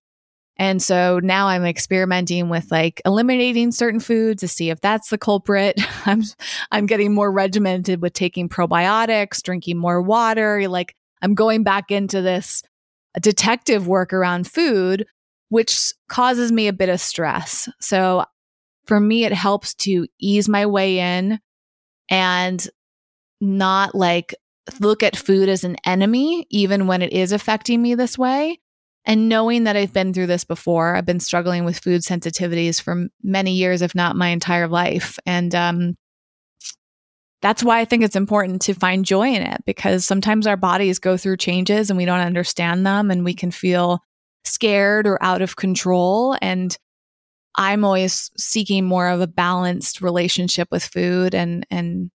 And 0.59 0.81
so 0.81 1.19
now 1.19 1.47
I'm 1.47 1.65
experimenting 1.65 2.49
with 2.49 2.71
like 2.71 3.01
eliminating 3.05 3.71
certain 3.71 3.99
foods 3.99 4.41
to 4.41 4.47
see 4.47 4.69
if 4.69 4.81
that's 4.81 5.09
the 5.09 5.17
culprit. 5.17 5.79
I'm 6.05 6.23
I'm 6.71 6.85
getting 6.85 7.13
more 7.13 7.31
regimented 7.31 8.01
with 8.01 8.13
taking 8.13 8.49
probiotics, 8.49 9.41
drinking 9.41 9.77
more 9.77 10.01
water, 10.01 10.67
like 10.67 10.95
I'm 11.21 11.35
going 11.35 11.63
back 11.63 11.91
into 11.91 12.21
this 12.21 12.63
detective 13.19 13.87
work 13.87 14.13
around 14.13 14.47
food 14.47 15.05
which 15.49 15.93
causes 16.09 16.51
me 16.51 16.67
a 16.67 16.73
bit 16.73 16.89
of 16.89 16.99
stress. 16.99 17.69
So 17.79 18.25
for 18.85 18.99
me 18.99 19.25
it 19.25 19.33
helps 19.33 19.73
to 19.75 20.07
ease 20.19 20.49
my 20.49 20.65
way 20.65 20.99
in 20.99 21.39
and 22.09 22.67
not 23.39 23.95
like 23.95 24.35
look 24.79 25.03
at 25.03 25.15
food 25.15 25.47
as 25.47 25.63
an 25.63 25.77
enemy 25.85 26.45
even 26.49 26.87
when 26.87 27.01
it 27.01 27.13
is 27.13 27.31
affecting 27.31 27.81
me 27.81 27.95
this 27.95 28.17
way 28.17 28.59
and 29.07 29.29
knowing 29.29 29.63
that 29.63 29.77
I've 29.77 29.93
been 29.93 30.13
through 30.13 30.27
this 30.27 30.43
before, 30.43 30.93
I've 30.93 31.05
been 31.05 31.21
struggling 31.21 31.63
with 31.63 31.79
food 31.79 32.01
sensitivities 32.01 32.81
for 32.81 33.07
many 33.23 33.53
years, 33.53 33.81
if 33.81 33.95
not 33.95 34.17
my 34.17 34.27
entire 34.27 34.67
life. 34.67 35.17
And 35.25 35.55
um, 35.55 35.95
that's 37.41 37.63
why 37.63 37.79
I 37.79 37.85
think 37.85 38.03
it's 38.03 38.17
important 38.17 38.61
to 38.63 38.73
find 38.73 39.05
joy 39.05 39.29
in 39.29 39.43
it 39.43 39.63
because 39.65 40.05
sometimes 40.05 40.45
our 40.45 40.57
bodies 40.57 40.99
go 40.99 41.15
through 41.15 41.37
changes 41.37 41.89
and 41.89 41.95
we 41.95 42.03
don't 42.03 42.19
understand 42.19 42.85
them 42.85 43.09
and 43.09 43.23
we 43.23 43.33
can 43.33 43.49
feel 43.49 44.01
scared 44.43 45.07
or 45.07 45.23
out 45.23 45.41
of 45.41 45.55
control. 45.55 46.35
And 46.41 46.77
I'm 47.55 47.85
always 47.85 48.29
seeking 48.37 48.83
more 48.83 49.07
of 49.07 49.21
a 49.21 49.27
balanced 49.27 50.01
relationship 50.01 50.67
with 50.69 50.83
food 50.83 51.33
and, 51.33 51.65
and, 51.71 52.11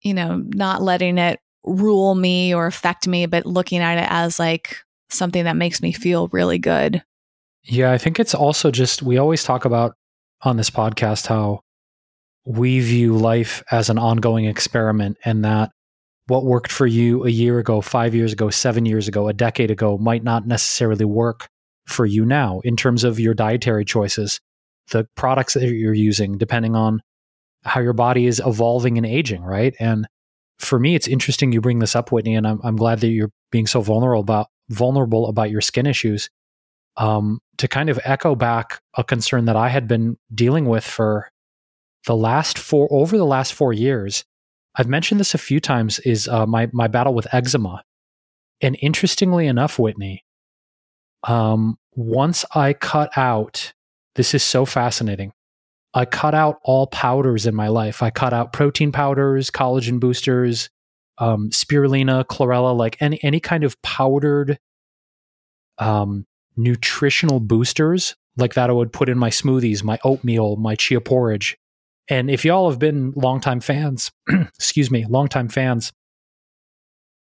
you 0.00 0.14
know, 0.14 0.42
not 0.46 0.80
letting 0.80 1.18
it 1.18 1.40
rule 1.62 2.14
me 2.14 2.54
or 2.54 2.66
affect 2.66 3.06
me, 3.06 3.26
but 3.26 3.44
looking 3.44 3.80
at 3.80 3.98
it 3.98 4.06
as 4.08 4.38
like 4.38 4.78
something 5.08 5.44
that 5.44 5.56
makes 5.56 5.80
me 5.80 5.92
feel 5.92 6.28
really 6.28 6.58
good. 6.58 7.02
Yeah, 7.62 7.92
I 7.92 7.98
think 7.98 8.20
it's 8.20 8.34
also 8.34 8.70
just, 8.70 9.02
we 9.02 9.18
always 9.18 9.44
talk 9.44 9.64
about 9.64 9.94
on 10.42 10.56
this 10.56 10.70
podcast 10.70 11.26
how 11.26 11.60
we 12.44 12.80
view 12.80 13.16
life 13.16 13.62
as 13.70 13.90
an 13.90 13.98
ongoing 13.98 14.44
experiment 14.44 15.16
and 15.24 15.44
that 15.44 15.70
what 16.28 16.44
worked 16.44 16.72
for 16.72 16.86
you 16.86 17.24
a 17.24 17.30
year 17.30 17.58
ago, 17.58 17.80
five 17.80 18.14
years 18.14 18.32
ago, 18.32 18.50
seven 18.50 18.86
years 18.86 19.08
ago, 19.08 19.28
a 19.28 19.32
decade 19.32 19.70
ago 19.70 19.98
might 19.98 20.24
not 20.24 20.46
necessarily 20.46 21.04
work 21.04 21.48
for 21.86 22.04
you 22.04 22.24
now 22.24 22.60
in 22.64 22.76
terms 22.76 23.04
of 23.04 23.20
your 23.20 23.34
dietary 23.34 23.84
choices, 23.84 24.40
the 24.90 25.06
products 25.16 25.54
that 25.54 25.68
you're 25.68 25.94
using, 25.94 26.36
depending 26.38 26.74
on 26.74 27.00
how 27.64 27.80
your 27.80 27.92
body 27.92 28.26
is 28.26 28.40
evolving 28.44 28.96
and 28.96 29.06
aging, 29.06 29.42
right? 29.42 29.74
And 29.80 30.06
for 30.58 30.78
me, 30.78 30.94
it's 30.94 31.08
interesting 31.08 31.52
you 31.52 31.60
bring 31.60 31.80
this 31.80 31.96
up, 31.96 32.10
Whitney, 32.10 32.34
and 32.34 32.46
I'm, 32.46 32.60
I'm 32.62 32.76
glad 32.76 33.00
that 33.00 33.08
you're 33.08 33.30
being 33.50 33.66
so 33.66 33.80
vulnerable 33.80 34.20
about 34.20 34.46
vulnerable 34.68 35.28
about 35.28 35.50
your 35.50 35.60
skin 35.60 35.86
issues. 35.86 36.30
Um, 36.98 37.40
to 37.58 37.68
kind 37.68 37.90
of 37.90 38.00
echo 38.04 38.34
back 38.34 38.80
a 38.96 39.04
concern 39.04 39.44
that 39.46 39.56
I 39.56 39.68
had 39.68 39.86
been 39.86 40.16
dealing 40.34 40.66
with 40.66 40.84
for 40.84 41.30
the 42.06 42.16
last 42.16 42.58
four 42.58 42.88
over 42.90 43.18
the 43.18 43.26
last 43.26 43.52
four 43.52 43.72
years. 43.72 44.24
I've 44.74 44.88
mentioned 44.88 45.20
this 45.20 45.34
a 45.34 45.38
few 45.38 45.60
times. 45.60 45.98
Is 46.00 46.28
uh, 46.28 46.46
my 46.46 46.68
my 46.72 46.88
battle 46.88 47.12
with 47.12 47.32
eczema, 47.34 47.82
and 48.60 48.76
interestingly 48.80 49.46
enough, 49.46 49.78
Whitney, 49.78 50.24
um, 51.24 51.78
once 51.94 52.44
I 52.54 52.72
cut 52.72 53.10
out, 53.16 53.72
this 54.14 54.34
is 54.34 54.42
so 54.42 54.64
fascinating. 54.64 55.32
I 55.94 56.04
cut 56.04 56.34
out 56.34 56.58
all 56.62 56.86
powders 56.86 57.46
in 57.46 57.54
my 57.54 57.68
life. 57.68 58.02
I 58.02 58.10
cut 58.10 58.32
out 58.32 58.52
protein 58.52 58.92
powders, 58.92 59.50
collagen 59.50 59.98
boosters, 59.98 60.68
um, 61.18 61.50
spirulina, 61.50 62.24
chlorella, 62.24 62.76
like 62.76 62.96
any 63.00 63.22
any 63.22 63.40
kind 63.40 63.64
of 63.64 63.80
powdered 63.82 64.58
um, 65.78 66.26
nutritional 66.56 67.40
boosters 67.40 68.16
like 68.36 68.54
that 68.54 68.70
I 68.70 68.72
would 68.72 68.92
put 68.92 69.08
in 69.08 69.18
my 69.18 69.30
smoothies, 69.30 69.82
my 69.82 69.98
oatmeal, 70.04 70.56
my 70.56 70.74
chia 70.74 71.00
porridge. 71.00 71.56
And 72.08 72.30
if 72.30 72.44
y'all 72.44 72.70
have 72.70 72.78
been 72.78 73.12
longtime 73.16 73.60
fans, 73.60 74.12
excuse 74.28 74.90
me, 74.90 75.06
longtime 75.06 75.48
fans, 75.48 75.92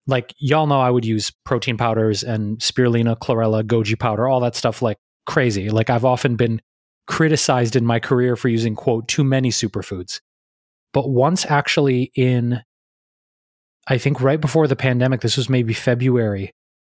like 0.07 0.35
y'all 0.39 0.67
know 0.67 0.81
I 0.81 0.91
would 0.91 1.05
use 1.05 1.33
protein 1.45 1.77
powders 1.77 2.23
and 2.23 2.59
spirulina, 2.59 3.17
chlorella, 3.19 3.63
goji 3.63 3.99
powder, 3.99 4.29
all 4.29 4.41
that 4.41 4.57
stuff 4.57 4.83
like 4.83 4.99
crazy. 5.27 5.71
Like 5.71 5.91
I've 5.91 6.05
often 6.05 6.37
been 6.37 6.61
criticized 7.07 7.77
in 7.77 7.85
my 7.85 8.01
career 8.01 8.37
for 8.37 8.49
using 8.49 8.75
quote 8.75 9.09
too 9.09 9.25
many 9.25 9.51
superfoods. 9.51 10.21
But 10.93 11.11
once 11.11 11.47
actually 11.47 12.13
in 12.15 12.63
I 13.87 13.99
think 13.99 14.21
right 14.21 14.41
before 14.41 14.67
the 14.67 14.77
pandemic, 14.77 15.21
this 15.21 15.37
was 15.37 15.49
maybe 15.49 15.75
February, 15.75 16.53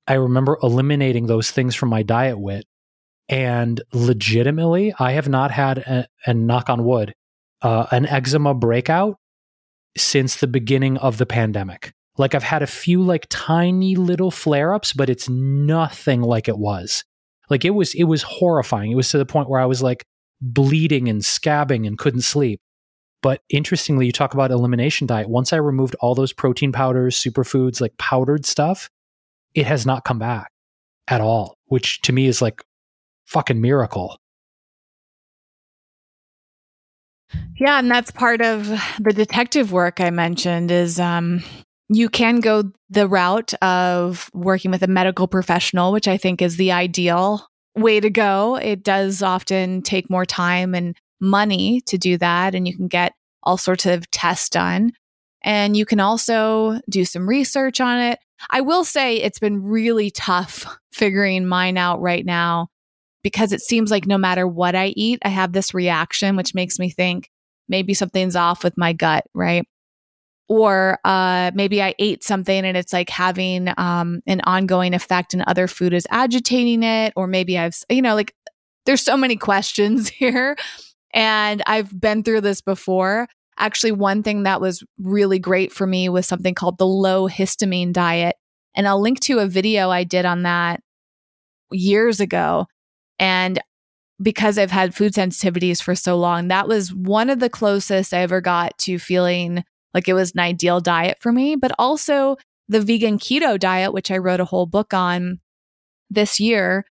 I 0.07 0.15
remember 0.15 0.59
eliminating 0.63 1.27
those 1.27 1.51
things 1.51 1.75
from 1.75 1.89
my 1.89 2.03
diet 2.03 2.39
wit. 2.39 2.65
And 3.29 3.81
legitimately, 3.93 4.95
I 4.99 5.13
have 5.13 5.29
not 5.29 5.51
had, 5.51 5.79
a, 5.79 6.07
and 6.27 6.47
knock 6.47 6.71
on 6.71 6.85
wood, 6.85 7.13
uh, 7.61 7.87
an 7.91 8.07
eczema 8.07 8.55
breakout 8.55 9.17
since 9.97 10.37
the 10.37 10.47
beginning 10.47 10.97
of 10.99 11.19
the 11.19 11.27
pandemic. 11.27 11.93
Like 12.19 12.35
I've 12.35 12.45
had 12.45 12.63
a 12.63 12.69
few 12.69 13.03
like 13.03 13.27
tiny 13.29 13.97
little 13.97 14.31
flare 14.31 14.73
ups, 14.73 14.93
but 14.93 15.11
it's 15.11 15.29
nothing 15.29 16.23
like 16.23 16.49
it 16.49 16.59
was. 16.59 17.05
Like 17.51 17.65
it 17.65 17.71
was, 17.71 17.95
it 17.95 18.05
was 18.05 18.23
horrifying. 18.23 18.93
It 18.93 18.97
was 18.97 19.11
to 19.11 19.19
the 19.19 19.27
point 19.27 19.49
where 19.49 19.61
I 19.61 19.67
was 19.67 19.83
like 19.83 20.05
bleeding 20.41 21.09
and 21.09 21.21
scabbing 21.21 21.87
and 21.87 21.99
couldn't 21.99 22.23
sleep. 22.23 22.61
But 23.27 23.43
interestingly, 23.49 24.07
you 24.07 24.13
talk 24.13 24.35
about 24.35 24.53
elimination 24.53 25.09
diet. 25.09 25.29
Once 25.29 25.53
I 25.53 25.57
removed 25.57 25.97
all 25.99 26.15
those 26.15 26.33
protein 26.33 26.71
powders, 26.71 27.21
superfoods, 27.21 27.81
like 27.81 27.99
powdered 27.99 28.47
stuff, 28.47 28.89
it 29.53 29.67
has 29.67 29.85
not 29.85 30.05
come 30.05 30.21
back 30.21 30.53
at 31.09 31.21
all, 31.21 31.59
which 31.65 32.01
to 32.03 32.13
me 32.13 32.29
is 32.29 32.41
like 32.41 32.63
fucking 33.25 33.61
miracle. 33.61 34.21
Yeah, 37.59 37.81
and 37.81 37.91
that's 37.91 38.13
part 38.13 38.43
of 38.43 38.69
the 39.01 39.13
detective 39.13 39.73
work 39.73 40.01
I 40.01 40.11
mentioned 40.11 40.71
is 40.71 41.01
um 41.01 41.43
you 41.89 42.09
can 42.09 42.39
go 42.39 42.71
the 42.91 43.09
route 43.09 43.55
of 43.55 44.31
working 44.35 44.71
with 44.71 44.85
a 44.85 44.87
medical 44.87 45.27
professional, 45.27 45.91
which 45.91 46.07
I 46.07 46.17
think 46.17 46.41
is 46.41 46.59
the 46.59 46.71
ideal 46.71 47.45
way 47.75 47.99
to 47.99 48.09
go. 48.09 48.55
It 48.55 48.85
does 48.85 49.21
often 49.21 49.83
take 49.83 50.09
more 50.09 50.25
time 50.25 50.77
and 50.77 50.97
money 51.21 51.83
to 51.87 51.99
do 51.99 52.19
that. 52.19 52.55
And 52.55 52.67
you 52.67 52.77
can 52.77 52.89
get 52.89 53.13
all 53.43 53.57
sorts 53.57 53.87
of 53.87 54.11
tests 54.11 54.49
done. 54.49 54.93
And 55.43 55.77
you 55.77 55.87
can 55.87 56.01
also 56.01 56.81
do 56.91 57.05
some 57.05 57.29
research 57.29 57.81
on 57.81 57.99
it. 57.99 58.19
I 58.51 58.61
will 58.61 58.85
say 58.85 59.17
it's 59.17 59.39
been 59.39 59.63
really 59.63 60.11
tough 60.11 60.67
figuring 60.93 61.47
mine 61.47 61.79
out 61.79 62.01
right 62.01 62.25
now 62.25 62.69
because 63.23 63.53
it 63.53 63.61
seems 63.61 63.91
like 63.91 64.07
no 64.07 64.19
matter 64.19 64.47
what 64.47 64.75
I 64.75 64.89
eat, 64.89 65.21
I 65.25 65.29
have 65.29 65.53
this 65.53 65.75
reaction, 65.75 66.37
which 66.37 66.55
makes 66.55 66.79
me 66.79 66.91
think 66.91 67.31
maybe 67.69 67.95
something's 67.95 68.37
off 68.37 68.63
with 68.63 68.77
my 68.77 68.93
gut, 68.93 69.25
right? 69.35 69.67
Or 70.49 70.99
uh, 71.05 71.51
maybe 71.55 71.83
I 71.83 71.95
ate 71.99 72.23
something 72.23 72.65
and 72.65 72.77
it's 72.77 72.93
like 72.93 73.11
having 73.11 73.69
um, 73.77 74.21
an 74.27 74.43
ongoing 74.45 74.95
effect 74.95 75.35
and 75.35 75.43
other 75.43 75.67
food 75.67 75.93
is 75.93 76.07
agitating 76.09 76.85
it. 76.85 77.13
Or 77.17 77.27
maybe 77.27 77.59
I've, 77.59 77.77
you 77.91 78.03
know, 78.03 78.15
like 78.15 78.33
there's 78.85 79.03
so 79.03 79.17
many 79.17 79.37
questions 79.37 80.09
here 80.09 80.57
and 81.13 81.63
I've 81.67 81.99
been 81.99 82.23
through 82.23 82.43
this 82.43 82.61
before. 82.61 83.29
Actually, 83.59 83.93
one 83.93 84.23
thing 84.23 84.43
that 84.43 84.61
was 84.61 84.85
really 84.99 85.39
great 85.39 85.73
for 85.73 85.87
me 85.87 86.09
was 86.09 86.27
something 86.27 86.55
called 86.55 86.79
the 86.79 86.87
low 86.87 87.29
histamine 87.29 87.93
diet. 87.93 88.37
And 88.75 88.87
I'll 88.87 89.01
link 89.01 89.21
to 89.21 89.39
a 89.39 89.47
video 89.47 89.91
I 89.91 90.05
did 90.05 90.27
on 90.27 90.43
that 90.43 90.81
years 91.71 92.21
ago. 92.21 92.67
And 93.19 93.59
because 94.23 94.59
I've 94.59 94.71
had 94.71 94.95
food 94.95 95.15
sensitivities 95.15 95.83
for 95.83 95.95
so 95.95 96.17
long, 96.17 96.49
that 96.49 96.69
was 96.69 96.93
one 96.95 97.31
of 97.31 97.41
the 97.41 97.51
closest 97.51 98.13
I 98.13 98.19
ever 98.19 98.41
got 98.41 98.77
to 98.79 98.99
feeling 98.99 99.65
like 99.95 100.09
it 100.09 100.15
was 100.15 100.33
an 100.33 100.41
ideal 100.41 100.81
diet 100.81 101.19
for 101.21 101.33
me. 101.33 101.57
But 101.57 101.73
also, 101.79 102.37
the 102.69 102.81
vegan 102.81 103.19
keto 103.19 103.59
diet, 103.59 103.93
which 103.93 104.11
I 104.11 104.19
wrote 104.19 104.41
a 104.41 104.45
whole 104.45 104.67
book 104.67 104.93
on 104.93 105.41
this 106.11 106.41
year, 106.41 106.85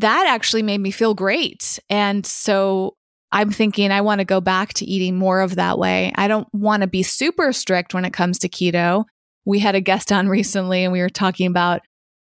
that 0.00 0.26
actually 0.28 0.62
made 0.62 0.80
me 0.80 0.90
feel 0.90 1.14
great. 1.14 1.78
And 1.90 2.24
so 2.24 2.96
I'm 3.32 3.50
thinking 3.50 3.90
I 3.90 4.00
want 4.00 4.20
to 4.20 4.24
go 4.24 4.40
back 4.40 4.74
to 4.74 4.84
eating 4.84 5.16
more 5.16 5.40
of 5.40 5.56
that 5.56 5.78
way. 5.78 6.12
I 6.14 6.28
don't 6.28 6.48
want 6.52 6.82
to 6.82 6.86
be 6.86 7.02
super 7.02 7.52
strict 7.52 7.94
when 7.94 8.04
it 8.04 8.12
comes 8.12 8.38
to 8.40 8.48
keto. 8.48 9.04
We 9.44 9.58
had 9.58 9.74
a 9.74 9.80
guest 9.80 10.12
on 10.12 10.28
recently 10.28 10.84
and 10.84 10.92
we 10.92 11.00
were 11.00 11.08
talking 11.08 11.46
about, 11.46 11.82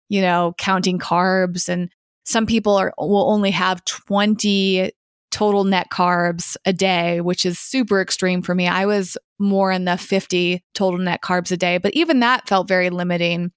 you 0.08 0.20
know, 0.20 0.54
counting 0.58 0.98
carbs 0.98 1.68
and 1.68 1.90
some 2.24 2.46
people 2.46 2.76
are 2.76 2.92
will 2.98 3.30
only 3.30 3.52
have 3.52 3.84
20 3.84 4.90
total 5.30 5.64
net 5.64 5.88
carbs 5.92 6.56
a 6.64 6.72
day, 6.72 7.20
which 7.20 7.44
is 7.44 7.58
super 7.58 8.00
extreme 8.00 8.42
for 8.42 8.54
me. 8.54 8.66
I 8.66 8.86
was 8.86 9.16
more 9.38 9.70
in 9.70 9.84
the 9.84 9.98
50 9.98 10.62
total 10.74 10.98
net 10.98 11.20
carbs 11.20 11.52
a 11.52 11.56
day, 11.56 11.78
but 11.78 11.94
even 11.94 12.20
that 12.20 12.48
felt 12.48 12.68
very 12.68 12.90
limiting. 12.90 13.52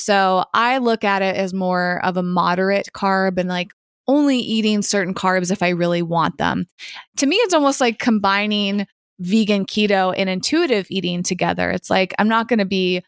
So 0.00 0.44
I 0.54 0.78
look 0.78 1.04
at 1.04 1.22
it 1.22 1.36
as 1.36 1.54
more 1.54 2.00
of 2.04 2.16
a 2.16 2.22
moderate 2.22 2.88
carb 2.94 3.38
and 3.38 3.48
like 3.48 3.72
only 4.08 4.38
eating 4.38 4.82
certain 4.82 5.14
carbs 5.14 5.52
if 5.52 5.62
I 5.62 5.68
really 5.68 6.02
want 6.02 6.38
them. 6.38 6.66
To 7.18 7.26
me, 7.26 7.36
it's 7.36 7.54
almost 7.54 7.80
like 7.80 7.98
combining 7.98 8.86
vegan 9.20 9.66
keto 9.66 10.14
and 10.16 10.28
intuitive 10.28 10.86
eating 10.90 11.22
together. 11.22 11.70
It's 11.70 11.90
like 11.90 12.14
I'm 12.18 12.28
not 12.28 12.48
going 12.48 12.58
to 12.58 12.64
be 12.64 13.02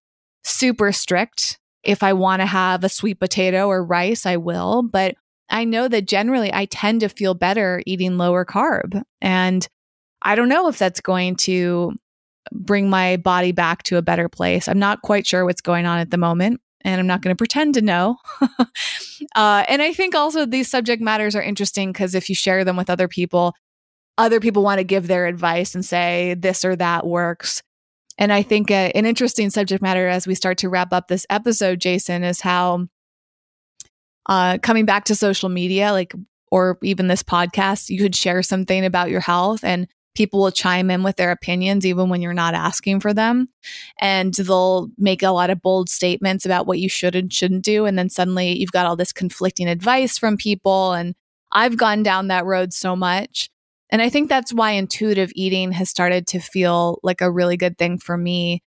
super 0.45 0.93
strict. 0.93 1.59
If 1.83 2.03
I 2.03 2.13
want 2.13 2.41
to 2.41 2.47
have 2.47 2.85
a 2.85 2.89
sweet 2.89 3.19
potato 3.19 3.67
or 3.67 3.85
rice, 3.85 4.27
I 4.27 4.37
will. 4.37 4.85
But 4.85 5.17
I 5.51 5.65
know 5.65 5.89
that 5.89 6.07
generally 6.07 6.53
I 6.53 6.67
tend 6.67 7.01
to 7.01 7.09
feel 7.09 7.35
better 7.35 7.83
eating 7.87 8.17
lower 8.19 8.45
carb. 8.45 9.03
And 9.21 9.67
I 10.23 10.35
don't 10.37 10.49
know 10.49 10.69
if 10.69 10.79
that's 10.79 11.01
going 11.01 11.37
to 11.37 11.95
bring 12.53 12.89
my 12.89 13.17
body 13.17 13.53
back 13.53 13.83
to 13.85 13.97
a 13.97 14.03
better 14.03 14.29
place. 14.29 14.69
I'm 14.69 14.79
not 14.79 15.03
quite 15.03 15.27
sure 15.27 15.45
what's 15.45 15.61
going 15.61 15.87
on 15.87 15.99
at 15.99 16.11
the 16.11 16.19
moment 16.19 16.61
and 16.85 17.01
I'm 17.01 17.07
not 17.07 17.23
going 17.23 17.35
to 17.35 17.39
pretend 17.39 17.75
to 17.75 17.83
know. 17.83 18.17
uh, 19.35 19.65
and 19.69 19.83
I 19.83 19.93
think 19.93 20.15
also 20.15 20.47
these 20.47 20.71
subject 20.71 21.03
matters 21.03 21.35
are 21.35 21.43
interesting 21.43 21.93
because 21.93 22.15
if 22.15 22.29
you 22.29 22.35
share 22.35 22.65
them 22.65 22.77
with 22.77 22.91
other 22.91 23.09
people, 23.09 23.55
other 24.19 24.41
people 24.41 24.63
want 24.63 24.79
to 24.79 24.85
give 24.85 25.07
their 25.07 25.27
advice 25.27 25.75
and 25.75 25.85
say 25.85 26.35
this 26.39 26.65
or 26.65 26.77
that 26.77 27.07
works. 27.07 27.63
And 28.19 28.33
I 28.33 28.43
think 28.43 28.71
uh, 28.71 28.91
an 28.95 29.07
interesting 29.07 29.51
subject 29.51 29.83
matter 29.83 30.07
as 30.09 30.27
we 30.27 30.35
start 30.35 30.59
to 30.59 30.69
wrap 30.69 30.93
up 30.93 31.09
this 31.09 31.27
episode, 31.31 31.81
Jason, 31.81 32.25
is 32.25 32.41
how 32.41 32.87
uh, 34.27 34.59
coming 34.59 34.85
back 34.85 35.05
to 35.05 35.15
social 35.15 35.49
media, 35.49 35.93
like, 35.93 36.15
or 36.51 36.79
even 36.83 37.09
this 37.09 37.23
podcast, 37.23 37.89
you 37.89 37.99
could 37.99 38.15
share 38.15 38.43
something 38.43 38.85
about 38.85 39.11
your 39.11 39.21
health 39.21 39.65
and 39.65 39.89
people 40.15 40.41
will 40.41 40.51
chime 40.51 40.91
in 40.91 41.03
with 41.03 41.17
their 41.17 41.31
opinions 41.31 41.87
even 41.87 42.09
when 42.09 42.21
you're 42.21 42.35
not 42.35 42.55
asking 42.55 43.01
for 43.01 43.15
them. 43.15 43.49
And 43.99 44.35
they'll 44.35 44.89
make 44.99 45.23
a 45.23 45.31
lot 45.31 45.51
of 45.51 45.63
bold 45.63 45.89
statements 45.89 46.45
about 46.45 46.67
what 46.67 46.79
you 46.79 46.89
should 46.89 47.15
and 47.15 47.33
shouldn't 47.33 47.65
do. 47.65 47.87
And 47.87 47.99
then 47.99 48.11
suddenly 48.11 48.59
you've 48.59 48.73
got 48.73 48.87
all 48.87 48.97
this 48.97 49.13
conflicting 49.13 49.69
advice 49.69 50.19
from 50.19 50.37
people. 50.37 50.93
And 50.93 51.15
I've 51.51 51.77
gone 51.77 52.03
down 52.03 52.29
that 52.29 52.45
road 52.45 52.73
so 52.73 52.95
much. 52.95 53.49
And 53.91 54.01
I 54.01 54.09
think 54.09 54.29
that's 54.29 54.55
why 54.55 54.73
intuitive 54.73 55.33
eating 55.35 55.73
has 55.73 55.91
started 55.91 56.27
to 56.29 56.41
feel 56.41 56.99
like 57.03 57.21
a 57.21 57.31
really 57.31 57.57
good 57.57 57.77
thing 57.79 57.99
for 57.99 58.17
me 58.17 58.63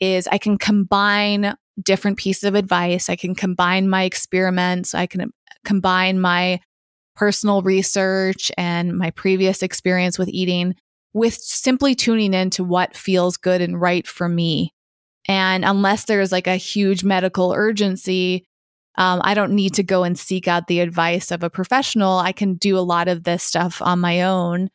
is 0.00 0.28
I 0.28 0.38
can 0.38 0.56
combine 0.56 1.54
different 1.82 2.18
pieces 2.18 2.44
of 2.44 2.54
advice, 2.54 3.08
I 3.08 3.16
can 3.16 3.34
combine 3.34 3.88
my 3.88 4.04
experiments, 4.04 4.94
I 4.94 5.06
can 5.06 5.32
combine 5.64 6.20
my 6.20 6.60
personal 7.16 7.62
research 7.62 8.52
and 8.56 8.96
my 8.96 9.10
previous 9.10 9.62
experience 9.62 10.18
with 10.18 10.28
eating 10.28 10.76
with 11.12 11.34
simply 11.34 11.94
tuning 11.94 12.34
into 12.34 12.64
what 12.64 12.96
feels 12.96 13.36
good 13.36 13.60
and 13.60 13.80
right 13.80 14.06
for 14.06 14.28
me. 14.28 14.72
And 15.26 15.64
unless 15.64 16.04
there's 16.04 16.32
like 16.32 16.46
a 16.46 16.56
huge 16.56 17.04
medical 17.04 17.52
urgency, 17.52 18.46
um, 18.96 19.20
I 19.22 19.34
don't 19.34 19.52
need 19.52 19.74
to 19.74 19.82
go 19.82 20.02
and 20.02 20.18
seek 20.18 20.48
out 20.48 20.66
the 20.66 20.80
advice 20.80 21.30
of 21.30 21.42
a 21.42 21.50
professional. 21.50 22.18
I 22.18 22.32
can 22.32 22.54
do 22.54 22.76
a 22.76 22.80
lot 22.80 23.08
of 23.08 23.24
this 23.24 23.44
stuff 23.44 23.80
on 23.82 24.00
my 24.00 24.22
own. 24.22 24.70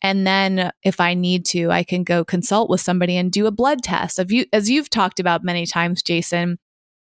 And 0.00 0.26
then 0.26 0.70
if 0.82 1.00
I 1.00 1.14
need 1.14 1.44
to, 1.46 1.70
I 1.70 1.82
can 1.84 2.04
go 2.04 2.24
consult 2.24 2.70
with 2.70 2.80
somebody 2.80 3.16
and 3.16 3.30
do 3.30 3.46
a 3.46 3.52
blood 3.52 3.82
test. 3.82 4.18
As, 4.18 4.30
you, 4.30 4.46
as 4.52 4.70
you've 4.70 4.90
talked 4.90 5.20
about 5.20 5.44
many 5.44 5.66
times, 5.66 6.02
Jason, 6.02 6.58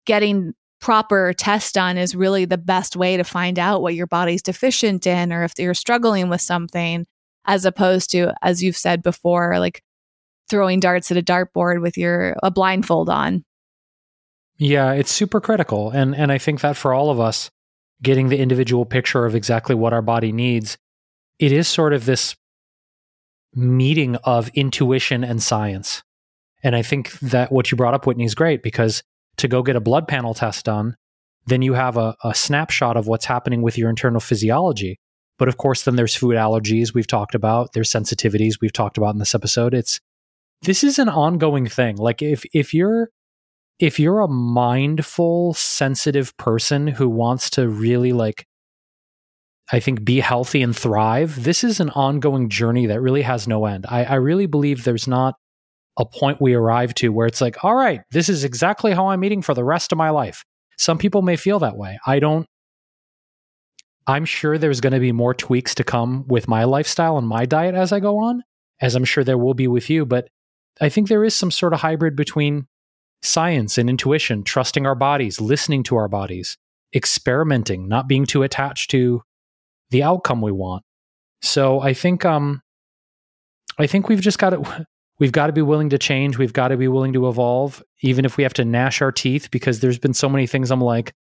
getting 0.06 0.54
proper 0.80 1.34
tests 1.34 1.74
done 1.74 1.98
is 1.98 2.16
really 2.16 2.46
the 2.46 2.58
best 2.58 2.96
way 2.96 3.18
to 3.18 3.24
find 3.24 3.60
out 3.60 3.82
what 3.82 3.96
your 3.96 4.08
body's 4.08 4.42
deficient 4.42 5.06
in 5.06 5.34
or 5.34 5.44
if 5.44 5.54
you're 5.58 5.74
struggling 5.74 6.30
with 6.30 6.42
something 6.42 7.06
as 7.46 7.66
opposed 7.66 8.12
to, 8.12 8.34
as 8.42 8.62
you've 8.62 8.78
said 8.78 9.02
before, 9.02 9.60
like 9.60 9.84
throwing 10.50 10.80
darts 10.80 11.12
at 11.12 11.18
a 11.18 11.22
dartboard 11.22 11.82
with 11.82 11.98
your 11.98 12.36
a 12.44 12.52
blindfold 12.52 13.10
on. 13.10 13.44
Yeah, 14.58 14.92
it's 14.92 15.12
super 15.12 15.40
critical. 15.40 15.90
And 15.92 16.16
and 16.16 16.32
I 16.32 16.38
think 16.38 16.62
that 16.62 16.76
for 16.76 16.94
all 16.94 17.10
of 17.10 17.20
us, 17.20 17.50
getting 18.02 18.30
the 18.30 18.40
individual 18.40 18.86
picture 18.86 19.26
of 19.26 19.36
exactly 19.36 19.76
what 19.76 19.94
our 19.94 20.02
body 20.02 20.32
needs, 20.32 20.78
it 21.38 21.52
is 21.52 21.68
sort 21.68 21.94
of 21.94 22.06
this 22.06 22.36
meeting 23.54 24.16
of 24.18 24.50
intuition 24.50 25.24
and 25.24 25.42
science. 25.42 26.04
And 26.62 26.76
I 26.76 26.82
think 26.82 27.12
that 27.20 27.52
what 27.52 27.72
you 27.72 27.78
brought 27.78 27.94
up, 27.94 28.06
Whitney, 28.06 28.26
is 28.26 28.36
great 28.36 28.62
because 28.62 29.02
to 29.38 29.48
go 29.48 29.64
get 29.64 29.76
a 29.76 29.82
blood 29.82 30.08
panel 30.08 30.34
test 30.34 30.66
done, 30.66 30.96
then 31.46 31.62
you 31.62 31.74
have 31.74 31.98
a, 31.98 32.16
a 32.24 32.36
snapshot 32.36 32.98
of 32.98 33.08
what's 33.08 33.26
happening 33.26 33.62
with 33.62 33.78
your 33.78 33.90
internal 33.90 34.20
physiology. 34.20 35.00
But 35.40 35.48
of 35.48 35.58
course, 35.58 35.84
then 35.84 35.96
there's 35.96 36.16
food 36.16 36.36
allergies 36.36 36.94
we've 36.94 37.08
talked 37.08 37.34
about. 37.34 37.74
There's 37.74 37.90
sensitivities 37.90 38.56
we've 38.62 38.74
talked 38.74 38.98
about 38.98 39.16
in 39.16 39.20
this 39.20 39.34
episode. 39.34 39.74
It's 39.74 40.00
this 40.62 40.84
is 40.84 41.00
an 41.00 41.10
ongoing 41.10 41.66
thing. 41.66 41.96
Like 41.96 42.22
if 42.22 42.44
if 42.54 42.74
you're 42.74 43.10
if 43.80 43.98
you're 43.98 44.20
a 44.20 44.28
mindful, 44.28 45.54
sensitive 45.54 46.36
person 46.38 46.88
who 46.88 47.08
wants 47.08 47.50
to 47.52 47.68
really 47.68 48.12
like 48.12 48.46
I 49.72 49.80
think 49.80 50.04
be 50.04 50.20
healthy 50.20 50.62
and 50.62 50.76
thrive, 50.76 51.44
this 51.44 51.64
is 51.64 51.80
an 51.80 51.90
ongoing 51.92 52.50
journey 52.50 52.88
that 52.88 53.02
really 53.02 53.22
has 53.22 53.48
no 53.48 53.66
end. 53.66 53.86
I, 53.88 54.04
I 54.04 54.16
really 54.16 54.48
believe 54.48 54.84
there's 54.84 55.08
not 55.08 55.36
a 55.98 56.06
point 56.06 56.42
we 56.42 56.54
arrive 56.54 56.94
to 56.96 57.10
where 57.10 57.28
it's 57.28 57.40
like, 57.42 57.64
all 57.64 57.76
right, 57.76 58.02
this 58.12 58.30
is 58.30 58.44
exactly 58.44 58.94
how 58.94 59.10
I'm 59.10 59.24
eating 59.24 59.42
for 59.42 59.54
the 59.54 59.64
rest 59.64 59.92
of 59.92 59.98
my 59.98 60.10
life. 60.10 60.44
Some 60.78 60.98
people 60.98 61.22
may 61.22 61.36
feel 61.36 61.60
that 61.60 61.78
way. 61.78 62.00
I 62.08 62.20
don't 62.20 62.48
I'm 64.10 64.26
sure 64.26 64.58
there's 64.58 64.82
going 64.82 64.94
to 64.94 65.00
be 65.00 65.12
more 65.12 65.36
tweaks 65.36 65.76
to 65.76 65.84
come 65.84 66.26
with 66.28 66.48
my 66.48 66.64
lifestyle 66.64 67.20
and 67.20 67.28
my 67.28 67.46
diet 67.46 67.76
as 67.76 67.92
I 67.94 68.00
go 68.00 68.18
on, 68.18 68.44
as 68.82 68.96
I'm 68.96 69.06
sure 69.06 69.24
there 69.24 69.38
will 69.38 69.54
be 69.54 69.68
with 69.68 69.88
you. 69.88 70.04
But 70.04 70.30
I 70.82 70.90
think 70.90 71.08
there 71.08 71.24
is 71.24 71.36
some 71.36 71.52
sort 71.52 71.74
of 71.74 71.82
hybrid 71.82 72.16
between 72.16 72.66
science 73.22 73.78
and 73.78 73.88
intuition, 73.88 74.44
trusting 74.44 74.88
our 74.88 74.96
bodies, 74.96 75.40
listening 75.40 75.84
to 75.84 75.96
our 75.96 76.08
bodies, 76.08 76.58
experimenting, 76.96 77.88
not 77.88 78.08
being 78.08 78.26
too 78.26 78.42
attached 78.42 78.90
to 78.90 79.22
the 79.92 80.02
outcome 80.02 80.42
we 80.42 80.52
want. 80.52 80.84
So 81.44 81.80
I 81.80 81.94
think 81.94 82.26
um 82.26 82.64
I 83.78 83.86
think 83.86 84.10
we've 84.10 84.22
just 84.22 84.40
got 84.40 84.50
to 84.52 84.88
we've 85.20 85.32
got 85.32 85.48
to 85.48 85.54
be 85.54 85.62
willing 85.62 85.90
to 85.90 86.00
change, 86.00 86.40
we've 86.40 86.54
got 86.54 86.70
to 86.70 86.78
be 86.78 86.88
willing 86.88 87.14
to 87.14 87.30
evolve 87.30 87.84
even 88.02 88.26
if 88.26 88.38
we 88.38 88.44
have 88.44 88.56
to 88.56 88.66
gnash 88.66 89.04
our 89.04 89.12
teeth 89.12 89.52
because 89.52 89.82
there's 89.82 90.00
been 90.00 90.16
so 90.16 90.30
many 90.30 90.48
things 90.48 90.72
I'm 90.72 90.82
like 90.82 91.14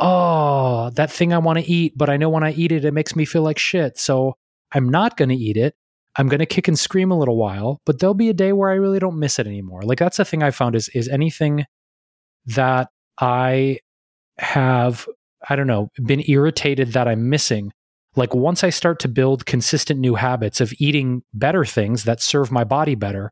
oh, 0.00 0.90
that 0.94 1.12
thing 1.12 1.32
I 1.32 1.38
want 1.38 1.58
to 1.58 1.70
eat, 1.70 1.92
but 1.96 2.10
I 2.10 2.16
know 2.16 2.30
when 2.30 2.42
I 2.42 2.52
eat 2.52 2.72
it, 2.72 2.84
it 2.84 2.94
makes 2.94 3.14
me 3.14 3.24
feel 3.24 3.42
like 3.42 3.58
shit. 3.58 3.98
So 3.98 4.34
I'm 4.72 4.88
not 4.88 5.16
going 5.16 5.28
to 5.28 5.34
eat 5.34 5.56
it. 5.56 5.74
I'm 6.16 6.28
going 6.28 6.40
to 6.40 6.46
kick 6.46 6.66
and 6.66 6.78
scream 6.78 7.10
a 7.10 7.18
little 7.18 7.36
while, 7.36 7.80
but 7.86 8.00
there'll 8.00 8.14
be 8.14 8.30
a 8.30 8.34
day 8.34 8.52
where 8.52 8.70
I 8.70 8.74
really 8.74 8.98
don't 8.98 9.18
miss 9.18 9.38
it 9.38 9.46
anymore. 9.46 9.82
Like 9.82 9.98
that's 9.98 10.16
the 10.16 10.24
thing 10.24 10.42
I 10.42 10.50
found 10.50 10.74
is 10.74 10.88
is 10.88 11.08
anything 11.08 11.64
that 12.46 12.88
I 13.18 13.78
have 14.38 15.06
I 15.48 15.56
don't 15.56 15.66
know, 15.66 15.88
been 16.02 16.22
irritated 16.28 16.92
that 16.92 17.08
I'm 17.08 17.30
missing. 17.30 17.72
Like 18.16 18.34
once 18.34 18.64
I 18.64 18.70
start 18.70 18.98
to 19.00 19.08
build 19.08 19.46
consistent 19.46 20.00
new 20.00 20.16
habits 20.16 20.60
of 20.60 20.72
eating 20.78 21.22
better 21.32 21.64
things 21.64 22.04
that 22.04 22.20
serve 22.20 22.50
my 22.50 22.64
body 22.64 22.94
better, 22.94 23.30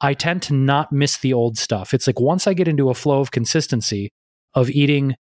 I 0.00 0.14
tend 0.14 0.42
to 0.42 0.54
not 0.54 0.92
miss 0.92 1.18
the 1.18 1.32
old 1.32 1.58
stuff. 1.58 1.94
It's 1.94 2.06
like 2.06 2.18
once 2.18 2.46
I 2.46 2.54
get 2.54 2.68
into 2.68 2.90
a 2.90 2.94
flow 2.94 3.20
of 3.20 3.30
consistency 3.30 4.10
of 4.54 4.70
eating 4.70 5.14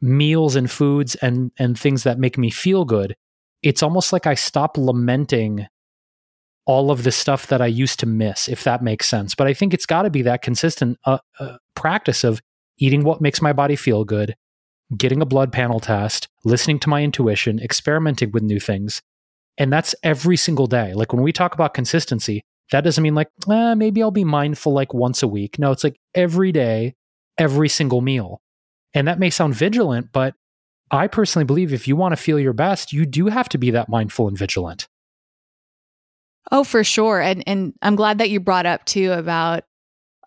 meals 0.00 0.56
and 0.56 0.70
foods 0.70 1.14
and 1.16 1.50
and 1.58 1.78
things 1.78 2.04
that 2.04 2.18
make 2.18 2.38
me 2.38 2.50
feel 2.50 2.84
good 2.84 3.16
it's 3.62 3.82
almost 3.82 4.12
like 4.12 4.26
i 4.26 4.34
stop 4.34 4.78
lamenting 4.78 5.66
all 6.66 6.90
of 6.90 7.02
the 7.02 7.10
stuff 7.10 7.46
that 7.48 7.60
i 7.60 7.66
used 7.66 7.98
to 7.98 8.06
miss 8.06 8.48
if 8.48 8.62
that 8.64 8.82
makes 8.82 9.08
sense. 9.08 9.34
But 9.34 9.46
i 9.46 9.54
think 9.54 9.74
it's 9.74 9.86
got 9.86 10.02
to 10.02 10.10
be 10.10 10.22
that 10.22 10.42
consistent 10.42 10.98
uh, 11.04 11.18
uh, 11.40 11.56
practice 11.74 12.24
of 12.24 12.40
eating 12.78 13.02
what 13.02 13.20
makes 13.20 13.42
my 13.42 13.52
body 13.52 13.74
feel 13.76 14.04
good 14.04 14.34
getting 14.96 15.20
a 15.20 15.26
blood 15.26 15.52
panel 15.52 15.80
test 15.80 16.28
listening 16.44 16.78
to 16.80 16.88
my 16.88 17.02
intuition 17.02 17.58
experimenting 17.58 18.30
with 18.30 18.42
new 18.42 18.60
things 18.60 19.02
and 19.58 19.72
that's 19.72 19.92
every 20.04 20.36
single 20.36 20.68
day. 20.68 20.94
Like 20.94 21.12
when 21.12 21.22
we 21.22 21.32
talk 21.32 21.54
about 21.54 21.74
consistency 21.74 22.42
that 22.70 22.82
doesn't 22.82 23.02
mean 23.02 23.14
like 23.14 23.28
eh, 23.50 23.74
maybe 23.74 24.02
i'll 24.02 24.10
be 24.10 24.24
mindful 24.24 24.72
like 24.72 24.94
once 24.94 25.22
a 25.22 25.28
week. 25.28 25.58
No 25.58 25.72
it's 25.72 25.84
like 25.84 25.98
every 26.14 26.52
day 26.52 26.94
every 27.36 27.68
single 27.68 28.00
meal 28.00 28.40
and 28.94 29.06
that 29.08 29.18
may 29.18 29.30
sound 29.30 29.54
vigilant, 29.54 30.08
but 30.12 30.34
I 30.90 31.06
personally 31.06 31.44
believe 31.44 31.72
if 31.72 31.86
you 31.86 31.96
want 31.96 32.12
to 32.12 32.16
feel 32.16 32.38
your 32.38 32.52
best, 32.52 32.92
you 32.92 33.04
do 33.04 33.26
have 33.26 33.48
to 33.50 33.58
be 33.58 33.70
that 33.72 33.88
mindful 33.88 34.28
and 34.28 34.38
vigilant. 34.38 34.88
Oh, 36.50 36.64
for 36.64 36.82
sure. 36.82 37.20
And 37.20 37.44
and 37.46 37.74
I'm 37.82 37.96
glad 37.96 38.18
that 38.18 38.30
you 38.30 38.40
brought 38.40 38.66
up 38.66 38.84
too 38.86 39.12
about 39.12 39.64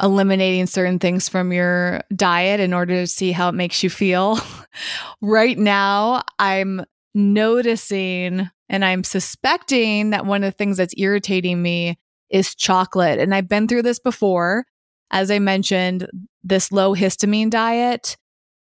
eliminating 0.02 0.68
certain 0.68 1.00
things 1.00 1.30
from 1.30 1.52
your 1.52 2.02
diet 2.16 2.60
in 2.60 2.74
order 2.74 2.96
to 2.96 3.08
see 3.08 3.32
how 3.32 3.50
it 3.50 3.56
makes 3.56 3.84
you 3.84 3.90
feel. 3.90 4.40
right 5.22 5.58
now, 5.58 6.24
I'm 6.40 6.86
noticing 7.14 8.50
and 8.70 8.86
I'm 8.86 9.04
suspecting 9.04 10.12
that 10.12 10.26
one 10.26 10.44
of 10.44 10.52
the 10.52 10.58
things 10.58 10.78
that's 10.78 10.94
irritating 10.98 11.62
me 11.62 12.00
is 12.30 12.56
chocolate. 12.56 13.20
And 13.20 13.36
I've 13.36 13.50
been 13.50 13.68
through 13.68 13.82
this 13.84 14.00
before. 14.00 14.66
As 15.12 15.30
I 15.30 15.40
mentioned, 15.40 16.08
this 16.44 16.72
low 16.72 16.96
histamine 16.96 17.50
diet. 17.50 18.18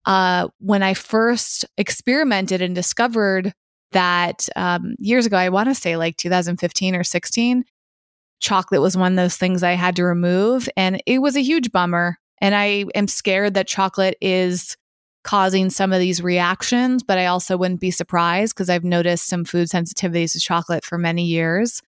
Uh, 0.08 0.48
when 0.60 0.84
I 0.84 0.94
first 0.94 1.66
experimented 1.78 2.62
and 2.62 2.74
discovered 2.74 3.54
that 3.92 4.48
um, 4.56 4.96
years 5.00 5.26
ago, 5.26 5.36
I 5.36 5.50
want 5.50 5.68
to 5.68 5.76
say 5.76 5.98
like 5.98 6.16
2015 6.16 6.96
or 6.96 7.04
16, 7.04 7.66
chocolate 8.40 8.82
was 8.82 8.96
one 8.96 9.12
of 9.12 9.18
those 9.18 9.36
things 9.36 9.64
I 9.64 9.74
had 9.74 9.98
to 9.98 10.06
remove. 10.06 10.70
And 10.78 11.04
it 11.06 11.20
was 11.20 11.36
a 11.36 11.42
huge 11.44 11.74
bummer. 11.74 12.18
And 12.40 12.56
I 12.56 12.86
am 12.96 13.10
scared 13.10 13.56
that 13.56 13.68
chocolate 13.68 14.16
is 14.22 14.78
causing 15.26 15.70
some 15.70 15.92
of 15.92 16.00
these 16.00 16.24
reactions, 16.24 17.04
but 17.04 17.18
I 17.18 17.26
also 17.26 17.58
wouldn't 17.58 17.82
be 17.82 17.92
surprised 17.92 18.56
because 18.56 18.70
I've 18.70 18.86
noticed 18.86 19.28
some 19.28 19.44
food 19.44 19.68
sensitivities 19.68 20.32
to 20.32 20.40
chocolate 20.40 20.86
for 20.86 20.98
many 20.98 21.26
years. 21.26 21.82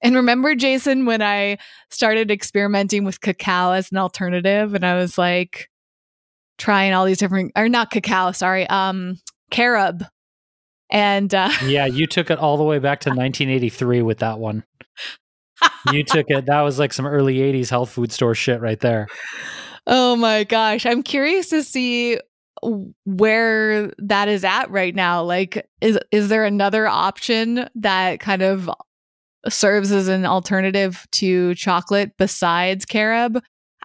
And 0.00 0.16
remember, 0.16 0.54
Jason, 0.54 1.04
when 1.04 1.20
I 1.20 1.58
started 1.90 2.30
experimenting 2.30 3.04
with 3.04 3.20
cacao 3.20 3.72
as 3.72 3.92
an 3.92 3.98
alternative, 3.98 4.72
and 4.72 4.86
I 4.86 4.94
was 4.94 5.18
like 5.18 5.68
trying 6.58 6.92
all 6.92 7.04
these 7.04 7.18
different, 7.18 7.52
or 7.56 7.68
not 7.68 7.90
cacao, 7.90 8.32
sorry, 8.32 8.66
um, 8.68 9.16
carob. 9.50 10.04
And 10.90 11.34
uh, 11.34 11.50
yeah, 11.64 11.86
you 11.86 12.06
took 12.06 12.30
it 12.30 12.38
all 12.38 12.56
the 12.56 12.64
way 12.64 12.78
back 12.78 13.00
to 13.00 13.10
1983 13.10 14.02
with 14.02 14.18
that 14.18 14.38
one 14.38 14.64
you 15.92 16.04
took 16.04 16.26
it. 16.28 16.46
That 16.46 16.62
was 16.62 16.78
like 16.78 16.92
some 16.92 17.06
early 17.06 17.36
80s 17.36 17.70
health 17.70 17.90
food 17.90 18.12
store 18.12 18.34
shit 18.34 18.60
right 18.60 18.80
there. 18.80 19.06
Oh 19.86 20.16
my 20.16 20.44
gosh. 20.44 20.86
I'm 20.86 21.02
curious 21.02 21.48
to 21.50 21.62
see 21.62 22.18
where 23.04 23.92
that 23.98 24.28
is 24.28 24.44
at 24.44 24.70
right 24.70 24.94
now. 24.94 25.22
Like 25.22 25.66
is 25.80 25.98
is 26.10 26.28
there 26.28 26.44
another 26.44 26.86
option 26.86 27.68
that 27.76 28.20
kind 28.20 28.42
of 28.42 28.68
serves 29.48 29.92
as 29.92 30.08
an 30.08 30.26
alternative 30.26 31.06
to 31.12 31.54
chocolate 31.54 32.12
besides 32.18 32.84
carob? 32.84 33.40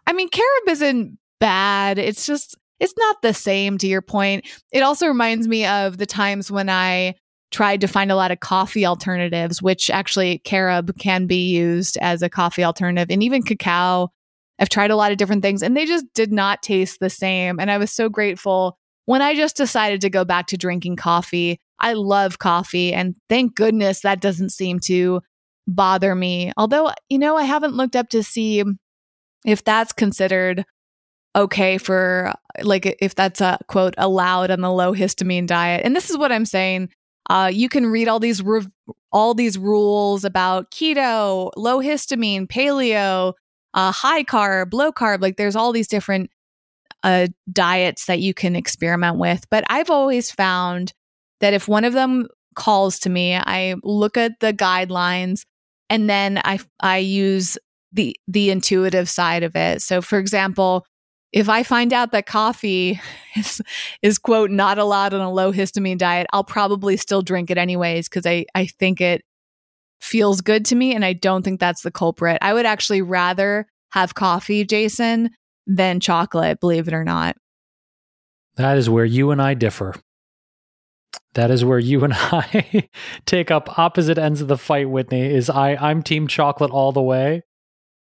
I 0.07 0.13
mean, 0.13 0.29
carob 0.29 0.69
isn't 0.69 1.17
bad. 1.39 1.99
It's 1.99 2.25
just 2.25 2.57
it's 2.79 2.93
not 2.97 3.21
the 3.21 3.33
same 3.33 3.77
to 3.79 3.87
your 3.87 4.01
point. 4.01 4.45
It 4.71 4.81
also 4.81 5.07
reminds 5.07 5.47
me 5.47 5.65
of 5.65 5.97
the 5.97 6.05
times 6.05 6.51
when 6.51 6.69
I 6.69 7.15
tried 7.51 7.81
to 7.81 7.87
find 7.87 8.11
a 8.11 8.15
lot 8.15 8.31
of 8.31 8.39
coffee 8.39 8.85
alternatives, 8.85 9.61
which 9.61 9.89
actually 9.89 10.39
carob 10.39 10.97
can 10.97 11.27
be 11.27 11.51
used 11.51 11.97
as 12.01 12.21
a 12.21 12.29
coffee 12.29 12.63
alternative 12.63 13.11
and 13.11 13.23
even 13.23 13.43
cacao. 13.43 14.09
I've 14.59 14.69
tried 14.69 14.91
a 14.91 14.95
lot 14.95 15.11
of 15.11 15.17
different 15.17 15.43
things 15.43 15.61
and 15.61 15.77
they 15.77 15.85
just 15.85 16.05
did 16.13 16.31
not 16.31 16.63
taste 16.63 16.99
the 16.99 17.09
same. 17.09 17.59
And 17.59 17.69
I 17.71 17.77
was 17.77 17.91
so 17.91 18.09
grateful 18.09 18.77
when 19.05 19.21
I 19.21 19.35
just 19.35 19.55
decided 19.55 20.01
to 20.01 20.09
go 20.09 20.25
back 20.25 20.47
to 20.47 20.57
drinking 20.57 20.95
coffee. 20.95 21.59
I 21.79 21.93
love 21.93 22.39
coffee 22.39 22.93
and 22.93 23.15
thank 23.29 23.55
goodness 23.55 24.01
that 24.01 24.21
doesn't 24.21 24.51
seem 24.51 24.79
to 24.81 25.21
bother 25.67 26.15
me. 26.15 26.51
Although, 26.57 26.91
you 27.09 27.19
know, 27.19 27.37
I 27.37 27.43
haven't 27.43 27.75
looked 27.75 27.95
up 27.95 28.09
to 28.09 28.23
see 28.23 28.63
if 29.45 29.63
that's 29.63 29.93
considered 29.93 30.65
okay 31.35 31.77
for 31.77 32.34
like 32.61 32.97
if 33.01 33.15
that's 33.15 33.41
a 33.41 33.57
quote 33.68 33.95
allowed 33.97 34.51
on 34.51 34.61
the 34.61 34.72
low 34.72 34.93
histamine 34.93 35.47
diet. 35.47 35.81
And 35.84 35.95
this 35.95 36.10
is 36.10 36.18
what 36.18 36.31
I'm 36.31 36.45
saying. 36.45 36.89
Uh, 37.30 37.49
you 37.51 37.69
can 37.69 37.88
read 37.88 38.07
all 38.07 38.19
these 38.19 38.41
all 39.11 39.34
these 39.34 39.57
rules 39.57 40.26
about 40.26 40.72
keto, 40.72 41.51
low 41.55 41.80
histamine, 41.80 42.47
paleo, 42.47 43.34
uh, 43.73 43.91
high 43.91 44.23
carb, 44.23 44.73
low 44.73 44.91
carb. 44.91 45.22
Like 45.22 45.38
there's 45.38 45.55
all 45.55 45.72
these 45.72 45.88
different 45.88 46.30
uh, 47.03 47.27
diets 47.51 48.05
that 48.05 48.19
you 48.19 48.34
can 48.34 48.55
experiment 48.55 49.18
with. 49.18 49.45
But 49.49 49.64
I've 49.69 49.89
always 49.89 50.31
found 50.31 50.93
that 51.39 51.53
if 51.53 51.68
one 51.68 51.85
of 51.85 51.93
them 51.93 52.27
calls 52.55 52.99
to 52.99 53.10
me, 53.10 53.35
I 53.35 53.76
look 53.84 54.18
at 54.18 54.39
the 54.39 54.53
guidelines 54.53 55.41
and 55.89 56.10
then 56.10 56.41
I 56.43 56.60
I 56.80 56.97
use 56.97 57.57
the 57.91 58.15
the 58.27 58.49
intuitive 58.49 59.10
side 59.10 59.43
of 59.43 59.55
it. 59.55 59.81
So 59.81 60.01
for 60.01 60.18
example, 60.18 60.85
if 61.34 61.49
I 61.49 61.64
find 61.64 61.91
out 61.91 62.11
that 62.11 62.27
coffee 62.27 63.01
is, 63.35 63.61
is 64.01 64.19
quote 64.19 64.51
not 64.51 64.77
allowed 64.77 65.14
on 65.14 65.22
a 65.22 65.31
low 65.31 65.51
histamine 65.51 65.97
diet, 65.97 66.27
I'll 66.31 66.43
probably 66.43 66.95
still 66.95 67.23
drink 67.23 67.49
it 67.49 67.57
anyways 67.57 68.07
because 68.07 68.26
I, 68.26 68.45
I 68.55 68.68
think 68.68 69.01
it 69.01 69.23
feels 69.99 70.41
good 70.41 70.65
to 70.65 70.76
me 70.76 70.93
and 70.93 71.03
I 71.03 71.14
don't 71.14 71.43
think 71.43 71.60
that's 71.60 71.81
the 71.81 71.91
culprit. 71.91 72.38
I 72.41 72.53
would 72.53 72.65
actually 72.65 73.01
rather 73.01 73.65
have 73.91 74.15
coffee, 74.15 74.64
Jason, 74.64 75.31
than 75.65 75.99
chocolate, 75.99 76.60
believe 76.60 76.88
it 76.88 76.93
or 76.93 77.03
not. 77.03 77.35
That 78.55 78.77
is 78.77 78.89
where 78.89 79.05
you 79.05 79.31
and 79.31 79.41
I 79.41 79.55
differ. 79.55 79.95
That 81.34 81.49
is 81.49 81.65
where 81.65 81.80
you 81.80 82.03
and 82.03 82.14
I 82.15 82.89
take 83.26 83.49
up 83.49 83.80
opposite 83.80 84.19
ends 84.19 84.41
of 84.41 84.47
the 84.47 84.57
fight, 84.57 84.89
Whitney. 84.89 85.34
Is 85.34 85.49
I 85.49 85.76
I'm 85.76 86.03
team 86.03 86.27
chocolate 86.27 86.69
all 86.69 86.91
the 86.91 87.01
way 87.01 87.41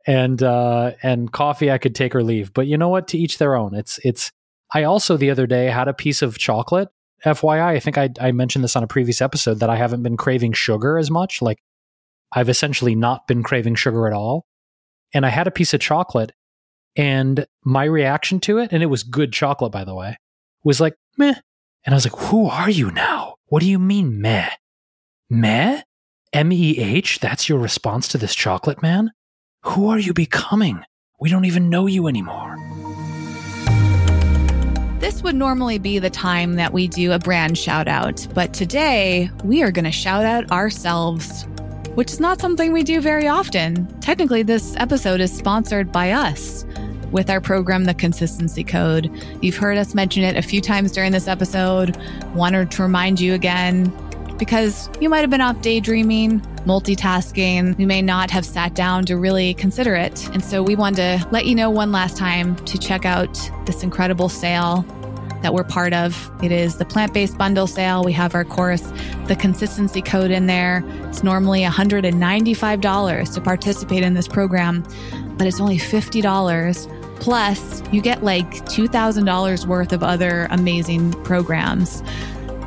and 0.07 0.43
uh, 0.43 0.93
and 1.03 1.33
coffee 1.33 1.71
I 1.71 1.79
could 1.79 1.95
take 1.95 2.15
or 2.15 2.23
leave. 2.23 2.53
But 2.53 2.67
you 2.67 2.77
know 2.77 2.89
what? 2.89 3.09
To 3.09 3.19
each 3.19 3.39
their 3.39 3.57
own. 3.57 3.75
It's 3.75 3.99
it's. 4.05 4.31
I 4.75 4.85
also 4.85 5.17
the 5.17 5.31
other 5.31 5.47
day 5.47 5.67
had 5.67 5.89
a 5.89 5.95
piece 5.95 6.23
of 6.23 6.39
chocolate. 6.39 6.89
FYI, 7.25 7.77
I 7.77 7.79
think 7.79 7.99
I, 7.99 8.09
I 8.21 8.33
mentioned 8.33 8.65
this 8.65 8.75
on 8.75 8.83
a 8.83 8.89
previous 8.89 9.21
episode 9.21 9.61
that 9.61 9.71
I 9.71 9.77
haven't 9.77 10.03
been 10.03 10.17
craving 10.17 10.55
sugar 10.55 10.99
as 10.99 11.11
much. 11.11 11.41
Like 11.41 11.59
I've 12.33 12.49
essentially 12.49 12.95
not 12.95 13.27
been 13.29 13.43
craving 13.43 13.77
sugar 13.77 14.07
at 14.07 14.13
all. 14.13 14.47
And 15.15 15.25
I 15.27 15.29
had 15.29 15.47
a 15.47 15.53
piece 15.53 15.75
of 15.75 15.81
chocolate, 15.81 16.33
and 16.97 17.47
my 17.65 17.85
reaction 17.85 18.41
to 18.41 18.59
it, 18.59 18.73
and 18.73 18.83
it 18.83 18.87
was 18.87 19.03
good 19.03 19.33
chocolate 19.33 19.73
by 19.73 19.85
the 19.85 19.95
way, 19.95 20.17
was 20.65 20.81
like 20.81 20.95
meh. 21.19 21.35
And 21.85 21.95
I 21.95 21.97
was 21.97 22.07
like, 22.07 22.17
"Who 22.31 22.47
are 22.47 22.71
you 22.71 22.91
now? 22.91 23.35
What 23.47 23.61
do 23.61 23.69
you 23.69 23.79
mean 23.79 24.21
meh? 24.21 24.49
Meh? 25.29 25.83
M 26.33 26.51
E 26.51 26.79
H? 26.79 27.21
That's 27.21 27.49
your 27.49 27.59
response 27.59 28.09
to 28.09 28.19
this 28.19 28.35
chocolate, 28.35 28.81
man?" 28.83 29.13
Who 29.65 29.91
are 29.91 29.99
you 29.99 30.13
becoming? 30.13 30.85
We 31.21 31.31
don't 31.31 31.45
even 31.45 31.71
know 31.71 31.87
you 31.87 32.09
anymore. 32.09 32.57
This 34.99 35.23
would 35.23 35.37
normally 35.37 35.79
be 35.79 36.01
the 36.01 36.11
time 36.11 36.55
that 36.57 36.73
we 36.73 36.89
do 36.89 37.13
a 37.13 37.21
brand 37.21 37.57
shout 37.57 37.87
out, 37.87 38.27
but 38.35 38.53
today 38.55 39.31
we 39.45 39.63
are 39.63 39.71
going 39.71 39.85
to 39.85 39.93
shout 39.93 40.25
out 40.25 40.51
ourselves, 40.51 41.45
which 41.95 42.11
is 42.11 42.19
not 42.19 42.41
something 42.41 42.73
we 42.73 42.83
do 42.83 43.01
very 43.01 43.29
often. 43.29 43.87
Technically, 44.01 44.43
this 44.43 44.75
episode 44.79 45.21
is 45.21 45.33
sponsored 45.33 45.93
by 45.93 46.11
us 46.11 46.65
with 47.13 47.31
our 47.31 47.41
program, 47.41 47.85
The 47.85 47.95
Consistency 47.95 48.65
Code. 48.65 49.11
You've 49.43 49.57
heard 49.57 49.79
us 49.79 49.95
mention 49.95 50.25
it 50.25 50.37
a 50.37 50.43
few 50.43 50.61
times 50.61 50.91
during 50.91 51.13
this 51.13 51.29
episode. 51.29 51.97
Wanted 52.35 52.73
to 52.73 52.83
remind 52.83 53.21
you 53.21 53.35
again 53.35 53.93
because 54.43 54.91
you 55.01 55.09
might 55.09 55.21
have 55.21 55.31
been 55.31 55.41
off 55.41 55.61
daydreaming, 55.61 56.41
multitasking. 56.67 57.79
You 57.79 57.87
may 57.87 58.03
not 58.03 58.29
have 58.33 58.45
sat 58.45 58.75
down 58.75 59.07
to 59.07 59.17
really 59.17 59.55
consider 59.55 59.95
it. 59.95 60.29
And 60.31 60.43
so 60.43 60.65
we 60.65 60.75
wanted 60.75 60.97
to 61.21 61.29
let 61.31 61.47
you 61.47 61.55
know 61.55 61.71
one 61.71 61.93
last 61.93 62.17
time 62.17 62.57
to 62.65 62.77
check 62.77 63.05
out 63.05 63.39
this 63.67 63.85
incredible 63.85 64.29
sale 64.29 64.85
that 65.43 65.55
we're 65.55 65.63
part 65.63 65.93
of. 65.93 66.29
It 66.43 66.51
is 66.51 66.77
the 66.77 66.85
plant 66.85 67.15
based 67.15 67.39
bundle 67.39 67.69
sale. 67.69 68.03
We 68.03 68.11
have 68.15 68.35
our 68.35 68.45
course, 68.45 68.83
the 69.29 69.37
consistency 69.39 70.03
code 70.03 70.33
in 70.33 70.49
there. 70.49 70.83
It's 71.05 71.23
normally 71.23 71.63
$195 71.63 73.35
to 73.35 73.41
participate 73.41 74.03
in 74.03 74.15
this 74.15 74.27
program, 74.27 74.83
but 75.39 75.47
it's 75.47 75.61
only 75.61 75.79
$50. 75.79 77.21
Plus, 77.21 77.81
you 77.93 78.03
get 78.03 78.25
like 78.25 78.51
$2,000 78.65 79.67
worth 79.67 79.93
of 79.93 80.03
other 80.03 80.49
amazing 80.51 81.13
programs. 81.23 82.03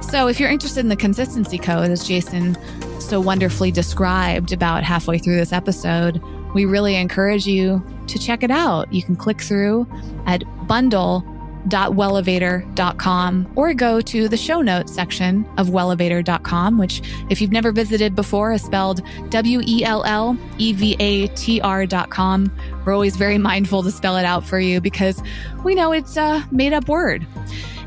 So, 0.10 0.28
if 0.28 0.40
you're 0.40 0.50
interested 0.50 0.82
in 0.82 0.90
the 0.90 0.96
consistency 0.96 1.58
code, 1.58 1.90
as 1.90 2.08
Jason 2.08 2.56
so 3.02 3.20
wonderfully 3.20 3.72
described 3.72 4.54
about 4.54 4.84
halfway 4.84 5.18
through 5.18 5.38
this 5.38 5.52
episode, 5.52 6.22
we 6.54 6.66
really 6.66 6.96
encourage 6.96 7.46
you 7.46 7.84
to 8.08 8.20
check 8.20 8.44
it 8.44 8.52
out. 8.52 8.92
You 8.94 9.04
can 9.04 9.16
click 9.16 9.42
through 9.42 9.88
at 10.26 10.44
bundle.wellevatr.com 10.68 13.52
or 13.56 13.74
go 13.74 14.00
to 14.00 14.30
the 14.30 14.38
show 14.38 14.62
notes 14.62 14.94
section 14.94 15.46
of 15.58 15.68
wellevatr.com, 15.68 16.78
which, 16.78 17.02
if 17.30 17.42
you've 17.42 17.52
never 17.52 17.72
visited 17.72 18.16
before, 18.16 18.54
is 18.54 18.62
spelled 18.62 19.02
W 19.30 19.62
E 19.66 19.84
L 19.84 20.04
L 20.06 20.38
E 20.60 20.72
V 20.72 20.96
A 21.00 21.28
T 21.30 21.60
R.com. 21.62 22.52
We're 22.86 22.94
always 22.94 23.18
very 23.18 23.38
mindful 23.38 23.84
to 23.84 23.92
spell 23.92 24.18
it 24.18 24.26
out 24.26 24.46
for 24.46 24.60
you 24.60 24.80
because 24.80 25.22
we 25.64 25.76
know 25.76 25.92
it's 25.92 26.16
a 26.16 26.48
made 26.52 26.74
up 26.74 26.88
word. 26.88 27.26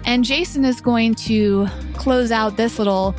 And 0.09 0.25
Jason 0.25 0.65
is 0.65 0.81
going 0.81 1.17
to 1.17 1.69
close 1.93 2.33
out 2.33 2.57
this 2.57 2.79
little 2.79 3.15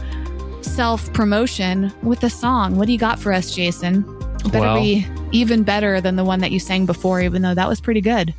self 0.62 1.14
promotion 1.14 1.94
with 2.02 2.24
a 2.24 2.32
song. 2.32 2.78
What 2.78 2.88
do 2.88 2.92
you 2.92 2.98
got 2.98 3.20
for 3.20 3.32
us, 3.32 3.54
Jason? 3.54 4.04
It 4.44 4.52
better 4.52 4.62
well, 4.62 4.82
be 4.82 5.06
even 5.32 5.62
better 5.62 6.02
than 6.02 6.16
the 6.16 6.24
one 6.24 6.40
that 6.40 6.50
you 6.50 6.60
sang 6.60 6.88
before, 6.88 7.22
even 7.22 7.44
though 7.44 7.54
that 7.54 7.70
was 7.70 7.80
pretty 7.80 8.02
good. 8.02 8.34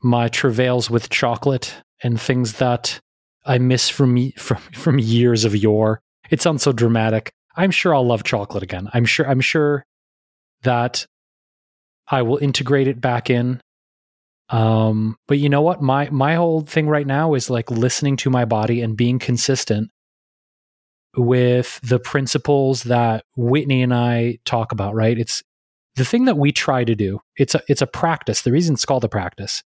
my 0.00 0.28
travails 0.28 0.88
with 0.88 1.10
chocolate 1.10 1.74
and 2.04 2.20
things 2.20 2.52
that 2.58 3.00
I 3.44 3.58
miss 3.58 3.88
from 3.88 4.30
from 4.38 4.58
from 4.74 5.00
years 5.00 5.44
of 5.44 5.56
yore, 5.56 6.00
it 6.30 6.40
sounds 6.40 6.62
so 6.62 6.70
dramatic. 6.70 7.32
I'm 7.56 7.72
sure 7.72 7.96
I'll 7.96 8.06
love 8.06 8.22
chocolate 8.22 8.62
again. 8.62 8.88
I'm 8.94 9.06
sure 9.06 9.28
I'm 9.28 9.40
sure 9.40 9.84
that 10.62 11.04
I 12.12 12.22
will 12.22 12.36
integrate 12.36 12.86
it 12.86 13.00
back 13.00 13.30
in. 13.30 13.60
Um, 14.50 15.16
but 15.26 15.38
you 15.38 15.48
know 15.48 15.62
what? 15.62 15.80
My 15.80 16.10
my 16.10 16.34
whole 16.34 16.60
thing 16.60 16.86
right 16.86 17.06
now 17.06 17.34
is 17.34 17.48
like 17.48 17.70
listening 17.70 18.16
to 18.18 18.30
my 18.30 18.44
body 18.44 18.82
and 18.82 18.96
being 18.96 19.18
consistent 19.18 19.90
with 21.16 21.80
the 21.82 21.98
principles 21.98 22.84
that 22.84 23.24
Whitney 23.36 23.82
and 23.82 23.94
I 23.94 24.38
talk 24.44 24.72
about, 24.72 24.94
right? 24.94 25.18
It's 25.18 25.42
the 25.96 26.04
thing 26.04 26.26
that 26.26 26.36
we 26.36 26.52
try 26.52 26.84
to 26.84 26.94
do. 26.94 27.20
It's 27.36 27.54
a 27.54 27.62
it's 27.66 27.82
a 27.82 27.86
practice. 27.86 28.42
The 28.42 28.52
reason 28.52 28.74
it's 28.74 28.84
called 28.84 29.04
a 29.04 29.08
practice 29.08 29.62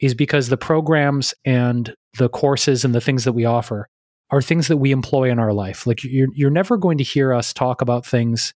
is 0.00 0.14
because 0.14 0.48
the 0.48 0.56
programs 0.56 1.34
and 1.44 1.94
the 2.18 2.30
courses 2.30 2.84
and 2.84 2.94
the 2.94 3.00
things 3.00 3.24
that 3.24 3.32
we 3.32 3.44
offer 3.44 3.88
are 4.30 4.40
things 4.40 4.68
that 4.68 4.76
we 4.76 4.90
employ 4.90 5.30
in 5.30 5.38
our 5.38 5.52
life. 5.52 5.86
Like 5.86 6.02
you're 6.02 6.28
you're 6.34 6.50
never 6.50 6.78
going 6.78 6.96
to 6.98 7.04
hear 7.04 7.34
us 7.34 7.52
talk 7.52 7.82
about 7.82 8.06
things 8.06 8.54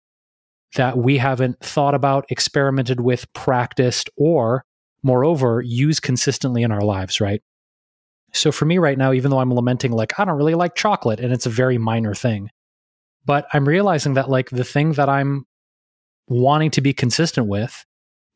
that 0.76 0.98
we 0.98 1.18
haven't 1.18 1.60
thought 1.60 1.94
about, 1.94 2.26
experimented 2.30 3.00
with, 3.00 3.32
practiced, 3.32 4.08
or 4.16 4.64
moreover, 5.02 5.62
use 5.62 5.98
consistently 6.00 6.62
in 6.62 6.70
our 6.70 6.82
lives, 6.82 7.20
right? 7.20 7.42
So 8.32 8.52
for 8.52 8.64
me 8.64 8.78
right 8.78 8.98
now, 8.98 9.12
even 9.12 9.30
though 9.30 9.40
I'm 9.40 9.52
lamenting, 9.52 9.92
like, 9.92 10.18
I 10.18 10.24
don't 10.24 10.36
really 10.36 10.54
like 10.54 10.74
chocolate, 10.74 11.18
and 11.20 11.32
it's 11.32 11.46
a 11.46 11.50
very 11.50 11.78
minor 11.78 12.14
thing, 12.14 12.50
but 13.24 13.46
I'm 13.52 13.66
realizing 13.66 14.14
that, 14.14 14.30
like, 14.30 14.50
the 14.50 14.64
thing 14.64 14.92
that 14.92 15.08
I'm 15.08 15.44
wanting 16.28 16.70
to 16.72 16.80
be 16.80 16.92
consistent 16.92 17.48
with 17.48 17.84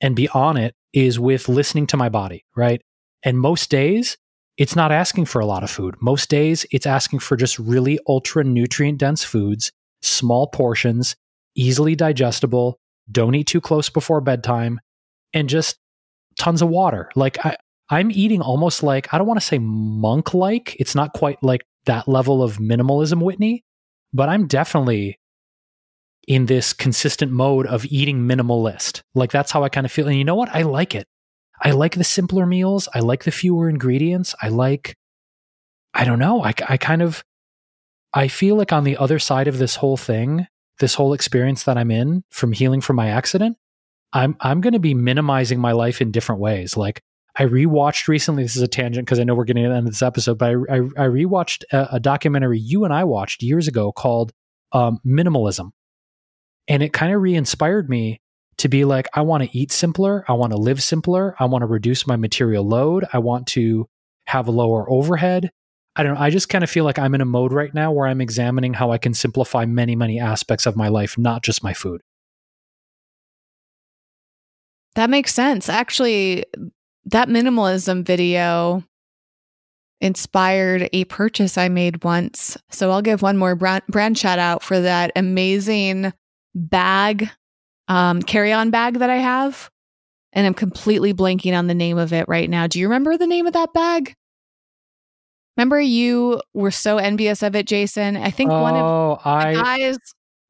and 0.01 0.17
be 0.17 0.29
on 0.31 0.57
it 0.57 0.75
is 0.93 1.21
with 1.21 1.49
listening 1.49 1.87
to 1.89 1.97
my 1.97 2.09
body, 2.09 2.45
right? 2.57 2.83
And 3.23 3.39
most 3.39 3.71
days, 3.71 4.17
it's 4.57 4.77
not 4.77 4.93
asking 4.93 5.27
for 5.27 5.41
a 5.41 5.47
lot 5.47 5.63
of 5.63 5.71
food. 5.71 5.95
Most 6.01 6.29
days, 6.29 6.67
it's 6.73 6.87
asking 6.87 7.21
for 7.21 7.37
just 7.37 7.59
really 7.59 7.99
ultra 8.09 8.43
nutrient 8.45 8.99
dense 8.99 9.25
foods, 9.25 9.73
small 10.03 10.49
portions, 10.49 11.17
easily 11.55 11.95
digestible, 11.95 12.79
don't 13.11 13.35
eat 13.35 13.47
too 13.47 13.61
close 13.61 13.89
before 13.89 14.21
bedtime, 14.21 14.81
and 15.33 15.49
just 15.49 15.77
tons 16.39 16.63
of 16.63 16.69
water. 16.69 17.11
Like 17.15 17.45
I, 17.45 17.57
I'm 17.91 18.11
eating 18.11 18.41
almost 18.41 18.83
like, 18.83 19.13
I 19.13 19.19
don't 19.19 19.27
want 19.27 19.41
to 19.41 19.47
say 19.47 19.59
monk 19.59 20.35
like. 20.35 20.77
It's 20.79 20.95
not 20.95 21.13
quite 21.13 21.43
like 21.43 21.63
that 21.85 22.09
level 22.09 22.43
of 22.43 22.57
minimalism, 22.57 23.23
Whitney, 23.23 23.63
but 24.13 24.29
I'm 24.29 24.47
definitely 24.47 25.19
in 26.27 26.47
this 26.47 26.73
consistent 26.73 27.31
mode 27.31 27.67
of 27.67 27.85
eating 27.87 28.21
minimalist. 28.21 29.03
Like 29.15 29.31
that's 29.31 29.53
how 29.53 29.63
I 29.63 29.69
kind 29.69 29.85
of 29.85 29.93
feel. 29.93 30.09
And 30.09 30.17
you 30.17 30.25
know 30.25 30.35
what? 30.35 30.55
I 30.55 30.63
like 30.63 30.95
it. 30.95 31.07
I 31.61 31.73
like 31.73 31.95
the 31.95 32.05
simpler 32.05 32.47
meals. 32.47 32.89
I 32.95 33.01
like 33.01 33.25
the 33.25 33.31
fewer 33.31 33.69
ingredients. 33.69 34.35
I 34.41 34.49
like, 34.49 34.97
I 35.93 36.05
don't 36.05 36.19
know. 36.19 36.43
I, 36.43 36.55
I 36.69 36.77
kind 36.79 37.03
of, 37.03 37.23
I 38.13 38.29
feel 38.29 38.57
like 38.57 38.73
on 38.73 38.85
the 38.85 38.97
other 38.97 39.19
side 39.19 39.49
of 39.49 39.59
this 39.59 39.77
whole 39.77 39.97
thing, 39.97 40.47
this 40.81 40.95
whole 40.95 41.13
experience 41.13 41.65
that 41.65 41.79
I'm 41.79 41.91
in 41.91 42.25
from 42.31 42.53
healing 42.53 42.81
from 42.81 42.97
my 42.97 43.09
accident, 43.09 43.57
I'm 44.13 44.37
I'm 44.41 44.61
going 44.61 44.73
to 44.73 44.79
be 44.79 44.95
minimizing 44.95 45.61
my 45.61 45.73
life 45.73 46.01
in 46.01 46.11
different 46.11 46.41
ways. 46.41 46.77
Like 46.77 47.03
I 47.37 47.45
rewatched 47.45 48.09
recently. 48.09 48.45
This 48.45 48.57
is 48.57 48.63
a 48.63 48.69
tangent 48.69 49.07
because 49.07 49.19
I 49.19 49.25
know 49.25 49.35
we're 49.35 49.45
getting 49.45 49.65
to 49.65 49.71
the 49.71 49.75
end 49.75 49.87
of 49.87 49.93
this 49.93 50.03
episode, 50.03 50.39
but 50.39 50.51
I 50.51 50.53
I, 50.53 50.77
I 50.77 51.09
rewatched 51.09 51.65
a, 51.73 51.97
a, 51.97 52.01
documentary 52.01 52.61
you 52.61 52.85
and 52.85 52.95
I 52.95 53.05
watched 53.05 53.43
years 53.43 53.67
ago 53.67 53.93
called 53.93 54.33
um, 54.73 55.01
Minimalism, 55.05 55.71
and 56.69 56.83
it 56.83 56.93
kind 56.93 57.13
of 57.13 57.21
re-inspired 57.21 57.91
me 57.91 58.21
to 58.59 58.69
be 58.69 58.85
like, 58.85 59.09
I 59.15 59.23
want 59.23 59.43
to 59.43 59.57
eat 59.57 59.73
simpler, 59.73 60.25
I 60.29 60.35
want 60.35 60.53
to 60.53 60.59
live 60.59 60.83
simpler, 60.83 61.35
I 61.39 61.47
want 61.47 61.63
to 61.63 61.67
reduce 61.67 62.07
my 62.07 62.17
material 62.17 62.67
load, 62.67 63.05
I 63.13 63.19
want 63.19 63.49
to 63.49 63.89
have 64.27 64.47
a 64.47 64.53
lower 64.53 64.89
overhead, 64.89 65.51
I 65.97 66.03
don't 66.03 66.15
know. 66.15 66.21
I 66.21 66.31
just 66.31 66.49
kind 66.49 66.65
of 66.65 66.71
feel 66.71 66.85
like 66.85 66.99
I'm 66.99 67.15
in 67.15 67.21
a 67.21 67.27
mode 67.27 67.53
right 67.53 67.73
now 67.73 67.93
where 67.93 68.09
I'm 68.09 68.21
examining 68.21 68.75
how 68.75 68.91
I 68.91 68.99
can 68.99 69.15
simplify 69.15 69.65
many, 69.65 69.95
many 69.95 70.19
aspects 70.19 70.67
of 70.67 70.77
my 70.77 70.89
life, 70.89 71.17
not 71.17 71.43
just 71.43 71.63
my 71.63 71.73
food. 71.73 72.01
That 74.97 75.11
makes 75.11 75.33
sense. 75.33 75.69
Actually, 75.69 76.45
that 77.07 77.29
minimalism 77.29 78.05
video 78.05 78.85
inspired 80.01 80.89
a 80.93 81.05
purchase 81.05 81.57
I 81.57 81.69
made 81.69 82.05
once. 82.05 82.57
So 82.71 82.91
I'll 82.91 83.03
give 83.03 83.23
one 83.23 83.37
more 83.37 83.55
brand, 83.55 83.85
brand 83.89 84.19
shout 84.19 84.39
out 84.39 84.63
for 84.63 84.81
that 84.81 85.13
amazing 85.17 86.13
bag, 86.55 87.31
um, 87.89 88.23
carry 88.23 88.53
on 88.53 88.71
bag 88.71 88.99
that 88.99 89.11
I 89.11 89.17
have. 89.17 89.71
And 90.33 90.47
I'm 90.47 90.55
completely 90.55 91.15
blanking 91.15 91.57
on 91.57 91.69
the 91.69 91.75
name 91.75 91.97
of 91.97 92.13
it 92.13 92.29
right 92.29 92.51
now. 92.51 92.67
Do 92.67 92.81
you 92.81 92.89
remember 92.89 93.17
the 93.17 93.27
name 93.27 93.47
of 93.47 93.53
that 93.53 93.73
bag? 93.73 94.15
Remember, 95.57 95.81
you 95.81 96.41
were 96.53 96.71
so 96.71 96.99
envious 96.99 97.43
of 97.43 97.55
it, 97.55 97.67
Jason. 97.67 98.17
I 98.17 98.31
think 98.31 98.51
oh, 98.51 98.61
one 98.61 98.75
of 98.75 98.83
oh, 98.83 99.21
I, 99.25 99.55
guys, 99.55 99.99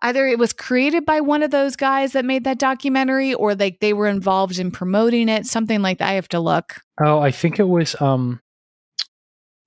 either 0.03 0.27
it 0.27 0.39
was 0.39 0.53
created 0.53 1.05
by 1.05 1.21
one 1.21 1.43
of 1.43 1.51
those 1.51 1.77
guys 1.77 2.13
that 2.13 2.25
made 2.25 2.45
that 2.45 2.59
documentary, 2.59 3.35
or 3.35 3.55
like 3.55 3.81
they 3.81 3.93
were 3.93 4.07
involved 4.07 4.59
in 4.59 4.71
promoting 4.71 5.29
it, 5.29 5.47
something 5.47 5.83
like 5.83 5.99
that. 5.99 6.09
I 6.09 6.13
have 6.13 6.29
to 6.29 6.41
look. 6.41 6.81
Oh, 7.05 7.19
I 7.19 7.31
think 7.31 7.59
it 7.59 7.69
was. 7.69 8.01
Um, 8.01 8.41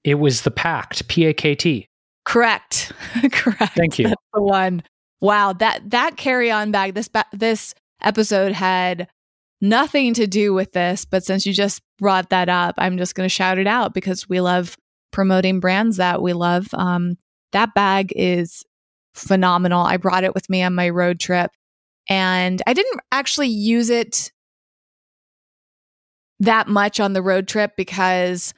it 0.03 0.15
was 0.15 0.41
the 0.41 0.51
Pakt, 0.51 1.07
P 1.07 1.26
A 1.26 1.34
K 1.34 1.53
T. 1.53 1.88
Correct, 2.26 2.91
correct. 3.31 3.76
Thank 3.76 3.99
you. 3.99 4.07
That's 4.07 4.22
the 4.34 4.41
one. 4.41 4.84
Wow 5.19 5.53
that 5.53 5.89
that 5.89 6.15
carry 6.15 6.51
on 6.51 6.72
bag. 6.72 6.93
This 6.93 7.07
ba- 7.07 7.26
this 7.31 7.73
episode 8.01 8.51
had 8.51 9.07
nothing 9.61 10.14
to 10.14 10.27
do 10.27 10.53
with 10.53 10.72
this, 10.73 11.05
but 11.05 11.23
since 11.23 11.45
you 11.45 11.53
just 11.53 11.81
brought 11.97 12.30
that 12.30 12.49
up, 12.49 12.76
I'm 12.77 12.97
just 12.97 13.15
going 13.15 13.26
to 13.26 13.34
shout 13.34 13.57
it 13.57 13.68
out 13.68 13.93
because 13.93 14.30
we 14.30 14.41
love 14.41 14.77
promoting 15.11 15.59
brands 15.59 15.97
that 15.97 16.21
we 16.21 16.34
love. 16.34 16.67
Um, 16.73 17.17
that 17.51 17.73
bag 17.73 18.13
is 18.15 18.63
phenomenal. 19.13 19.81
I 19.81 19.97
brought 19.97 20.23
it 20.23 20.34
with 20.34 20.49
me 20.49 20.61
on 20.63 20.75
my 20.75 20.89
road 20.89 21.19
trip 21.19 21.51
and 22.09 22.61
I 22.67 22.73
didn't 22.73 23.01
actually 23.11 23.49
use 23.49 23.89
it 23.89 24.31
that 26.39 26.67
much 26.67 26.99
on 26.99 27.13
the 27.13 27.21
road 27.21 27.47
trip 27.47 27.71
because 27.75 28.53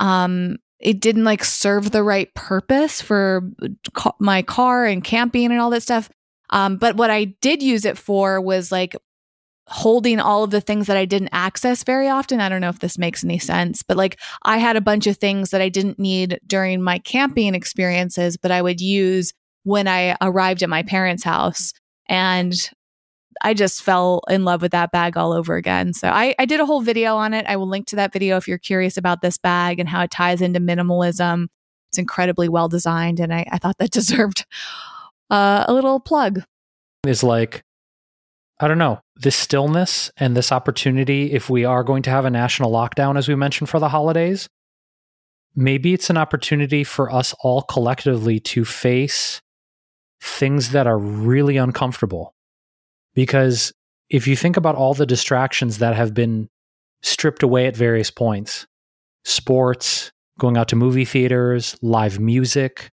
um, 0.00 0.56
it 0.78 1.00
didn't 1.00 1.24
like 1.24 1.44
serve 1.44 1.90
the 1.90 2.02
right 2.02 2.32
purpose 2.34 3.00
for 3.00 3.42
ca- 3.94 4.12
my 4.18 4.42
car 4.42 4.84
and 4.84 5.02
camping 5.02 5.46
and 5.50 5.60
all 5.60 5.70
that 5.70 5.82
stuff. 5.82 6.10
Um, 6.50 6.76
but 6.76 6.96
what 6.96 7.10
I 7.10 7.24
did 7.40 7.62
use 7.62 7.84
it 7.84 7.98
for 7.98 8.40
was 8.40 8.70
like 8.70 8.94
holding 9.68 10.20
all 10.20 10.44
of 10.44 10.50
the 10.50 10.60
things 10.60 10.86
that 10.86 10.96
I 10.96 11.04
didn't 11.04 11.30
access 11.32 11.84
very 11.84 12.08
often. 12.08 12.40
I 12.40 12.48
don't 12.48 12.60
know 12.60 12.68
if 12.68 12.80
this 12.80 12.98
makes 12.98 13.24
any 13.24 13.38
sense, 13.38 13.82
but 13.82 13.96
like 13.96 14.18
I 14.42 14.58
had 14.58 14.76
a 14.76 14.80
bunch 14.80 15.06
of 15.06 15.16
things 15.16 15.50
that 15.50 15.60
I 15.60 15.68
didn't 15.68 15.98
need 15.98 16.40
during 16.46 16.82
my 16.82 16.98
camping 16.98 17.54
experiences, 17.54 18.36
but 18.36 18.50
I 18.50 18.60
would 18.60 18.80
use 18.80 19.32
when 19.64 19.86
I 19.86 20.16
arrived 20.20 20.62
at 20.62 20.68
my 20.68 20.82
parents' 20.82 21.24
house. 21.24 21.72
And 22.08 22.54
I 23.40 23.54
just 23.54 23.82
fell 23.82 24.22
in 24.28 24.44
love 24.44 24.62
with 24.62 24.72
that 24.72 24.92
bag 24.92 25.16
all 25.16 25.32
over 25.32 25.56
again. 25.56 25.92
So 25.92 26.08
I, 26.08 26.34
I 26.38 26.44
did 26.44 26.60
a 26.60 26.66
whole 26.66 26.82
video 26.82 27.16
on 27.16 27.32
it. 27.32 27.46
I 27.46 27.56
will 27.56 27.68
link 27.68 27.86
to 27.88 27.96
that 27.96 28.12
video 28.12 28.36
if 28.36 28.46
you're 28.46 28.58
curious 28.58 28.96
about 28.96 29.22
this 29.22 29.38
bag 29.38 29.80
and 29.80 29.88
how 29.88 30.02
it 30.02 30.10
ties 30.10 30.42
into 30.42 30.60
minimalism. 30.60 31.46
It's 31.90 31.98
incredibly 31.98 32.48
well 32.48 32.68
designed, 32.68 33.20
and 33.20 33.34
I, 33.34 33.46
I 33.50 33.58
thought 33.58 33.76
that 33.78 33.90
deserved 33.92 34.46
uh, 35.30 35.64
a 35.68 35.72
little 35.72 36.00
plug. 36.00 36.42
Is 37.06 37.22
like 37.22 37.62
I 38.60 38.68
don't 38.68 38.78
know, 38.78 39.00
this 39.22 39.36
stillness 39.36 40.10
and 40.16 40.36
this 40.36 40.52
opportunity, 40.52 41.32
if 41.32 41.48
we 41.48 41.64
are 41.64 41.84
going 41.84 42.02
to 42.02 42.10
have 42.10 42.24
a 42.24 42.30
national 42.30 42.70
lockdown, 42.70 43.16
as 43.16 43.28
we 43.28 43.34
mentioned 43.34 43.68
for 43.68 43.78
the 43.78 43.88
holidays, 43.88 44.48
maybe 45.54 45.92
it's 45.94 46.10
an 46.10 46.16
opportunity 46.16 46.84
for 46.84 47.10
us 47.10 47.34
all 47.40 47.62
collectively 47.62 48.38
to 48.40 48.64
face 48.64 49.40
things 50.20 50.70
that 50.70 50.86
are 50.86 50.98
really 50.98 51.56
uncomfortable. 51.56 52.34
Because 53.14 53.72
if 54.08 54.26
you 54.26 54.36
think 54.36 54.56
about 54.56 54.76
all 54.76 54.94
the 54.94 55.06
distractions 55.06 55.78
that 55.78 55.94
have 55.94 56.14
been 56.14 56.48
stripped 57.02 57.42
away 57.42 57.66
at 57.66 57.76
various 57.76 58.10
points 58.10 58.66
sports, 59.24 60.10
going 60.38 60.56
out 60.56 60.68
to 60.68 60.76
movie 60.76 61.04
theaters, 61.04 61.76
live 61.80 62.18
music, 62.18 62.90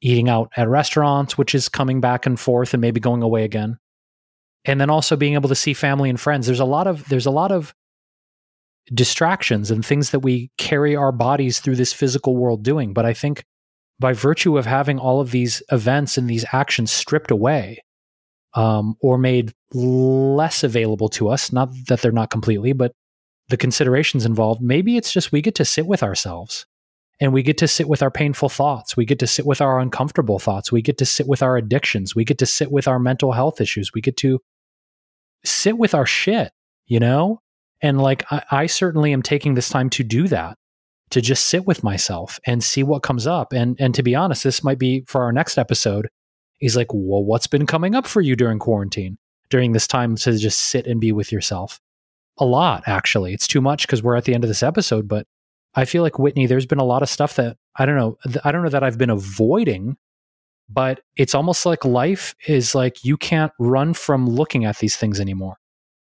eating 0.00 0.28
out 0.28 0.50
at 0.56 0.68
restaurants, 0.68 1.36
which 1.36 1.54
is 1.54 1.68
coming 1.68 2.00
back 2.00 2.24
and 2.24 2.40
forth 2.40 2.72
and 2.72 2.80
maybe 2.80 3.00
going 3.00 3.22
away 3.22 3.44
again. 3.44 3.78
And 4.64 4.80
then 4.80 4.90
also 4.90 5.16
being 5.16 5.34
able 5.34 5.48
to 5.48 5.54
see 5.54 5.72
family 5.72 6.10
and 6.10 6.20
friends. 6.20 6.46
There's 6.46 6.60
a 6.60 6.64
lot 6.64 6.86
of 6.86 7.08
there's 7.08 7.26
a 7.26 7.30
lot 7.30 7.52
of 7.52 7.74
distractions 8.92 9.70
and 9.70 9.84
things 9.84 10.10
that 10.10 10.20
we 10.20 10.50
carry 10.58 10.96
our 10.96 11.12
bodies 11.12 11.60
through 11.60 11.76
this 11.76 11.92
physical 11.92 12.36
world 12.36 12.62
doing. 12.62 12.92
But 12.92 13.06
I 13.06 13.14
think 13.14 13.44
by 14.00 14.12
virtue 14.12 14.56
of 14.56 14.66
having 14.66 14.98
all 14.98 15.20
of 15.20 15.30
these 15.30 15.62
events 15.70 16.16
and 16.18 16.28
these 16.28 16.44
actions 16.52 16.90
stripped 16.90 17.30
away 17.30 17.82
um, 18.54 18.96
or 19.00 19.18
made 19.18 19.52
less 19.72 20.62
available 20.64 21.08
to 21.10 21.28
us, 21.28 21.52
not 21.52 21.70
that 21.88 22.00
they're 22.00 22.12
not 22.12 22.30
completely, 22.30 22.72
but 22.72 22.92
the 23.48 23.56
considerations 23.56 24.24
involved, 24.24 24.60
maybe 24.62 24.96
it's 24.96 25.12
just 25.12 25.32
we 25.32 25.42
get 25.42 25.54
to 25.56 25.64
sit 25.64 25.86
with 25.86 26.02
ourselves 26.02 26.66
and 27.20 27.32
we 27.32 27.42
get 27.42 27.58
to 27.58 27.68
sit 27.68 27.88
with 27.88 28.02
our 28.02 28.10
painful 28.10 28.48
thoughts. 28.48 28.96
We 28.96 29.04
get 29.04 29.18
to 29.20 29.26
sit 29.26 29.44
with 29.44 29.60
our 29.60 29.80
uncomfortable 29.80 30.38
thoughts. 30.38 30.70
We 30.70 30.82
get 30.82 30.98
to 30.98 31.06
sit 31.06 31.26
with 31.26 31.42
our 31.42 31.56
addictions. 31.56 32.14
We 32.14 32.24
get 32.24 32.38
to 32.38 32.46
sit 32.46 32.70
with 32.70 32.86
our 32.86 32.98
mental 32.98 33.32
health 33.32 33.60
issues. 33.60 33.92
We 33.92 34.00
get 34.00 34.16
to 34.18 34.40
sit 35.44 35.78
with 35.78 35.94
our 35.94 36.06
shit, 36.06 36.52
you 36.86 37.00
know? 37.00 37.40
And 37.80 38.00
like, 38.00 38.24
I, 38.30 38.42
I 38.50 38.66
certainly 38.66 39.12
am 39.12 39.22
taking 39.22 39.54
this 39.54 39.68
time 39.68 39.90
to 39.90 40.04
do 40.04 40.28
that, 40.28 40.56
to 41.10 41.20
just 41.20 41.46
sit 41.46 41.66
with 41.66 41.82
myself 41.82 42.38
and 42.46 42.62
see 42.62 42.82
what 42.82 43.02
comes 43.02 43.26
up. 43.26 43.52
And, 43.52 43.76
and 43.80 43.94
to 43.94 44.02
be 44.02 44.14
honest, 44.14 44.44
this 44.44 44.62
might 44.62 44.78
be 44.78 45.04
for 45.08 45.22
our 45.22 45.32
next 45.32 45.58
episode 45.58 46.08
is 46.60 46.76
like, 46.76 46.88
well, 46.92 47.24
what's 47.24 47.46
been 47.46 47.66
coming 47.66 47.94
up 47.94 48.06
for 48.06 48.20
you 48.20 48.36
during 48.36 48.58
quarantine, 48.58 49.18
during 49.48 49.72
this 49.72 49.86
time 49.86 50.16
to 50.16 50.36
just 50.36 50.58
sit 50.58 50.86
and 50.86 51.00
be 51.00 51.12
with 51.12 51.32
yourself? 51.32 51.80
A 52.38 52.44
lot, 52.44 52.84
actually. 52.86 53.32
It's 53.32 53.48
too 53.48 53.60
much 53.60 53.86
because 53.86 54.02
we're 54.02 54.16
at 54.16 54.24
the 54.24 54.34
end 54.34 54.44
of 54.44 54.48
this 54.48 54.62
episode, 54.62 55.08
but 55.08 55.26
I 55.74 55.84
feel 55.84 56.02
like 56.02 56.18
Whitney, 56.18 56.46
there's 56.46 56.66
been 56.66 56.78
a 56.78 56.84
lot 56.84 57.02
of 57.02 57.08
stuff 57.08 57.36
that 57.36 57.56
I 57.76 57.86
don't 57.86 57.96
know. 57.96 58.18
I 58.44 58.52
don't 58.52 58.62
know 58.62 58.70
that 58.70 58.82
I've 58.82 58.98
been 58.98 59.10
avoiding, 59.10 59.96
but 60.68 61.00
it's 61.16 61.34
almost 61.34 61.64
like 61.66 61.84
life 61.84 62.34
is 62.46 62.74
like 62.74 63.04
you 63.04 63.16
can't 63.16 63.52
run 63.58 63.94
from 63.94 64.28
looking 64.28 64.64
at 64.64 64.78
these 64.78 64.96
things 64.96 65.20
anymore. 65.20 65.56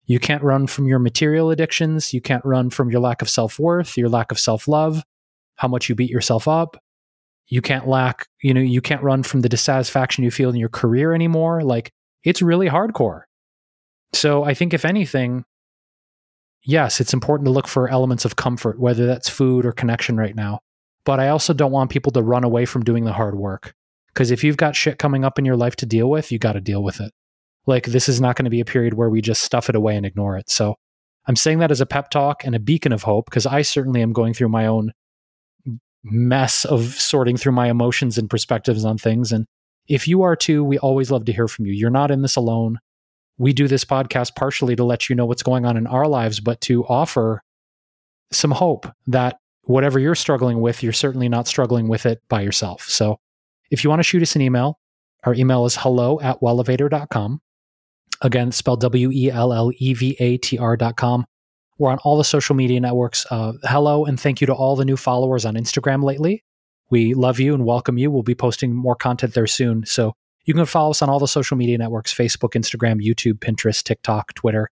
You 0.07 0.19
can't 0.19 0.43
run 0.43 0.67
from 0.67 0.87
your 0.87 0.99
material 0.99 1.51
addictions. 1.51 2.13
You 2.13 2.21
can't 2.21 2.45
run 2.45 2.71
from 2.71 2.91
your 2.91 3.01
lack 3.01 3.23
of 3.23 3.31
self 3.31 3.59
worth, 3.59 3.97
your 3.97 4.09
lack 4.09 4.33
of 4.33 4.39
self 4.39 4.67
love, 4.67 5.05
how 5.57 5.69
much 5.69 5.89
you 5.89 5.95
beat 5.95 6.11
yourself 6.11 6.49
up. 6.49 6.83
You 7.47 7.61
can't 7.61 7.89
lack, 7.89 8.27
you 8.43 8.55
know, 8.55 8.61
you 8.61 8.81
can't 8.81 9.03
run 9.03 9.23
from 9.23 9.41
the 9.41 9.49
dissatisfaction 9.49 10.25
you 10.25 10.31
feel 10.31 10.51
in 10.51 10.57
your 10.57 10.69
career 10.69 11.13
anymore. 11.13 11.63
Like 11.63 11.93
it's 12.25 12.43
really 12.43 12.69
hardcore. 12.69 13.23
So 14.13 14.45
I 14.45 14.55
think 14.55 14.75
if 14.75 14.85
anything, 14.85 15.45
yes, 16.63 17.01
it's 17.01 17.13
important 17.15 17.47
to 17.47 17.53
look 17.53 17.67
for 17.67 17.89
elements 17.89 18.25
of 18.25 18.37
comfort, 18.37 18.79
whether 18.79 19.07
that's 19.07 19.29
food 19.29 19.65
or 19.65 19.73
connection 19.73 20.17
right 20.17 20.35
now. 20.35 20.61
But 21.05 21.21
I 21.21 21.29
also 21.29 21.53
don't 21.53 21.73
want 21.73 21.91
people 21.91 22.13
to 22.13 22.23
run 22.23 22.45
away 22.45 22.67
from 22.67 22.85
doing 22.85 23.05
the 23.05 23.13
hard 23.13 23.35
work. 23.35 23.75
Because 24.09 24.31
if 24.31 24.43
you've 24.43 24.57
got 24.57 24.77
shit 24.77 24.99
coming 24.99 25.25
up 25.25 25.39
in 25.39 25.45
your 25.45 25.57
life 25.57 25.77
to 25.77 25.87
deal 25.87 26.11
with, 26.11 26.33
you 26.33 26.39
got 26.39 26.55
to 26.55 26.61
deal 26.61 26.83
with 26.83 27.01
it. 27.01 27.13
Like, 27.67 27.87
this 27.87 28.09
is 28.09 28.21
not 28.21 28.37
going 28.37 28.45
to 28.45 28.51
be 28.51 28.61
a 28.61 28.65
period 28.65 28.95
where 28.95 29.09
we 29.09 29.21
just 29.21 29.43
stuff 29.43 29.69
it 29.69 29.77
away 29.77 29.97
and 29.97 30.05
ignore 30.05 30.37
it. 30.37 30.51
So 30.51 30.75
I'm 31.27 31.37
saying 31.37 31.61
that 31.61 31.71
as 31.71 31.81
a 31.81 31.87
pep 31.87 32.11
talk 32.11 32.45
and 32.45 32.55
a 32.55 32.61
beacon 32.61 32.93
of 32.93 33.05
hope, 33.05 33.27
because 33.27 33.47
I 33.47 33.63
certainly 33.63 34.03
am 34.03 34.13
going 34.13 34.35
through 34.35 34.49
my 34.49 34.67
own 34.67 34.93
mess 36.03 36.65
of 36.65 36.95
sorting 36.95 37.37
through 37.37 37.53
my 37.53 37.69
emotions 37.69 38.19
and 38.19 38.29
perspectives 38.29 38.85
on 38.85 38.99
things. 38.99 39.31
And 39.31 39.47
if 39.87 40.09
you 40.09 40.23
are 40.23 40.35
too, 40.35 40.65
we 40.65 40.79
always 40.79 41.11
love 41.11 41.27
to 41.27 41.33
hear 41.33 41.47
from 41.47 41.67
you. 41.67 41.73
You're 41.73 41.91
not 41.91 42.11
in 42.11 42.23
this 42.23 42.37
alone 42.37 42.79
we 43.41 43.55
do 43.55 43.67
this 43.67 43.87
podcast 43.87 44.37
partially 44.37 44.77
to 44.77 44.85
let 44.85 45.09
you 45.09 45.17
know 45.17 45.25
what's 45.25 45.43
going 45.43 45.65
on 45.65 45.79
in 45.79 45.87
our 45.87 46.07
lives, 46.07 46.41
but 46.41 46.61
to 46.61 46.85
offer 46.85 47.43
some 48.31 48.51
hope 48.51 48.87
that 49.07 49.39
whatever 49.63 49.99
you're 49.99 50.15
struggling 50.15 50.61
with, 50.61 50.83
you're 50.83 50.93
certainly 50.93 51.27
not 51.27 51.49
struggling 51.49 51.89
with 51.89 52.05
it 52.05 52.21
by 52.29 52.43
yourself. 52.43 52.83
So 52.83 53.19
if 53.71 53.83
you 53.83 53.89
want 53.89 54.01
to 54.01 54.05
shoot 54.05 54.21
us 54.21 54.37
an 54.37 54.43
email, 54.43 54.79
our 55.25 55.33
email 55.35 55.65
is 55.65 55.75
hello 55.75 56.21
at 56.21 56.39
wellevatr.com. 56.41 57.41
Again, 58.21 58.53
spelled 58.53 58.83
W 58.83 59.11
E 59.11 59.31
L 59.31 59.55
L 59.55 59.73
E 59.75 59.95
V 59.95 60.17
A 60.21 60.37
T 60.37 60.59
R.com. 60.59 61.25
We're 61.79 61.93
on 61.93 61.99
all 62.05 62.19
the 62.19 62.25
social 62.25 62.55
media 62.55 62.79
networks. 62.79 63.25
Uh, 63.31 63.55
hello, 63.63 64.05
and 64.05 64.21
thank 64.21 64.43
you 64.43 64.47
to 64.49 64.53
all 64.53 64.77
the 64.77 64.85
new 64.85 64.99
followers 64.99 65.47
on 65.47 65.55
Instagram 65.55 66.05
lately. 66.05 66.45
We 66.91 67.15
love 67.15 67.41
you 67.41 67.55
and 67.55 67.65
welcome 67.65 67.97
you. 67.97 68.11
We'll 68.11 68.23
be 68.23 68.35
posting 68.35 68.75
more 68.75 68.97
content 68.97 69.33
there 69.33 69.47
soon. 69.47 69.87
So 69.87 70.13
you 70.45 70.55
can 70.55 70.65
follow 70.67 70.91
us 70.91 71.03
on 71.03 71.11
all 71.11 71.19
the 71.19 71.29
social 71.29 71.57
media 71.57 71.79
networks 71.79 72.13
Facebook, 72.13 72.51
Instagram, 72.51 73.05
YouTube, 73.05 73.39
Pinterest, 73.39 73.83
TikTok, 73.83 74.35
Twitter. 74.35 74.71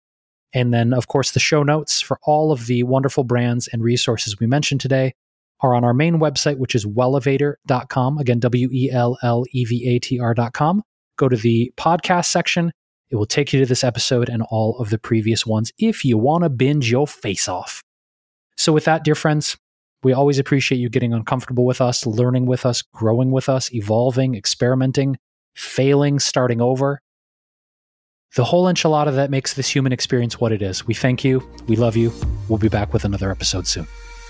And 0.53 0.73
then, 0.73 0.95
of 0.95 1.09
course, 1.09 1.33
the 1.33 1.41
show 1.41 1.63
notes 1.63 2.01
for 2.01 2.19
all 2.23 2.53
of 2.53 2.67
the 2.67 2.85
wonderful 2.85 3.25
brands 3.25 3.69
and 3.69 3.83
resources 3.83 4.39
we 4.39 4.47
mentioned 4.47 4.81
today 4.81 5.15
are 5.61 5.75
on 5.75 5.85
our 5.85 5.95
main 5.95 6.19
website, 6.21 6.59
which 6.59 6.75
is 6.75 6.87
wellevatr.com. 6.87 8.19
Again, 8.19 8.39
W 8.39 8.69
E 8.71 8.91
L 8.93 9.19
L 9.23 9.45
E 9.53 9.65
V 9.65 9.89
A 9.89 9.99
T 9.99 10.21
R.com. 10.21 10.83
Go 11.17 11.29
to 11.29 11.37
the 11.37 11.73
podcast 11.77 12.27
section. 12.27 12.71
It 13.11 13.17
will 13.17 13.27
take 13.27 13.53
you 13.53 13.61
to 13.61 13.67
this 13.67 13.85
episode 13.85 14.29
and 14.29 14.43
all 14.51 14.79
of 14.79 14.91
the 14.91 14.99
previous 14.99 15.47
ones 15.47 15.73
if 15.79 16.05
you 16.05 16.19
want 16.19 16.45
to 16.45 16.51
binge 16.51 16.91
your 16.91 17.07
face 17.07 17.49
off. 17.49 17.83
So, 18.57 18.73
with 18.73 18.85
that, 18.85 19.05
dear 19.05 19.15
friends, 19.15 19.57
we 20.03 20.13
always 20.13 20.39
appreciate 20.39 20.79
you 20.79 20.89
getting 20.89 21.13
uncomfortable 21.13 21.65
with 21.65 21.81
us, 21.81 22.07
learning 22.07 22.47
with 22.47 22.67
us, 22.67 22.83
growing 22.83 23.31
with 23.31 23.49
us, 23.49 23.73
evolving, 23.73 24.35
experimenting, 24.35 25.17
failing, 25.55 26.19
starting 26.19 26.61
over. 26.61 27.01
The 28.37 28.45
whole 28.45 28.65
enchilada 28.65 29.15
that 29.15 29.31
makes 29.31 29.55
this 29.55 29.69
human 29.69 29.93
experience 29.93 30.41
what 30.41 30.51
it 30.51 30.61
is. 30.61 30.87
We 30.87 30.95
thank 30.95 31.23
you. 31.23 31.49
We 31.69 31.77
love 31.77 31.97
you. 31.97 32.13
We'll 32.49 32.59
be 32.59 32.69
back 32.69 32.93
with 32.93 33.05
another 33.05 33.31
episode 33.31 33.67
soon. 33.67 33.87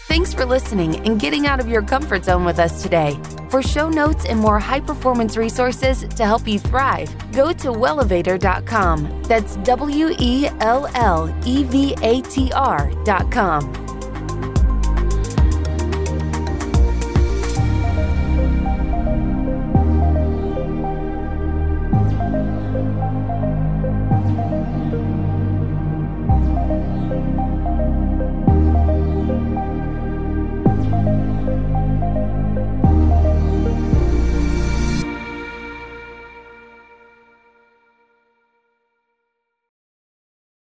Thanks 0.07 0.35
for 0.35 0.45
listening 0.45 0.97
and 1.07 1.19
getting 1.19 1.47
out 1.47 1.61
of 1.61 1.69
your 1.69 1.81
comfort 1.81 2.27
zone 2.27 2.45
with 2.45 2.59
us 2.59 2.83
today. 2.83 3.19
For 3.49 3.63
show 3.63 3.89
notes 3.89 4.27
and 4.27 4.39
more 4.39 4.59
high 4.59 4.81
performance 4.81 5.39
resources 5.39 6.03
to 6.03 6.27
help 6.27 6.47
you 6.47 6.59
thrive, 6.59 7.11
go 7.33 7.55
to 7.55 7.69
wellevatr.com. 7.69 9.23
That's 9.23 9.57
W 9.57 10.15
E 10.19 10.49
L 10.61 10.91
L 10.95 11.35
E 11.47 11.65
V 11.65 11.95
A 12.03 12.21
T 12.21 12.53
R.com. 12.53 13.94